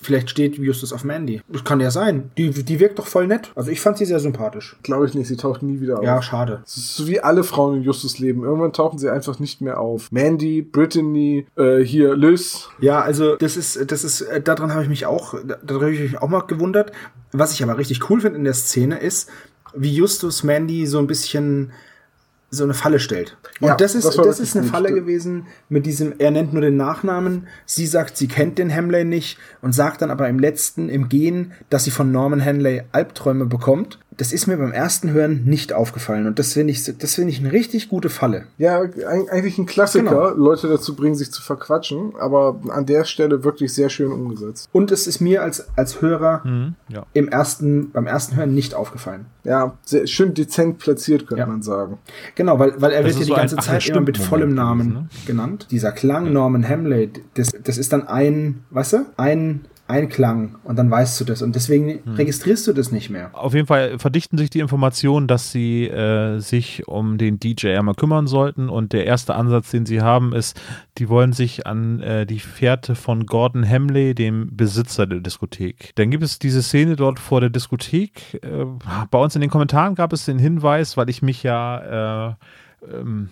Vielleicht 0.01 0.29
steht 0.29 0.57
Justus 0.57 0.91
auf 0.91 1.03
Mandy. 1.03 1.41
Das 1.47 1.63
kann 1.63 1.79
ja 1.79 1.91
sein. 1.91 2.31
Die, 2.37 2.49
die 2.49 2.79
wirkt 2.79 2.99
doch 2.99 3.07
voll 3.07 3.27
nett. 3.27 3.51
Also 3.55 3.71
ich 3.71 3.79
fand 3.79 3.97
sie 3.97 4.05
sehr 4.05 4.19
sympathisch. 4.19 4.75
Glaube 4.83 5.05
ich 5.05 5.13
nicht, 5.13 5.27
sie 5.27 5.37
taucht 5.37 5.63
nie 5.63 5.79
wieder 5.79 5.99
auf. 5.99 6.03
Ja, 6.03 6.21
schade. 6.21 6.61
So 6.65 7.07
wie 7.07 7.21
alle 7.21 7.43
Frauen 7.43 7.77
in 7.77 7.83
Justus 7.83 8.19
Leben. 8.19 8.43
Irgendwann 8.43 8.73
tauchen 8.73 8.99
sie 8.99 9.09
einfach 9.09 9.39
nicht 9.39 9.61
mehr 9.61 9.79
auf. 9.79 10.11
Mandy, 10.11 10.61
Brittany, 10.61 11.47
äh, 11.55 11.79
hier 11.79 12.15
Liz. 12.15 12.69
Ja, 12.79 13.01
also 13.01 13.35
das 13.37 13.55
ist, 13.55 13.91
das 13.91 14.03
ist, 14.03 14.21
äh, 14.21 14.41
daran 14.41 14.73
habe 14.73 14.83
ich 14.83 14.89
mich 14.89 15.05
auch, 15.05 15.35
daran 15.43 15.81
habe 15.81 15.93
ich 15.93 15.99
mich 15.99 16.21
auch 16.21 16.29
mal 16.29 16.41
gewundert. 16.41 16.91
Was 17.31 17.53
ich 17.53 17.63
aber 17.63 17.77
richtig 17.77 18.09
cool 18.09 18.21
finde 18.21 18.37
in 18.37 18.43
der 18.43 18.53
Szene 18.53 18.99
ist, 18.99 19.29
wie 19.73 19.93
Justus 19.93 20.43
Mandy 20.43 20.85
so 20.85 20.99
ein 20.99 21.07
bisschen 21.07 21.71
so 22.53 22.63
eine 22.63 22.73
Falle 22.73 22.99
stellt. 22.99 23.35
Und 23.59 23.67
Ja, 23.67 23.75
das 23.75 23.95
ist, 23.95 24.05
das 24.05 24.15
das, 24.15 24.39
ist 24.39 24.55
eine 24.55 24.65
Falle 24.67 24.89
stimmt. 24.89 25.01
gewesen 25.01 25.47
mit 25.69 25.85
diesem, 25.85 26.13
er 26.19 26.31
nennt 26.31 26.53
nur 26.53 26.61
den 26.61 26.77
Nachnamen, 26.77 27.47
sie 27.65 27.87
sagt, 27.87 28.15
sie 28.17 28.27
kennt 28.27 28.57
den 28.59 28.73
Hamley 28.73 29.03
nicht 29.05 29.37
und 29.61 29.73
sagt 29.73 30.01
dann 30.01 30.11
aber 30.11 30.29
im 30.29 30.39
letzten, 30.39 30.87
im 30.89 31.09
Gehen, 31.09 31.53
dass 31.69 31.85
sie 31.85 31.91
von 31.91 32.11
Norman 32.11 32.43
Hanley 32.43 32.83
Albträume 32.91 33.45
bekommt. 33.45 33.99
Das 34.17 34.31
ist 34.33 34.47
mir 34.47 34.57
beim 34.57 34.71
ersten 34.71 35.11
Hören 35.11 35.43
nicht 35.45 35.73
aufgefallen 35.73 36.27
und 36.27 36.39
das 36.39 36.53
finde 36.53 36.71
ich, 36.71 36.83
das 36.97 37.15
finde 37.15 37.31
ich 37.31 37.39
eine 37.39 37.51
richtig 37.51 37.89
gute 37.89 38.09
Falle. 38.09 38.43
Ja, 38.57 38.79
eig- 38.81 39.29
eigentlich 39.29 39.57
ein 39.57 39.65
Klassiker, 39.65 40.03
Genau. 40.33 40.45
Leute 40.49 40.67
dazu 40.67 40.95
bringen, 40.95 41.15
sich 41.15 41.31
zu 41.31 41.41
verquatschen, 41.41 42.13
aber 42.19 42.59
an 42.69 42.85
der 42.85 43.05
Stelle 43.05 43.43
wirklich 43.43 43.73
sehr 43.73 43.89
schön 43.89 44.11
umgesetzt. 44.11 44.69
Und 44.71 44.91
es 44.91 45.07
ist 45.07 45.19
mir 45.19 45.41
als, 45.43 45.65
als 45.77 46.01
Hörer 46.01 46.41
Mhm, 46.45 46.75
ja. 46.89 47.05
im 47.13 47.27
ersten, 47.27 47.91
beim 47.91 48.05
ersten 48.07 48.35
Hören 48.35 48.53
nicht 48.53 48.73
aufgefallen. 48.75 49.25
Ja, 49.43 49.77
sehr 49.83 50.07
schön 50.07 50.33
dezent 50.33 50.79
platziert, 50.79 51.27
könnte 51.27 51.41
Ja. 51.41 51.47
man 51.47 51.61
sagen. 51.61 51.97
Genau, 52.35 52.59
weil, 52.59 52.73
weil 52.81 52.91
er 52.91 53.03
Das 53.03 53.15
wird 53.15 53.15
ja 53.15 53.19
ist 53.19 53.19
die 53.19 53.23
so 53.25 53.33
ein 53.33 53.39
ganze 53.39 53.55
Ach, 53.57 53.65
ja, 53.65 53.71
Zeit 53.73 53.83
stimmt 53.83 53.97
immer 53.97 54.05
mit 54.05 54.17
Moment 54.17 54.29
vollem 54.29 54.53
Namen 54.53 54.89
gewesen, 54.89 55.09
genannt. 55.25 55.67
Dieser 55.71 55.91
Klang 55.91 56.31
Norman 56.31 56.67
Hamley, 56.67 57.09
das, 57.33 57.51
das 57.63 57.77
ist 57.77 57.91
dann 57.93 58.07
ein, 58.07 58.63
weißt 58.69 58.93
du, 58.93 59.05
ein 59.17 59.65
Einklang 59.85 60.55
und 60.63 60.77
dann 60.77 60.89
weißt 60.89 61.19
du 61.19 61.25
das 61.25 61.41
und 61.41 61.55
deswegen 61.55 61.99
Hm. 62.05 62.13
registrierst 62.15 62.65
du 62.67 62.73
das 62.73 62.91
nicht 62.91 63.09
mehr. 63.09 63.29
Auf 63.33 63.53
jeden 63.53 63.67
Fall 63.67 63.99
verdichten 63.99 64.37
sich 64.37 64.49
die 64.49 64.59
Informationen, 64.59 65.27
dass 65.27 65.51
sie 65.51 65.87
äh, 65.87 66.39
sich 66.39 66.87
um 66.87 67.17
den 67.17 67.37
DJ 67.39 67.75
einmal 67.75 67.93
kümmern 67.95 68.25
sollten. 68.25 68.69
Und 68.69 68.93
der 68.93 69.05
erste 69.05 69.35
Ansatz, 69.35 69.71
den 69.71 69.85
sie 69.85 70.01
haben, 70.01 70.33
ist, 70.33 70.59
die 70.97 71.09
wollen 71.09 71.33
sich 71.33 71.67
an 71.67 71.99
äh, 71.99 72.25
die 72.25 72.39
Fährte 72.39 72.95
von 72.95 73.25
Gordon 73.25 73.67
Hamley, 73.67 74.15
dem 74.15 74.55
Besitzer 74.55 75.05
der 75.05 75.19
Diskothek. 75.19 75.91
Dann 75.95 76.11
gibt 76.11 76.23
es 76.23 76.39
diese 76.39 76.63
Szene 76.63 76.95
dort 76.95 77.19
vor 77.19 77.41
der 77.41 77.49
Diskothek. 77.49 78.41
Äh, 78.41 78.65
bei 79.11 79.19
uns 79.19 79.35
in 79.35 79.41
den 79.41 79.49
Kommentaren 79.49 79.95
gab 79.95 80.13
es 80.13 80.23
den 80.25 80.39
Hinweis, 80.39 80.95
weil 80.95 81.09
ich 81.09 81.21
mich 81.21 81.43
ja 81.43 82.29
äh, 82.29 82.35
ähm, 82.89 83.29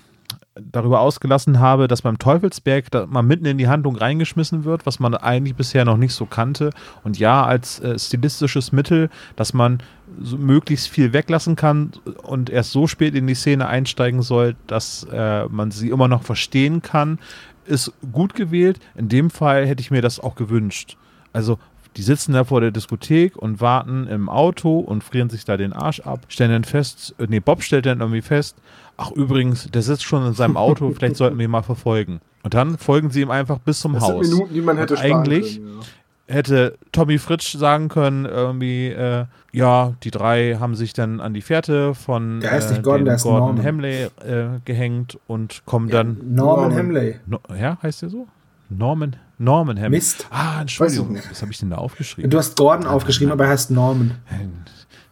darüber 0.56 1.00
ausgelassen 1.00 1.60
habe, 1.60 1.88
dass 1.88 2.02
beim 2.02 2.20
Teufelsberg 2.20 2.92
da 2.92 3.06
man 3.06 3.26
mitten 3.26 3.46
in 3.46 3.58
die 3.58 3.70
Handlung 3.70 3.96
reingeschmissen 3.96 4.66
wird, 4.66 4.86
was 4.86 5.00
man 5.00 5.16
eigentlich 5.16 5.56
bisher 5.56 5.86
noch 5.86 5.98
nicht 5.98 6.14
so 6.14 6.26
kannte. 6.26 6.72
Und 7.04 7.18
ja, 7.18 7.46
als 7.46 7.80
äh, 7.80 7.98
stilistisches 7.98 8.72
Mittel, 8.72 9.10
dass 9.36 9.54
man 9.54 9.80
so 10.22 10.38
möglichst 10.38 10.90
viel 10.90 11.14
weglassen 11.14 11.56
kann 11.56 11.92
und 12.24 12.50
erst 12.50 12.72
so 12.72 12.86
spät 12.88 13.16
in 13.16 13.28
die 13.28 13.36
Szene 13.36 13.68
einsteigen 13.68 14.22
soll, 14.22 14.56
dass 14.68 15.08
äh, 15.12 15.46
man 15.46 15.72
sie 15.72 15.90
immer 15.90 16.10
noch 16.10 16.24
verstehen 16.24 16.82
kann, 16.82 17.20
ist 17.66 17.94
gut 18.12 18.36
gewählt. 18.36 18.80
In 18.96 19.08
dem 19.08 19.30
Fall 19.30 19.66
hätte 19.66 19.82
ich 19.82 19.92
mir 19.92 20.02
das 20.02 20.20
auch 20.20 20.36
gewünscht. 20.36 20.98
Also 21.32 21.60
die 21.98 22.04
sitzen 22.04 22.34
da 22.34 22.44
vor 22.46 22.62
der 22.62 22.72
Diskothek 22.72 23.36
und 23.36 23.60
warten 23.60 24.08
im 24.08 24.30
Auto 24.30 24.80
und 24.80 25.04
frieren 25.04 25.30
sich 25.30 25.44
da 25.44 25.58
den 25.58 25.74
Arsch 25.74 26.00
ab, 26.02 26.22
stellen 26.30 26.52
dann 26.52 26.64
fest, 26.64 27.16
äh, 27.20 27.28
nee, 27.28 27.40
Bob 27.40 27.64
stellt 27.64 27.86
dann 27.86 28.00
irgendwie 28.00 28.22
fest, 28.22 28.58
ach 28.98 29.12
übrigens, 29.12 29.70
der 29.72 29.82
sitzt 29.82 30.04
schon 30.04 30.26
in 30.26 30.34
seinem 30.34 30.58
Auto, 30.58 30.92
vielleicht 30.96 31.16
sollten 31.16 31.38
wir 31.38 31.46
ihn 31.46 31.52
mal 31.52 31.64
verfolgen. 31.64 32.22
Und 32.44 32.54
dann 32.54 32.78
folgen 32.78 33.10
sie 33.12 33.22
ihm 33.22 33.32
einfach 33.32 33.60
bis 33.60 33.80
zum 33.80 33.94
Das 33.94 34.06
sind 34.06 34.14
Haus. 34.16 34.30
Minuten, 34.30 34.54
die 34.54 34.62
man 34.62 34.78
hätte 34.78 34.96
Und 34.96 35.00
eigentlich 35.02 35.58
können. 35.58 35.80
Ja. 36.28 36.36
hätte 36.36 36.78
Tommy 36.92 37.20
Fritsch 37.20 37.56
sagen 37.56 37.88
können, 37.90 38.26
irgendwie, 38.26 38.88
äh, 38.88 39.26
ja, 39.52 39.94
die 40.04 40.12
drei 40.12 40.58
haben 40.60 40.76
sich 40.76 40.94
dann 40.94 41.20
an 41.20 41.34
die 41.34 41.42
Fährte 41.42 41.94
von 41.94 42.40
Der 42.40 42.52
heißt 42.52 42.70
nicht 42.70 42.80
äh, 42.80 42.82
Gordon, 42.82 43.00
dem 43.02 43.06
der 43.06 43.14
heißt 43.16 43.24
Gordon 43.24 43.48
Norman. 43.56 43.66
Hamley 43.66 44.04
äh, 44.26 44.60
gehängt 44.66 45.20
und 45.28 45.62
kommen 45.66 45.90
dann. 45.90 46.18
Norman, 46.34 46.70
Norman. 46.70 46.78
Hamley. 46.78 47.16
No, 47.28 47.40
ja, 47.60 47.78
heißt 47.84 48.02
der 48.02 48.10
so? 48.10 48.28
Norman, 48.70 49.18
Norman 49.38 49.78
Hamley. 49.78 49.98
Mist. 49.98 50.26
Ah, 50.32 50.62
Entschuldigung. 50.62 51.18
Was 51.30 51.42
habe 51.42 51.52
ich 51.52 51.60
denn 51.60 51.70
da 51.72 51.76
aufgeschrieben? 51.78 52.32
Du 52.32 52.38
hast 52.38 52.56
Gordon 52.56 52.88
aufgeschrieben, 52.88 53.32
aber 53.34 53.44
er 53.44 53.50
heißt 53.52 53.70
Norman. 53.70 54.16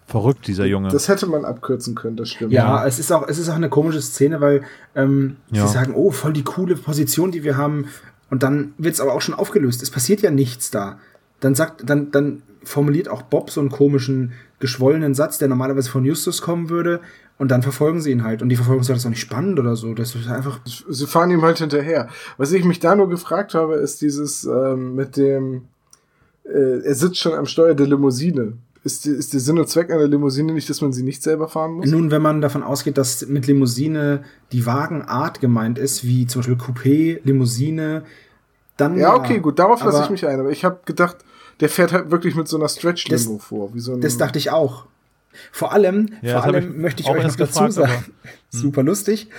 Verrückt, 0.09 0.47
dieser 0.47 0.65
Junge. 0.65 0.89
Das 0.89 1.07
hätte 1.07 1.27
man 1.27 1.45
abkürzen 1.45 1.93
können, 1.93 2.17
das 2.17 2.29
stimmt. 2.29 2.51
Ja, 2.51 2.83
es 2.87 2.97
ist 2.97 3.11
auch, 3.11 3.27
es 3.27 3.37
ist 3.37 3.47
auch 3.47 3.55
eine 3.55 3.69
komische 3.69 4.01
Szene, 4.01 4.41
weil 4.41 4.63
ähm, 4.95 5.37
Ja. 5.51 5.67
sie 5.67 5.73
sagen, 5.73 5.93
oh, 5.95 6.09
voll 6.09 6.33
die 6.33 6.43
coole 6.43 6.75
Position, 6.75 7.31
die 7.31 7.43
wir 7.43 7.57
haben. 7.57 7.85
Und 8.31 8.41
dann 8.41 8.73
wird 8.79 8.95
es 8.95 9.01
aber 9.01 9.13
auch 9.13 9.21
schon 9.21 9.35
aufgelöst. 9.35 9.83
Es 9.83 9.91
passiert 9.91 10.21
ja 10.21 10.31
nichts 10.31 10.71
da. 10.71 10.97
Dann 11.41 11.53
sagt, 11.53 11.87
dann, 11.87 12.09
dann 12.09 12.41
formuliert 12.63 13.07
auch 13.07 13.21
Bob 13.21 13.51
so 13.51 13.61
einen 13.61 13.69
komischen, 13.69 14.33
geschwollenen 14.59 15.13
Satz, 15.13 15.37
der 15.37 15.47
normalerweise 15.47 15.91
von 15.91 16.03
Justus 16.03 16.41
kommen 16.41 16.69
würde. 16.69 17.01
Und 17.37 17.51
dann 17.51 17.61
verfolgen 17.61 18.01
sie 18.01 18.09
ihn 18.11 18.23
halt. 18.23 18.41
Und 18.41 18.49
die 18.49 18.55
Verfolgung 18.55 18.81
ist 18.81 18.89
auch 19.05 19.09
nicht 19.09 19.21
spannend 19.21 19.59
oder 19.59 19.75
so. 19.75 19.93
Das 19.93 20.15
ist 20.15 20.27
einfach. 20.27 20.59
Sie 20.65 21.05
fahren 21.05 21.29
ihm 21.29 21.43
halt 21.43 21.59
hinterher. 21.59 22.09
Was 22.37 22.51
ich 22.51 22.65
mich 22.65 22.79
da 22.79 22.95
nur 22.95 23.09
gefragt 23.09 23.53
habe, 23.53 23.75
ist 23.75 24.01
dieses 24.01 24.43
ähm, 24.43 24.95
mit 24.95 25.15
dem, 25.17 25.65
äh, 26.45 26.79
er 26.83 26.95
sitzt 26.95 27.17
schon 27.17 27.33
am 27.33 27.45
Steuer 27.45 27.75
der 27.75 27.85
Limousine. 27.87 28.53
Ist, 28.89 29.05
ist 29.05 29.33
der 29.33 29.39
Sinn 29.39 29.59
und 29.59 29.69
Zweck 29.69 29.91
einer 29.91 30.07
Limousine 30.07 30.51
nicht, 30.51 30.67
dass 30.67 30.81
man 30.81 30.91
sie 30.91 31.03
nicht 31.03 31.21
selber 31.21 31.47
fahren 31.47 31.73
muss? 31.73 31.89
Nun, 31.89 32.09
wenn 32.09 32.23
man 32.23 32.41
davon 32.41 32.63
ausgeht, 32.63 32.97
dass 32.97 33.27
mit 33.27 33.45
Limousine 33.45 34.23
die 34.51 34.65
Wagenart 34.65 35.39
gemeint 35.39 35.77
ist, 35.77 36.03
wie 36.03 36.25
zum 36.25 36.41
Beispiel 36.41 36.55
Coupé, 36.55 37.19
Limousine, 37.23 38.03
dann. 38.77 38.97
Ja, 38.97 39.13
okay, 39.13 39.39
gut, 39.39 39.59
darauf 39.59 39.83
lasse 39.83 40.03
ich 40.05 40.09
mich 40.09 40.25
ein. 40.25 40.39
Aber 40.39 40.49
ich 40.49 40.65
habe 40.65 40.79
gedacht, 40.85 41.17
der 41.59 41.69
fährt 41.69 41.93
halt 41.93 42.09
wirklich 42.09 42.35
mit 42.35 42.47
so 42.47 42.57
einer 42.57 42.67
Stretch-Limo 42.67 43.37
vor. 43.37 43.73
Wie 43.75 43.79
so 43.79 43.93
ein, 43.93 44.01
Das 44.01 44.17
dachte 44.17 44.39
ich 44.39 44.49
auch. 44.49 44.85
Vor 45.51 45.71
allem, 45.71 46.09
Ja, 46.21 46.41
vor 46.41 46.45
allem 46.45 46.71
ich 46.71 46.77
möchte 46.77 47.01
ich 47.03 47.09
euch 47.09 47.23
noch 47.23 47.35
dazu 47.35 47.37
gefragt, 47.37 47.73
sagen, 47.73 47.91
aber- 47.91 48.01
hm. 48.51 48.59
super 48.61 48.83
lustig, 48.83 49.29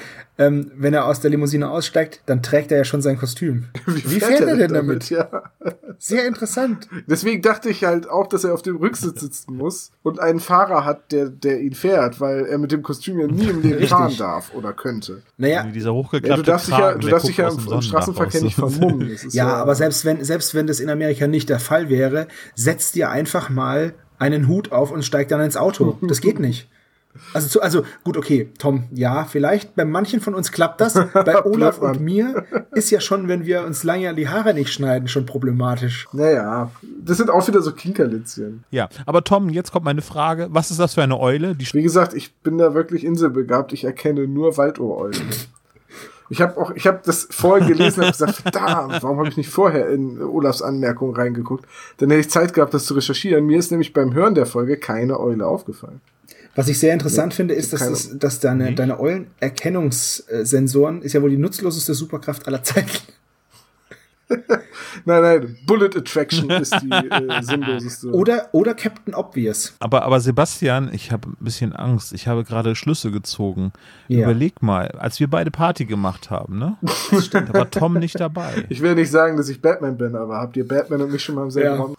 ähm, 0.40 0.70
wenn 0.74 0.94
er 0.94 1.04
aus 1.04 1.20
der 1.20 1.30
Limousine 1.30 1.68
aussteigt, 1.68 2.22
dann 2.24 2.42
trägt 2.42 2.72
er 2.72 2.78
ja 2.78 2.84
schon 2.84 3.02
sein 3.02 3.18
Kostüm. 3.18 3.66
Wie, 3.86 4.20
fährt, 4.20 4.40
er 4.40 4.56
denn 4.56 4.72
damit? 4.72 5.10
Ja. 5.10 5.50
Sehr 5.98 6.26
interessant. 6.26 6.88
Deswegen 7.06 7.42
dachte 7.42 7.68
ich 7.68 7.84
halt 7.84 8.08
auch, 8.08 8.26
dass 8.26 8.44
er 8.44 8.54
auf 8.54 8.62
dem 8.62 8.76
Rücksitz 8.76 9.20
sitzen 9.20 9.54
muss 9.54 9.90
und 10.02 10.18
einen 10.18 10.40
Fahrer 10.40 10.86
hat, 10.86 11.12
der, 11.12 11.28
der 11.28 11.60
ihn 11.60 11.74
fährt, 11.74 12.20
weil 12.20 12.46
er 12.46 12.56
mit 12.56 12.72
dem 12.72 12.82
Kostüm 12.82 13.20
ja 13.20 13.26
nie 13.26 13.50
im 13.50 13.60
Leben 13.60 13.74
Richtig. 13.74 13.90
fahren 13.90 14.16
darf 14.16 14.54
oder 14.54 14.72
könnte. 14.72 15.20
Naja, 15.36 15.66
Wie 15.66 15.72
dieser 15.72 15.90
Ja, 15.90 15.94
hochgeklappte 15.94 16.42
du 16.42 16.50
darfst 16.50 16.68
dich 16.68 16.78
ja, 16.78 16.94
du 16.94 17.08
darfst 17.08 17.28
dich 17.28 17.36
ja 17.36 17.48
im, 17.50 17.82
Straßenverkehr 17.82 18.42
nicht 18.42 18.54
vermummen. 18.54 19.10
Ist 19.10 19.34
ja, 19.34 19.48
aber 19.48 19.74
selbst 19.74 20.06
wenn, 20.06 20.24
selbst 20.24 20.54
wenn 20.54 20.66
das 20.66 20.80
in 20.80 20.88
Amerika 20.88 21.26
nicht 21.26 21.50
der 21.50 21.60
Fall 21.60 21.90
wäre, 21.90 22.28
setzt 22.54 22.94
dir 22.94 23.10
einfach 23.10 23.50
mal 23.50 23.92
einen 24.20 24.46
Hut 24.46 24.70
auf 24.70 24.92
und 24.92 25.04
steigt 25.04 25.32
dann 25.32 25.40
ins 25.40 25.56
Auto. 25.56 25.98
Das 26.10 26.20
geht 26.20 26.38
nicht. 26.38 26.68
Also, 27.34 27.48
zu, 27.48 27.62
also 27.62 27.84
gut, 28.04 28.16
okay, 28.16 28.50
Tom, 28.58 28.84
ja, 28.92 29.24
vielleicht 29.24 29.74
bei 29.74 29.84
manchen 29.84 30.20
von 30.20 30.34
uns 30.34 30.52
klappt 30.52 30.80
das. 30.80 30.94
Bei 30.94 31.44
Olaf 31.44 31.78
und 31.78 32.00
mir 32.00 32.44
ist 32.72 32.90
ja 32.90 33.00
schon, 33.00 33.26
wenn 33.26 33.44
wir 33.44 33.64
uns 33.64 33.82
lange 33.82 34.14
die 34.14 34.28
Haare 34.28 34.54
nicht 34.54 34.72
schneiden, 34.72 35.08
schon 35.08 35.26
problematisch. 35.26 36.06
Naja, 36.12 36.70
das 37.04 37.16
sind 37.16 37.30
auch 37.30 37.46
wieder 37.48 37.62
so 37.62 37.72
Kinkerlitzchen. 37.72 38.64
Ja, 38.70 38.88
aber 39.06 39.24
Tom, 39.24 39.48
jetzt 39.48 39.72
kommt 39.72 39.84
meine 39.84 40.02
Frage. 40.02 40.48
Was 40.50 40.70
ist 40.70 40.78
das 40.78 40.94
für 40.94 41.02
eine 41.02 41.18
Eule? 41.18 41.56
Die 41.56 41.66
Wie 41.72 41.82
gesagt, 41.82 42.14
ich 42.14 42.32
bin 42.36 42.58
da 42.58 42.74
wirklich 42.74 43.04
inselbegabt. 43.04 43.72
Ich 43.72 43.84
erkenne 43.84 44.28
nur 44.28 44.56
Waldohreulen. 44.56 45.20
Ich 46.30 46.40
habe 46.40 46.56
auch, 46.56 46.70
ich 46.70 46.86
habe 46.86 47.00
das 47.04 47.26
vorher 47.30 47.66
gelesen 47.66 48.04
und 48.04 48.12
gesagt, 48.12 48.36
verdammt, 48.36 49.02
warum 49.02 49.18
habe 49.18 49.28
ich 49.28 49.36
nicht 49.36 49.50
vorher 49.50 49.88
in 49.88 50.22
Olafs 50.22 50.62
Anmerkung 50.62 51.14
reingeguckt? 51.14 51.66
Dann 51.98 52.10
hätte 52.10 52.20
ich 52.20 52.30
Zeit 52.30 52.54
gehabt, 52.54 52.72
das 52.72 52.86
zu 52.86 52.94
recherchieren. 52.94 53.44
Mir 53.44 53.58
ist 53.58 53.72
nämlich 53.72 53.92
beim 53.92 54.14
Hören 54.14 54.36
der 54.36 54.46
Folge 54.46 54.76
keine 54.76 55.18
Eule 55.18 55.46
aufgefallen. 55.46 56.00
Was 56.54 56.68
ich 56.68 56.78
sehr 56.78 56.92
interessant 56.92 57.34
finde, 57.34 57.54
ist, 57.54 57.72
dass, 57.72 57.80
das, 57.80 58.18
dass 58.18 58.40
deine, 58.40 58.74
deine 58.74 59.00
Eulenerkennungssensoren 59.00 61.02
ist 61.02 61.12
ja 61.12 61.22
wohl 61.22 61.30
die 61.30 61.36
nutzloseste 61.36 61.94
Superkraft 61.94 62.46
aller 62.46 62.62
Zeiten. 62.62 62.90
Nein, 65.04 65.22
nein, 65.22 65.56
Bullet 65.66 65.96
Attraction 65.96 66.50
ist 66.50 66.74
die 66.82 66.90
äh, 66.90 67.42
sinnloseste. 67.42 68.08
Oder, 68.12 68.48
oder 68.52 68.74
Captain 68.74 69.14
Obvious. 69.14 69.74
Aber, 69.80 70.02
aber 70.02 70.20
Sebastian, 70.20 70.90
ich 70.92 71.10
habe 71.12 71.28
ein 71.30 71.36
bisschen 71.40 71.72
Angst. 71.74 72.12
Ich 72.12 72.26
habe 72.28 72.44
gerade 72.44 72.74
Schlüsse 72.74 73.10
gezogen. 73.10 73.72
Ja. 74.08 74.22
Überleg 74.24 74.62
mal, 74.62 74.88
als 74.98 75.20
wir 75.20 75.28
beide 75.28 75.50
Party 75.50 75.84
gemacht 75.84 76.30
haben, 76.30 76.58
ne? 76.58 76.76
Da 77.30 77.52
war 77.54 77.70
Tom 77.70 77.94
nicht 77.94 78.18
dabei. 78.18 78.64
ich 78.68 78.80
will 78.82 78.94
nicht 78.94 79.10
sagen, 79.10 79.36
dass 79.36 79.48
ich 79.48 79.60
Batman 79.62 79.96
bin, 79.96 80.14
aber 80.16 80.38
habt 80.38 80.56
ihr 80.56 80.66
Batman 80.66 81.02
und 81.02 81.12
mich 81.12 81.22
schon 81.22 81.34
mal 81.34 81.44
im 81.44 81.50
selben 81.50 81.70
Ja. 81.70 81.76
Raum? 81.76 81.96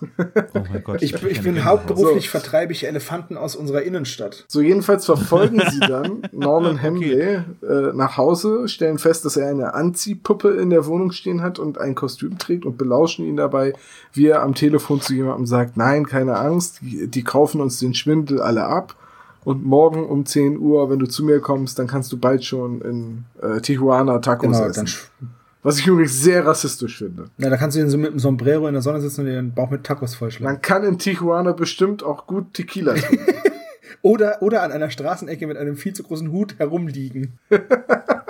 Oh 0.53 0.63
mein 0.71 0.83
Gott. 0.83 1.01
Ich, 1.01 1.13
ich 1.13 1.21
keine 1.21 1.39
bin 1.53 1.65
hauptberuflich 1.65 2.25
So. 2.25 2.31
vertreibe 2.31 2.71
ich 2.73 2.85
Elefanten 2.87 3.37
aus 3.37 3.55
unserer 3.55 3.81
Innenstadt. 3.83 4.45
So, 4.47 4.61
jedenfalls 4.61 5.05
verfolgen 5.05 5.61
sie 5.69 5.79
dann 5.79 6.23
Norman 6.31 6.81
Hamley 6.81 7.21
äh, 7.21 7.43
nach 7.93 8.17
Hause, 8.17 8.67
stellen 8.67 8.97
fest, 8.97 9.25
dass 9.25 9.37
er 9.37 9.49
eine 9.49 9.73
Anziehpuppe 9.73 10.49
in 10.51 10.69
der 10.69 10.85
Wohnung 10.85 11.11
stehen 11.11 11.41
hat 11.41 11.59
und 11.59 11.77
ein 11.77 11.95
Kostüm 11.95 12.20
trägt 12.29 12.65
und 12.65 12.77
belauschen 12.77 13.25
ihn 13.25 13.37
dabei, 13.37 13.73
wie 14.13 14.27
er 14.27 14.43
am 14.43 14.55
Telefon 14.55 15.01
zu 15.01 15.13
jemandem 15.13 15.45
sagt, 15.45 15.77
nein, 15.77 16.05
keine 16.05 16.37
Angst, 16.37 16.79
die, 16.81 17.23
kaufen 17.23 17.61
uns 17.61 17.79
den 17.79 17.93
Schwindel 17.93 18.41
alle 18.41 18.65
ab 18.65 18.95
und 19.43 19.65
morgen 19.65 20.05
um 20.05 20.25
10 20.25 20.59
Uhr, 20.59 20.89
wenn 20.89 20.99
du 20.99 21.07
zu 21.07 21.23
mir 21.23 21.39
kommst, 21.39 21.79
dann 21.79 21.87
kannst 21.87 22.11
du 22.11 22.17
bald 22.17 22.43
schon 22.43 22.81
in 22.81 23.25
äh, 23.41 23.61
Tijuana 23.61 24.19
Tacos 24.19 24.57
Genau, 24.57 24.69
essen. 24.69 24.87
Was 25.63 25.77
ich 25.77 25.85
übrigens 25.85 26.19
sehr 26.19 26.45
rassistisch 26.45 26.97
finde. 26.97 27.25
na, 27.37 27.49
da 27.49 27.57
kannst 27.57 27.77
du 27.77 27.81
ihn 27.81 27.89
so 27.89 27.97
mit 27.97 28.11
dem 28.11 28.19
Sombrero 28.19 28.67
in 28.67 28.73
der 28.73 28.81
Sonne 28.81 28.99
sitzen 28.99 29.21
und 29.21 29.27
den 29.27 29.53
Bauch 29.53 29.69
mit 29.69 29.83
Tacos 29.83 30.15
vollschlagen. 30.15 30.53
Man 30.53 30.61
kann 30.61 30.83
in 30.83 30.97
Tijuana 30.97 31.51
bestimmt 31.51 32.03
auch 32.03 32.25
gut 32.25 32.53
Tequila 32.53 32.93
trinken. 32.93 33.25
Oder, 34.03 34.41
oder 34.41 34.63
an 34.63 34.71
einer 34.71 34.89
Straßenecke 34.89 35.45
mit 35.45 35.57
einem 35.57 35.75
viel 35.75 35.93
zu 35.93 36.01
großen 36.01 36.31
Hut 36.31 36.55
herumliegen. 36.57 37.37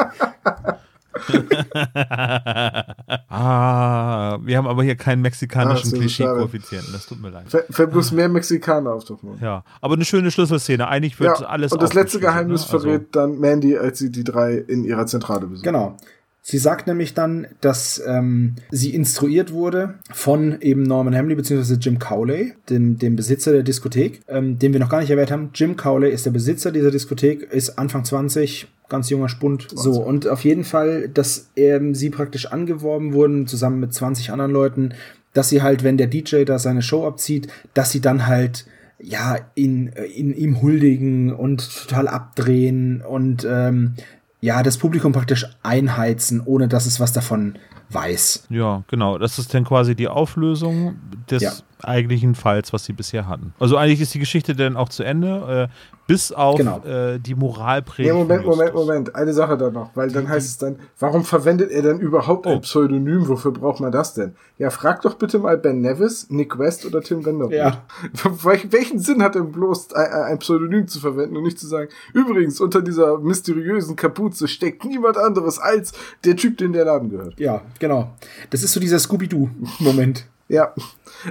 ah, 3.30 4.38
wir 4.41 4.57
haben 4.57 4.68
aber 4.68 4.84
hier 4.84 4.95
keinen 4.95 5.22
mexikanischen 5.22 5.93
Klischee-Koeffizienten. 5.93 6.91
Das 6.93 7.06
tut 7.06 7.22
mir 7.22 7.30
leid. 7.30 7.45
Fällt 7.69 7.91
bloß 7.91 8.11
mehr 8.11 8.30
Mexikaner 8.30 8.93
auf 8.93 9.06
doch 9.06 9.22
mal. 9.23 9.35
Ja, 9.41 9.64
aber 9.81 9.95
eine 9.95 10.06
schöne 10.06 10.31
Schlüsselszene. 10.31 10.88
Eigentlich 10.88 11.19
wird 11.19 11.39
Ja, 11.39 11.45
alles 11.48 11.72
und 11.72 11.81
das 11.81 11.93
letzte 11.93 12.18
aufgeschlüsselt, 12.18 12.34
Geheimnis 12.34 12.68
ne? 12.68 12.73
Also- 12.73 12.88
verrät 12.88 13.15
dann 13.15 13.39
Mandy, 13.39 13.77
als 13.77 13.99
sie 13.99 14.11
die 14.11 14.23
drei 14.23 14.56
in 14.56 14.84
ihrer 14.84 15.06
Zentrale 15.07 15.48
besucht. 15.48 15.64
Genau. 15.65 15.98
Sie 16.43 16.57
sagt 16.57 16.88
nämlich 16.88 17.13
dann, 17.13 17.47
dass 17.61 18.01
ähm, 18.05 18.55
sie 18.72 18.95
instruiert 18.95 19.51
wurde 19.51 19.95
von 20.11 20.59
eben 20.61 20.84
Norman 20.84 21.15
Hamley 21.15 21.35
bzw. 21.35 21.76
Jim 21.76 21.99
Cowley, 21.99 22.53
dem, 22.69 22.97
dem 22.97 23.15
Besitzer 23.15 23.51
der 23.51 23.61
Diskothek, 23.61 24.22
ähm, 24.27 24.57
den 24.57 24.73
wir 24.73 24.80
noch 24.80 24.89
gar 24.89 25.01
nicht 25.01 25.11
erwähnt 25.11 25.31
haben. 25.31 25.51
Jim 25.53 25.76
Cowley 25.76 26.09
ist 26.11 26.26
der 26.26 26.31
Besitzer 26.31 26.72
dieser 26.72 26.89
Diskothek, 26.89 27.43
ist 27.51 27.77
Anfang 27.77 28.03
20, 28.03 28.68
ganz 28.89 29.09
junger 29.11 29.30
Spund. 29.30 29.68
So, 29.72 30.03
und 30.03 30.27
auf 30.27 30.43
jeden 30.43 30.63
Fall, 30.63 31.09
dass 31.09 31.51
ähm, 31.55 31.93
sie 31.93 32.09
praktisch 32.09 32.47
angeworben 32.47 33.13
wurden, 33.13 33.45
zusammen 33.45 33.80
mit 33.80 33.93
20 33.93 34.31
anderen 34.31 34.51
Leuten, 34.51 34.93
dass 35.34 35.49
sie 35.49 35.61
halt, 35.61 35.84
wenn 35.84 35.97
der 35.97 36.07
DJ 36.07 36.43
da 36.43 36.57
seine 36.57 36.81
Show 36.81 37.05
abzieht, 37.05 37.49
dass 37.76 37.91
sie 37.91 38.01
dann 38.01 38.26
halt 38.26 38.65
ja, 39.03 39.38
ihn, 39.55 39.91
äh, 39.95 40.05
ihn, 40.05 40.34
ihm 40.34 40.61
huldigen 40.61 41.34
und 41.34 41.88
total 41.88 42.07
abdrehen 42.07 43.01
und 43.01 43.47
ähm, 43.49 43.95
ja, 44.41 44.63
das 44.63 44.77
Publikum 44.77 45.13
praktisch 45.13 45.45
einheizen, 45.63 46.41
ohne 46.43 46.68
dass 46.68 46.88
es 46.88 46.99
was 46.99 47.13
davon 47.13 47.57
weiß. 47.89 48.47
Ja, 48.49 48.84
genau. 48.88 49.18
Das 49.18 49.38
ist 49.38 49.53
dann 49.53 49.63
quasi 49.63 49.95
die 49.95 50.07
Auflösung 50.07 50.95
des 51.30 51.43
Ja. 51.43 51.53
Eigentlichen 51.83 52.35
Falls, 52.35 52.73
was 52.73 52.85
sie 52.85 52.93
bisher 52.93 53.27
hatten. 53.27 53.53
Also 53.59 53.77
eigentlich 53.77 54.01
ist 54.01 54.13
die 54.13 54.19
Geschichte 54.19 54.55
dann 54.55 54.75
auch 54.77 54.89
zu 54.89 55.03
Ende, 55.03 55.69
äh, 55.69 55.73
bis 56.07 56.31
auf 56.33 56.57
Genau. 56.57 56.83
äh, 56.83 57.19
die 57.19 57.35
Moralpredigt. 57.35 58.07
Ja, 58.09 58.13
Moment, 58.13 58.45
Moment. 58.45 58.73
Moment. 58.73 59.15
Eine 59.15 59.31
Sache 59.33 59.57
da 59.57 59.69
noch, 59.71 59.95
weil 59.95 60.09
dann 60.11 60.27
heißt 60.27 60.47
es 60.47 60.57
dann, 60.57 60.77
warum 60.99 61.23
verwendet 61.23 61.71
er 61.71 61.81
denn 61.83 61.99
überhaupt 61.99 62.45
Oh. 62.47 62.51
ein 62.51 62.61
Pseudonym? 62.61 63.27
Wofür 63.29 63.51
braucht 63.51 63.79
man 63.79 63.91
das 63.91 64.13
denn? 64.13 64.35
Ja, 64.57 64.69
frag 64.71 65.01
doch 65.03 65.13
bitte 65.15 65.39
mal 65.39 65.57
Ben 65.57 65.79
Nevis, 65.81 66.29
Nick 66.29 66.57
West 66.59 66.85
oder 66.85 67.01
Tim 67.01 67.25
Vanderbilt. 67.25 67.59
Ja. 67.59 67.83
Wel- 68.43 68.71
Welchen 68.71 68.99
Sinn 68.99 69.23
hat 69.23 69.35
denn 69.35 69.51
bloß 69.51 69.93
ein, 69.93 70.11
ein 70.11 70.39
Pseudonym 70.39 70.87
zu 70.87 70.99
verwenden 70.99 71.37
und 71.37 71.43
nicht 71.43 71.57
zu 71.59 71.67
sagen, 71.67 71.89
übrigens, 72.13 72.59
unter 72.59 72.81
dieser 72.81 73.17
mysteriösen 73.19 73.95
Kapuze 73.95 74.47
steckt 74.49 74.83
niemand 74.83 75.17
anderes 75.17 75.59
als 75.59 75.93
der 76.25 76.35
Typ, 76.35 76.57
den 76.57 76.73
der 76.73 76.85
Laden 76.85 77.09
gehört. 77.09 77.39
Ja, 77.39 77.61
genau. 77.79 78.11
Das 78.49 78.63
ist 78.63 78.73
so 78.73 78.79
dieser 78.79 78.99
Scooby-Doo-Moment. 78.99 80.25
Ja. 80.52 80.73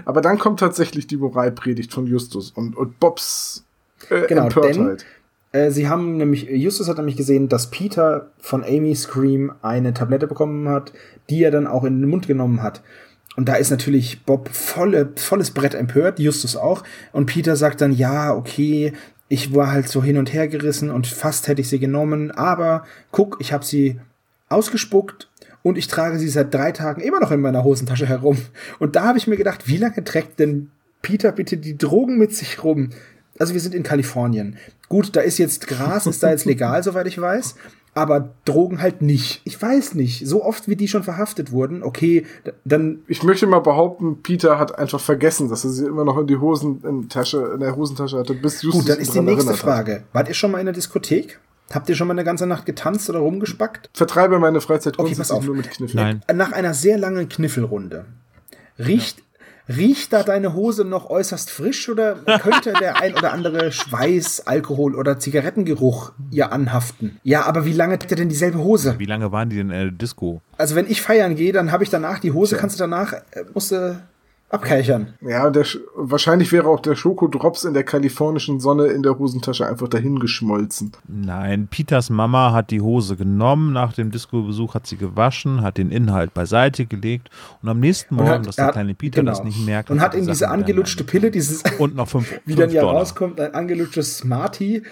Aber 0.07 0.23
dann 0.23 0.39
kommt 0.39 0.61
tatsächlich 0.61 1.07
die 1.07 1.19
Moralpredigt 1.19 1.93
von 1.93 2.07
Justus 2.07 2.51
und, 2.51 2.75
und 2.77 2.99
Bobs 3.01 3.67
äh, 4.09 4.27
Genau, 4.27 4.45
Empörtheit. 4.45 5.05
Äh, 5.53 5.71
sie 5.71 5.89
haben 5.89 6.17
nämlich, 6.17 6.45
Justus 6.49 6.89
hat 6.89 6.97
nämlich 6.97 7.17
gesehen, 7.17 7.49
dass 7.49 7.71
Peter 7.71 8.31
von 8.39 8.65
Amy 8.65 8.95
Scream 8.95 9.53
eine 9.61 9.93
Tablette 9.93 10.27
bekommen 10.27 10.69
hat, 10.69 10.93
die 11.29 11.43
er 11.43 11.51
dann 11.51 11.67
auch 11.67 11.85
in 11.85 12.01
den 12.01 12.09
Mund 12.09 12.29
genommen 12.29 12.63
hat. 12.63 12.83
Und 13.37 13.49
da 13.49 13.57
ist 13.57 13.71
natürlich 13.71 14.25
Bob 14.25 14.49
volle, 14.49 15.13
volles 15.17 15.51
Brett 15.51 15.75
empört, 15.75 16.19
Justus 16.19 16.57
auch. 16.57 16.83
Und 17.13 17.27
Peter 17.27 17.57
sagt 17.57 17.83
dann, 17.83 17.93
ja, 17.93 18.35
okay, 18.35 18.95
ich 19.29 19.55
war 19.55 19.71
halt 19.71 19.89
so 19.89 20.03
hin 20.03 20.17
und 20.17 20.33
her 20.33 20.49
gerissen 20.49 20.91
und 20.91 21.07
fast 21.07 21.47
hätte 21.47 21.61
ich 21.61 21.69
sie 21.69 21.79
genommen, 21.79 22.31
aber 22.31 22.85
guck, 23.13 23.37
ich 23.39 23.53
habe 23.53 23.65
sie 23.65 24.01
ausgespuckt 24.49 25.30
und 25.62 25.78
ich 25.78 25.89
trage 25.89 26.19
sie 26.19 26.28
seit 26.28 26.55
drei 26.55 26.73
Tagen 26.73 27.01
immer 27.01 27.20
noch 27.20 27.31
in 27.31 27.41
meiner 27.41 27.65
Hosentasche 27.65 28.07
herum. 28.07 28.39
Und 28.78 28.97
da 28.97 29.05
habe 29.05 29.19
ich 29.19 29.27
mir 29.27 29.37
gedacht, 29.37 29.69
wie 29.69 29.77
lange 29.77 30.03
trägt 30.05 30.39
denn 30.41 30.70
Peter 31.03 31.32
bitte 31.32 31.57
die 31.57 31.77
Drogen 31.77 32.19
mit 32.19 32.35
sich 32.35 32.62
rum? 32.62 32.91
Also 33.39 33.55
wir 33.55 33.61
sind 33.61 33.74
in 33.74 33.82
Kalifornien. 33.82 34.57
Gut, 34.89 35.16
da 35.16 35.20
ist 35.20 35.39
jetzt 35.39 35.66
Gras, 35.66 36.07
ist 36.07 36.23
da 36.23 36.31
jetzt 36.31 36.45
legal, 36.45 36.82
soweit 36.82 37.07
ich 37.07 37.20
weiß. 37.20 37.55
Aber 37.93 38.35
Drogen 38.45 38.81
halt 38.81 39.03
nicht. 39.03 39.43
Ich 39.45 39.61
weiß 39.61 39.95
nicht. 39.95 40.27
So 40.27 40.45
oft, 40.45 40.69
wie 40.69 40.77
die 40.77 40.87
schon 40.87 41.03
verhaftet 41.03 41.51
wurden, 41.51 41.82
okay, 41.82 42.24
dann 42.65 43.01
Ich 43.09 43.24
möchte 43.24 43.47
mal 43.47 43.59
behaupten, 43.61 44.23
Peter 44.23 44.59
hat 44.59 44.78
einfach 44.78 45.01
vergessen, 45.01 45.49
dass 45.49 45.65
er 45.65 45.70
sie 45.70 45.87
immer 45.87 46.05
noch 46.05 46.19
in 46.19 46.28
die 46.28 46.37
Hosentasche, 46.37 47.53
in 47.55 47.61
der 47.61 47.74
Hosentasche 47.74 48.19
hatte, 48.19 48.35
bis 48.35 48.62
Justus 48.62 48.82
Gut, 48.82 48.91
dann 48.91 49.01
ist 49.01 49.15
die 49.15 49.20
nächste 49.20 49.51
hat. 49.51 49.57
Frage. 49.57 50.05
Wart 50.12 50.28
ihr 50.28 50.35
schon 50.35 50.53
mal 50.53 50.61
in 50.61 50.66
der 50.66 50.74
Diskothek? 50.74 51.41
Habt 51.73 51.89
ihr 51.89 51.95
schon 51.95 52.09
mal 52.09 52.15
eine 52.15 52.25
ganze 52.25 52.47
Nacht 52.47 52.67
getanzt 52.67 53.09
oder 53.11 53.21
rumgespackt? 53.21 53.91
Vertreibe 53.95 54.39
meine 54.39 54.61
Freizeit 54.61 54.99
Okay, 54.99 55.15
pass 55.17 55.31
auf. 55.31 55.45
nur 55.45 55.55
mit 55.57 55.71
Kniffeln. 55.71 56.21
Nein. 56.27 56.37
Nach 56.37 56.53
einer 56.53 56.75
sehr 56.75 56.99
langen 56.99 57.29
Kniffelrunde. 57.29 58.07
Riecht, 58.79 59.23
riecht 59.69 60.13
da 60.13 60.23
deine 60.25 60.55
Hose 60.55 60.85
noch 60.85 61.09
äußerst 61.11 61.51
frisch 61.51 61.89
oder 61.89 62.15
könnte 62.43 62.73
der 62.81 63.01
ein 63.01 63.15
oder 63.15 63.33
andere 63.33 63.71
Schweiß, 63.71 64.47
Alkohol 64.47 64.97
oder 64.97 65.19
Zigarettengeruch 65.21 66.13
ihr 66.33 66.51
anhaften? 66.53 67.21
Ja, 67.23 67.45
aber 67.45 67.65
wie 67.67 67.73
lange 67.73 67.99
trägt 67.99 68.13
ihr 68.13 68.17
denn 68.17 68.29
dieselbe 68.29 68.59
Hose? 68.59 68.97
Wie 68.99 69.07
lange 69.07 69.31
waren 69.31 69.49
die 69.51 69.57
denn 69.57 69.71
in 69.71 69.77
der 69.79 69.91
Disco? 69.93 70.41
Also 70.59 70.75
wenn 70.75 70.91
ich 70.91 71.03
feiern 71.03 71.37
gehe, 71.37 71.53
dann 71.53 71.71
habe 71.71 71.85
ich 71.85 71.91
danach 71.91 72.19
die 72.19 72.33
Hose, 72.33 72.57
kannst 72.57 72.77
du 72.81 72.83
danach, 72.83 73.13
äh, 73.13 73.45
musst 73.55 73.71
du 73.71 74.01
abkeichern. 74.51 75.14
Ja, 75.20 75.48
der, 75.51 75.64
Sch- 75.64 75.78
wahrscheinlich 75.94 76.51
wäre 76.52 76.66
auch 76.68 76.81
der 76.81 76.97
Schokodrops 76.97 77.64
in 77.64 77.72
der 77.74 77.85
kalifornischen 77.85 78.59
Sonne 78.60 78.86
in 78.86 79.02
der 79.02 79.18
Hosentasche 79.18 79.66
einfach 79.66 79.89
dahin 79.89 80.18
geschmolzen. 80.18 80.93
Nein, 81.09 81.68
Peters 81.70 82.10
Mama 82.10 82.52
hat 82.52 82.70
die 82.70 82.81
Hose 82.81 83.16
genommen, 83.16 83.72
nach 83.72 83.93
dem 83.93 84.10
Disco-Besuch 84.10 84.74
hat 84.74 84.86
sie 84.86 84.97
gewaschen, 84.97 85.62
hat 85.62 85.78
den 85.78 85.90
Inhalt 85.90 86.35
beiseite 86.35 86.86
gelegt 86.86 87.31
und 87.62 87.68
am 87.68 87.78
nächsten 87.81 88.16
Morgen, 88.16 88.28
hat- 88.31 88.47
dass 88.47 88.59
er 88.59 88.62
der 88.62 88.66
hat- 88.66 88.72
kleine 88.74 88.94
Peter 88.94 89.20
genau. 89.20 89.31
das 89.31 89.44
nicht 89.44 89.64
merkt. 89.64 89.90
Und 89.90 90.01
hat 90.01 90.14
ihm 90.14 90.27
diese 90.27 90.48
angelutschte 90.48 91.05
Pille, 91.05 91.31
dieses, 91.31 91.62
Und 91.78 91.94
noch 91.94 92.09
fünf, 92.09 92.40
wie 92.44 92.55
dann 92.56 92.70
ja 92.70 92.81
Dollar. 92.82 92.97
rauskommt, 92.98 93.40
ein 93.40 93.55
angelutschtes 93.55 94.18
Smartie, 94.18 94.82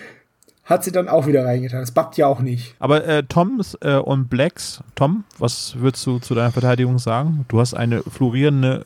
hat 0.65 0.85
sie 0.85 0.93
dann 0.93 1.09
auch 1.09 1.27
wieder 1.27 1.47
reingetan. 1.47 1.81
Das 1.81 1.93
backt 1.93 2.19
ja 2.19 2.27
auch 2.27 2.41
nicht. 2.41 2.75
Aber 2.79 3.03
äh, 3.07 3.23
Toms 3.23 3.77
äh, 3.81 3.97
und 3.97 4.29
Blacks, 4.29 4.83
Tom, 4.95 5.25
was 5.39 5.77
würdest 5.81 6.07
du 6.07 6.19
zu 6.19 6.35
deiner 6.35 6.53
Verteidigung 6.53 6.99
sagen? 6.99 7.47
Du 7.49 7.59
hast 7.59 7.73
eine 7.73 8.03
florierende 8.03 8.85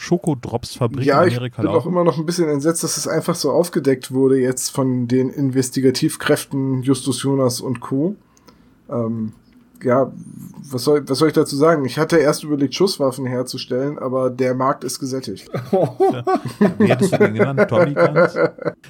Schokodrops-Fabrik 0.00 1.04
ja, 1.04 1.22
in 1.22 1.28
ich 1.28 1.36
Amerika 1.36 1.60
bin 1.60 1.70
auch 1.70 1.74
laufen. 1.74 1.88
immer 1.92 2.04
noch 2.04 2.16
ein 2.18 2.24
bisschen 2.24 2.48
entsetzt, 2.48 2.82
dass 2.82 2.96
es 2.96 3.06
einfach 3.06 3.34
so 3.34 3.52
aufgedeckt 3.52 4.12
wurde 4.12 4.38
jetzt 4.38 4.70
von 4.70 5.08
den 5.08 5.28
Investigativkräften 5.28 6.82
Justus 6.82 7.22
Jonas 7.22 7.60
und 7.60 7.80
Co. 7.80 8.16
Ähm, 8.88 9.34
ja, 9.82 10.10
was 10.70 10.84
soll, 10.84 11.06
was 11.06 11.18
soll 11.18 11.28
ich 11.28 11.34
dazu 11.34 11.54
sagen? 11.54 11.84
Ich 11.84 11.98
hatte 11.98 12.16
erst 12.16 12.44
überlegt, 12.44 12.74
Schusswaffen 12.74 13.26
herzustellen, 13.26 13.98
aber 13.98 14.30
der 14.30 14.54
Markt 14.54 14.84
ist 14.84 15.00
gesättigt. 15.00 15.48
Wie 16.78 16.86
hättest 16.86 17.12
du 17.12 17.18
den 17.18 17.34
genannt? 17.34 17.60
Tommy 17.68 17.92
Guns? 17.92 18.38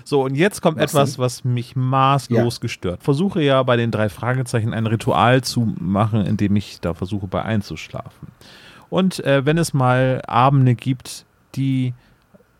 So, 0.05 0.23
und 0.23 0.37
jetzt 0.37 0.62
kommt 0.62 0.78
etwas, 0.78 1.19
was 1.19 1.43
mich 1.45 1.74
maßlos 1.74 2.61
gestört. 2.61 3.03
Versuche 3.03 3.43
ja 3.43 3.61
bei 3.65 3.77
den 3.77 3.91
drei 3.91 4.09
Fragezeichen 4.09 4.73
ein 4.74 4.87
Ritual 4.87 5.43
zu 5.43 5.74
machen, 5.81 6.24
indem 6.24 6.55
ich 6.55 6.81
da 6.81 6.95
versuche, 6.95 7.27
bei 7.27 7.43
einzuschlafen. 7.43 8.28
Und 8.91 9.25
äh, 9.25 9.47
wenn 9.47 9.57
es 9.57 9.73
mal 9.73 10.23
Abende 10.27 10.75
gibt, 10.75 11.25
die 11.55 11.95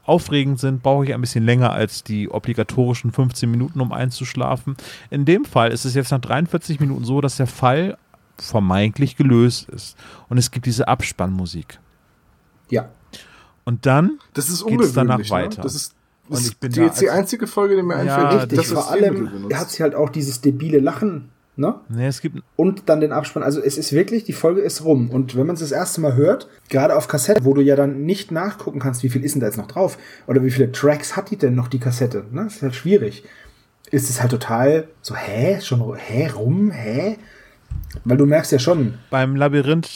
aufregend 0.05 0.59
sind, 0.59 0.83
brauche 0.83 1.05
ich 1.05 1.15
ein 1.15 1.21
bisschen 1.21 1.45
länger 1.45 1.73
als 1.73 2.03
die 2.03 2.29
obligatorischen 2.31 3.13
15 3.13 3.51
Minuten, 3.51 3.81
um 3.81 3.93
einzuschlafen. 3.93 4.77
In 5.11 5.25
dem 5.25 5.45
Fall 5.45 5.71
ist 5.73 5.85
es 5.85 5.95
jetzt 5.95 6.11
nach 6.11 6.21
43 6.21 6.81
Minuten 6.81 7.05
so, 7.05 7.21
dass 7.21 7.37
der 7.37 7.47
Fall 7.47 7.97
vermeintlich 8.39 9.17
gelöst 9.17 9.69
ist. 9.69 9.97
Und 10.29 10.39
es 10.39 10.51
gibt 10.51 10.67
diese 10.67 10.89
Abspannmusik. 10.89 11.79
Ja. 12.71 12.89
Und 13.65 13.87
dann 13.87 14.19
Das 14.35 14.49
ist 14.49 14.55
Geht's 14.55 14.63
ungewöhnlich. 14.63 14.95
danach 14.95 15.19
ne? 15.19 15.31
weiter. 15.31 15.63
Das 15.63 15.75
ist, 15.75 15.95
Und 16.29 16.39
das 16.39 16.49
ich 16.49 16.57
bin 16.59 16.71
ist 16.71 16.79
da 16.79 16.83
jetzt 16.83 17.01
die 17.01 17.11
einzige 17.11 17.47
Folge, 17.47 17.77
die 17.77 17.83
mir 17.83 18.03
Ja, 18.05 18.17
einfällt. 18.17 18.43
Richtig, 18.43 18.59
dass 18.59 18.67
vor 18.69 18.77
das 18.77 18.89
Stilmittel 18.97 19.29
allem 19.45 19.59
hat 19.59 19.71
sie 19.71 19.83
halt 19.83 19.95
auch 19.95 20.09
dieses 20.09 20.41
debile 20.41 20.79
Lachen, 20.81 21.29
ne? 21.57 21.75
Nee, 21.89 22.07
es 22.07 22.21
gibt 22.21 22.43
Und 22.57 22.89
dann 22.89 23.01
den 23.01 23.13
Abspann. 23.13 23.43
Also 23.43 23.61
es 23.61 23.79
ist 23.79 23.93
wirklich, 23.93 24.25
die 24.25 24.33
Folge 24.33 24.61
ist 24.61 24.85
rum. 24.85 25.11
Und 25.11 25.37
wenn 25.37 25.47
man 25.47 25.55
es 25.55 25.61
das 25.61 25.73
erste 25.73 26.01
Mal 26.01 26.15
hört, 26.15 26.49
gerade 26.69 26.97
auf 26.97 27.09
Kassette, 27.09 27.45
wo 27.45 27.55
du 27.55 27.61
ja 27.61 27.77
dann 27.77 28.05
nicht 28.05 28.31
nachgucken 28.31 28.81
kannst, 28.81 29.03
wie 29.03 29.11
viel 29.11 29.25
ist 29.25 29.35
denn 29.35 29.41
da 29.41 29.47
jetzt 29.47 29.59
noch 29.59 29.69
drauf? 29.69 29.99
Oder 30.27 30.43
wie 30.43 30.51
viele 30.51 30.73
Tracks 30.73 31.17
hat 31.17 31.31
die 31.31 31.37
denn 31.37 31.55
noch, 31.55 31.69
die 31.69 31.81
Kassette? 31.81 32.25
Ne? 32.31 32.45
Das 32.45 32.57
ist 32.57 32.63
halt 32.63 32.75
schwierig. 32.75 33.25
Ist 33.91 34.09
es 34.09 34.21
halt 34.21 34.31
total 34.31 34.89
so, 35.03 35.17
hä? 35.17 35.61
Schon, 35.61 35.97
hä? 35.97 36.29
Rum? 36.29 36.71
Hä? 36.71 37.19
Weil 38.05 38.17
du 38.17 38.27
merkst 38.27 38.53
ja 38.53 38.59
schon, 38.59 38.95
beim 39.11 39.37
Labyrinth 39.37 39.89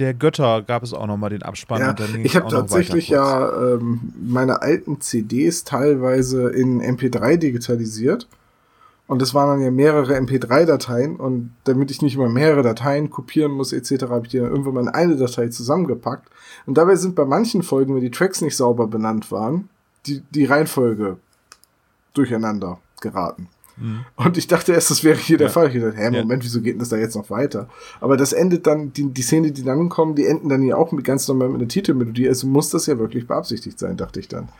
der 0.00 0.14
Götter 0.14 0.62
gab 0.62 0.82
es 0.82 0.92
auch 0.92 1.06
noch 1.06 1.16
mal 1.16 1.28
den 1.28 1.42
Abspann. 1.42 1.80
Ja, 1.80 1.90
und 1.90 2.00
dann 2.00 2.12
ging 2.12 2.24
ich 2.24 2.34
habe 2.34 2.48
tatsächlich 2.48 3.08
ja 3.08 3.74
ähm, 3.74 4.12
meine 4.20 4.62
alten 4.62 5.00
CDs 5.00 5.64
teilweise 5.64 6.48
in 6.50 6.80
MP3 6.80 7.36
digitalisiert. 7.36 8.26
Und 9.10 9.20
es 9.22 9.34
waren 9.34 9.48
dann 9.48 9.60
ja 9.60 9.72
mehrere 9.72 10.16
MP3-Dateien. 10.16 11.16
Und 11.16 11.50
damit 11.64 11.90
ich 11.90 12.00
nicht 12.00 12.14
immer 12.14 12.28
mehrere 12.28 12.62
Dateien 12.62 13.10
kopieren 13.10 13.50
muss, 13.50 13.72
etc., 13.72 14.04
habe 14.04 14.26
ich 14.26 14.30
die 14.30 14.38
dann 14.38 14.50
irgendwann 14.50 14.74
mal 14.74 14.82
in 14.82 14.88
eine 14.88 15.16
Datei 15.16 15.48
zusammengepackt. 15.48 16.30
Und 16.64 16.78
dabei 16.78 16.94
sind 16.94 17.16
bei 17.16 17.24
manchen 17.24 17.64
Folgen, 17.64 17.96
wenn 17.96 18.02
die 18.02 18.12
Tracks 18.12 18.40
nicht 18.40 18.56
sauber 18.56 18.86
benannt 18.86 19.32
waren, 19.32 19.68
die, 20.06 20.22
die 20.30 20.44
Reihenfolge 20.44 21.16
durcheinander 22.14 22.78
geraten. 23.00 23.48
Und 24.14 24.38
ich 24.38 24.46
dachte 24.46 24.74
erst, 24.74 24.92
das 24.92 25.02
wäre 25.02 25.18
hier 25.18 25.38
der 25.38 25.50
Fall. 25.50 25.74
Ich 25.74 25.82
dachte, 25.82 25.96
hä, 25.96 26.04
Ja. 26.14 26.22
Moment, 26.22 26.44
wieso 26.44 26.60
geht 26.60 26.74
denn 26.74 26.78
das 26.78 26.90
da 26.90 26.96
jetzt 26.96 27.16
noch 27.16 27.30
weiter? 27.30 27.68
Aber 28.00 28.16
das 28.16 28.32
endet 28.32 28.68
dann, 28.68 28.92
die, 28.92 29.10
die 29.10 29.22
Szene, 29.22 29.50
die 29.50 29.64
dann 29.64 29.88
kommen, 29.88 30.14
die 30.14 30.26
enden 30.26 30.48
dann 30.48 30.62
ja 30.62 30.76
auch 30.76 30.92
mit 30.92 31.04
ganz 31.04 31.26
normal 31.26 31.48
mit 31.48 31.60
einer 31.60 31.68
Titelmelodie. 31.68 32.28
Also 32.28 32.46
muss 32.46 32.70
das 32.70 32.86
ja 32.86 32.96
wirklich 32.96 33.26
beabsichtigt 33.26 33.76
sein, 33.80 33.96
dachte 33.96 34.20
ich 34.20 34.28
dann. 34.28 34.50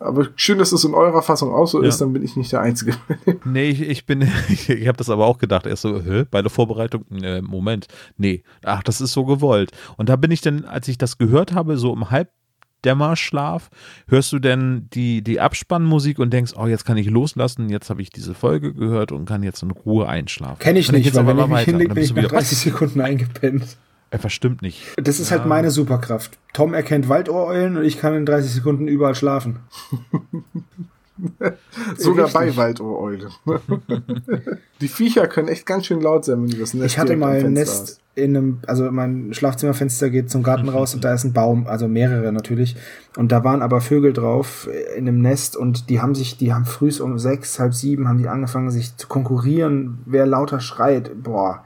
Aber 0.00 0.26
schön, 0.36 0.58
dass 0.58 0.72
es 0.72 0.84
in 0.84 0.92
eurer 0.94 1.22
Fassung 1.22 1.52
auch 1.52 1.66
so 1.66 1.80
Ja. 1.82 1.88
ist, 1.88 2.00
dann 2.00 2.12
bin 2.12 2.22
ich 2.22 2.36
nicht 2.36 2.52
der 2.52 2.60
Einzige. 2.60 2.94
Nee, 3.44 3.68
ich, 3.70 3.80
ich 3.82 4.06
bin, 4.06 4.22
ich, 4.48 4.68
ich 4.68 4.88
habe 4.88 4.98
das 4.98 5.08
aber 5.10 5.26
auch 5.26 5.38
gedacht. 5.38 5.66
Erst 5.66 5.82
so, 5.82 6.02
hä, 6.02 6.24
bei 6.30 6.42
der 6.42 6.50
Vorbereitung, 6.50 7.04
äh, 7.22 7.40
Moment, 7.40 7.86
nee, 8.16 8.42
ach, 8.64 8.82
das 8.82 9.00
ist 9.00 9.12
so 9.12 9.24
gewollt. 9.24 9.70
Und 9.96 10.08
da 10.08 10.16
bin 10.16 10.30
ich 10.30 10.40
dann, 10.40 10.64
als 10.64 10.88
ich 10.88 10.98
das 10.98 11.18
gehört 11.18 11.52
habe, 11.52 11.76
so 11.78 11.92
im 11.92 12.10
Halbdämmerschlaf, 12.10 13.70
hörst 14.08 14.32
du 14.32 14.38
denn 14.38 14.88
die, 14.92 15.22
die 15.22 15.40
Abspannmusik 15.40 16.18
und 16.18 16.32
denkst, 16.32 16.52
oh, 16.56 16.66
jetzt 16.66 16.84
kann 16.84 16.96
ich 16.96 17.08
loslassen, 17.08 17.68
jetzt 17.68 17.90
habe 17.90 18.02
ich 18.02 18.10
diese 18.10 18.34
Folge 18.34 18.74
gehört 18.74 19.12
und 19.12 19.24
kann 19.26 19.42
jetzt 19.42 19.62
in 19.62 19.70
Ruhe 19.70 20.08
einschlafen. 20.08 20.58
kenne 20.58 20.78
ich 20.80 20.90
nicht, 20.92 21.14
weil 21.14 21.20
aber 21.28 21.36
wenn 21.36 21.44
ich 21.44 21.50
mich 21.50 21.60
hinlege, 21.64 21.88
dann 21.88 21.94
bin 21.94 22.02
bist 22.02 22.10
ich 22.10 22.14
du 22.14 22.20
nach 22.22 22.28
wieder, 22.30 22.38
30 22.40 22.58
Sekunden 22.58 23.00
eingepennt. 23.00 23.76
Etwas 24.14 24.32
stimmt 24.32 24.62
nicht. 24.62 24.94
Das 24.96 25.18
ist 25.20 25.30
halt 25.30 25.44
meine 25.44 25.70
Superkraft. 25.70 26.38
Tom 26.52 26.72
erkennt 26.72 27.08
Waldohreulen 27.08 27.76
und 27.76 27.84
ich 27.84 27.98
kann 27.98 28.14
in 28.14 28.24
30 28.24 28.52
Sekunden 28.52 28.88
überall 28.88 29.14
schlafen. 29.14 29.58
Sogar 31.96 32.26
Richtig. 32.26 32.40
bei 32.40 32.56
Waldohreule. 32.56 33.28
die 34.80 34.88
Viecher 34.88 35.28
können 35.28 35.48
echt 35.48 35.66
ganz 35.66 35.86
schön 35.86 36.00
laut 36.00 36.24
sein, 36.24 36.42
wenn 36.42 36.50
du 36.50 36.58
das 36.58 36.74
Nest 36.74 36.86
Ich 36.86 36.98
hatte 36.98 37.16
mal 37.16 37.36
ein 37.36 37.52
Nest 37.52 38.00
in 38.16 38.36
einem, 38.36 38.60
also 38.66 38.90
mein 38.90 39.34
Schlafzimmerfenster 39.34 40.10
geht 40.10 40.30
zum 40.30 40.42
Garten 40.42 40.68
raus 40.68 40.94
und 40.94 41.04
da 41.04 41.12
ist 41.12 41.24
ein 41.24 41.32
Baum, 41.32 41.66
also 41.66 41.88
mehrere 41.88 42.32
natürlich. 42.32 42.76
Und 43.16 43.32
da 43.32 43.42
waren 43.42 43.62
aber 43.62 43.80
Vögel 43.80 44.12
drauf 44.12 44.68
in 44.96 45.08
einem 45.08 45.20
Nest 45.20 45.56
und 45.56 45.88
die 45.90 46.00
haben 46.00 46.14
sich, 46.14 46.36
die 46.36 46.52
haben 46.52 46.64
früh 46.64 46.90
um 47.00 47.18
sechs, 47.18 47.58
halb 47.58 47.74
sieben, 47.74 48.08
haben 48.08 48.18
die 48.18 48.28
angefangen, 48.28 48.70
sich 48.70 48.96
zu 48.96 49.08
konkurrieren, 49.08 49.98
wer 50.06 50.26
lauter 50.26 50.60
schreit. 50.60 51.22
Boah. 51.22 51.64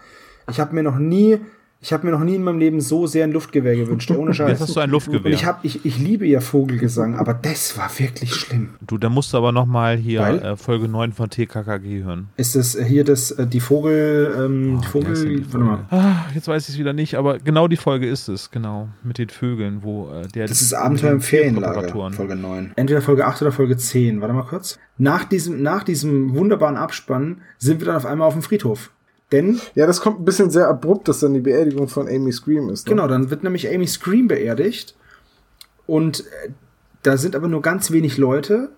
Ich 0.50 0.60
habe 0.60 0.74
mir 0.74 0.82
noch 0.82 0.98
nie 0.98 1.40
Ich 1.88 1.92
habe 1.94 2.04
mir 2.04 2.12
noch 2.12 2.22
nie 2.22 2.34
in 2.34 2.42
meinem 2.42 2.58
Leben 2.58 2.82
so 2.82 3.06
sehr 3.06 3.24
ein 3.24 3.32
Luftgewehr 3.32 3.74
gewünscht. 3.74 4.10
Ohne 4.10 4.34
Scheiß. 4.34 4.50
Jetzt 4.50 4.60
hast 4.60 4.76
du 4.76 4.80
ein 4.80 4.90
Luftgewehr. 4.90 5.24
Und 5.24 5.32
ich, 5.32 5.46
hab, 5.46 5.64
ich, 5.64 5.86
ich 5.86 5.98
liebe 5.98 6.26
ja 6.26 6.40
Vogelgesang, 6.40 7.16
aber 7.16 7.32
das 7.32 7.78
war 7.78 7.88
wirklich 7.98 8.34
schlimm. 8.34 8.74
Du, 8.86 8.98
da 8.98 9.08
musst 9.08 9.32
du 9.32 9.38
aber 9.38 9.52
nochmal 9.52 9.96
hier 9.96 10.20
äh, 10.20 10.56
Folge 10.58 10.86
9 10.86 11.14
von 11.14 11.30
TKKG 11.30 12.02
hören. 12.04 12.28
Ist 12.36 12.56
das 12.56 12.74
äh, 12.74 12.84
hier 12.84 13.04
das, 13.04 13.30
äh, 13.30 13.46
die 13.46 13.60
Vogel, 13.60 14.34
ähm, 14.38 14.82
die 14.82 14.86
wie 14.86 14.90
Vogel, 14.90 15.44
warte 15.50 15.64
mal. 15.64 15.78
Ah, 15.88 16.26
jetzt 16.34 16.46
weiß 16.46 16.64
ich 16.64 16.74
es 16.74 16.78
wieder 16.78 16.92
nicht, 16.92 17.14
aber 17.14 17.38
genau 17.38 17.68
die 17.68 17.78
Folge 17.78 18.06
ist 18.06 18.28
es, 18.28 18.50
genau. 18.50 18.88
Mit 19.02 19.16
den 19.16 19.30
Vögeln, 19.30 19.82
wo 19.82 20.10
äh, 20.10 20.28
der. 20.28 20.46
Das 20.46 20.60
ist 20.60 20.74
Abenteuer 20.74 21.12
im 21.12 21.22
Ferienlager. 21.22 21.88
Folge 22.12 22.36
9. 22.36 22.72
Entweder 22.76 23.00
Folge 23.00 23.24
8 23.24 23.40
oder 23.40 23.52
Folge 23.52 23.78
10. 23.78 24.20
Warte 24.20 24.34
mal 24.34 24.42
kurz. 24.42 24.78
Nach 24.98 25.24
diesem, 25.24 25.62
nach 25.62 25.84
diesem 25.84 26.34
wunderbaren 26.34 26.76
Abspann 26.76 27.40
sind 27.56 27.80
wir 27.80 27.86
dann 27.86 27.96
auf 27.96 28.04
einmal 28.04 28.28
auf 28.28 28.34
dem 28.34 28.42
Friedhof. 28.42 28.90
Denn, 29.32 29.60
Ja, 29.74 29.86
das 29.86 30.00
kommt 30.00 30.20
ein 30.20 30.24
bisschen 30.24 30.50
sehr 30.50 30.68
abrupt, 30.68 31.08
dass 31.08 31.20
dann 31.20 31.34
die 31.34 31.40
Beerdigung 31.40 31.88
von 31.88 32.08
Amy 32.08 32.32
Scream 32.32 32.70
ist. 32.70 32.86
Ne? 32.86 32.90
genau, 32.90 33.08
dann 33.08 33.30
wird 33.30 33.42
nämlich 33.42 33.68
Amy 33.68 33.86
Scream 33.86 34.28
beerdigt. 34.28 34.96
Und 35.86 36.20
äh, 36.20 36.50
da 37.02 37.16
sind 37.16 37.36
aber 37.36 37.48
nur 37.48 37.62
ganz 37.62 37.90
wenig 37.90 38.16
Leute. 38.16 38.70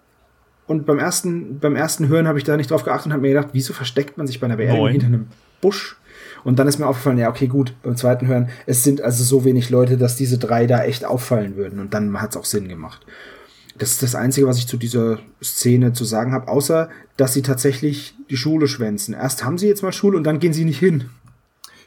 Und 0.67 0.87
beim 0.87 0.99
ersten, 0.99 1.59
beim 1.59 1.77
ersten 1.77 2.09
Hören 2.09 2.29
habe 2.29 2.39
ich 2.39 2.45
da 2.45 2.57
nicht 2.57 2.71
drauf 2.71 2.85
geachtet 2.85 3.07
und 3.07 3.13
habe 3.13 3.23
mir 3.23 3.35
gedacht, 3.35 3.49
wieso 3.53 3.73
versteckt 3.73 4.19
man 4.19 4.27
sich 4.27 4.41
bei 4.41 4.47
einer 4.47 4.57
Beerdigung 4.57 4.85
Neun. 4.85 4.93
hinter 4.93 5.07
einem 5.07 5.27
Busch? 5.61 5.97
Und 6.45 6.59
dann 6.59 6.69
ist 6.69 6.79
mir 6.79 6.87
aufgefallen, 6.87 7.19
ja, 7.19 7.29
okay, 7.29 7.49
gut, 7.49 7.75
beim 7.83 7.97
zweiten 7.97 8.27
Hören, 8.27 8.49
es 8.67 8.85
sind 8.85 9.01
also 9.03 9.25
so 9.25 9.45
wenig 9.45 9.71
Leute, 9.71 9.97
dass 9.97 10.17
diese 10.17 10.39
drei 10.39 10.67
da 10.67 10.83
echt 10.85 11.05
auffallen 11.05 11.57
würden. 11.57 11.81
Und 11.81 11.93
dann 11.93 12.21
hat 12.21 12.31
es 12.31 12.37
auch 12.37 12.45
Sinn 12.45 12.69
gemacht. 12.69 13.05
Das 13.81 13.93
ist 13.93 14.03
das 14.03 14.15
Einzige, 14.15 14.47
was 14.47 14.59
ich 14.59 14.67
zu 14.67 14.77
dieser 14.77 15.21
Szene 15.43 15.95
zu 15.95 16.05
sagen 16.05 16.33
habe, 16.33 16.49
außer, 16.49 16.91
dass 17.17 17.33
sie 17.33 17.41
tatsächlich 17.41 18.15
die 18.29 18.37
Schule 18.37 18.69
schwänzen. 18.69 19.15
Erst 19.15 19.43
haben 19.43 19.57
sie 19.57 19.69
jetzt 19.69 19.83
mal 19.83 19.91
Schule 19.91 20.19
und 20.19 20.25
dann 20.25 20.39
gehen 20.39 20.53
sie 20.53 20.67
nicht 20.67 20.79
hin. 20.79 21.09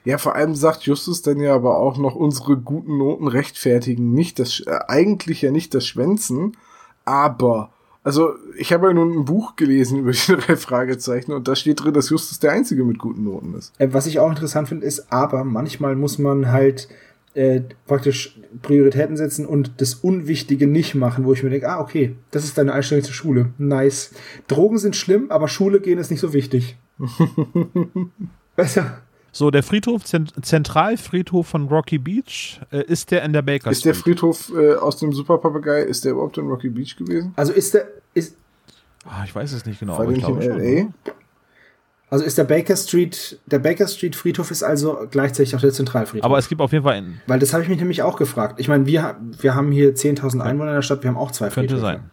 Ja, 0.03 0.17
vor 0.17 0.33
allem 0.35 0.55
sagt 0.55 0.83
Justus 0.83 1.21
dann 1.21 1.39
ja 1.39 1.53
aber 1.53 1.77
auch 1.77 1.99
noch, 1.99 2.15
unsere 2.15 2.57
guten 2.57 2.97
Noten 2.97 3.27
rechtfertigen 3.27 4.11
nicht 4.11 4.39
das, 4.39 4.61
äh, 4.61 4.79
eigentlich 4.87 5.43
ja 5.43 5.51
nicht 5.51 5.75
das 5.75 5.85
Schwänzen, 5.85 6.57
aber, 7.05 7.69
also, 8.03 8.33
ich 8.57 8.73
habe 8.73 8.87
ja 8.87 8.93
nun 8.93 9.19
ein 9.19 9.25
Buch 9.25 9.55
gelesen 9.55 9.99
über 9.99 10.11
die 10.13 10.35
drei 10.35 10.55
Fragezeichen 10.55 11.31
und 11.31 11.47
da 11.47 11.55
steht 11.55 11.83
drin, 11.83 11.93
dass 11.93 12.09
Justus 12.09 12.39
der 12.39 12.53
Einzige 12.53 12.85
mit 12.85 12.97
guten 12.97 13.23
Noten 13.23 13.53
ist. 13.53 13.71
Äh, 13.77 13.89
was 13.91 14.07
ich 14.07 14.17
auch 14.17 14.29
interessant 14.29 14.67
finde, 14.67 14.87
ist, 14.87 15.11
aber 15.11 15.43
manchmal 15.43 15.95
muss 15.95 16.17
man 16.17 16.51
halt 16.51 16.89
äh, 17.33 17.61
praktisch 17.87 18.39
Prioritäten 18.61 19.17
setzen 19.17 19.45
und 19.45 19.81
das 19.81 19.95
Unwichtige 19.95 20.67
nicht 20.67 20.95
machen, 20.95 21.25
wo 21.25 21.33
ich 21.33 21.43
mir 21.43 21.49
denke, 21.49 21.69
ah, 21.69 21.79
okay, 21.79 22.15
das 22.31 22.43
ist 22.43 22.57
deine 22.57 22.73
Einstellung 22.73 23.03
zur 23.03 23.13
Schule. 23.13 23.49
Nice. 23.57 24.11
Drogen 24.47 24.77
sind 24.77 24.95
schlimm, 24.95 25.31
aber 25.31 25.47
Schule 25.47 25.79
gehen 25.81 25.97
ist 25.99 26.11
nicht 26.11 26.19
so 26.19 26.33
wichtig. 26.33 26.77
Besser. 28.55 28.99
So, 29.31 29.49
der 29.49 29.63
Friedhof, 29.63 30.03
Zent 30.03 30.33
Zentralfriedhof 30.45 31.47
von 31.47 31.67
Rocky 31.67 31.97
Beach, 31.97 32.61
äh, 32.71 32.83
ist 32.85 33.09
der 33.09 33.23
in 33.23 33.33
der 33.33 33.41
Baker 33.41 33.71
Ist 33.71 33.83
der 33.83 33.95
Street. 33.95 34.19
Friedhof 34.19 34.51
äh, 34.55 34.75
aus 34.75 34.97
dem 34.97 35.11
Superpapagei, 35.11 35.81
ist 35.81 36.05
der 36.05 36.11
überhaupt 36.11 36.37
in 36.37 36.45
Rocky 36.45 36.69
Beach 36.69 36.95
gewesen? 36.95 37.33
Also 37.35 37.51
ist 37.51 37.73
der, 37.73 37.87
ist, 38.13 38.35
Ah, 39.05 39.23
ich 39.25 39.33
weiß 39.35 39.51
es 39.53 39.65
nicht 39.65 39.79
genau. 39.79 39.93
War 39.93 40.01
aber 40.01 40.13
der 40.13 40.17
ich 40.21 40.27
nicht 40.27 40.37
in 40.37 40.51
schon, 40.51 40.59
L.A.? 40.61 41.13
Also 42.13 42.25
ist 42.25 42.37
der 42.37 42.43
Baker 42.43 42.77
Street, 42.77 43.39
der 43.47 43.57
Baker 43.57 43.87
Street 43.87 44.15
Friedhof 44.15 44.51
ist 44.51 44.61
also 44.61 45.07
gleichzeitig 45.09 45.55
auch 45.55 45.61
der 45.61 45.71
Zentralfriedhof. 45.71 46.23
Aber 46.23 46.37
es 46.37 46.47
gibt 46.47 46.61
auf 46.61 46.71
jeden 46.71 46.83
Fall 46.83 46.93
einen. 46.93 47.19
Weil 47.25 47.39
das 47.39 47.53
habe 47.53 47.63
ich 47.63 47.69
mich 47.69 47.79
nämlich 47.79 48.03
auch 48.03 48.17
gefragt. 48.17 48.59
Ich 48.59 48.67
meine, 48.67 48.85
wir, 48.85 49.17
wir 49.39 49.55
haben 49.55 49.71
hier 49.71 49.95
10.000 49.95 50.39
Einwohner 50.39 50.69
in 50.69 50.75
der 50.75 50.81
Stadt, 50.83 51.01
wir 51.01 51.09
haben 51.09 51.17
auch 51.17 51.31
zwei 51.31 51.49
Könnte 51.49 51.73
Friedhöfe. 51.73 51.81
sein. 51.81 52.11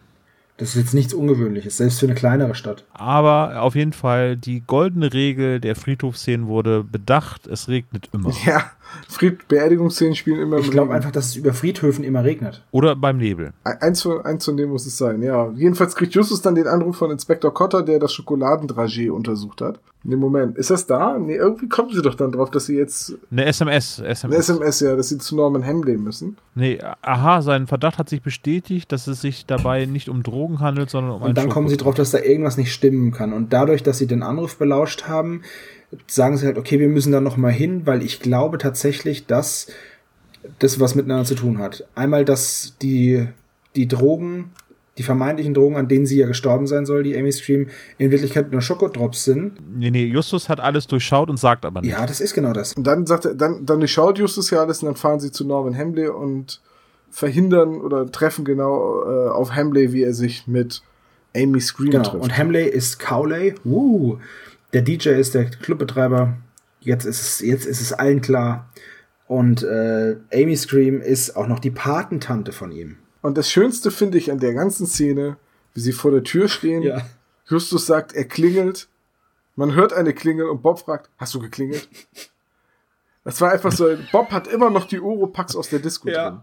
Das 0.57 0.69
ist 0.69 0.75
jetzt 0.75 0.93
nichts 0.95 1.13
Ungewöhnliches, 1.13 1.77
selbst 1.77 1.99
für 1.99 2.07
eine 2.07 2.15
kleinere 2.15 2.55
Stadt. 2.55 2.83
Aber 2.93 3.61
auf 3.61 3.75
jeden 3.75 3.93
Fall, 3.93 4.37
die 4.37 4.61
goldene 4.61 5.13
Regel 5.13 5.59
der 5.59 5.75
Friedhofsszenen 5.75 6.47
wurde 6.47 6.83
bedacht, 6.83 7.45
es 7.45 7.67
regnet 7.67 8.09
immer. 8.11 8.33
Ja, 8.43 8.71
Fried 9.07 9.47
Beerdigungsszenen 9.47 10.15
spielen 10.15 10.39
immer 10.39 10.57
im 10.57 10.63
Ich 10.63 10.71
glaube 10.71 10.93
einfach, 10.93 11.11
dass 11.11 11.27
es 11.27 11.35
über 11.35 11.53
Friedhöfen 11.53 12.03
immer 12.03 12.23
regnet. 12.23 12.63
Oder 12.71 12.95
beim 12.95 13.17
Nebel. 13.17 13.53
Eins 13.63 14.01
von, 14.01 14.21
eins 14.21 14.45
von 14.45 14.57
dem 14.57 14.69
muss 14.69 14.85
es 14.85 14.97
sein, 14.97 15.21
ja. 15.21 15.51
Jedenfalls 15.55 15.95
kriegt 15.95 16.13
Justus 16.13 16.41
dann 16.41 16.55
den 16.55 16.67
Anruf 16.67 16.97
von 16.97 17.11
Inspektor 17.11 17.53
Cotter, 17.53 17.83
der 17.83 17.99
das 17.99 18.13
Schokoladendragé 18.13 19.11
untersucht 19.11 19.61
hat. 19.61 19.79
Nee, 20.03 20.15
Moment, 20.15 20.57
ist 20.57 20.71
das 20.71 20.87
da? 20.87 21.19
Nee, 21.19 21.35
irgendwie 21.35 21.69
kommen 21.69 21.91
sie 21.91 22.01
doch 22.01 22.15
dann 22.15 22.31
drauf, 22.31 22.49
dass 22.49 22.65
sie 22.65 22.75
jetzt 22.75 23.13
Eine 23.29 23.45
SMS. 23.45 23.99
SMS. 23.99 24.23
eine 24.23 24.35
SMS, 24.35 24.79
ja, 24.79 24.95
dass 24.95 25.09
sie 25.09 25.19
zu 25.19 25.35
Norman 25.35 25.63
Hamley 25.63 25.97
müssen. 25.97 26.37
Nee, 26.55 26.79
aha, 27.03 27.43
sein 27.43 27.67
Verdacht 27.67 27.99
hat 27.99 28.09
sich 28.09 28.23
bestätigt, 28.23 28.91
dass 28.91 29.05
es 29.05 29.21
sich 29.21 29.45
dabei 29.45 29.85
nicht 29.85 30.09
um 30.09 30.23
Drogen 30.23 30.59
handelt, 30.59 30.89
sondern 30.89 31.13
um 31.13 31.21
Und 31.21 31.37
dann 31.37 31.49
kommen 31.49 31.69
sie 31.69 31.77
drauf, 31.77 31.93
dass 31.93 32.09
da 32.09 32.17
irgendwas 32.17 32.57
nicht 32.57 32.73
stimmen 32.73 33.11
kann. 33.11 33.31
Und 33.31 33.53
dadurch, 33.53 33.83
dass 33.83 33.99
sie 33.99 34.07
den 34.07 34.23
Anruf 34.23 34.57
belauscht 34.57 35.07
haben, 35.07 35.43
sagen 36.07 36.37
sie 36.37 36.45
halt, 36.45 36.57
okay, 36.57 36.79
wir 36.79 36.87
müssen 36.87 37.11
da 37.11 37.21
noch 37.21 37.37
mal 37.37 37.51
hin, 37.51 37.81
weil 37.85 38.03
ich 38.03 38.19
glaube 38.19 38.57
tatsächlich, 38.57 39.25
dass 39.25 39.67
das 40.59 40.79
was 40.79 40.95
miteinander 40.95 41.25
zu 41.25 41.35
tun 41.35 41.59
hat. 41.59 41.85
Einmal, 41.95 42.25
dass 42.25 42.75
die, 42.81 43.27
die 43.75 43.87
Drogen, 43.87 44.51
die 44.97 45.03
vermeintlichen 45.03 45.53
Drogen, 45.53 45.75
an 45.77 45.87
denen 45.87 46.05
sie 46.05 46.17
ja 46.17 46.27
gestorben 46.27 46.67
sein 46.67 46.85
soll, 46.85 47.03
die 47.03 47.17
Amy 47.17 47.31
Scream, 47.31 47.67
in 47.97 48.11
Wirklichkeit 48.11 48.51
nur 48.51 48.61
Schokodrops 48.61 49.23
sind. 49.23 49.53
Nee, 49.77 49.91
nee, 49.91 50.05
Justus 50.05 50.49
hat 50.49 50.59
alles 50.59 50.87
durchschaut 50.87 51.29
und 51.29 51.37
sagt 51.37 51.65
aber 51.65 51.81
nicht. 51.81 51.91
Ja, 51.91 52.05
das 52.05 52.19
ist 52.21 52.33
genau 52.33 52.53
das. 52.53 52.73
Und 52.73 52.85
dann 52.85 53.05
sagt 53.05 53.25
er, 53.25 53.35
dann, 53.35 53.65
dann 53.65 53.79
durchschaut 53.79 54.17
Justus 54.17 54.49
ja 54.49 54.61
alles 54.61 54.81
und 54.81 54.87
dann 54.87 54.95
fahren 54.95 55.19
sie 55.19 55.31
zu 55.31 55.45
Norman 55.45 55.77
Hamley 55.77 56.07
und 56.07 56.61
verhindern 57.09 57.81
oder 57.81 58.09
treffen 58.09 58.45
genau 58.45 59.03
äh, 59.03 59.29
auf 59.29 59.51
Hamley, 59.53 59.91
wie 59.93 60.03
er 60.03 60.13
sich 60.13 60.47
mit 60.47 60.81
Amy 61.35 61.59
Scream 61.61 61.91
Genau. 61.91 62.03
trifft. 62.03 62.23
Und 62.23 62.37
Hamley 62.37 62.67
ist 62.67 62.99
Cowley. 62.99 63.55
Uh, 63.65 64.17
der 64.73 64.81
DJ 64.81 65.09
ist 65.09 65.33
der 65.35 65.45
Clubbetreiber. 65.49 66.37
Jetzt 66.79 67.05
ist 67.05 67.21
es, 67.21 67.39
jetzt 67.41 67.65
ist 67.65 67.81
es 67.81 67.93
allen 67.93 68.21
klar. 68.21 68.69
Und 69.27 69.63
äh, 69.63 70.17
Amy 70.33 70.55
Scream 70.57 70.99
ist 71.01 71.35
auch 71.35 71.47
noch 71.47 71.59
die 71.59 71.71
Patentante 71.71 72.51
von 72.51 72.71
ihm. 72.71 72.97
Und 73.21 73.37
das 73.37 73.49
Schönste 73.51 73.91
finde 73.91 74.17
ich 74.17 74.31
an 74.31 74.39
der 74.39 74.53
ganzen 74.53 74.87
Szene, 74.87 75.37
wie 75.73 75.79
sie 75.79 75.91
vor 75.93 76.11
der 76.11 76.23
Tür 76.23 76.47
stehen. 76.49 76.83
Justus 77.47 77.85
sagt, 77.85 78.13
er 78.13 78.25
klingelt. 78.25 78.87
Man 79.55 79.75
hört 79.75 79.93
eine 79.93 80.13
Klingel 80.13 80.47
und 80.49 80.61
Bob 80.61 80.79
fragt, 80.79 81.09
hast 81.17 81.33
du 81.33 81.39
geklingelt? 81.39 81.87
Das 83.23 83.39
war 83.39 83.51
einfach 83.51 83.71
so, 83.71 83.87
Bob 84.11 84.31
hat 84.31 84.47
immer 84.47 84.71
noch 84.71 84.85
die 84.85 84.99
Oropax 84.99 85.55
aus 85.55 85.69
der 85.69 85.77
Disco 85.77 86.09
Ja. 86.09 86.29
drin. 86.31 86.39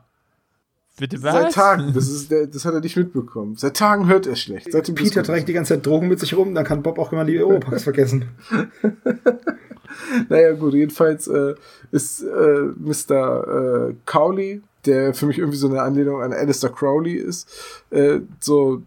Bitte 0.99 1.19
Seit 1.19 1.53
Tagen, 1.53 1.93
das, 1.95 2.09
ist 2.09 2.33
das 2.33 2.65
hat 2.65 2.75
er 2.75 2.81
nicht 2.81 2.97
mitbekommen. 2.97 3.57
Seit 3.57 3.77
Tagen 3.77 4.09
hört 4.09 4.27
er 4.27 4.37
schlecht. 4.37 4.73
Seit 4.73 4.89
dem 4.89 4.95
Peter 4.95 5.23
trägt 5.23 5.49
die 5.49 5.53
ganze 5.53 5.75
Zeit 5.75 5.87
Drogen 5.87 6.09
mit 6.09 6.19
sich 6.19 6.37
rum, 6.37 6.55
dann 6.55 6.65
kann 6.65 6.83
Bob 6.83 6.99
auch 6.99 7.13
immer 7.13 7.25
die 7.25 7.39
Europax 7.43 7.85
vergessen. 7.85 8.27
Naja, 10.29 10.53
gut, 10.53 10.75
jedenfalls 10.75 11.27
äh, 11.29 11.55
ist 11.91 12.23
äh, 12.23 12.73
Mr. 12.77 13.89
Äh, 13.89 13.95
Cowley, 14.07 14.63
der 14.87 15.15
für 15.15 15.27
mich 15.27 15.39
irgendwie 15.39 15.59
so 15.59 15.69
eine 15.69 15.83
Anlehnung 15.83 16.23
an 16.23 16.33
Alistair 16.33 16.71
Crowley 16.71 17.15
ist, 17.15 17.49
äh, 17.91 18.21
so 18.41 18.83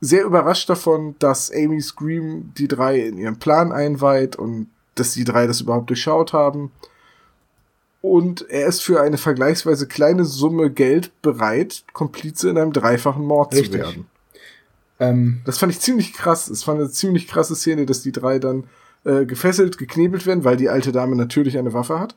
sehr 0.00 0.24
überrascht 0.24 0.68
davon, 0.68 1.16
dass 1.18 1.50
Amy 1.50 1.80
Scream 1.80 2.52
die 2.56 2.68
drei 2.68 3.00
in 3.00 3.18
ihren 3.18 3.38
Plan 3.38 3.72
einweiht 3.72 4.36
und 4.36 4.68
dass 4.94 5.12
die 5.12 5.24
drei 5.24 5.46
das 5.46 5.60
überhaupt 5.60 5.90
durchschaut 5.90 6.32
haben. 6.32 6.70
Und 8.08 8.48
er 8.48 8.68
ist 8.68 8.82
für 8.82 9.00
eine 9.00 9.18
vergleichsweise 9.18 9.88
kleine 9.88 10.24
Summe 10.24 10.70
Geld 10.70 11.10
bereit, 11.22 11.82
Komplize 11.92 12.48
in 12.48 12.56
einem 12.56 12.72
dreifachen 12.72 13.24
Mord 13.24 13.52
Richtig. 13.52 13.72
zu 13.72 13.78
werden. 13.78 14.06
Ähm, 15.00 15.40
Das 15.44 15.58
fand 15.58 15.72
ich 15.72 15.80
ziemlich 15.80 16.12
krass. 16.12 16.48
Es 16.48 16.66
war 16.68 16.76
eine 16.76 16.88
ziemlich 16.88 17.26
krasse 17.26 17.56
Szene, 17.56 17.84
dass 17.84 18.02
die 18.02 18.12
drei 18.12 18.38
dann 18.38 18.64
äh, 19.04 19.26
gefesselt, 19.26 19.76
geknebelt 19.76 20.24
werden, 20.24 20.44
weil 20.44 20.56
die 20.56 20.68
alte 20.68 20.92
Dame 20.92 21.16
natürlich 21.16 21.58
eine 21.58 21.72
Waffe 21.72 21.98
hat. 21.98 22.14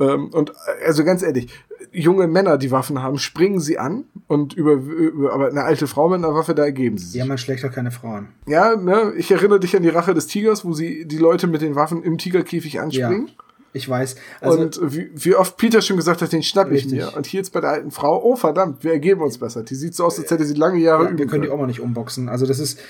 Ähm, 0.00 0.28
und 0.28 0.50
äh, 0.50 0.86
also 0.86 1.04
ganz 1.04 1.22
ehrlich, 1.22 1.52
junge 1.92 2.26
Männer, 2.26 2.56
die 2.56 2.70
Waffen 2.70 3.02
haben, 3.02 3.18
springen 3.18 3.60
sie 3.60 3.78
an 3.78 4.04
und 4.26 4.54
über, 4.54 4.72
über 4.72 5.34
aber 5.34 5.48
eine 5.48 5.64
alte 5.64 5.86
Frau 5.86 6.08
mit 6.08 6.18
einer 6.24 6.34
Waffe, 6.34 6.54
da 6.54 6.64
ergeben 6.64 6.96
sie 6.96 7.06
sich. 7.06 7.16
ja, 7.16 7.26
man 7.26 7.36
schlägt 7.36 7.62
doch 7.62 7.72
keine 7.72 7.90
Frauen. 7.90 8.28
Ja, 8.46 8.74
ne, 8.74 9.12
ich 9.16 9.30
erinnere 9.30 9.60
dich 9.60 9.76
an 9.76 9.82
die 9.82 9.90
Rache 9.90 10.14
des 10.14 10.26
Tigers, 10.26 10.64
wo 10.64 10.72
sie 10.72 11.04
die 11.06 11.18
Leute 11.18 11.46
mit 11.46 11.60
den 11.60 11.74
Waffen 11.74 12.02
im 12.02 12.16
Tigerkäfig 12.16 12.80
anspringen. 12.80 13.30
Ich 13.72 13.88
weiß. 13.88 14.16
Also, 14.40 14.58
und 14.58 14.80
wie, 14.92 15.10
wie 15.14 15.34
oft 15.36 15.56
Peter 15.56 15.80
schon 15.80 15.96
gesagt 15.96 16.22
hat, 16.22 16.32
den 16.32 16.42
schnapp 16.42 16.68
ich 16.72 16.84
Richtig. 16.84 16.92
mir. 16.92 17.16
Und 17.16 17.26
hier 17.26 17.38
jetzt 17.38 17.52
bei 17.52 17.60
der 17.60 17.70
alten 17.70 17.90
Frau, 17.90 18.20
oh 18.22 18.34
verdammt, 18.36 18.82
wir 18.82 18.92
ergeben 18.92 19.20
uns 19.20 19.38
besser. 19.38 19.62
Die 19.62 19.76
sieht 19.76 19.94
so 19.94 20.04
aus, 20.04 20.18
als 20.18 20.30
hätte 20.30 20.44
sie 20.44 20.54
lange 20.54 20.78
Jahre 20.80 21.04
ja, 21.04 21.10
wir 21.10 21.14
üben 21.14 21.28
können 21.28 21.42
die. 21.42 21.50
Oma 21.50 21.66
nicht 21.66 21.80
umboxen. 21.80 22.28
Also 22.28 22.46
das 22.46 22.58
ist, 22.58 22.80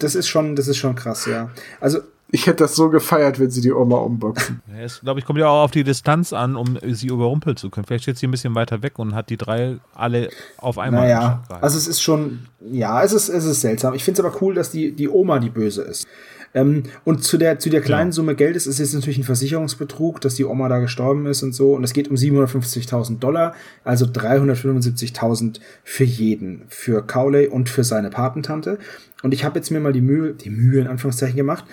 das 0.00 0.14
ist 0.14 0.28
schon, 0.28 0.56
das 0.56 0.68
ist 0.68 0.76
schon 0.76 0.94
krass, 0.94 1.26
ja. 1.26 1.50
Also 1.80 2.00
Ich 2.30 2.46
hätte 2.46 2.64
das 2.64 2.74
so 2.74 2.90
gefeiert, 2.90 3.38
wenn 3.38 3.50
sie 3.50 3.60
die 3.60 3.72
Oma 3.72 3.98
umboxen. 3.98 4.60
Ja, 4.74 4.82
Es, 4.82 5.00
glaube 5.00 5.20
ich, 5.20 5.26
kommt 5.26 5.38
ja 5.38 5.46
auch 5.46 5.64
auf 5.64 5.70
die 5.70 5.84
Distanz 5.84 6.32
an, 6.32 6.56
um 6.56 6.78
sie 6.82 7.06
überrumpeln 7.06 7.56
zu 7.56 7.70
können. 7.70 7.86
Vielleicht 7.86 8.02
steht 8.04 8.18
sie 8.18 8.26
ein 8.26 8.30
bisschen 8.30 8.54
weiter 8.54 8.82
weg 8.82 8.98
und 8.98 9.14
hat 9.14 9.30
die 9.30 9.36
drei 9.36 9.76
alle 9.94 10.30
auf 10.58 10.78
einmal. 10.78 11.02
Naja, 11.02 11.44
also 11.60 11.78
es 11.78 11.86
ist 11.86 12.02
schon, 12.02 12.40
ja, 12.60 13.02
es 13.02 13.12
ist, 13.12 13.28
es 13.28 13.44
ist 13.44 13.60
seltsam. 13.60 13.94
Ich 13.94 14.04
finde 14.04 14.20
es 14.20 14.26
aber 14.26 14.42
cool, 14.42 14.54
dass 14.54 14.70
die, 14.70 14.92
die 14.92 15.08
Oma 15.08 15.38
die 15.38 15.50
Böse 15.50 15.82
ist. 15.82 16.06
Ähm, 16.54 16.84
und 17.04 17.24
zu 17.24 17.36
der, 17.36 17.58
zu 17.58 17.68
der 17.68 17.80
kleinen 17.80 18.10
Ja. 18.10 18.12
Summe 18.12 18.36
Geld 18.36 18.54
ist 18.54 18.66
es 18.66 18.78
jetzt 18.78 18.94
natürlich 18.94 19.18
ein 19.18 19.24
Versicherungsbetrug, 19.24 20.20
dass 20.20 20.36
die 20.36 20.44
Oma 20.44 20.68
da 20.68 20.78
gestorben 20.78 21.26
ist 21.26 21.42
und 21.42 21.52
so. 21.52 21.74
Und 21.74 21.82
es 21.82 21.92
geht 21.92 22.08
um 22.08 22.16
750.000 22.16 23.18
Dollar, 23.18 23.54
also 23.82 24.06
375.000 24.06 25.58
für 25.82 26.04
jeden, 26.04 26.62
für 26.68 27.04
Cowley 27.04 27.48
und 27.48 27.68
für 27.68 27.82
seine 27.82 28.10
Patentante. 28.10 28.78
Und 29.22 29.34
ich 29.34 29.44
habe 29.44 29.58
jetzt 29.58 29.70
mir 29.70 29.80
mal 29.80 29.92
die 29.92 30.00
Mühe, 30.00 30.34
die 30.34 30.50
Mühe 30.50 30.80
in 30.80 30.86
Anführungszeichen 30.86 31.36
gemacht, 31.36 31.64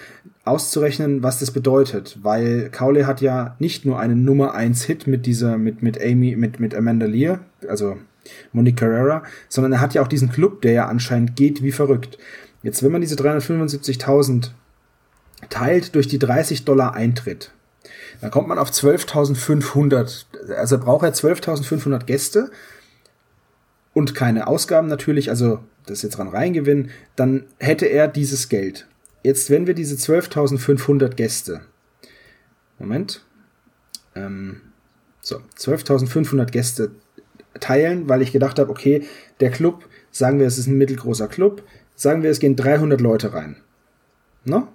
auszurechnen, 0.46 1.22
was 1.22 1.40
das 1.40 1.52
bedeutet, 1.52 2.18
weil 2.24 2.70
Cowley 2.72 3.04
hat 3.04 3.22
ja 3.22 3.56
nicht 3.60 3.86
nur 3.86 4.00
einen 4.00 4.24
Nummer 4.24 4.56
1 4.56 4.84
Hit 4.86 5.06
mit 5.06 5.26
dieser, 5.26 5.58
mit, 5.58 5.84
mit 5.84 6.02
Amy, 6.02 6.36
mit, 6.36 6.60
mit 6.60 6.74
Amanda 6.74 7.06
Lear, 7.06 7.42
also 7.68 7.98
Monique 8.54 8.78
Carrera, 8.78 9.24
sondern 9.50 9.74
er 9.74 9.82
hat 9.82 9.94
ja 9.94 10.02
auch 10.02 10.08
diesen 10.08 10.32
Club, 10.32 10.62
der 10.62 10.72
ja 10.72 10.88
anscheinend 10.88 11.36
geht 11.36 11.62
wie 11.62 11.72
verrückt. 11.72 12.18
Jetzt, 12.64 12.84
wenn 12.84 12.92
man 12.92 13.02
diese 13.02 13.16
375.000 13.16 14.52
teilt 15.50 15.96
durch 15.96 16.08
die 16.08 16.20
30 16.20 16.66
Dollar 16.66 16.94
Eintritt, 16.94 17.52
dann 18.22 18.32
kommt 18.32 18.48
man 18.48 18.60
auf 18.60 18.70
12.500. 18.70 20.26
Also 20.56 20.78
braucht 20.78 21.04
er 21.04 21.14
12.500 21.14 22.06
Gäste 22.06 22.52
und 23.94 24.16
keine 24.16 24.48
Ausgaben 24.48 24.88
natürlich, 24.88 25.30
also 25.30 25.60
das 25.86 26.00
ist 26.00 26.04
jetzt 26.04 26.18
dran 26.18 26.28
Reingewinn, 26.28 26.92
dann 27.16 27.46
hätte 27.60 27.88
er 27.88 28.08
dieses 28.08 28.50
Geld. 28.50 28.88
Jetzt, 29.24 29.50
wenn 29.50 29.68
wir 29.68 29.74
diese 29.74 29.96
12.500 29.96 31.10
Gäste, 31.16 31.62
Moment, 32.80 33.24
ähm, 34.16 34.62
so, 35.22 35.42
12.500 35.58 36.46
Gäste 36.46 36.92
teilen, 37.60 38.10
weil 38.10 38.22
ich 38.22 38.32
gedacht 38.32 38.60
habe, 38.60 38.72
okay, 38.72 39.06
der 39.40 39.52
Club, 39.52 39.86
sagen 40.12 40.40
wir, 40.40 40.48
es 40.48 40.58
ist 40.58 40.68
ein 40.68 40.78
mittelgroßer 40.78 41.28
Club, 41.28 41.64
sagen 41.96 42.24
wir, 42.24 42.32
es 42.32 42.40
gehen 42.40 42.56
300 42.56 43.00
Leute 43.00 43.34
rein. 43.34 43.58
Ne? 44.44 44.68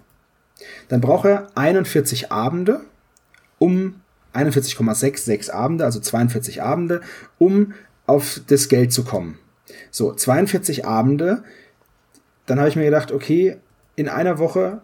Dann 0.89 1.01
braucht 1.01 1.25
er 1.25 1.47
41 1.55 2.31
Abende, 2.31 2.81
um 3.59 4.01
41,66 4.33 5.51
Abende, 5.51 5.85
also 5.85 5.99
42 5.99 6.61
Abende, 6.61 7.01
um 7.37 7.73
auf 8.05 8.41
das 8.47 8.69
Geld 8.69 8.93
zu 8.93 9.03
kommen. 9.03 9.39
So, 9.91 10.13
42 10.13 10.85
Abende, 10.85 11.43
dann 12.45 12.59
habe 12.59 12.69
ich 12.69 12.75
mir 12.75 12.85
gedacht, 12.85 13.11
okay, 13.11 13.57
in 13.95 14.07
einer 14.07 14.39
Woche 14.39 14.81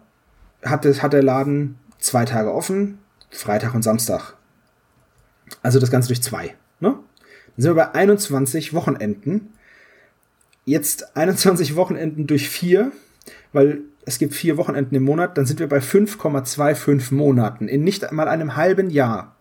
hat, 0.62 0.84
das, 0.84 1.02
hat 1.02 1.12
der 1.12 1.22
Laden 1.22 1.78
zwei 1.98 2.24
Tage 2.24 2.52
offen, 2.52 2.98
Freitag 3.30 3.74
und 3.74 3.82
Samstag. 3.82 4.34
Also 5.62 5.80
das 5.80 5.90
Ganze 5.90 6.08
durch 6.08 6.22
zwei. 6.22 6.54
Ne? 6.80 6.98
Dann 7.56 7.62
sind 7.62 7.70
wir 7.70 7.84
bei 7.84 7.94
21 7.94 8.74
Wochenenden. 8.74 9.54
Jetzt 10.64 11.16
21 11.16 11.76
Wochenenden 11.76 12.26
durch 12.26 12.48
vier, 12.48 12.92
weil 13.52 13.82
es 14.06 14.18
gibt 14.18 14.34
vier 14.34 14.56
Wochenenden 14.56 14.94
im 14.94 15.04
Monat, 15.04 15.38
dann 15.38 15.46
sind 15.46 15.60
wir 15.60 15.68
bei 15.68 15.78
5,25 15.78 17.14
Monaten. 17.14 17.68
In 17.68 17.84
nicht 17.84 18.04
einmal 18.04 18.28
einem 18.28 18.56
halben 18.56 18.90
Jahr 18.90 19.36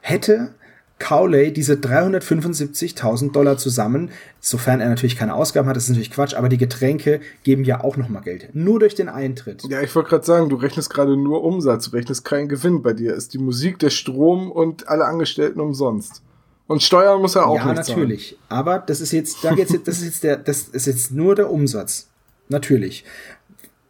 hätte 0.00 0.54
Cowley 0.98 1.52
diese 1.52 1.74
375.000 1.74 3.32
Dollar 3.32 3.58
zusammen, 3.58 4.10
sofern 4.40 4.80
er 4.80 4.88
natürlich 4.88 5.16
keine 5.16 5.34
Ausgaben 5.34 5.68
hat, 5.68 5.76
das 5.76 5.84
ist 5.84 5.90
natürlich 5.90 6.12
Quatsch, 6.12 6.34
aber 6.34 6.48
die 6.48 6.56
Getränke 6.56 7.20
geben 7.42 7.64
ja 7.64 7.82
auch 7.82 7.96
nochmal 7.96 8.22
Geld. 8.22 8.50
Nur 8.54 8.78
durch 8.78 8.94
den 8.94 9.08
Eintritt. 9.08 9.64
Ja, 9.68 9.82
ich 9.82 9.94
wollte 9.94 10.10
gerade 10.10 10.24
sagen, 10.24 10.48
du 10.48 10.56
rechnest 10.56 10.90
gerade 10.90 11.16
nur 11.16 11.42
Umsatz, 11.42 11.90
du 11.90 11.96
rechnest 11.96 12.24
keinen 12.24 12.48
Gewinn. 12.48 12.82
Bei 12.82 12.92
dir 12.92 13.14
ist 13.14 13.34
die 13.34 13.38
Musik, 13.38 13.78
der 13.80 13.90
Strom 13.90 14.52
und 14.52 14.88
alle 14.88 15.04
Angestellten 15.04 15.60
umsonst. 15.60 16.22
Und 16.66 16.82
Steuern 16.82 17.20
muss 17.20 17.34
er 17.34 17.46
auch 17.46 17.56
ja, 17.56 17.66
nicht 17.66 17.88
natürlich. 17.88 18.38
Aber 18.48 18.78
das 18.78 19.00
ist 19.00 19.12
jetzt, 19.12 19.44
da 19.44 19.54
geht's 19.54 19.72
jetzt, 19.72 19.86
das 19.86 19.98
ist 19.98 20.04
jetzt 20.04 20.24
der, 20.24 20.36
das 20.36 20.68
ist 20.68 20.86
jetzt 20.86 21.10
nur 21.10 21.34
der 21.34 21.50
Umsatz. 21.50 22.08
Natürlich. 22.48 23.04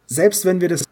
Selbst 0.07 0.45
wenn 0.45 0.61
wir 0.61 0.69
das, 0.69 0.83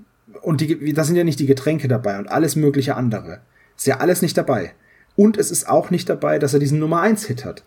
und 0.41 0.61
die, 0.61 0.93
da 0.93 1.03
sind 1.03 1.15
ja 1.15 1.23
nicht 1.23 1.39
die 1.39 1.45
Getränke 1.45 1.87
dabei 1.87 2.17
und 2.19 2.27
alles 2.29 2.55
mögliche 2.55 2.95
andere. 2.95 3.39
Ist 3.77 3.87
ja 3.87 3.97
alles 3.97 4.21
nicht 4.21 4.37
dabei. 4.37 4.73
Und 5.15 5.37
es 5.37 5.51
ist 5.51 5.69
auch 5.69 5.89
nicht 5.89 6.09
dabei, 6.09 6.39
dass 6.39 6.53
er 6.53 6.59
diesen 6.59 6.79
Nummer 6.79 7.01
1 7.01 7.25
Hit 7.25 7.45
hat. 7.45 7.63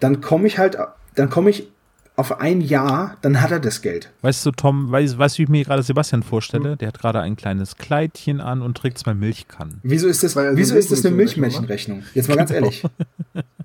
Dann 0.00 0.20
komme 0.20 0.46
ich 0.46 0.58
halt, 0.58 0.76
dann 1.14 1.30
komme 1.30 1.50
ich 1.50 1.68
auf 2.14 2.40
ein 2.40 2.60
Jahr, 2.60 3.16
dann 3.22 3.40
hat 3.40 3.52
er 3.52 3.60
das 3.60 3.80
Geld. 3.80 4.12
Weißt 4.20 4.44
du, 4.44 4.50
Tom, 4.50 4.90
weißt, 4.90 5.16
weißt 5.16 5.36
du, 5.36 5.38
wie 5.38 5.42
ich 5.44 5.48
mir 5.48 5.64
gerade 5.64 5.82
Sebastian 5.82 6.20
Hm. 6.22 6.28
vorstelle? 6.28 6.76
Der 6.76 6.88
hat 6.88 6.98
gerade 6.98 7.20
ein 7.20 7.36
kleines 7.36 7.76
Kleidchen 7.76 8.40
an 8.40 8.60
und 8.60 8.76
trägt 8.76 8.98
zwei 8.98 9.14
Milchkannen. 9.14 9.80
Wieso 9.82 10.08
ist 10.08 10.22
das, 10.22 10.36
wieso 10.36 10.76
ist 10.76 10.92
das 10.92 11.06
eine 11.06 11.14
Milchmädchenrechnung? 11.16 12.02
Jetzt 12.14 12.28
mal 12.28 12.36
ganz 12.36 12.50
ehrlich. 12.50 12.84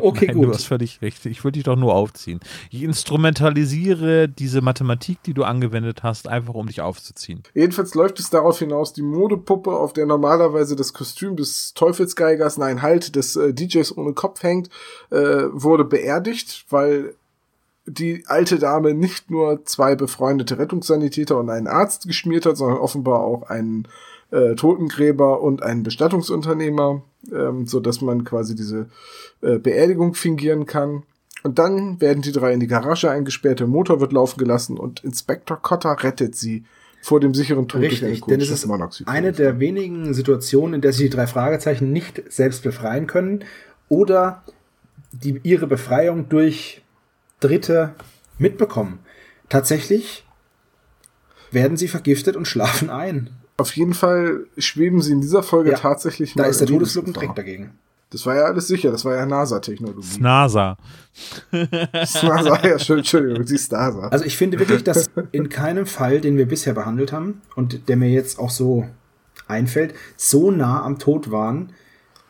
Okay, 0.00 0.26
Nein, 0.26 0.36
gut. 0.36 0.44
Du 0.46 0.52
hast 0.52 0.64
völlig 0.64 1.02
recht. 1.02 1.24
Ich 1.26 1.44
würde 1.44 1.54
dich 1.54 1.64
doch 1.64 1.76
nur 1.76 1.94
aufziehen. 1.94 2.40
Ich 2.70 2.82
instrumentalisiere 2.82 4.28
diese 4.28 4.60
Mathematik, 4.60 5.22
die 5.22 5.34
du 5.34 5.44
angewendet 5.44 6.02
hast, 6.02 6.28
einfach 6.28 6.54
um 6.54 6.66
dich 6.66 6.80
aufzuziehen. 6.80 7.42
Jedenfalls 7.54 7.94
läuft 7.94 8.18
es 8.18 8.30
darauf 8.30 8.58
hinaus, 8.58 8.92
die 8.92 9.02
Modepuppe, 9.02 9.70
auf 9.70 9.92
der 9.92 10.06
normalerweise 10.06 10.76
das 10.76 10.92
Kostüm 10.92 11.36
des 11.36 11.74
Teufelsgeigers, 11.74 12.58
nein, 12.58 12.82
halt, 12.82 13.16
des 13.16 13.36
äh, 13.36 13.52
DJs 13.52 13.96
ohne 13.96 14.12
Kopf 14.12 14.42
hängt, 14.42 14.68
äh, 15.10 15.16
wurde 15.52 15.84
beerdigt, 15.84 16.66
weil 16.70 17.14
die 17.86 18.24
alte 18.26 18.58
Dame 18.58 18.94
nicht 18.94 19.30
nur 19.30 19.64
zwei 19.64 19.96
befreundete 19.96 20.58
Rettungssanitäter 20.58 21.38
und 21.38 21.50
einen 21.50 21.66
Arzt 21.66 22.06
geschmiert 22.06 22.46
hat, 22.46 22.56
sondern 22.56 22.78
offenbar 22.78 23.20
auch 23.20 23.44
einen 23.44 23.88
äh, 24.30 24.54
Totengräber 24.54 25.40
und 25.40 25.62
einen 25.62 25.82
Bestattungsunternehmer, 25.82 27.02
ähm, 27.32 27.66
so 27.66 27.80
dass 27.80 28.00
man 28.00 28.24
quasi 28.24 28.54
diese 28.54 28.86
äh, 29.40 29.58
Beerdigung 29.58 30.14
fingieren 30.14 30.66
kann. 30.66 31.02
Und 31.42 31.58
dann 31.58 32.00
werden 32.00 32.22
die 32.22 32.32
drei 32.32 32.52
in 32.52 32.60
die 32.60 32.66
Garage 32.66 33.10
eingesperrt, 33.10 33.60
der 33.60 33.66
Motor 33.66 34.00
wird 34.00 34.12
laufen 34.12 34.38
gelassen 34.38 34.76
und 34.76 35.04
Inspektor 35.04 35.60
Cotter 35.60 35.96
rettet 36.02 36.34
sie 36.34 36.64
vor 37.00 37.20
dem 37.20 37.32
sicheren 37.32 37.68
Tod 37.68 37.82
durch 37.82 38.02
eine 38.02 38.12
Richtig, 38.12 38.26
denn 38.26 38.40
es 38.40 38.50
ist 38.50 38.68
eine 39.06 39.32
der 39.32 39.60
wenigen 39.60 40.14
Situationen, 40.14 40.74
in 40.74 40.80
der 40.80 40.92
sich 40.92 41.10
die 41.10 41.16
drei 41.16 41.28
Fragezeichen 41.28 41.92
nicht 41.92 42.22
selbst 42.28 42.64
befreien 42.64 43.06
können 43.06 43.44
oder 43.88 44.42
die 45.12 45.40
ihre 45.42 45.66
Befreiung 45.66 46.28
durch 46.28 46.82
Dritte 47.40 47.94
mitbekommen. 48.38 48.98
Tatsächlich 49.48 50.26
werden 51.50 51.76
sie 51.76 51.88
vergiftet 51.88 52.36
und 52.36 52.46
schlafen 52.46 52.90
ein. 52.90 53.30
Auf 53.58 53.76
jeden 53.76 53.92
Fall 53.92 54.46
schweben 54.56 55.02
sie 55.02 55.12
in 55.12 55.20
dieser 55.20 55.42
Folge 55.42 55.72
Ja, 55.72 55.78
tatsächlich 55.78 56.34
Da 56.34 56.44
mal 56.44 56.48
ist 56.48 56.60
der 56.60 56.68
Todesflugenträger 56.68 57.34
Lebensgefahr. 57.34 57.44
dagegen. 57.66 57.78
Das 58.10 58.24
war 58.24 58.36
ja 58.36 58.44
alles 58.44 58.66
sicher, 58.68 58.90
das 58.90 59.04
war 59.04 59.16
ja 59.16 59.26
NASA-Technologie. 59.26 60.18
NASA. 60.18 60.78
NASA, 61.52 62.66
ja, 62.66 62.78
schön, 62.78 62.98
Entschuldigung, 62.98 63.44
die 63.44 63.54
ist 63.54 63.70
NASA. 63.72 64.08
Also 64.08 64.24
ich 64.24 64.36
finde 64.36 64.58
wirklich, 64.58 64.82
dass 64.84 65.10
in 65.32 65.50
keinem 65.50 65.84
Fall, 65.84 66.20
den 66.20 66.38
wir 66.38 66.46
bisher 66.46 66.72
behandelt 66.72 67.12
haben 67.12 67.42
und 67.54 67.88
der 67.88 67.96
mir 67.96 68.08
jetzt 68.08 68.38
auch 68.38 68.48
so 68.50 68.86
einfällt, 69.46 69.92
so 70.16 70.50
nah 70.50 70.82
am 70.82 70.98
Tod 70.98 71.30
waren 71.30 71.70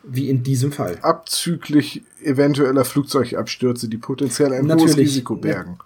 wie 0.03 0.29
in 0.29 0.43
diesem 0.43 0.71
Fall. 0.71 0.97
Abzüglich 1.01 2.03
eventueller 2.23 2.83
Flugzeugabstürze, 2.85 3.87
die 3.87 3.97
potenziell 3.97 4.53
ein 4.53 4.63
hohes 4.63 4.67
Natürlich. 4.67 4.97
Risiko 4.97 5.35
bergen. 5.35 5.77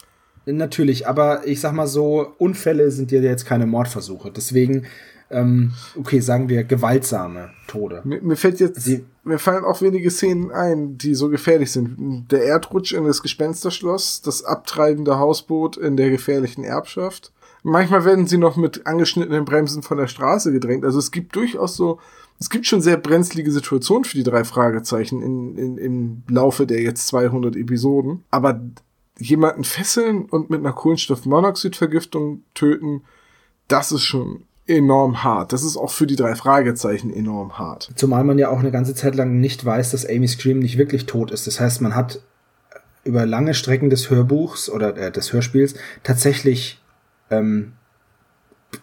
Natürlich, 0.46 1.08
aber 1.08 1.46
ich 1.48 1.62
sag 1.62 1.74
mal 1.74 1.88
so, 1.88 2.34
Unfälle 2.38 2.92
sind 2.92 3.12
ja 3.12 3.22
jetzt 3.22 3.46
keine 3.46 3.66
Mordversuche. 3.66 4.32
Deswegen, 4.32 4.86
ähm, 5.34 5.74
okay, 5.98 6.20
sagen 6.20 6.48
wir 6.50 6.64
gewaltsame 6.64 7.50
Tode. 7.68 8.02
Mir, 8.04 8.22
mir 8.22 8.36
fällt 8.36 8.60
jetzt, 8.60 8.82
Sie- 8.82 9.04
mir 9.24 9.40
fallen 9.40 9.66
auch 9.66 9.82
wenige 9.82 10.12
Szenen 10.12 10.52
ein, 10.52 10.98
die 10.98 11.16
so 11.16 11.30
gefährlich 11.30 11.72
sind. 11.72 12.28
Der 12.32 12.44
Erdrutsch 12.46 12.94
in 12.94 13.06
das 13.06 13.22
Gespensterschloss, 13.22 14.22
das 14.22 14.44
abtreibende 14.44 15.18
Hausboot 15.18 15.78
in 15.78 15.98
der 15.98 16.10
gefährlichen 16.10 16.64
Erbschaft. 16.64 17.32
Manchmal 17.64 18.04
werden 18.04 18.28
sie 18.28 18.38
noch 18.38 18.58
mit 18.58 18.86
angeschnittenen 18.86 19.46
Bremsen 19.46 19.84
von 19.84 19.98
der 19.98 20.08
Straße 20.08 20.52
gedrängt. 20.52 20.84
Also 20.84 21.00
es 21.00 21.12
gibt 21.12 21.34
durchaus 21.36 21.78
so, 21.78 22.00
es 22.40 22.50
gibt 22.50 22.66
schon 22.66 22.82
sehr 22.82 22.98
brenzlige 22.98 23.52
Situationen 23.52 24.04
für 24.04 24.18
die 24.18 24.24
drei 24.24 24.44
Fragezeichen 24.44 25.22
in, 25.22 25.56
in, 25.58 25.78
im 25.78 26.24
Laufe 26.30 26.68
der 26.68 26.82
jetzt 26.82 27.08
200 27.08 27.56
Episoden. 27.56 28.24
Aber 28.32 28.60
jemanden 29.18 29.64
fesseln 29.64 30.26
und 30.26 30.50
mit 30.50 30.60
einer 30.60 30.74
Kohlenstoffmonoxidvergiftung 30.74 32.44
töten, 32.54 33.04
das 33.68 33.92
ist 33.92 34.04
schon 34.04 34.44
enorm 34.68 35.24
hart. 35.24 35.52
Das 35.52 35.64
ist 35.64 35.78
auch 35.78 35.92
für 35.92 36.08
die 36.08 36.16
drei 36.16 36.36
Fragezeichen 36.36 37.14
enorm 37.14 37.58
hart. 37.58 37.92
Zumal 37.96 38.24
man 38.24 38.38
ja 38.38 38.50
auch 38.50 38.60
eine 38.60 38.72
ganze 38.72 38.96
Zeit 38.96 39.16
lang 39.16 39.40
nicht 39.40 39.64
weiß, 39.66 39.92
dass 39.92 40.08
Amy 40.08 40.28
Scream 40.28 40.60
nicht 40.60 40.78
wirklich 40.78 41.06
tot 41.06 41.32
ist. 41.32 41.48
Das 41.48 41.60
heißt, 41.60 41.82
man 41.82 41.96
hat 41.96 42.22
über 43.04 43.26
lange 43.26 43.54
Strecken 43.54 43.90
des 43.90 44.10
Hörbuchs 44.10 44.70
oder 44.70 44.96
äh, 44.96 45.12
des 45.12 45.34
Hörspiels 45.34 45.76
tatsächlich 46.04 46.82
ähm, 47.30 47.74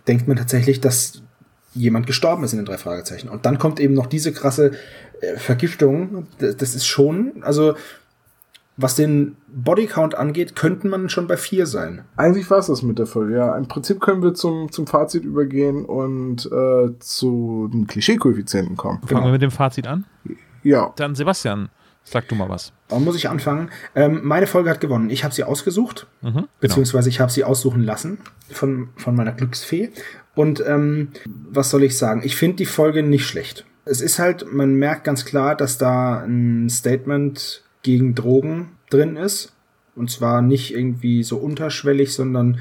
denkt 0.07 0.29
man 0.29 0.37
tatsächlich, 0.37 0.81
dass 0.81 1.23
jemand 1.73 2.07
gestorben 2.07 2.45
ist 2.45 2.53
in 2.53 2.59
den 2.59 2.67
drei 2.67 2.79
Fragezeichen. 2.79 3.29
Und 3.29 3.47
dann 3.47 3.59
kommt 3.59 3.81
eben 3.81 3.95
noch 3.95 4.07
diese 4.07 4.33
krasse 4.33 4.73
äh, 5.21 5.37
Vergiftung. 5.37 6.27
Das, 6.39 6.57
das 6.57 6.75
ist 6.75 6.87
schon, 6.87 7.43
also 7.43 7.75
was 8.83 8.97
den 8.97 9.37
Bodycount 9.49 10.15
angeht, 10.15 10.57
könnten 10.57 10.89
man 10.89 11.09
schon 11.09 11.27
bei 11.27 11.37
vier 11.37 11.67
sein. 11.67 12.05
Eigentlich 12.17 12.51
war 12.51 12.59
es 12.59 12.67
das 12.67 12.83
mit 12.83 12.99
der 12.99 13.07
Folge, 13.07 13.37
ja. 13.37 13.57
Im 13.57 13.69
Prinzip 13.69 14.01
können 14.01 14.23
wir 14.23 14.35
zum, 14.35 14.71
zum 14.73 14.87
Fazit 14.87 15.25
übergehen 15.25 15.85
und 15.85 16.47
äh, 16.47 16.99
zu 16.99 17.69
den 17.73 17.87
Klischee-Koeffizienten 17.87 18.77
kommen. 18.77 19.01
Fangen 19.07 19.25
wir 19.25 19.33
mit 19.33 19.43
dem 19.43 19.51
Fazit 19.51 19.87
an. 19.87 20.05
Ja, 20.63 20.93
Dann 20.97 21.15
Sebastian, 21.15 21.69
Sag 22.03 22.29
du 22.29 22.35
mal 22.35 22.49
was. 22.49 22.73
Da 22.89 22.99
muss 22.99 23.15
ich 23.15 23.29
anfangen. 23.29 23.69
Ähm, 23.95 24.21
meine 24.25 24.47
Folge 24.47 24.71
hat 24.71 24.81
gewonnen. 24.81 25.11
Ich 25.11 25.23
habe 25.23 25.35
sie 25.35 25.45
ausgesucht, 25.45 26.07
Mhm, 26.23 26.33
genau. 26.33 26.47
beziehungsweise 26.59 27.09
ich 27.09 27.21
habe 27.21 27.31
sie 27.31 27.45
aussuchen 27.45 27.83
lassen 27.83 28.19
von, 28.51 28.89
von 28.97 29.15
meiner 29.15 29.33
Glücksfee. 29.33 29.91
Und 30.35 30.65
ähm, 30.67 31.09
was 31.27 31.71
soll 31.71 31.83
ich 31.83 31.99
sagen? 31.99 32.23
Ich 32.25 32.37
finde 32.37 32.57
die 32.57 32.67
Folge 32.67 33.03
nicht 33.03 33.27
schlecht. 33.27 33.67
Es 33.85 34.01
ist 34.01 34.19
halt, 34.19 34.51
man 34.53 34.75
merkt 34.75 35.05
ganz 35.05 35.25
klar, 35.25 35.55
dass 35.55 35.77
da 35.79 36.21
ein 36.25 36.69
Statement 36.71 37.63
gegen 37.83 38.15
Drogen 38.15 38.77
drin 38.91 39.17
ist. 39.17 39.53
Und 39.97 40.11
zwar 40.11 40.41
nicht 40.43 40.75
irgendwie 40.75 41.23
so 41.23 41.37
unterschwellig, 41.37 42.15
sondern 42.15 42.61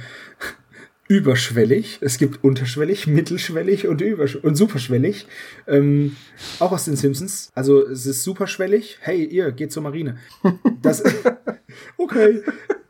überschwellig. 1.07 1.99
Es 2.01 2.17
gibt 2.17 2.43
unterschwellig, 2.43 3.07
mittelschwellig 3.07 3.87
und 3.87 4.01
übersch 4.01 4.35
und 4.35 4.55
superschwellig. 4.55 5.27
Ähm, 5.67 6.15
auch 6.59 6.71
aus 6.71 6.85
den 6.85 6.95
Simpsons. 6.95 7.49
Also 7.55 7.85
es 7.87 8.05
ist 8.05 8.23
superschwellig. 8.23 8.97
Hey, 9.01 9.25
ihr 9.25 9.51
geht 9.51 9.71
zur 9.71 9.83
Marine. 9.83 10.17
Das 10.81 11.03
okay. 11.97 12.41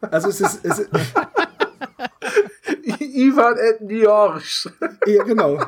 Also 0.01 0.30
es 0.30 0.41
ist, 0.41 0.60
es 0.64 0.80
ist 0.80 0.89
Ivan 2.99 3.57
et 3.57 3.81
Niorsch. 3.81 4.69
ja 5.06 5.23
genau. 5.23 5.61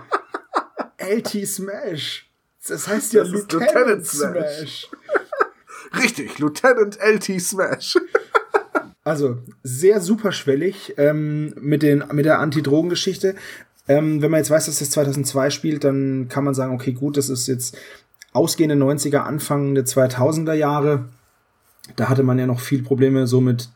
LT 0.98 1.48
Smash. 1.48 2.30
Das 2.68 2.88
heißt 2.88 3.14
ja 3.14 3.24
Das 3.24 3.32
Lieutenant, 3.32 3.74
Lieutenant 3.74 4.06
Smash. 4.06 4.58
Smash. 4.58 4.90
Richtig, 5.98 6.40
Lieutenant 6.40 6.98
LT 7.02 7.42
Smash. 7.42 7.98
Also 9.04 9.40
sehr 9.64 10.00
superschwellig 10.00 10.94
ähm, 10.98 11.56
mit, 11.60 11.82
den, 11.82 12.04
mit 12.12 12.26
der 12.26 12.40
Anti-Drogen-Geschichte. 12.40 13.34
Ähm, 13.88 14.22
wenn 14.22 14.30
man 14.30 14.38
jetzt 14.38 14.52
weiß, 14.52 14.68
dass 14.68 14.78
das 14.78 14.92
2002 14.92 15.50
spielt, 15.50 15.84
dann 15.84 16.28
kann 16.30 16.44
man 16.44 16.54
sagen, 16.54 16.76
okay, 16.76 16.94
gut, 16.94 17.18
das 17.18 17.30
ist 17.30 17.48
jetzt 17.48 17.76
ausgehende 18.32 18.76
90er, 18.76 19.18
Anfang 19.18 19.74
der 19.74 19.86
2000er 19.86 20.54
Jahre. 20.54 21.06
Da 21.96 22.10
hatte 22.10 22.22
man 22.22 22.38
ja 22.38 22.46
noch 22.46 22.60
viel 22.60 22.84
Probleme 22.84 23.26
so 23.26 23.42
mit, 23.42 23.70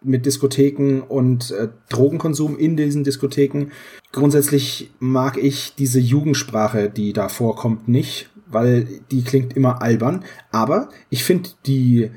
mit 0.00 0.26
Diskotheken 0.26 1.00
und 1.00 1.50
äh, 1.50 1.68
Drogenkonsum 1.88 2.56
in 2.56 2.76
diesen 2.76 3.02
Diskotheken. 3.02 3.72
Grundsätzlich 4.12 4.92
mag 5.00 5.36
ich 5.36 5.74
diese 5.74 5.98
Jugendsprache, 5.98 6.88
die 6.88 7.12
da 7.12 7.28
vorkommt, 7.28 7.88
nicht, 7.88 8.30
weil 8.50 8.86
die 9.10 9.22
klingt 9.22 9.54
immer 9.56 9.82
albern. 9.82 10.24
Aber 10.50 10.88
ich 11.10 11.24
finde 11.24 11.50
die 11.66 12.10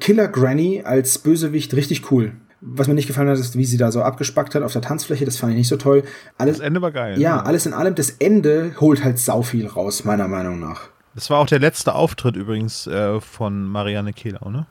Killer 0.00 0.28
Granny 0.28 0.82
als 0.84 1.18
Bösewicht 1.18 1.74
richtig 1.74 2.10
cool. 2.10 2.32
Was 2.60 2.88
mir 2.88 2.94
nicht 2.94 3.06
gefallen 3.06 3.28
hat, 3.28 3.38
ist, 3.38 3.56
wie 3.56 3.64
sie 3.64 3.78
da 3.78 3.90
so 3.90 4.02
abgespackt 4.02 4.54
hat 4.54 4.62
auf 4.62 4.72
der 4.72 4.82
Tanzfläche. 4.82 5.24
Das 5.24 5.38
fand 5.38 5.52
ich 5.52 5.58
nicht 5.58 5.68
so 5.68 5.76
toll. 5.78 6.02
Alles, 6.36 6.58
Das 6.58 6.66
Ende 6.66 6.82
war 6.82 6.92
geil. 6.92 7.18
ja, 7.18 7.42
alles 7.42 7.64
in 7.64 7.72
allem, 7.72 7.94
das 7.94 8.10
Ende 8.10 8.74
holt 8.80 9.02
halt 9.02 9.18
sau 9.18 9.40
viel 9.42 9.66
raus, 9.66 10.04
meiner 10.04 10.28
Meinung 10.28 10.60
nach. 10.60 10.90
Das 11.14 11.30
war 11.30 11.38
auch 11.38 11.46
der 11.46 11.58
letzte 11.58 11.94
Auftritt 11.94 12.36
übrigens 12.36 12.86
äh, 12.86 13.20
von 13.20 13.64
Marianne 13.64 14.12
Kehlau, 14.12 14.50
ne? 14.50 14.66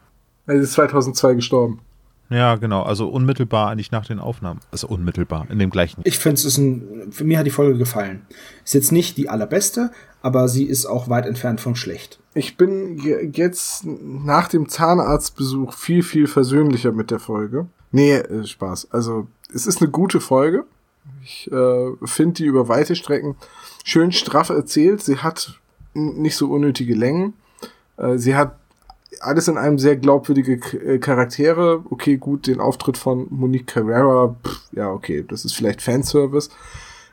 Er 0.46 0.56
ist 0.56 0.74
2002 0.74 1.34
gestorben. 1.36 1.82
Ja, 2.30 2.56
genau. 2.58 2.84
Also 2.84 3.08
unmittelbar 3.08 3.70
eigentlich 3.72 3.92
nach 3.92 4.06
den 4.06 4.20
Aufnahmen. 4.20 4.60
Also 4.72 4.88
unmittelbar, 4.88 5.48
in 5.50 5.58
dem 5.60 5.70
gleichen. 5.72 6.02
Ich 6.04 6.20
finde, 6.20 6.36
es 6.36 6.46
ist 6.46 6.58
ein, 6.58 7.08
für 7.12 7.24
mir 7.24 7.40
hat 7.40 7.46
die 7.48 7.52
Folge 7.52 7.78
gefallen. 7.78 8.22
Ist 8.64 8.74
jetzt 8.76 8.92
nicht 8.92 9.18
die 9.18 9.30
allerbeste, 9.30 9.92
aber 10.22 10.48
sie 10.48 10.66
ist 10.66 10.86
auch 10.86 11.10
weit 11.10 11.26
entfernt 11.26 11.60
von 11.60 11.76
schlecht. 11.76 12.20
Ich 12.36 12.56
bin 12.56 12.98
je- 13.00 13.32
jetzt 13.34 13.84
nach 13.86 14.48
dem 14.48 14.70
Zahnarztbesuch 14.70 15.74
viel, 15.74 16.04
viel 16.04 16.28
versöhnlicher 16.28 16.92
mit 16.92 17.10
der 17.10 17.20
Folge. 17.20 17.66
Nee, 17.92 18.14
äh, 18.18 18.46
Spaß. 18.46 18.90
Also, 18.92 19.28
es 19.54 19.66
ist 19.66 19.82
eine 19.82 19.90
gute 19.90 20.20
Folge. 20.20 20.66
Ich 21.24 21.52
äh, 21.52 21.88
finde 22.06 22.34
die 22.36 22.46
über 22.46 22.68
weite 22.68 22.96
Strecken 22.96 23.36
schön 23.84 24.12
straff 24.12 24.50
erzählt. 24.50 25.02
Sie 25.02 25.18
hat 25.18 25.60
nicht 25.96 26.36
so 26.36 26.52
unnötige 26.52 26.94
Längen. 26.94 27.34
Äh, 27.98 28.18
sie 28.20 28.36
hat 28.36 28.56
alles 29.20 29.48
in 29.48 29.58
einem 29.58 29.80
sehr 29.80 29.98
glaubwürdige 29.98 30.54
äh, 30.78 31.00
Charaktere. 31.00 31.84
Okay, 31.90 32.18
gut, 32.18 32.48
den 32.48 32.60
Auftritt 32.60 32.98
von 32.98 33.28
Monique 33.30 33.68
Carrera, 33.68 34.36
pff, 34.44 34.62
ja, 34.72 34.92
okay, 34.92 35.26
das 35.28 35.46
ist 35.46 35.56
vielleicht 35.56 35.82
Fanservice. 35.82 36.50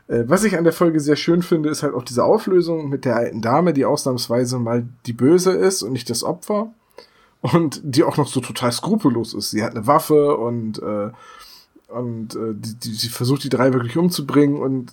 Äh, 0.07 0.23
was 0.27 0.43
ich 0.43 0.57
an 0.57 0.63
der 0.63 0.73
Folge 0.73 0.99
sehr 0.99 1.15
schön 1.15 1.41
finde, 1.41 1.69
ist 1.69 1.83
halt 1.83 1.93
auch 1.93 2.03
diese 2.03 2.23
Auflösung 2.23 2.89
mit 2.89 3.05
der 3.05 3.15
alten 3.15 3.41
Dame, 3.41 3.73
die 3.73 3.85
ausnahmsweise 3.85 4.59
mal 4.59 4.87
die 5.05 5.13
Böse 5.13 5.51
ist 5.51 5.83
und 5.83 5.93
nicht 5.93 6.09
das 6.09 6.23
Opfer. 6.23 6.71
Und 7.41 7.81
die 7.83 8.03
auch 8.03 8.17
noch 8.17 8.27
so 8.27 8.41
total 8.41 8.71
skrupellos 8.71 9.35
ist. 9.35 9.51
Sie 9.51 9.63
hat 9.63 9.75
eine 9.75 9.85
Waffe 9.85 10.37
und, 10.37 10.81
äh, 10.81 11.11
und 11.87 12.35
äh, 12.35 12.55
die, 12.55 12.73
die, 12.73 12.93
sie 12.93 13.09
versucht, 13.09 13.43
die 13.43 13.49
drei 13.49 13.73
wirklich 13.73 13.95
umzubringen. 13.95 14.59
Und 14.59 14.91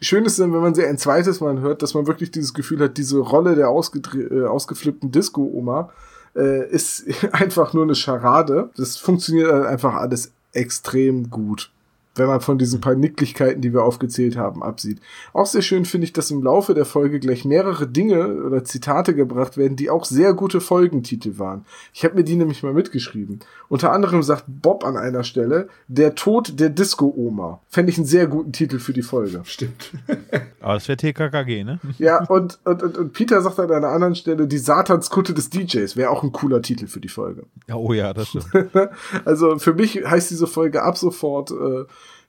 schön 0.00 0.24
ist 0.24 0.40
dann, 0.40 0.52
wenn 0.52 0.62
man 0.62 0.74
sie 0.74 0.84
ein 0.84 0.98
zweites 0.98 1.40
Mal 1.40 1.60
hört, 1.60 1.82
dass 1.82 1.94
man 1.94 2.08
wirklich 2.08 2.32
dieses 2.32 2.54
Gefühl 2.54 2.80
hat, 2.80 2.98
diese 2.98 3.20
Rolle 3.20 3.54
der 3.54 3.68
ausgedre- 3.68 4.42
äh, 4.42 4.46
ausgeflippten 4.46 5.12
Disco-Oma 5.12 5.90
äh, 6.36 6.68
ist 6.68 7.04
einfach 7.32 7.72
nur 7.72 7.84
eine 7.84 7.94
Scharade. 7.94 8.70
Das 8.76 8.96
funktioniert 8.96 9.52
halt 9.52 9.66
einfach 9.66 9.94
alles 9.94 10.32
extrem 10.52 11.30
gut 11.30 11.70
wenn 12.16 12.26
man 12.26 12.40
von 12.40 12.58
diesen 12.58 12.80
paar 12.80 12.94
Nicklichkeiten, 12.94 13.62
die 13.62 13.72
wir 13.72 13.84
aufgezählt 13.84 14.36
haben, 14.36 14.62
absieht. 14.62 15.00
Auch 15.32 15.46
sehr 15.46 15.62
schön 15.62 15.84
finde 15.84 16.06
ich, 16.06 16.12
dass 16.12 16.30
im 16.30 16.42
Laufe 16.42 16.74
der 16.74 16.84
Folge 16.84 17.20
gleich 17.20 17.44
mehrere 17.44 17.86
Dinge 17.86 18.42
oder 18.42 18.64
Zitate 18.64 19.14
gebracht 19.14 19.56
werden, 19.56 19.76
die 19.76 19.90
auch 19.90 20.04
sehr 20.04 20.34
gute 20.34 20.60
Folgentitel 20.60 21.38
waren. 21.38 21.64
Ich 21.92 22.04
habe 22.04 22.16
mir 22.16 22.24
die 22.24 22.36
nämlich 22.36 22.62
mal 22.62 22.74
mitgeschrieben. 22.74 23.40
Unter 23.68 23.92
anderem 23.92 24.22
sagt 24.22 24.44
Bob 24.48 24.84
an 24.84 24.96
einer 24.96 25.22
Stelle, 25.22 25.68
der 25.86 26.14
Tod 26.16 26.58
der 26.58 26.70
Disco-Oma. 26.70 27.60
Fände 27.68 27.90
ich 27.90 27.98
einen 27.98 28.06
sehr 28.06 28.26
guten 28.26 28.52
Titel 28.52 28.80
für 28.80 28.92
die 28.92 29.02
Folge. 29.02 29.42
Stimmt. 29.44 29.92
Aber 30.60 30.74
das 30.74 30.88
wäre 30.88 30.96
TKKG, 30.96 31.64
ne? 31.64 31.78
Ja, 31.98 32.24
und, 32.26 32.58
und, 32.64 32.82
und, 32.82 32.98
und 32.98 33.12
Peter 33.12 33.40
sagt 33.40 33.60
an 33.60 33.70
einer 33.70 33.88
anderen 33.88 34.16
Stelle, 34.16 34.48
die 34.48 34.58
Satanskutte 34.58 35.32
des 35.32 35.50
DJs. 35.50 35.96
Wäre 35.96 36.10
auch 36.10 36.22
ein 36.22 36.32
cooler 36.32 36.60
Titel 36.62 36.88
für 36.88 37.00
die 37.00 37.08
Folge. 37.08 37.44
Ja, 37.68 37.76
oh 37.76 37.92
ja, 37.92 38.12
das 38.12 38.28
stimmt. 38.28 38.46
Also 39.24 39.58
für 39.58 39.74
mich 39.74 40.04
heißt 40.04 40.30
diese 40.30 40.46
Folge 40.46 40.82
ab 40.82 40.96
sofort 40.96 41.50
äh, 41.50 41.84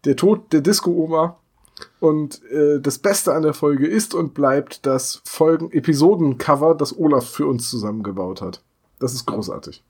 der 0.06 0.16
Tod 0.16 0.52
der 0.54 0.62
Disco-Oma. 0.62 1.38
Und 2.00 2.44
äh, 2.52 2.80
das 2.80 3.00
Beste 3.00 3.34
an 3.34 3.42
der 3.42 3.54
Folge 3.54 3.88
ist 3.88 4.14
und 4.14 4.34
bleibt 4.34 4.86
das 4.86 5.22
Folgen-Episoden-Cover, 5.26 6.76
das 6.76 6.98
Olaf 6.98 7.28
für 7.28 7.48
uns 7.48 7.70
zusammengebaut 7.70 8.42
hat. 8.42 8.62
Das 9.00 9.14
ist 9.14 9.26
großartig. 9.26 9.84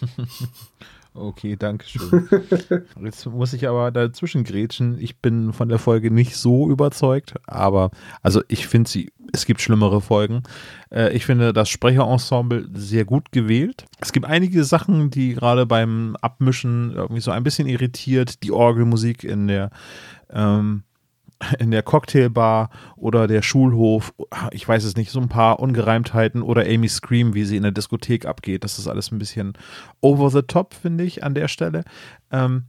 Okay, 1.18 1.56
danke 1.56 1.84
schön. 1.86 2.28
Jetzt 3.02 3.26
muss 3.26 3.52
ich 3.52 3.68
aber 3.68 3.90
dazwischen 3.90 4.44
grätschen. 4.44 4.98
Ich 5.00 5.20
bin 5.20 5.52
von 5.52 5.68
der 5.68 5.78
Folge 5.78 6.10
nicht 6.10 6.36
so 6.36 6.70
überzeugt, 6.70 7.34
aber 7.46 7.90
also 8.22 8.42
ich 8.48 8.68
finde 8.68 8.88
sie, 8.88 9.10
es 9.32 9.44
gibt 9.44 9.60
schlimmere 9.60 10.00
Folgen. 10.00 10.44
Äh, 10.90 11.12
ich 11.14 11.26
finde 11.26 11.52
das 11.52 11.68
Sprecherensemble 11.68 12.68
sehr 12.72 13.04
gut 13.04 13.32
gewählt. 13.32 13.86
Es 14.00 14.12
gibt 14.12 14.26
einige 14.26 14.62
Sachen, 14.64 15.10
die 15.10 15.34
gerade 15.34 15.66
beim 15.66 16.16
Abmischen 16.20 16.92
irgendwie 16.94 17.20
so 17.20 17.32
ein 17.32 17.42
bisschen 17.42 17.66
irritiert. 17.66 18.42
Die 18.44 18.52
Orgelmusik 18.52 19.24
in 19.24 19.48
der 19.48 19.70
ähm, 20.30 20.84
in 21.58 21.70
der 21.70 21.82
Cocktailbar 21.82 22.70
oder 22.96 23.26
der 23.26 23.42
Schulhof, 23.42 24.12
ich 24.50 24.66
weiß 24.66 24.84
es 24.84 24.96
nicht, 24.96 25.10
so 25.10 25.20
ein 25.20 25.28
paar 25.28 25.60
Ungereimtheiten 25.60 26.42
oder 26.42 26.62
Amy 26.62 26.88
Scream, 26.88 27.34
wie 27.34 27.44
sie 27.44 27.56
in 27.56 27.62
der 27.62 27.72
Diskothek 27.72 28.26
abgeht. 28.26 28.64
Das 28.64 28.78
ist 28.78 28.88
alles 28.88 29.12
ein 29.12 29.18
bisschen 29.18 29.52
over 30.00 30.30
the 30.30 30.42
top, 30.42 30.74
finde 30.74 31.04
ich, 31.04 31.22
an 31.22 31.34
der 31.34 31.48
Stelle. 31.48 31.84
Ähm, 32.30 32.64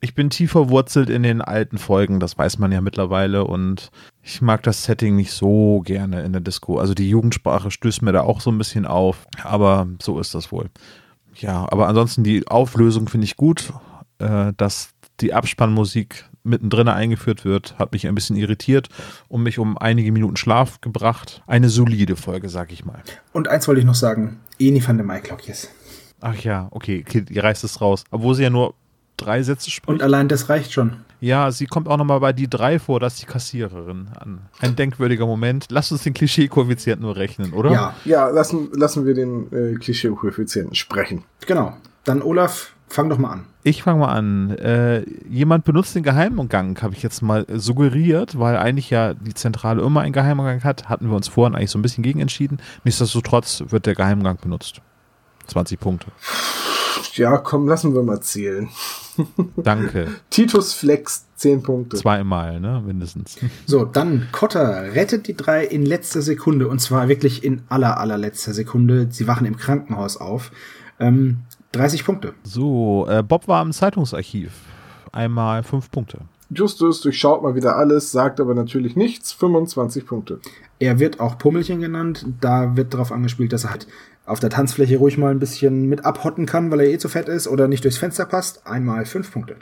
ich 0.00 0.16
bin 0.16 0.30
tief 0.30 0.50
verwurzelt 0.50 1.10
in 1.10 1.22
den 1.22 1.40
alten 1.40 1.78
Folgen, 1.78 2.18
das 2.18 2.36
weiß 2.36 2.58
man 2.58 2.72
ja 2.72 2.80
mittlerweile 2.80 3.44
und 3.44 3.90
ich 4.20 4.42
mag 4.42 4.62
das 4.64 4.82
Setting 4.82 5.14
nicht 5.14 5.30
so 5.30 5.80
gerne 5.84 6.22
in 6.22 6.32
der 6.32 6.40
Disco. 6.40 6.78
Also 6.78 6.92
die 6.92 7.08
Jugendsprache 7.08 7.70
stößt 7.70 8.02
mir 8.02 8.10
da 8.10 8.22
auch 8.22 8.40
so 8.40 8.50
ein 8.50 8.58
bisschen 8.58 8.84
auf, 8.84 9.26
aber 9.44 9.86
so 10.02 10.18
ist 10.18 10.34
das 10.34 10.50
wohl. 10.50 10.70
Ja, 11.36 11.66
aber 11.70 11.86
ansonsten 11.86 12.24
die 12.24 12.46
Auflösung 12.48 13.08
finde 13.08 13.26
ich 13.26 13.36
gut, 13.36 13.72
äh, 14.18 14.52
dass 14.56 14.90
die 15.20 15.34
Abspannmusik 15.34 16.28
mittendrin 16.44 16.88
eingeführt 16.88 17.44
wird, 17.44 17.78
hat 17.78 17.92
mich 17.92 18.06
ein 18.06 18.14
bisschen 18.14 18.36
irritiert 18.36 18.88
und 19.28 19.42
mich 19.42 19.58
um 19.58 19.78
einige 19.78 20.12
Minuten 20.12 20.36
Schlaf 20.36 20.80
gebracht. 20.80 21.42
Eine 21.46 21.68
solide 21.68 22.16
Folge, 22.16 22.48
sag 22.48 22.72
ich 22.72 22.84
mal. 22.84 23.02
Und 23.32 23.48
eins 23.48 23.68
wollte 23.68 23.80
ich 23.80 23.86
noch 23.86 23.94
sagen. 23.94 24.40
Eni 24.58 24.86
van 24.86 24.96
der 24.96 25.06
Maiklokjes. 25.06 25.68
Ach 26.20 26.36
ja, 26.36 26.68
okay, 26.70 27.04
okay, 27.06 27.24
ihr 27.30 27.42
reißt 27.44 27.64
es 27.64 27.80
raus. 27.80 28.04
Obwohl 28.10 28.34
sie 28.34 28.42
ja 28.44 28.50
nur 28.50 28.74
drei 29.16 29.42
Sätze 29.42 29.70
spricht. 29.70 29.88
Und 29.88 30.02
allein 30.02 30.28
das 30.28 30.48
reicht 30.48 30.72
schon. 30.72 30.96
Ja, 31.20 31.50
sie 31.52 31.66
kommt 31.66 31.86
auch 31.86 31.96
nochmal 31.96 32.18
bei 32.18 32.32
die 32.32 32.48
drei 32.50 32.78
vor, 32.80 32.98
das 32.98 33.14
ist 33.14 33.22
die 33.22 33.26
Kassiererin 33.26 34.08
an. 34.18 34.40
Ein 34.58 34.74
denkwürdiger 34.74 35.26
Moment. 35.26 35.66
Lass 35.70 35.92
uns 35.92 36.02
den 36.02 36.14
Klischee-Koeffizient 36.14 37.00
nur 37.00 37.14
rechnen, 37.16 37.52
oder? 37.52 37.70
Ja, 37.70 37.94
Ja, 38.04 38.28
lassen, 38.28 38.70
lassen 38.72 39.06
wir 39.06 39.14
den 39.14 39.46
äh, 39.52 39.74
Klischee-Koeffizienten 39.78 40.74
sprechen. 40.74 41.24
genau. 41.46 41.76
Dann 42.04 42.20
Olaf, 42.22 42.72
fang 42.88 43.08
doch 43.08 43.18
mal 43.18 43.30
an. 43.30 43.46
Ich 43.64 43.82
fange 43.84 44.00
mal 44.00 44.12
an. 44.12 44.50
Äh, 44.50 45.04
jemand 45.28 45.64
benutzt 45.64 45.94
den 45.94 46.02
Geheimgang, 46.02 46.80
habe 46.82 46.94
ich 46.94 47.02
jetzt 47.02 47.22
mal 47.22 47.46
suggeriert, 47.48 48.38
weil 48.38 48.56
eigentlich 48.56 48.90
ja 48.90 49.14
die 49.14 49.34
Zentrale 49.34 49.82
immer 49.82 50.00
einen 50.00 50.12
Geheimgang 50.12 50.64
hat. 50.64 50.88
Hatten 50.88 51.08
wir 51.08 51.16
uns 51.16 51.28
vorhin 51.28 51.54
eigentlich 51.54 51.70
so 51.70 51.78
ein 51.78 51.82
bisschen 51.82 52.02
gegen 52.02 52.20
entschieden. 52.20 52.58
Nichtsdestotrotz 52.84 53.62
wird 53.68 53.86
der 53.86 53.94
Geheimgang 53.94 54.38
benutzt. 54.40 54.80
20 55.46 55.78
Punkte. 55.78 56.06
Ja, 57.14 57.36
komm, 57.38 57.68
lassen 57.68 57.94
wir 57.94 58.02
mal 58.02 58.20
zählen. 58.20 58.68
Danke. 59.56 60.08
Titus 60.30 60.72
Flex 60.72 61.26
Zehn 61.42 61.60
Punkte. 61.60 61.96
Zweimal, 61.96 62.60
ne? 62.60 62.80
Mindestens. 62.86 63.36
So, 63.66 63.84
dann 63.84 64.28
Cotter 64.30 64.94
rettet 64.94 65.26
die 65.26 65.36
drei 65.36 65.64
in 65.64 65.84
letzter 65.84 66.22
Sekunde 66.22 66.68
und 66.68 66.78
zwar 66.80 67.08
wirklich 67.08 67.42
in 67.42 67.62
aller, 67.68 67.98
allerletzter 67.98 68.52
Sekunde. 68.52 69.08
Sie 69.10 69.26
wachen 69.26 69.44
im 69.44 69.56
Krankenhaus 69.56 70.16
auf. 70.16 70.52
Ähm, 71.00 71.38
30 71.72 72.04
Punkte. 72.04 72.34
So, 72.44 73.06
äh, 73.08 73.22
Bob 73.22 73.48
war 73.48 73.62
im 73.62 73.72
Zeitungsarchiv. 73.72 74.52
Einmal 75.10 75.62
fünf 75.62 75.90
Punkte. 75.90 76.18
Justus 76.50 77.00
durchschaut 77.00 77.42
mal 77.42 77.54
wieder 77.54 77.76
alles, 77.76 78.12
sagt 78.12 78.40
aber 78.40 78.54
natürlich 78.54 78.94
nichts. 78.96 79.32
25 79.32 80.06
Punkte. 80.06 80.40
Er 80.78 80.98
wird 80.98 81.20
auch 81.20 81.38
Pummelchen 81.38 81.80
genannt. 81.80 82.26
Da 82.40 82.76
wird 82.76 82.92
darauf 82.92 83.12
angespielt, 83.12 83.52
dass 83.52 83.64
er 83.64 83.70
halt 83.70 83.86
auf 84.26 84.40
der 84.40 84.50
Tanzfläche 84.50 84.98
ruhig 84.98 85.18
mal 85.18 85.30
ein 85.30 85.38
bisschen 85.38 85.88
mit 85.88 86.04
abhotten 86.04 86.46
kann, 86.46 86.70
weil 86.70 86.80
er 86.80 86.90
eh 86.90 86.98
zu 86.98 87.08
fett 87.08 87.28
ist 87.28 87.48
oder 87.48 87.68
nicht 87.68 87.84
durchs 87.84 87.98
Fenster 87.98 88.26
passt. 88.26 88.66
Einmal 88.66 89.04
fünf 89.06 89.32
Punkte. 89.32 89.56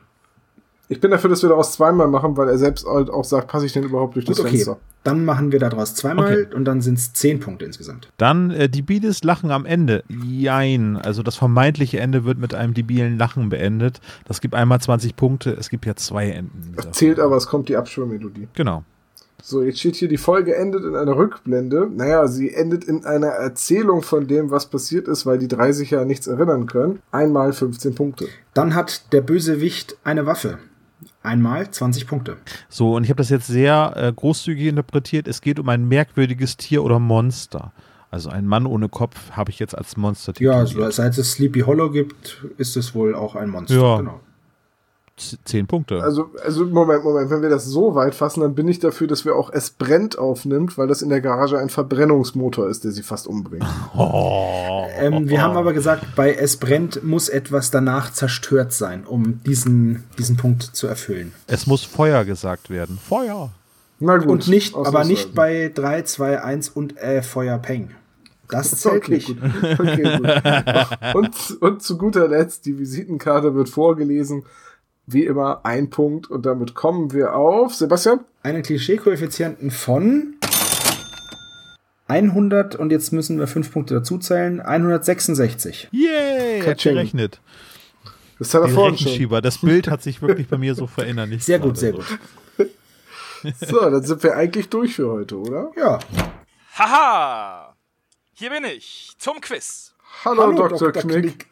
Ich 0.91 1.01
bin 1.01 1.13
dafür, 1.13 1.31
dass 1.31 1.41
wir 1.43 1.49
daraus 1.51 1.73
zweimal 1.75 2.09
machen, 2.09 2.37
weil 2.37 2.49
er 2.49 2.59
selbst 2.59 2.85
halt 2.85 3.11
auch 3.11 3.23
sagt, 3.23 3.47
passe 3.47 3.65
ich 3.65 3.73
denn 3.73 3.85
überhaupt 3.85 4.17
durch 4.17 4.25
das 4.25 4.41
okay. 4.41 4.51
Fenster? 4.51 4.79
Dann 5.05 5.25
machen 5.25 5.53
wir 5.53 5.61
daraus 5.61 5.95
zweimal 5.95 6.33
Okay. 6.43 6.55
und 6.55 6.65
dann 6.65 6.81
sind 6.81 6.99
es 6.99 7.13
zehn 7.13 7.39
Punkte 7.39 7.65
insgesamt. 7.65 8.09
Dann 8.17 8.51
äh, 8.51 8.69
debiles 8.69 9.23
Lachen 9.23 9.53
am 9.53 9.67
Ende. 9.67 10.03
Jein. 10.09 10.97
Also 10.97 11.23
das 11.23 11.37
vermeintliche 11.37 12.01
Ende 12.01 12.25
wird 12.25 12.39
mit 12.39 12.55
einem 12.55 12.75
debilen 12.75 13.19
Lachen 13.19 13.51
beendet. 13.51 14.01
Das 14.27 14.41
gibt 14.41 14.57
einmal 14.57 14.81
20 14.81 15.15
Punkte. 15.15 15.53
Es 15.53 15.71
gibt 15.71 15.87
ja 15.87 15.95
zwei 15.95 16.31
Enden. 16.31 16.75
Zählt 16.91 17.19
Folge. 17.19 17.23
aber, 17.23 17.37
es 17.37 17.47
kommt 17.47 17.69
die 17.69 17.77
Abschwörmelodie. 17.77 18.49
Genau. 18.55 18.83
So, 19.43 19.63
jetzt 19.63 19.79
steht 19.79 19.95
hier, 19.95 20.09
die 20.09 20.19
Folge 20.19 20.57
endet 20.57 20.83
in 20.85 20.97
einer 20.97 21.17
Rückblende. 21.17 21.89
Naja, 21.95 22.27
sie 22.27 22.53
endet 22.53 22.83
in 22.83 23.05
einer 23.05 23.29
Erzählung 23.29 24.03
von 24.03 24.27
dem, 24.27 24.51
was 24.51 24.67
passiert 24.67 25.07
ist, 25.07 25.25
weil 25.25 25.39
die 25.39 25.49
drei 25.49 25.71
sich 25.71 25.93
ja 25.93 26.01
an 26.03 26.09
nichts 26.09 26.27
erinnern 26.27 26.67
können. 26.67 26.99
Einmal 27.13 27.53
15 27.53 27.95
Punkte. 27.95 28.27
Dann 28.55 28.75
hat 28.75 29.13
der 29.13 29.21
Bösewicht 29.21 29.97
eine 30.03 30.27
Waffe. 30.27 30.59
Einmal 31.23 31.71
20 31.71 32.07
Punkte. 32.07 32.37
So, 32.69 32.95
und 32.97 33.05
ich 33.05 33.11
habe 33.11 33.19
das 33.19 33.29
jetzt 33.29 33.47
sehr 33.47 33.93
äh, 33.97 34.13
großzügig 34.13 34.67
interpretiert. 34.69 35.29
Es 35.29 35.41
geht 35.43 35.59
um 35.59 35.69
ein 35.69 35.87
merkwürdiges 35.87 36.57
Tier 36.57 36.83
oder 36.83 36.99
Monster. 36.99 37.73
Also 38.11 38.31
ein 38.31 38.47
Mann 38.47 38.67
ohne 38.67 38.89
Kopf 38.89 39.31
habe 39.33 39.51
ich 39.51 39.59
jetzt 39.59 39.77
als 39.77 39.97
Monster 39.97 40.33
Ja, 40.39 40.65
tituliert. 40.65 40.93
so, 40.93 41.03
seit 41.03 41.17
es 41.19 41.33
Sleepy 41.33 41.61
Hollow 41.61 41.91
gibt, 41.91 42.45
ist 42.57 42.77
es 42.77 42.95
wohl 42.95 43.15
auch 43.15 43.37
ein 43.37 43.51
Monster. 43.51 43.75
Ja. 43.81 43.97
Genau. 43.99 44.21
Zehn 45.45 45.67
Punkte. 45.67 46.03
Also, 46.03 46.31
also, 46.45 46.65
Moment, 46.67 47.05
Moment, 47.05 47.31
wenn 47.31 47.43
wir 47.43 47.49
das 47.49 47.67
so 47.67 47.95
weit 47.95 48.15
fassen, 48.15 48.41
dann 48.41 48.55
bin 48.55 48.69
ich 48.69 48.79
dafür, 48.79 49.07
dass 49.07 49.25
wir 49.25 49.37
auch 49.37 49.51
Es 49.53 49.71
brennt 49.71 50.19
aufnimmt, 50.19 50.79
weil 50.79 50.87
das 50.89 51.03
in 51.03 51.09
der 51.09 51.21
Garage 51.21 51.59
ein 51.59 51.69
Verbrennungsmotor 51.69 52.69
ist, 52.69 52.85
der 52.85 52.93
sie 52.93 53.03
fast 53.03 53.27
umbringt. 53.27 53.65
oh. 53.97 54.87
Ähm, 54.99 55.29
wir 55.29 55.43
haben 55.43 55.57
aber 55.57 55.73
gesagt, 55.73 56.15
bei 56.17 56.35
Es 56.35 56.57
brennt 56.57 57.05
muss 57.05 57.29
etwas 57.29 57.71
danach 57.71 58.13
zerstört 58.13 58.73
sein, 58.73 59.05
um 59.07 59.43
diesen, 59.45 60.05
diesen 60.19 60.37
Punkt 60.37 60.63
zu 60.63 60.87
erfüllen. 60.87 61.33
Es 61.47 61.67
muss 61.67 61.85
Feuer 61.85 62.25
gesagt 62.25 62.71
werden. 62.71 62.99
Feuer. 62.99 63.51
Na 63.99 64.17
gut. 64.17 64.29
Und 64.29 64.49
nicht, 64.49 64.75
aber 64.75 65.05
nicht 65.05 65.35
bei 65.35 65.71
3, 65.75 66.03
2, 66.03 66.43
1 66.43 66.69
und 66.71 66.97
äh, 66.99 67.23
Feuer 67.23 67.59
Peng. 67.59 67.91
Das 68.51 68.71
zählt 68.81 69.05
Okay, 69.05 69.15
nicht. 69.15 69.29
gut. 69.29 69.39
Okay, 69.79 70.19
gut. 70.19 71.15
Und, 71.15 71.63
und 71.63 71.83
zu 71.83 71.97
guter 71.97 72.29
Letzt, 72.29 72.67
die 72.67 72.79
Visitenkarte 72.79 73.55
wird 73.55 73.69
vorgelesen. 73.69 74.45
Wie 75.13 75.25
immer 75.25 75.61
ein 75.65 75.91
Punkt 75.91 76.31
und 76.31 76.47
damit 76.47 76.75
kommen 76.75 77.13
wir 77.13 77.35
auf. 77.35 77.75
Sebastian? 77.75 78.21
Einen 78.45 78.63
Klischee-Koeffizienten 78.63 79.73
von 79.73 80.35
100 82.07 82.77
und 82.77 82.93
jetzt 82.93 83.13
müssen 83.13 83.39
wir 83.39 83.49
5 83.49 83.73
Punkte 83.73 83.95
dazu 83.95 84.19
zählen. 84.19 84.61
166. 84.61 85.89
Yay, 85.91 86.61
hat 86.61 86.67
Katsching. 86.67 86.95
gerechnet. 86.95 87.41
Das 88.39 88.55
hat 88.55 88.63
er 88.63 88.69
vorhin 88.69 88.97
schon. 88.97 89.43
Das 89.43 89.59
Bild 89.59 89.89
hat 89.89 90.03
sich 90.03 90.23
wirklich 90.23 90.47
bei 90.47 90.59
mir 90.59 90.77
so 90.77 90.87
verinnerlicht. 90.87 91.45
Sehr 91.45 91.59
gut, 91.59 91.77
sehr 91.77 91.93
gut. 91.93 92.07
So, 93.43 93.81
dann 93.81 94.03
sind 94.03 94.23
wir 94.23 94.37
eigentlich 94.37 94.69
durch 94.69 94.97
für 94.97 95.11
heute, 95.11 95.39
oder? 95.39 95.73
Ja. 95.75 95.99
Haha! 96.75 97.75
Hier 98.35 98.51
bin 98.51 98.65
ich 98.65 99.13
zum 99.19 99.41
Quiz. 99.41 99.95
Hallo, 100.27 100.53
Dr. 100.53 100.93
Knick. 100.93 101.50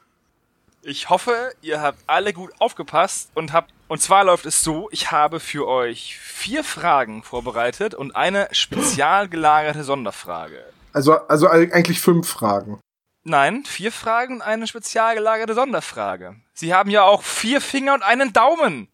Ich 0.89 1.11
hoffe, 1.11 1.53
ihr 1.61 1.83
habt 1.83 1.99
alle 2.07 2.33
gut 2.33 2.51
aufgepasst 2.61 3.31
und 3.35 3.53
habt. 3.53 3.75
Und 3.89 4.01
zwar 4.01 4.25
läuft 4.25 4.47
es 4.47 4.63
so: 4.63 4.89
Ich 4.91 5.11
habe 5.11 5.39
für 5.39 5.69
euch 5.69 6.19
vier 6.19 6.65
Fragen 6.65 7.23
vorbereitet 7.23 7.95
und 7.95 8.17
eine 8.17 8.49
spezial 8.53 9.29
gelagerte 9.29 9.85
Sonderfrage. 9.85 10.65
Also, 10.95 11.13
also 11.13 11.47
eigentlich 11.47 12.01
fünf 12.01 12.27
Fragen. 12.27 12.81
Nein, 13.23 13.65
vier 13.67 13.93
Fragen 13.93 14.37
und 14.37 14.43
eine 14.43 14.67
spezial 14.67 15.15
gelagerte 15.15 15.53
Sonderfrage. 15.53 16.37
Sie 16.55 16.73
haben 16.73 16.89
ja 16.89 17.03
auch 17.03 17.23
vier 17.23 17.61
Finger 17.61 17.93
und 17.93 18.03
einen 18.03 18.33
Daumen. 18.33 18.89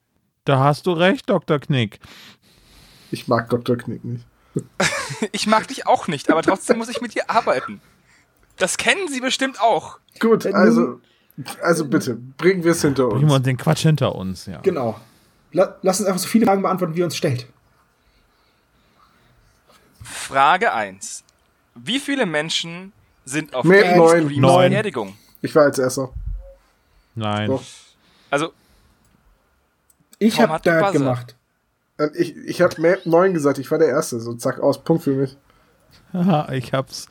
Da 0.44 0.58
hast 0.58 0.88
du 0.88 0.94
recht, 0.94 1.30
Dr. 1.30 1.60
Knick. 1.60 2.00
Ich 3.12 3.28
mag 3.28 3.48
Dr. 3.50 3.76
Knick 3.76 4.04
nicht. 4.04 4.26
Ich 5.30 5.46
mag 5.46 5.68
dich 5.68 5.86
auch 5.86 6.08
nicht, 6.08 6.28
aber 6.28 6.42
trotzdem 6.42 6.78
muss 6.78 6.88
ich 6.88 7.00
mit 7.00 7.14
dir 7.14 7.30
arbeiten. 7.30 7.80
Das 8.56 8.78
kennen 8.78 9.06
Sie 9.06 9.20
bestimmt 9.20 9.60
auch. 9.60 10.00
Gut, 10.18 10.46
also, 10.46 11.00
also 11.62 11.84
bitte, 11.86 12.14
bringen 12.36 12.62
wir 12.64 12.72
es 12.72 12.82
hinter 12.82 13.08
Bringen 13.08 13.22
wir 13.22 13.26
uns. 13.26 13.34
uns 13.38 13.44
den 13.44 13.56
Quatsch 13.56 13.82
hinter 13.82 14.14
uns, 14.14 14.46
ja. 14.46 14.60
Genau. 14.60 15.00
La 15.52 15.76
lass 15.82 16.00
uns 16.00 16.08
einfach 16.08 16.20
so 16.20 16.28
viele 16.28 16.46
Fragen 16.46 16.62
beantworten, 16.62 16.94
wie 16.94 17.00
ihr 17.00 17.04
uns 17.04 17.16
stellt. 17.16 17.46
Frage 20.02 20.72
1. 20.72 21.24
Wie 21.74 21.98
viele 21.98 22.26
Menschen 22.26 22.92
sind 23.24 23.54
auf 23.54 23.64
Mehr 23.64 23.88
Amy 23.90 23.96
neun. 23.98 24.40
Neun. 24.40 24.70
Beerdigung? 24.70 25.16
Ich 25.42 25.54
war 25.54 25.64
als 25.64 25.78
erster. 25.78 26.10
Nein. 27.14 27.48
Doch. 27.48 27.62
Also, 28.30 28.52
Ich 30.18 30.40
habe 30.40 30.52
Buzzer. 30.54 30.92
gemacht. 30.92 31.36
Ähm, 31.98 32.10
Ich, 32.14 32.36
ich 32.36 32.60
habe 32.62 32.98
neun 33.04 33.34
gesagt, 33.34 33.58
ich 33.58 33.70
war 33.70 33.78
der 33.78 33.88
Erste. 33.88 34.20
So, 34.20 34.34
zack, 34.34 34.60
aus, 34.60 34.82
Punkt 34.82 35.04
für 35.04 35.12
mich. 35.12 35.36
Haha, 36.12 36.52
ich 36.52 36.72
hab's. 36.72 37.06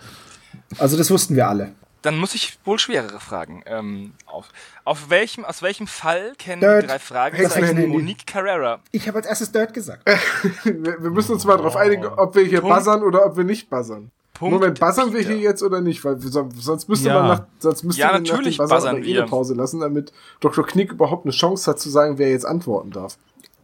Also 0.77 0.97
das 0.97 1.09
wussten 1.11 1.35
wir 1.35 1.47
alle. 1.47 1.73
Dann 2.03 2.19
muss 2.19 2.35
ich 2.35 2.59
wohl 2.65 2.77
schwerere 2.77 3.19
Fragen. 3.19 3.63
Ähm, 3.65 4.13
auf, 4.27 4.49
auf 4.83 5.09
welchem, 5.09 5.43
aus 5.45 5.61
welchem 5.63 5.87
Fall 5.87 6.33
kennen 6.37 6.61
Dirt. 6.61 6.83
die 6.83 6.87
drei. 6.87 6.99
Fragezeichen 6.99 7.87
Monique 7.89 8.27
Carrera? 8.27 8.79
Ich 8.91 9.07
habe 9.07 9.17
als 9.17 9.25
erstes 9.27 9.51
Dirt 9.51 9.73
gesagt. 9.73 10.03
Wir, 10.63 11.01
wir 11.03 11.09
müssen 11.09 11.31
uns 11.33 11.43
mal 11.45 11.57
darauf 11.57 11.75
einigen, 11.75 12.05
ob 12.05 12.35
wir 12.35 12.43
hier 12.43 12.61
Punkt. 12.61 12.75
buzzern 12.77 13.01
oder 13.03 13.25
ob 13.25 13.35
wir 13.37 13.43
nicht 13.43 13.69
buzzern. 13.69 14.11
Punkt 14.33 14.53
Moment, 14.53 14.79
buzzern 14.79 15.11
wir 15.13 15.19
Peter. 15.19 15.33
hier 15.33 15.39
jetzt 15.41 15.61
oder 15.63 15.79
nicht? 15.81 16.03
Weil 16.05 16.21
wir, 16.21 16.29
son- 16.29 16.51
sonst 16.51 16.87
müsste 16.89 17.07
Ja. 17.09 17.15
man 17.19 17.27
nach, 17.27 17.41
sonst 17.59 17.83
müsste 17.83 18.01
Ja, 18.01 18.11
man 18.13 18.23
nach 18.23 18.29
dem 18.37 18.43
buzzern 18.57 18.87
aber 18.87 18.99
eh 18.99 19.03
wir. 19.03 19.21
eine 19.21 19.29
Pause 19.29 19.53
lassen, 19.53 19.79
damit 19.79 20.11
Dr. 20.39 20.65
Knick 20.65 20.91
überhaupt 20.91 21.25
eine 21.25 21.31
Chance 21.33 21.69
hat 21.69 21.79
zu 21.79 21.89
sagen, 21.89 22.17
wer 22.17 22.29
jetzt 22.31 22.45
antworten 22.45 22.91
darf. 22.91 23.17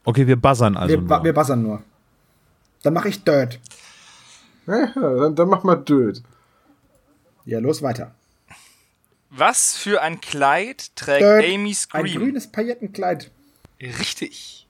Okay, 0.05 0.27
wir 0.27 0.35
buzzern 0.35 0.77
also 0.77 0.89
wir, 0.95 1.01
ba- 1.05 1.17
nur. 1.17 1.25
wir 1.25 1.33
buzzern 1.33 1.63
nur. 1.63 1.81
Dann 2.83 2.93
mache 2.93 3.09
ich 3.09 3.23
Dirt. 3.23 3.59
Ja, 4.67 4.85
dann, 4.95 5.35
dann 5.35 5.49
mach 5.49 5.63
mal 5.63 5.75
Död. 5.75 6.21
Ja, 7.45 7.59
los 7.59 7.81
weiter. 7.81 8.11
Was 9.31 9.75
für 9.77 10.01
ein 10.01 10.19
Kleid 10.21 10.95
trägt 10.95 11.21
Dirt. 11.21 11.45
Amy 11.45 11.69
Ein 11.69 11.73
Scream? 11.75 12.17
grünes 12.19 12.47
Paillettenkleid. 12.51 13.31
Richtig. 13.81 14.67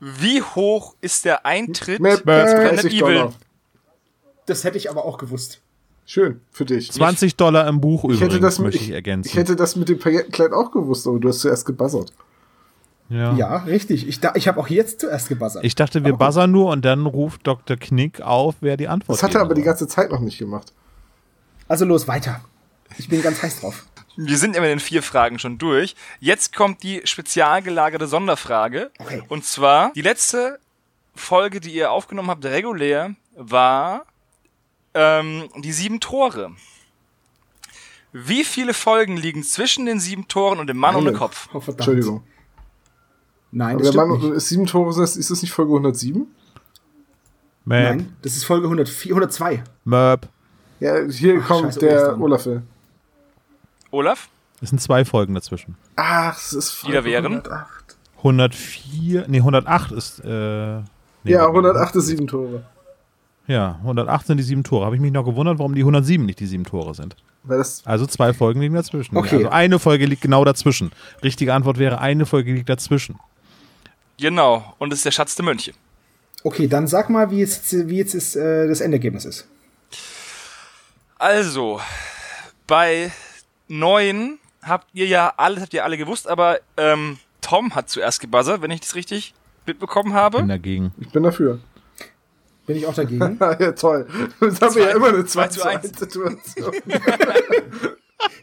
Wie 0.00 0.42
hoch 0.42 0.94
ist 1.00 1.24
der 1.24 1.44
Eintritt 1.46 1.98
Planet 2.00 2.26
30 2.26 2.92
Evil? 2.94 3.00
Dollar. 3.00 3.32
Das 4.46 4.64
hätte 4.64 4.76
ich 4.76 4.90
aber 4.90 5.04
auch 5.04 5.18
gewusst. 5.18 5.60
Schön, 6.04 6.40
für 6.50 6.64
dich. 6.64 6.90
20 6.90 7.36
Dollar 7.36 7.68
im 7.68 7.80
Buch 7.80 8.04
Ich 8.04 8.16
hätte, 8.20 8.36
übrigens, 8.36 8.40
das, 8.42 8.58
möchte 8.58 8.78
ich, 8.80 8.88
ich 8.88 8.94
ergänzen. 8.94 9.28
ich 9.28 9.36
hätte 9.36 9.54
das 9.54 9.76
mit 9.76 9.88
dem 9.88 9.98
Paillettenkleid 10.00 10.52
auch 10.52 10.72
gewusst, 10.72 11.06
aber 11.06 11.20
du 11.20 11.28
hast 11.28 11.40
zuerst 11.40 11.64
gebuzzert. 11.64 12.12
ja. 13.08 13.34
Ja, 13.36 13.56
richtig. 13.58 14.08
Ich, 14.08 14.18
da- 14.20 14.34
ich 14.34 14.48
habe 14.48 14.58
auch 14.60 14.66
jetzt 14.68 15.00
zuerst 15.00 15.28
gebuzzert. 15.28 15.64
Ich 15.64 15.76
dachte, 15.76 16.04
wir 16.04 16.14
buzzern 16.14 16.50
nur 16.50 16.70
und 16.72 16.84
dann 16.84 17.06
ruft 17.06 17.46
Dr. 17.46 17.76
Knick 17.76 18.20
auf, 18.20 18.56
wer 18.60 18.76
die 18.76 18.88
Antwort 18.88 19.16
Das 19.18 19.22
hat 19.22 19.34
er 19.36 19.42
aber 19.42 19.54
die 19.54 19.60
soll. 19.60 19.66
ganze 19.66 19.86
Zeit 19.86 20.10
noch 20.10 20.20
nicht 20.20 20.38
gemacht. 20.38 20.72
also 21.68 21.84
los, 21.84 22.08
weiter. 22.08 22.40
Ich 22.98 23.08
bin 23.08 23.22
ganz 23.22 23.42
heiß 23.42 23.60
drauf. 23.60 23.86
Wir 24.16 24.36
sind 24.36 24.54
ja 24.54 24.60
mit 24.60 24.70
den 24.70 24.80
vier 24.80 25.02
Fragen 25.02 25.38
schon 25.38 25.58
durch. 25.58 25.94
Jetzt 26.20 26.54
kommt 26.54 26.82
die 26.82 27.00
spezial 27.04 27.62
gelagerte 27.62 28.06
Sonderfrage. 28.06 28.90
Okay. 28.98 29.22
Und 29.28 29.44
zwar, 29.44 29.92
die 29.94 30.02
letzte 30.02 30.58
Folge, 31.14 31.60
die 31.60 31.72
ihr 31.72 31.90
aufgenommen 31.90 32.28
habt, 32.28 32.44
regulär, 32.44 33.14
war 33.34 34.04
ähm, 34.94 35.48
die 35.56 35.72
sieben 35.72 36.00
Tore. 36.00 36.52
Wie 38.12 38.44
viele 38.44 38.74
Folgen 38.74 39.16
liegen 39.16 39.42
zwischen 39.42 39.86
den 39.86 39.98
sieben 39.98 40.28
Toren 40.28 40.58
und 40.58 40.66
dem 40.66 40.76
Mann 40.76 40.94
ohne 40.96 41.08
Eine. 41.10 41.18
Kopf? 41.18 41.48
Oh, 41.54 41.60
verdammt. 41.60 41.78
Entschuldigung. 41.80 42.22
Nein, 43.50 43.76
Aber 43.76 43.84
das 43.84 43.92
der 43.92 43.98
stimmt 44.00 44.20
Mann 44.20 44.28
nicht. 44.28 44.36
ist 44.36 44.48
sieben 44.48 44.66
Tore, 44.66 45.02
ist 45.02 45.16
ist 45.16 45.30
das 45.30 45.40
nicht 45.42 45.52
Folge 45.52 45.72
107? 45.72 46.26
Möp, 47.64 47.96
Nein, 47.96 48.16
das 48.22 48.36
ist 48.36 48.44
Folge 48.44 48.66
104, 48.66 49.12
102. 49.12 49.62
Möp. 49.84 50.28
Ja, 50.80 51.04
hier 51.06 51.38
Ach, 51.42 51.46
kommt 51.48 51.74
scheiße, 51.74 51.78
der. 51.80 52.20
Olaf. 52.20 52.46
Olaf? 53.92 54.28
Es 54.60 54.70
sind 54.70 54.80
zwei 54.80 55.04
Folgen 55.04 55.34
dazwischen. 55.34 55.76
Ach, 55.96 56.36
es 56.36 56.52
ist 56.52 56.70
Folge 56.70 56.96
Die 57.02 57.02
da 57.02 57.22
wären? 57.22 57.26
108. 57.36 57.96
104, 58.18 59.24
nee, 59.28 59.38
108 59.38 59.92
ist, 59.92 60.20
äh, 60.20 60.26
nee, 60.26 60.82
Ja, 61.24 61.40
warte 61.42 61.52
mal. 61.52 61.70
108 61.70 61.96
ist 61.96 62.06
sieben 62.06 62.26
Tore. 62.26 62.62
Ja, 63.48 63.76
108 63.82 64.26
sind 64.28 64.36
die 64.36 64.42
sieben 64.44 64.62
Tore. 64.62 64.86
Habe 64.86 64.94
ich 64.94 65.02
mich 65.02 65.12
noch 65.12 65.24
gewundert, 65.24 65.58
warum 65.58 65.74
die 65.74 65.80
107 65.82 66.24
nicht 66.24 66.38
die 66.40 66.46
sieben 66.46 66.64
Tore 66.64 66.94
sind. 66.94 67.16
Weil 67.42 67.58
das, 67.58 67.82
Also 67.84 68.06
zwei 68.06 68.32
Folgen 68.32 68.60
liegen 68.60 68.74
dazwischen. 68.74 69.16
Okay. 69.16 69.36
Also 69.36 69.48
eine 69.50 69.78
Folge 69.80 70.06
liegt 70.06 70.22
genau 70.22 70.44
dazwischen. 70.44 70.92
Richtige 71.24 71.52
Antwort 71.52 71.78
wäre, 71.78 72.00
eine 72.00 72.24
Folge 72.24 72.52
liegt 72.52 72.68
dazwischen. 72.68 73.18
Genau, 74.18 74.74
und 74.78 74.92
es 74.92 75.00
ist 75.00 75.04
der 75.06 75.10
Schatz 75.10 75.34
der 75.34 75.44
Mönche. 75.44 75.72
Okay, 76.44 76.68
dann 76.68 76.86
sag 76.86 77.10
mal, 77.10 77.30
wie 77.32 77.38
jetzt, 77.38 77.72
wie 77.88 77.96
jetzt 77.96 78.14
ist, 78.14 78.36
äh, 78.36 78.68
das 78.68 78.80
Endergebnis 78.80 79.24
ist. 79.24 79.48
Also, 81.18 81.80
bei 82.68 83.10
neun 83.78 84.38
habt 84.62 84.88
ihr 84.92 85.06
ja 85.06 85.32
alle, 85.36 85.60
habt 85.60 85.74
ihr 85.74 85.84
alle 85.84 85.96
gewusst, 85.96 86.28
aber 86.28 86.60
ähm, 86.76 87.18
Tom 87.40 87.74
hat 87.74 87.88
zuerst 87.90 88.20
gebuzzert, 88.20 88.62
wenn 88.62 88.70
ich 88.70 88.80
das 88.80 88.94
richtig 88.94 89.34
mitbekommen 89.66 90.14
habe. 90.14 90.38
Bin 90.38 90.48
dagegen. 90.48 90.92
Ich 90.98 91.10
bin 91.10 91.22
dafür. 91.22 91.58
Bin 92.66 92.76
ich 92.76 92.86
auch 92.86 92.94
dagegen? 92.94 93.38
ja, 93.40 93.72
toll. 93.72 94.06
Das 94.40 94.60
haben 94.60 94.74
wir 94.76 94.82
ja 94.84 94.90
immer 94.96 95.08
eine 95.08 95.24
2 95.24 95.48
zu 95.48 95.62
1 95.66 95.84
1. 95.84 95.98
Situation. 95.98 96.36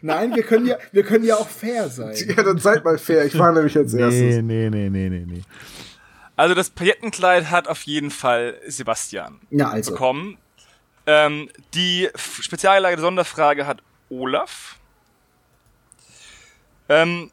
Nein, 0.01 0.35
wir 0.35 0.43
können 0.43 0.65
ja, 0.65 0.77
wir 0.91 1.03
können 1.03 1.23
ja 1.25 1.35
auch 1.35 1.47
fair 1.47 1.89
sein. 1.89 2.13
ja, 2.27 2.43
dann 2.43 2.57
seid 2.57 2.83
mal 2.83 2.97
fair. 2.97 3.25
Ich 3.25 3.37
war 3.37 3.51
nämlich 3.51 3.77
als 3.77 3.93
erstes. 3.93 4.37
Nee, 4.37 4.41
nee, 4.41 4.69
nee, 4.69 4.89
nee, 4.89 5.09
nee, 5.09 5.25
nee. 5.25 5.41
Also 6.35 6.55
das 6.55 6.69
Paillettenkleid 6.69 7.49
hat 7.49 7.67
auf 7.67 7.83
jeden 7.83 8.11
Fall 8.11 8.55
Sebastian 8.67 9.39
Na 9.49 9.69
also. 9.71 9.91
bekommen. 9.91 10.37
Ähm, 11.05 11.49
die 11.73 12.05
f- 12.13 12.39
spezialgelagerte 12.41 13.01
Sonderfrage 13.01 13.67
hat 13.67 13.81
Olaf. 14.09 14.78
Ähm, 16.89 17.31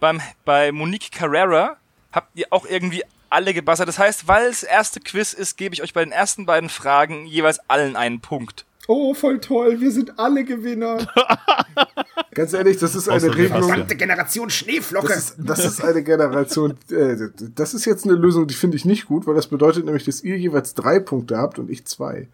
beim, 0.00 0.20
bei 0.44 0.72
Monique 0.72 1.10
Carrera 1.12 1.76
habt 2.12 2.36
ihr 2.36 2.46
auch 2.50 2.66
irgendwie 2.66 3.02
alle 3.30 3.54
gebassert. 3.54 3.88
Das 3.88 3.98
heißt, 3.98 4.28
weil 4.28 4.46
es 4.46 4.62
erste 4.62 5.00
Quiz 5.00 5.32
ist, 5.32 5.56
gebe 5.56 5.74
ich 5.74 5.82
euch 5.82 5.92
bei 5.92 6.04
den 6.04 6.12
ersten 6.12 6.46
beiden 6.46 6.68
Fragen 6.68 7.26
jeweils 7.26 7.58
allen 7.68 7.96
einen 7.96 8.20
Punkt. 8.20 8.66
Oh, 8.88 9.14
voll 9.14 9.38
toll, 9.40 9.80
wir 9.80 9.92
sind 9.92 10.18
alle 10.18 10.44
Gewinner. 10.44 10.98
Ganz 12.34 12.52
ehrlich, 12.52 12.78
das 12.78 12.94
ist 12.94 13.08
eine 13.08 13.34
Regelung. 13.34 13.68
Verdammte 13.68 13.94
Generation 13.94 14.50
Schneeflocke. 14.50 15.08
Das 15.08 15.30
ist, 15.30 15.36
das 15.38 15.64
ist 15.64 15.84
eine 15.84 16.02
Generation. 16.02 16.74
Äh, 16.90 17.16
das 17.54 17.74
ist 17.74 17.84
jetzt 17.84 18.04
eine 18.04 18.14
Lösung, 18.14 18.48
die 18.48 18.54
finde 18.54 18.76
ich 18.76 18.84
nicht 18.84 19.06
gut, 19.06 19.26
weil 19.26 19.34
das 19.34 19.46
bedeutet 19.46 19.84
nämlich, 19.84 20.04
dass 20.04 20.22
ihr 20.22 20.36
jeweils 20.36 20.74
drei 20.74 20.98
Punkte 20.98 21.38
habt 21.38 21.58
und 21.58 21.70
ich 21.70 21.84
zwei. 21.84 22.28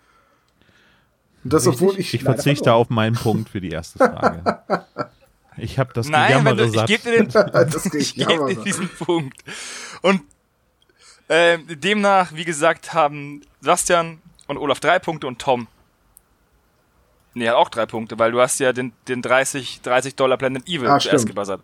Und 1.44 1.52
das, 1.52 1.66
Richtig. 1.66 1.82
obwohl 1.82 2.00
ich. 2.00 2.14
Ich 2.14 2.22
verzichte 2.22 2.72
auf 2.72 2.88
meinen 2.88 3.16
Punkt 3.16 3.50
für 3.50 3.60
die 3.60 3.70
erste 3.70 3.98
Frage. 3.98 4.42
Ich 5.58 5.78
habe 5.78 5.92
das 5.92 6.08
Nein, 6.08 6.44
wenn 6.44 6.56
du, 6.56 6.64
Gejammere 6.70 6.84
ich 6.84 7.02
gebe 7.02 7.02
dir 7.10 7.24
den, 7.24 7.28
das 7.52 7.86
ich 7.86 8.14
geht 8.14 8.28
gebe 8.28 8.54
dir 8.54 8.62
diesen 8.62 8.88
Punkt. 8.88 9.42
Und 10.02 10.22
ähm, 11.28 11.66
demnach, 11.68 12.32
wie 12.32 12.44
gesagt, 12.44 12.94
haben 12.94 13.42
Sebastian 13.60 14.20
und 14.46 14.56
Olaf 14.56 14.80
drei 14.80 14.98
Punkte 14.98 15.26
und 15.26 15.38
Tom. 15.40 15.66
Nee, 17.34 17.48
hat 17.48 17.56
auch 17.56 17.68
drei 17.68 17.86
Punkte, 17.86 18.18
weil 18.18 18.32
du 18.32 18.40
hast 18.40 18.58
ja 18.60 18.72
den, 18.72 18.92
den 19.06 19.20
30, 19.22 19.80
30 19.82 20.14
Dollar 20.16 20.36
Planet 20.38 20.66
Evil 20.66 20.88
Ah, 20.88 20.98
zuerst 20.98 21.22
stimmt. 21.22 21.26
gebuzzert. 21.26 21.60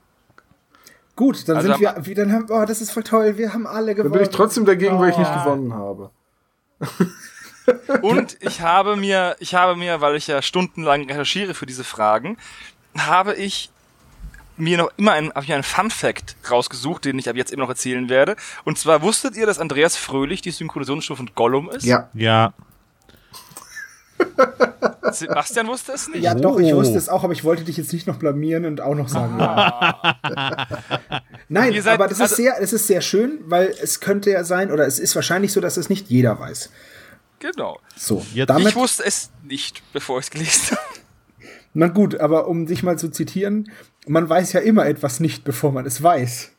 Gut, 1.16 1.48
dann 1.48 1.56
Also 1.56 1.68
sind 1.70 1.80
wir, 1.80 1.94
wir, 2.00 2.14
dann 2.14 2.32
haben, 2.32 2.46
oh, 2.50 2.64
das 2.64 2.80
ist 2.80 2.90
voll 2.90 3.04
toll, 3.04 3.38
wir 3.38 3.52
haben 3.52 3.66
alle 3.66 3.86
Dann 3.86 3.96
gewonnen. 3.96 4.12
bin 4.12 4.22
ich 4.22 4.28
trotzdem 4.30 4.64
dagegen, 4.66 4.98
weil 4.98 5.10
ich 5.10 5.16
nicht 5.18 5.30
Oh. 5.34 5.38
gewonnen 5.44 5.72
habe. 5.72 6.10
Und 8.02 8.36
ich 8.40 8.60
habe 8.60 8.96
mir, 8.96 9.36
ich 9.38 9.54
habe 9.54 9.76
mir, 9.76 10.00
weil 10.00 10.16
ich 10.16 10.26
ja 10.26 10.42
stundenlang 10.42 11.06
recherchiere 11.08 11.54
für 11.54 11.66
diese 11.66 11.84
Fragen, 11.84 12.36
habe 12.98 13.34
ich 13.34 13.70
mir 14.56 14.78
noch 14.78 14.90
immer 14.96 15.12
einen, 15.12 15.30
habe 15.32 15.44
ich 15.44 15.52
einen 15.52 15.62
Fun 15.62 15.90
Fact 15.90 16.36
rausgesucht, 16.50 17.04
den 17.04 17.18
ich 17.18 17.28
ab 17.28 17.36
jetzt 17.36 17.50
immer 17.52 17.62
noch 17.64 17.70
erzählen 17.70 18.08
werde. 18.08 18.36
Und 18.64 18.78
zwar 18.78 19.02
wusstet 19.02 19.36
ihr, 19.36 19.46
dass 19.46 19.58
Andreas 19.58 19.96
Fröhlich 19.96 20.42
die 20.42 20.50
Synchronisationsstufe 20.52 21.16
von 21.18 21.30
Gollum 21.34 21.70
ist? 21.70 21.84
Ja. 21.84 22.08
Ja, 22.14 22.52
Sebastian 25.12 25.66
wusste 25.66 25.92
es 25.92 26.08
nicht. 26.08 26.22
Ja, 26.22 26.34
doch, 26.34 26.58
ich 26.58 26.72
Oh. 26.72 26.76
wusste 26.76 26.96
es 26.96 27.08
auch, 27.08 27.24
aber 27.24 27.32
ich 27.32 27.44
wollte 27.44 27.64
dich 27.64 27.76
jetzt 27.76 27.92
nicht 27.92 28.06
noch 28.06 28.16
blamieren 28.16 28.64
und 28.64 28.80
auch 28.80 28.94
noch 28.94 29.08
sagen, 29.08 29.38
ja. 29.38 30.16
Nein, 31.48 31.72
seid- 31.82 31.94
aber 31.94 32.08
das 32.08 32.18
ist 32.18 32.22
also- 32.22 32.34
sehr, 32.36 32.60
es 32.60 32.72
ist 32.72 32.86
sehr 32.86 33.00
schön, 33.00 33.40
weil 33.46 33.74
es 33.80 34.00
könnte 34.00 34.30
ja 34.30 34.44
sein, 34.44 34.70
oder 34.72 34.86
es 34.86 34.98
ist 34.98 35.14
wahrscheinlich 35.14 35.52
so, 35.52 35.60
dass 35.60 35.76
es 35.76 35.88
nicht 35.88 36.08
jeder 36.08 36.38
weiß. 36.38 36.70
Genau. 37.40 37.78
So, 37.96 38.24
Jetzt- 38.34 38.48
damit, 38.50 38.68
ich 38.68 38.76
wusste 38.76 39.04
es 39.04 39.30
nicht, 39.42 39.82
bevor 39.92 40.18
ich 40.20 40.26
es 40.26 40.30
gelesen 40.30 40.76
habe. 40.76 41.48
na 41.74 41.88
gut, 41.88 42.18
aber 42.20 42.46
um 42.48 42.66
dich 42.66 42.82
mal 42.82 42.98
zu 42.98 43.08
zitieren, 43.10 43.70
man 44.06 44.28
weiß 44.28 44.52
ja 44.52 44.60
immer 44.60 44.86
etwas 44.86 45.20
nicht, 45.20 45.44
bevor 45.44 45.72
man 45.72 45.86
es 45.86 46.02
weiß. 46.02 46.50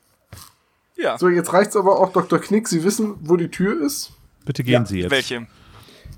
Ja. 0.97 1.17
So, 1.17 1.29
jetzt 1.29 1.51
reicht's 1.53 1.75
aber 1.75 1.99
auch, 1.99 2.11
Dr. 2.13 2.39
Knick. 2.39 2.67
Sie 2.67 2.83
wissen, 2.83 3.15
wo 3.21 3.35
die 3.37 3.49
Tür 3.49 3.85
ist. 3.85 4.11
bitte 4.45 4.63
gehen 4.63 4.73
Ja, 4.73 4.85
Sie 4.85 5.01
jetzt. 5.01 5.11
Welche? 5.11 5.47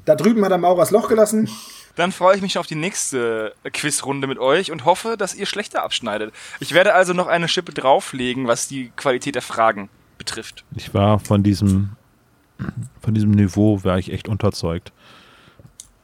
Da 0.06 0.16
drüben 0.16 0.44
hat 0.46 0.52
er 0.52 0.58
Maurers 0.58 0.92
Loch 0.92 1.10
gelassen. 1.10 1.50
Dann 1.96 2.12
freue 2.12 2.36
ich 2.36 2.42
mich 2.44 2.54
schon 2.54 2.60
auf 2.60 2.68
die 2.68 2.76
nächste 2.76 3.56
äh, 3.64 3.72
Quizrunde 3.72 4.28
mit 4.28 4.38
euch 4.38 4.72
und 4.72 4.86
hoffe, 4.86 5.16
dass 5.18 5.34
ihr 5.34 5.48
schlechter 5.48 5.84
abschneidet. 5.84 6.32
Ich 6.60 6.74
werde 6.74 6.94
also 6.94 7.14
noch 7.14 7.28
eine 7.28 7.48
Schippe 7.48 7.74
drauflegen, 7.74 8.48
was 8.48 8.68
die 8.68 8.92
Qualität 8.96 9.34
der 9.34 9.42
Fragen 9.42 9.90
betrifft. 10.20 10.64
Ich 10.76 10.94
war 10.94 11.20
von 11.20 11.42
diesem, 11.42 11.90
von 13.02 13.14
diesem 13.16 13.32
Niveau, 13.32 13.84
war 13.84 13.98
ich 13.98 14.12
echt 14.12 14.28
unterzeugt. 14.28 14.92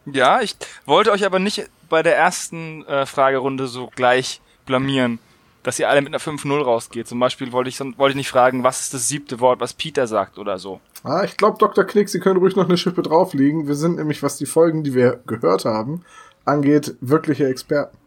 Ja, 0.06 0.42
ich 0.42 0.56
wollte 0.86 1.12
euch 1.12 1.26
aber 1.26 1.38
nicht 1.40 1.70
bei 1.90 2.02
der 2.02 2.18
ersten 2.18 2.84
äh, 2.88 3.06
Fragerunde 3.06 3.68
so 3.68 3.92
gleich 3.96 4.42
blamieren, 4.66 5.20
dass 5.64 5.80
ihr 5.80 5.90
alle 5.90 6.02
mit 6.02 6.10
einer 6.14 6.20
5-0 6.20 6.62
rausgeht. 6.62 7.08
Zum 7.08 7.20
Beispiel 7.20 7.52
wollte 7.52 7.70
ich, 7.70 7.80
wollte 7.80 8.10
ich 8.12 8.16
nicht 8.16 8.30
fragen, 8.30 8.64
was 8.64 8.82
ist 8.82 8.94
das 8.94 9.08
siebte 9.08 9.40
Wort, 9.40 9.60
was 9.62 9.74
Peter 9.74 10.08
sagt 10.08 10.38
oder 10.38 10.58
so. 10.58 10.80
Ah, 11.04 11.24
ich 11.24 11.38
glaube, 11.38 11.58
Dr. 11.58 11.84
Knick, 11.86 12.10
Sie 12.10 12.20
können 12.20 12.38
ruhig 12.38 12.56
noch 12.56 12.66
eine 12.68 12.78
Schippe 12.78 13.02
drauflegen. 13.02 13.68
Wir 13.68 13.76
sind 13.76 13.96
nämlich, 13.98 14.24
was 14.24 14.38
die 14.38 14.46
Folgen, 14.46 14.84
die 14.84 14.94
wir 14.94 15.20
gehört 15.28 15.66
haben, 15.66 16.04
angeht, 16.46 16.96
wirkliche 17.02 17.48
Experten. 17.48 17.98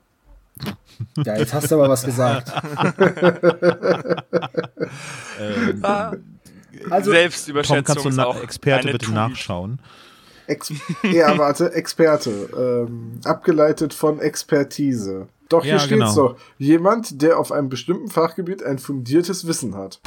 Ja, 1.24 1.36
jetzt 1.36 1.52
hast 1.52 1.70
du 1.70 1.74
aber 1.76 1.88
was 1.90 2.04
gesagt. 2.04 2.50
Ah, 5.82 6.12
Also, 6.90 7.10
Tom, 7.10 7.20
Selbstüberschätzung 7.20 7.84
kannst 7.84 8.04
du 8.04 8.08
ist 8.08 8.18
auch 8.18 8.42
Experte 8.42 8.86
bitte 8.92 8.98
Tugend. 9.06 9.14
nachschauen? 9.14 9.78
Ex 10.46 10.72
ja, 11.02 11.36
warte, 11.38 11.72
Experte. 11.74 12.86
Ähm, 12.88 13.20
abgeleitet 13.24 13.94
von 13.94 14.20
Expertise. 14.20 15.28
Doch, 15.48 15.62
hier 15.62 15.74
Ja, 15.74 15.78
steht's 15.78 16.14
genau. 16.14 16.14
doch. 16.14 16.36
Jemand, 16.58 17.22
der 17.22 17.38
auf 17.38 17.52
einem 17.52 17.68
bestimmten 17.68 18.08
Fachgebiet 18.08 18.62
ein 18.64 18.78
fundiertes 18.78 19.46
Wissen 19.46 19.76
hat. 19.76 20.00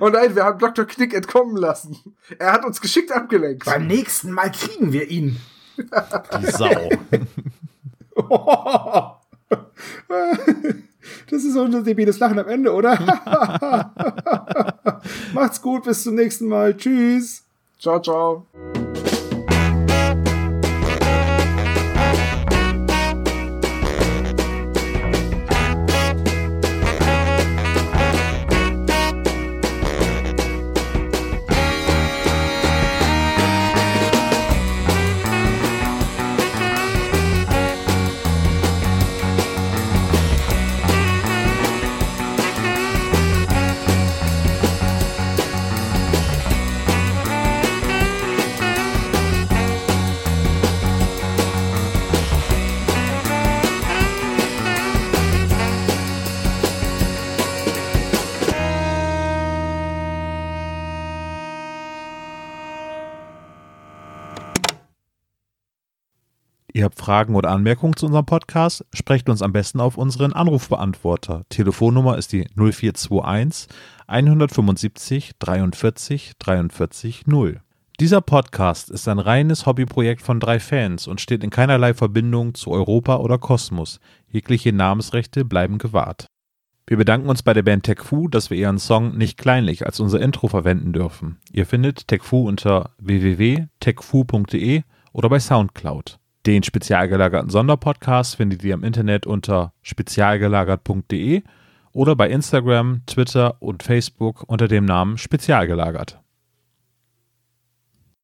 Oh 0.00 0.08
nein, 0.08 0.34
wir 0.36 0.44
haben 0.44 0.58
Dr. 0.58 0.84
Knick 0.84 1.14
entkommen 1.14 1.56
lassen. 1.56 1.96
Er 2.38 2.52
hat 2.52 2.64
uns 2.64 2.80
geschickt 2.80 3.12
abgelenkt. 3.12 3.64
beim 3.64 3.86
nächsten 3.86 4.30
Mal 4.30 4.50
kriegen 4.52 4.92
wir 4.92 5.10
ihn. 5.10 5.38
Die 5.78 6.50
Sau. 6.50 6.90
Das 11.30 11.44
ist 11.44 11.56
unser 11.56 11.82
debiles 11.82 12.18
Lachen 12.18 12.38
am 12.38 12.48
Ende, 12.48 12.72
oder? 12.72 12.98
Macht's 15.32 15.62
gut, 15.62 15.84
bis 15.84 16.02
zum 16.02 16.14
nächsten 16.14 16.48
Mal. 16.48 16.76
Tschüss. 16.76 17.44
Ciao, 17.78 18.00
ciao. 18.00 18.46
Ihr 66.80 66.86
habt 66.86 66.98
Fragen 66.98 67.34
oder 67.34 67.50
Anmerkungen 67.50 67.94
zu 67.94 68.06
unserem 68.06 68.24
Podcast? 68.24 68.86
Sprecht 68.94 69.28
uns 69.28 69.42
am 69.42 69.52
besten 69.52 69.80
auf 69.80 69.98
unseren 69.98 70.32
Anrufbeantworter. 70.32 71.44
Telefonnummer 71.50 72.16
ist 72.16 72.32
die 72.32 72.46
0421 72.56 73.68
175 74.06 75.32
43 75.38 76.32
43 76.38 77.26
0. 77.26 77.60
Dieser 78.00 78.22
Podcast 78.22 78.88
ist 78.88 79.06
ein 79.08 79.18
reines 79.18 79.66
Hobbyprojekt 79.66 80.22
von 80.22 80.40
drei 80.40 80.58
Fans 80.58 81.06
und 81.06 81.20
steht 81.20 81.44
in 81.44 81.50
keinerlei 81.50 81.92
Verbindung 81.92 82.54
zu 82.54 82.70
Europa 82.70 83.16
oder 83.16 83.36
Kosmos. 83.36 84.00
Jegliche 84.30 84.72
Namensrechte 84.72 85.44
bleiben 85.44 85.76
gewahrt. 85.76 86.28
Wir 86.86 86.96
bedanken 86.96 87.28
uns 87.28 87.42
bei 87.42 87.52
der 87.52 87.62
Band 87.62 87.84
Tech 87.84 88.00
Fu, 88.00 88.26
dass 88.26 88.48
wir 88.48 88.56
ihren 88.56 88.78
Song 88.78 89.18
nicht 89.18 89.36
kleinlich 89.36 89.84
als 89.84 90.00
unser 90.00 90.22
Intro 90.22 90.48
verwenden 90.48 90.94
dürfen. 90.94 91.40
Ihr 91.52 91.66
findet 91.66 92.08
Tech 92.08 92.22
Fu 92.22 92.48
unter 92.48 92.92
www.techfu.de 93.00 94.82
oder 95.12 95.28
bei 95.28 95.40
Soundcloud. 95.40 96.20
Den 96.46 96.62
spezial 96.62 97.08
gelagerten 97.08 97.50
Sonderpodcast 97.50 98.36
findet 98.36 98.64
ihr 98.64 98.74
im 98.74 98.84
Internet 98.84 99.26
unter 99.26 99.72
spezialgelagert.de 99.82 101.42
oder 101.92 102.16
bei 102.16 102.30
Instagram, 102.30 103.02
Twitter 103.06 103.56
und 103.60 103.82
Facebook 103.82 104.44
unter 104.46 104.68
dem 104.68 104.84
Namen 104.84 105.18
Spezialgelagert. 105.18 106.19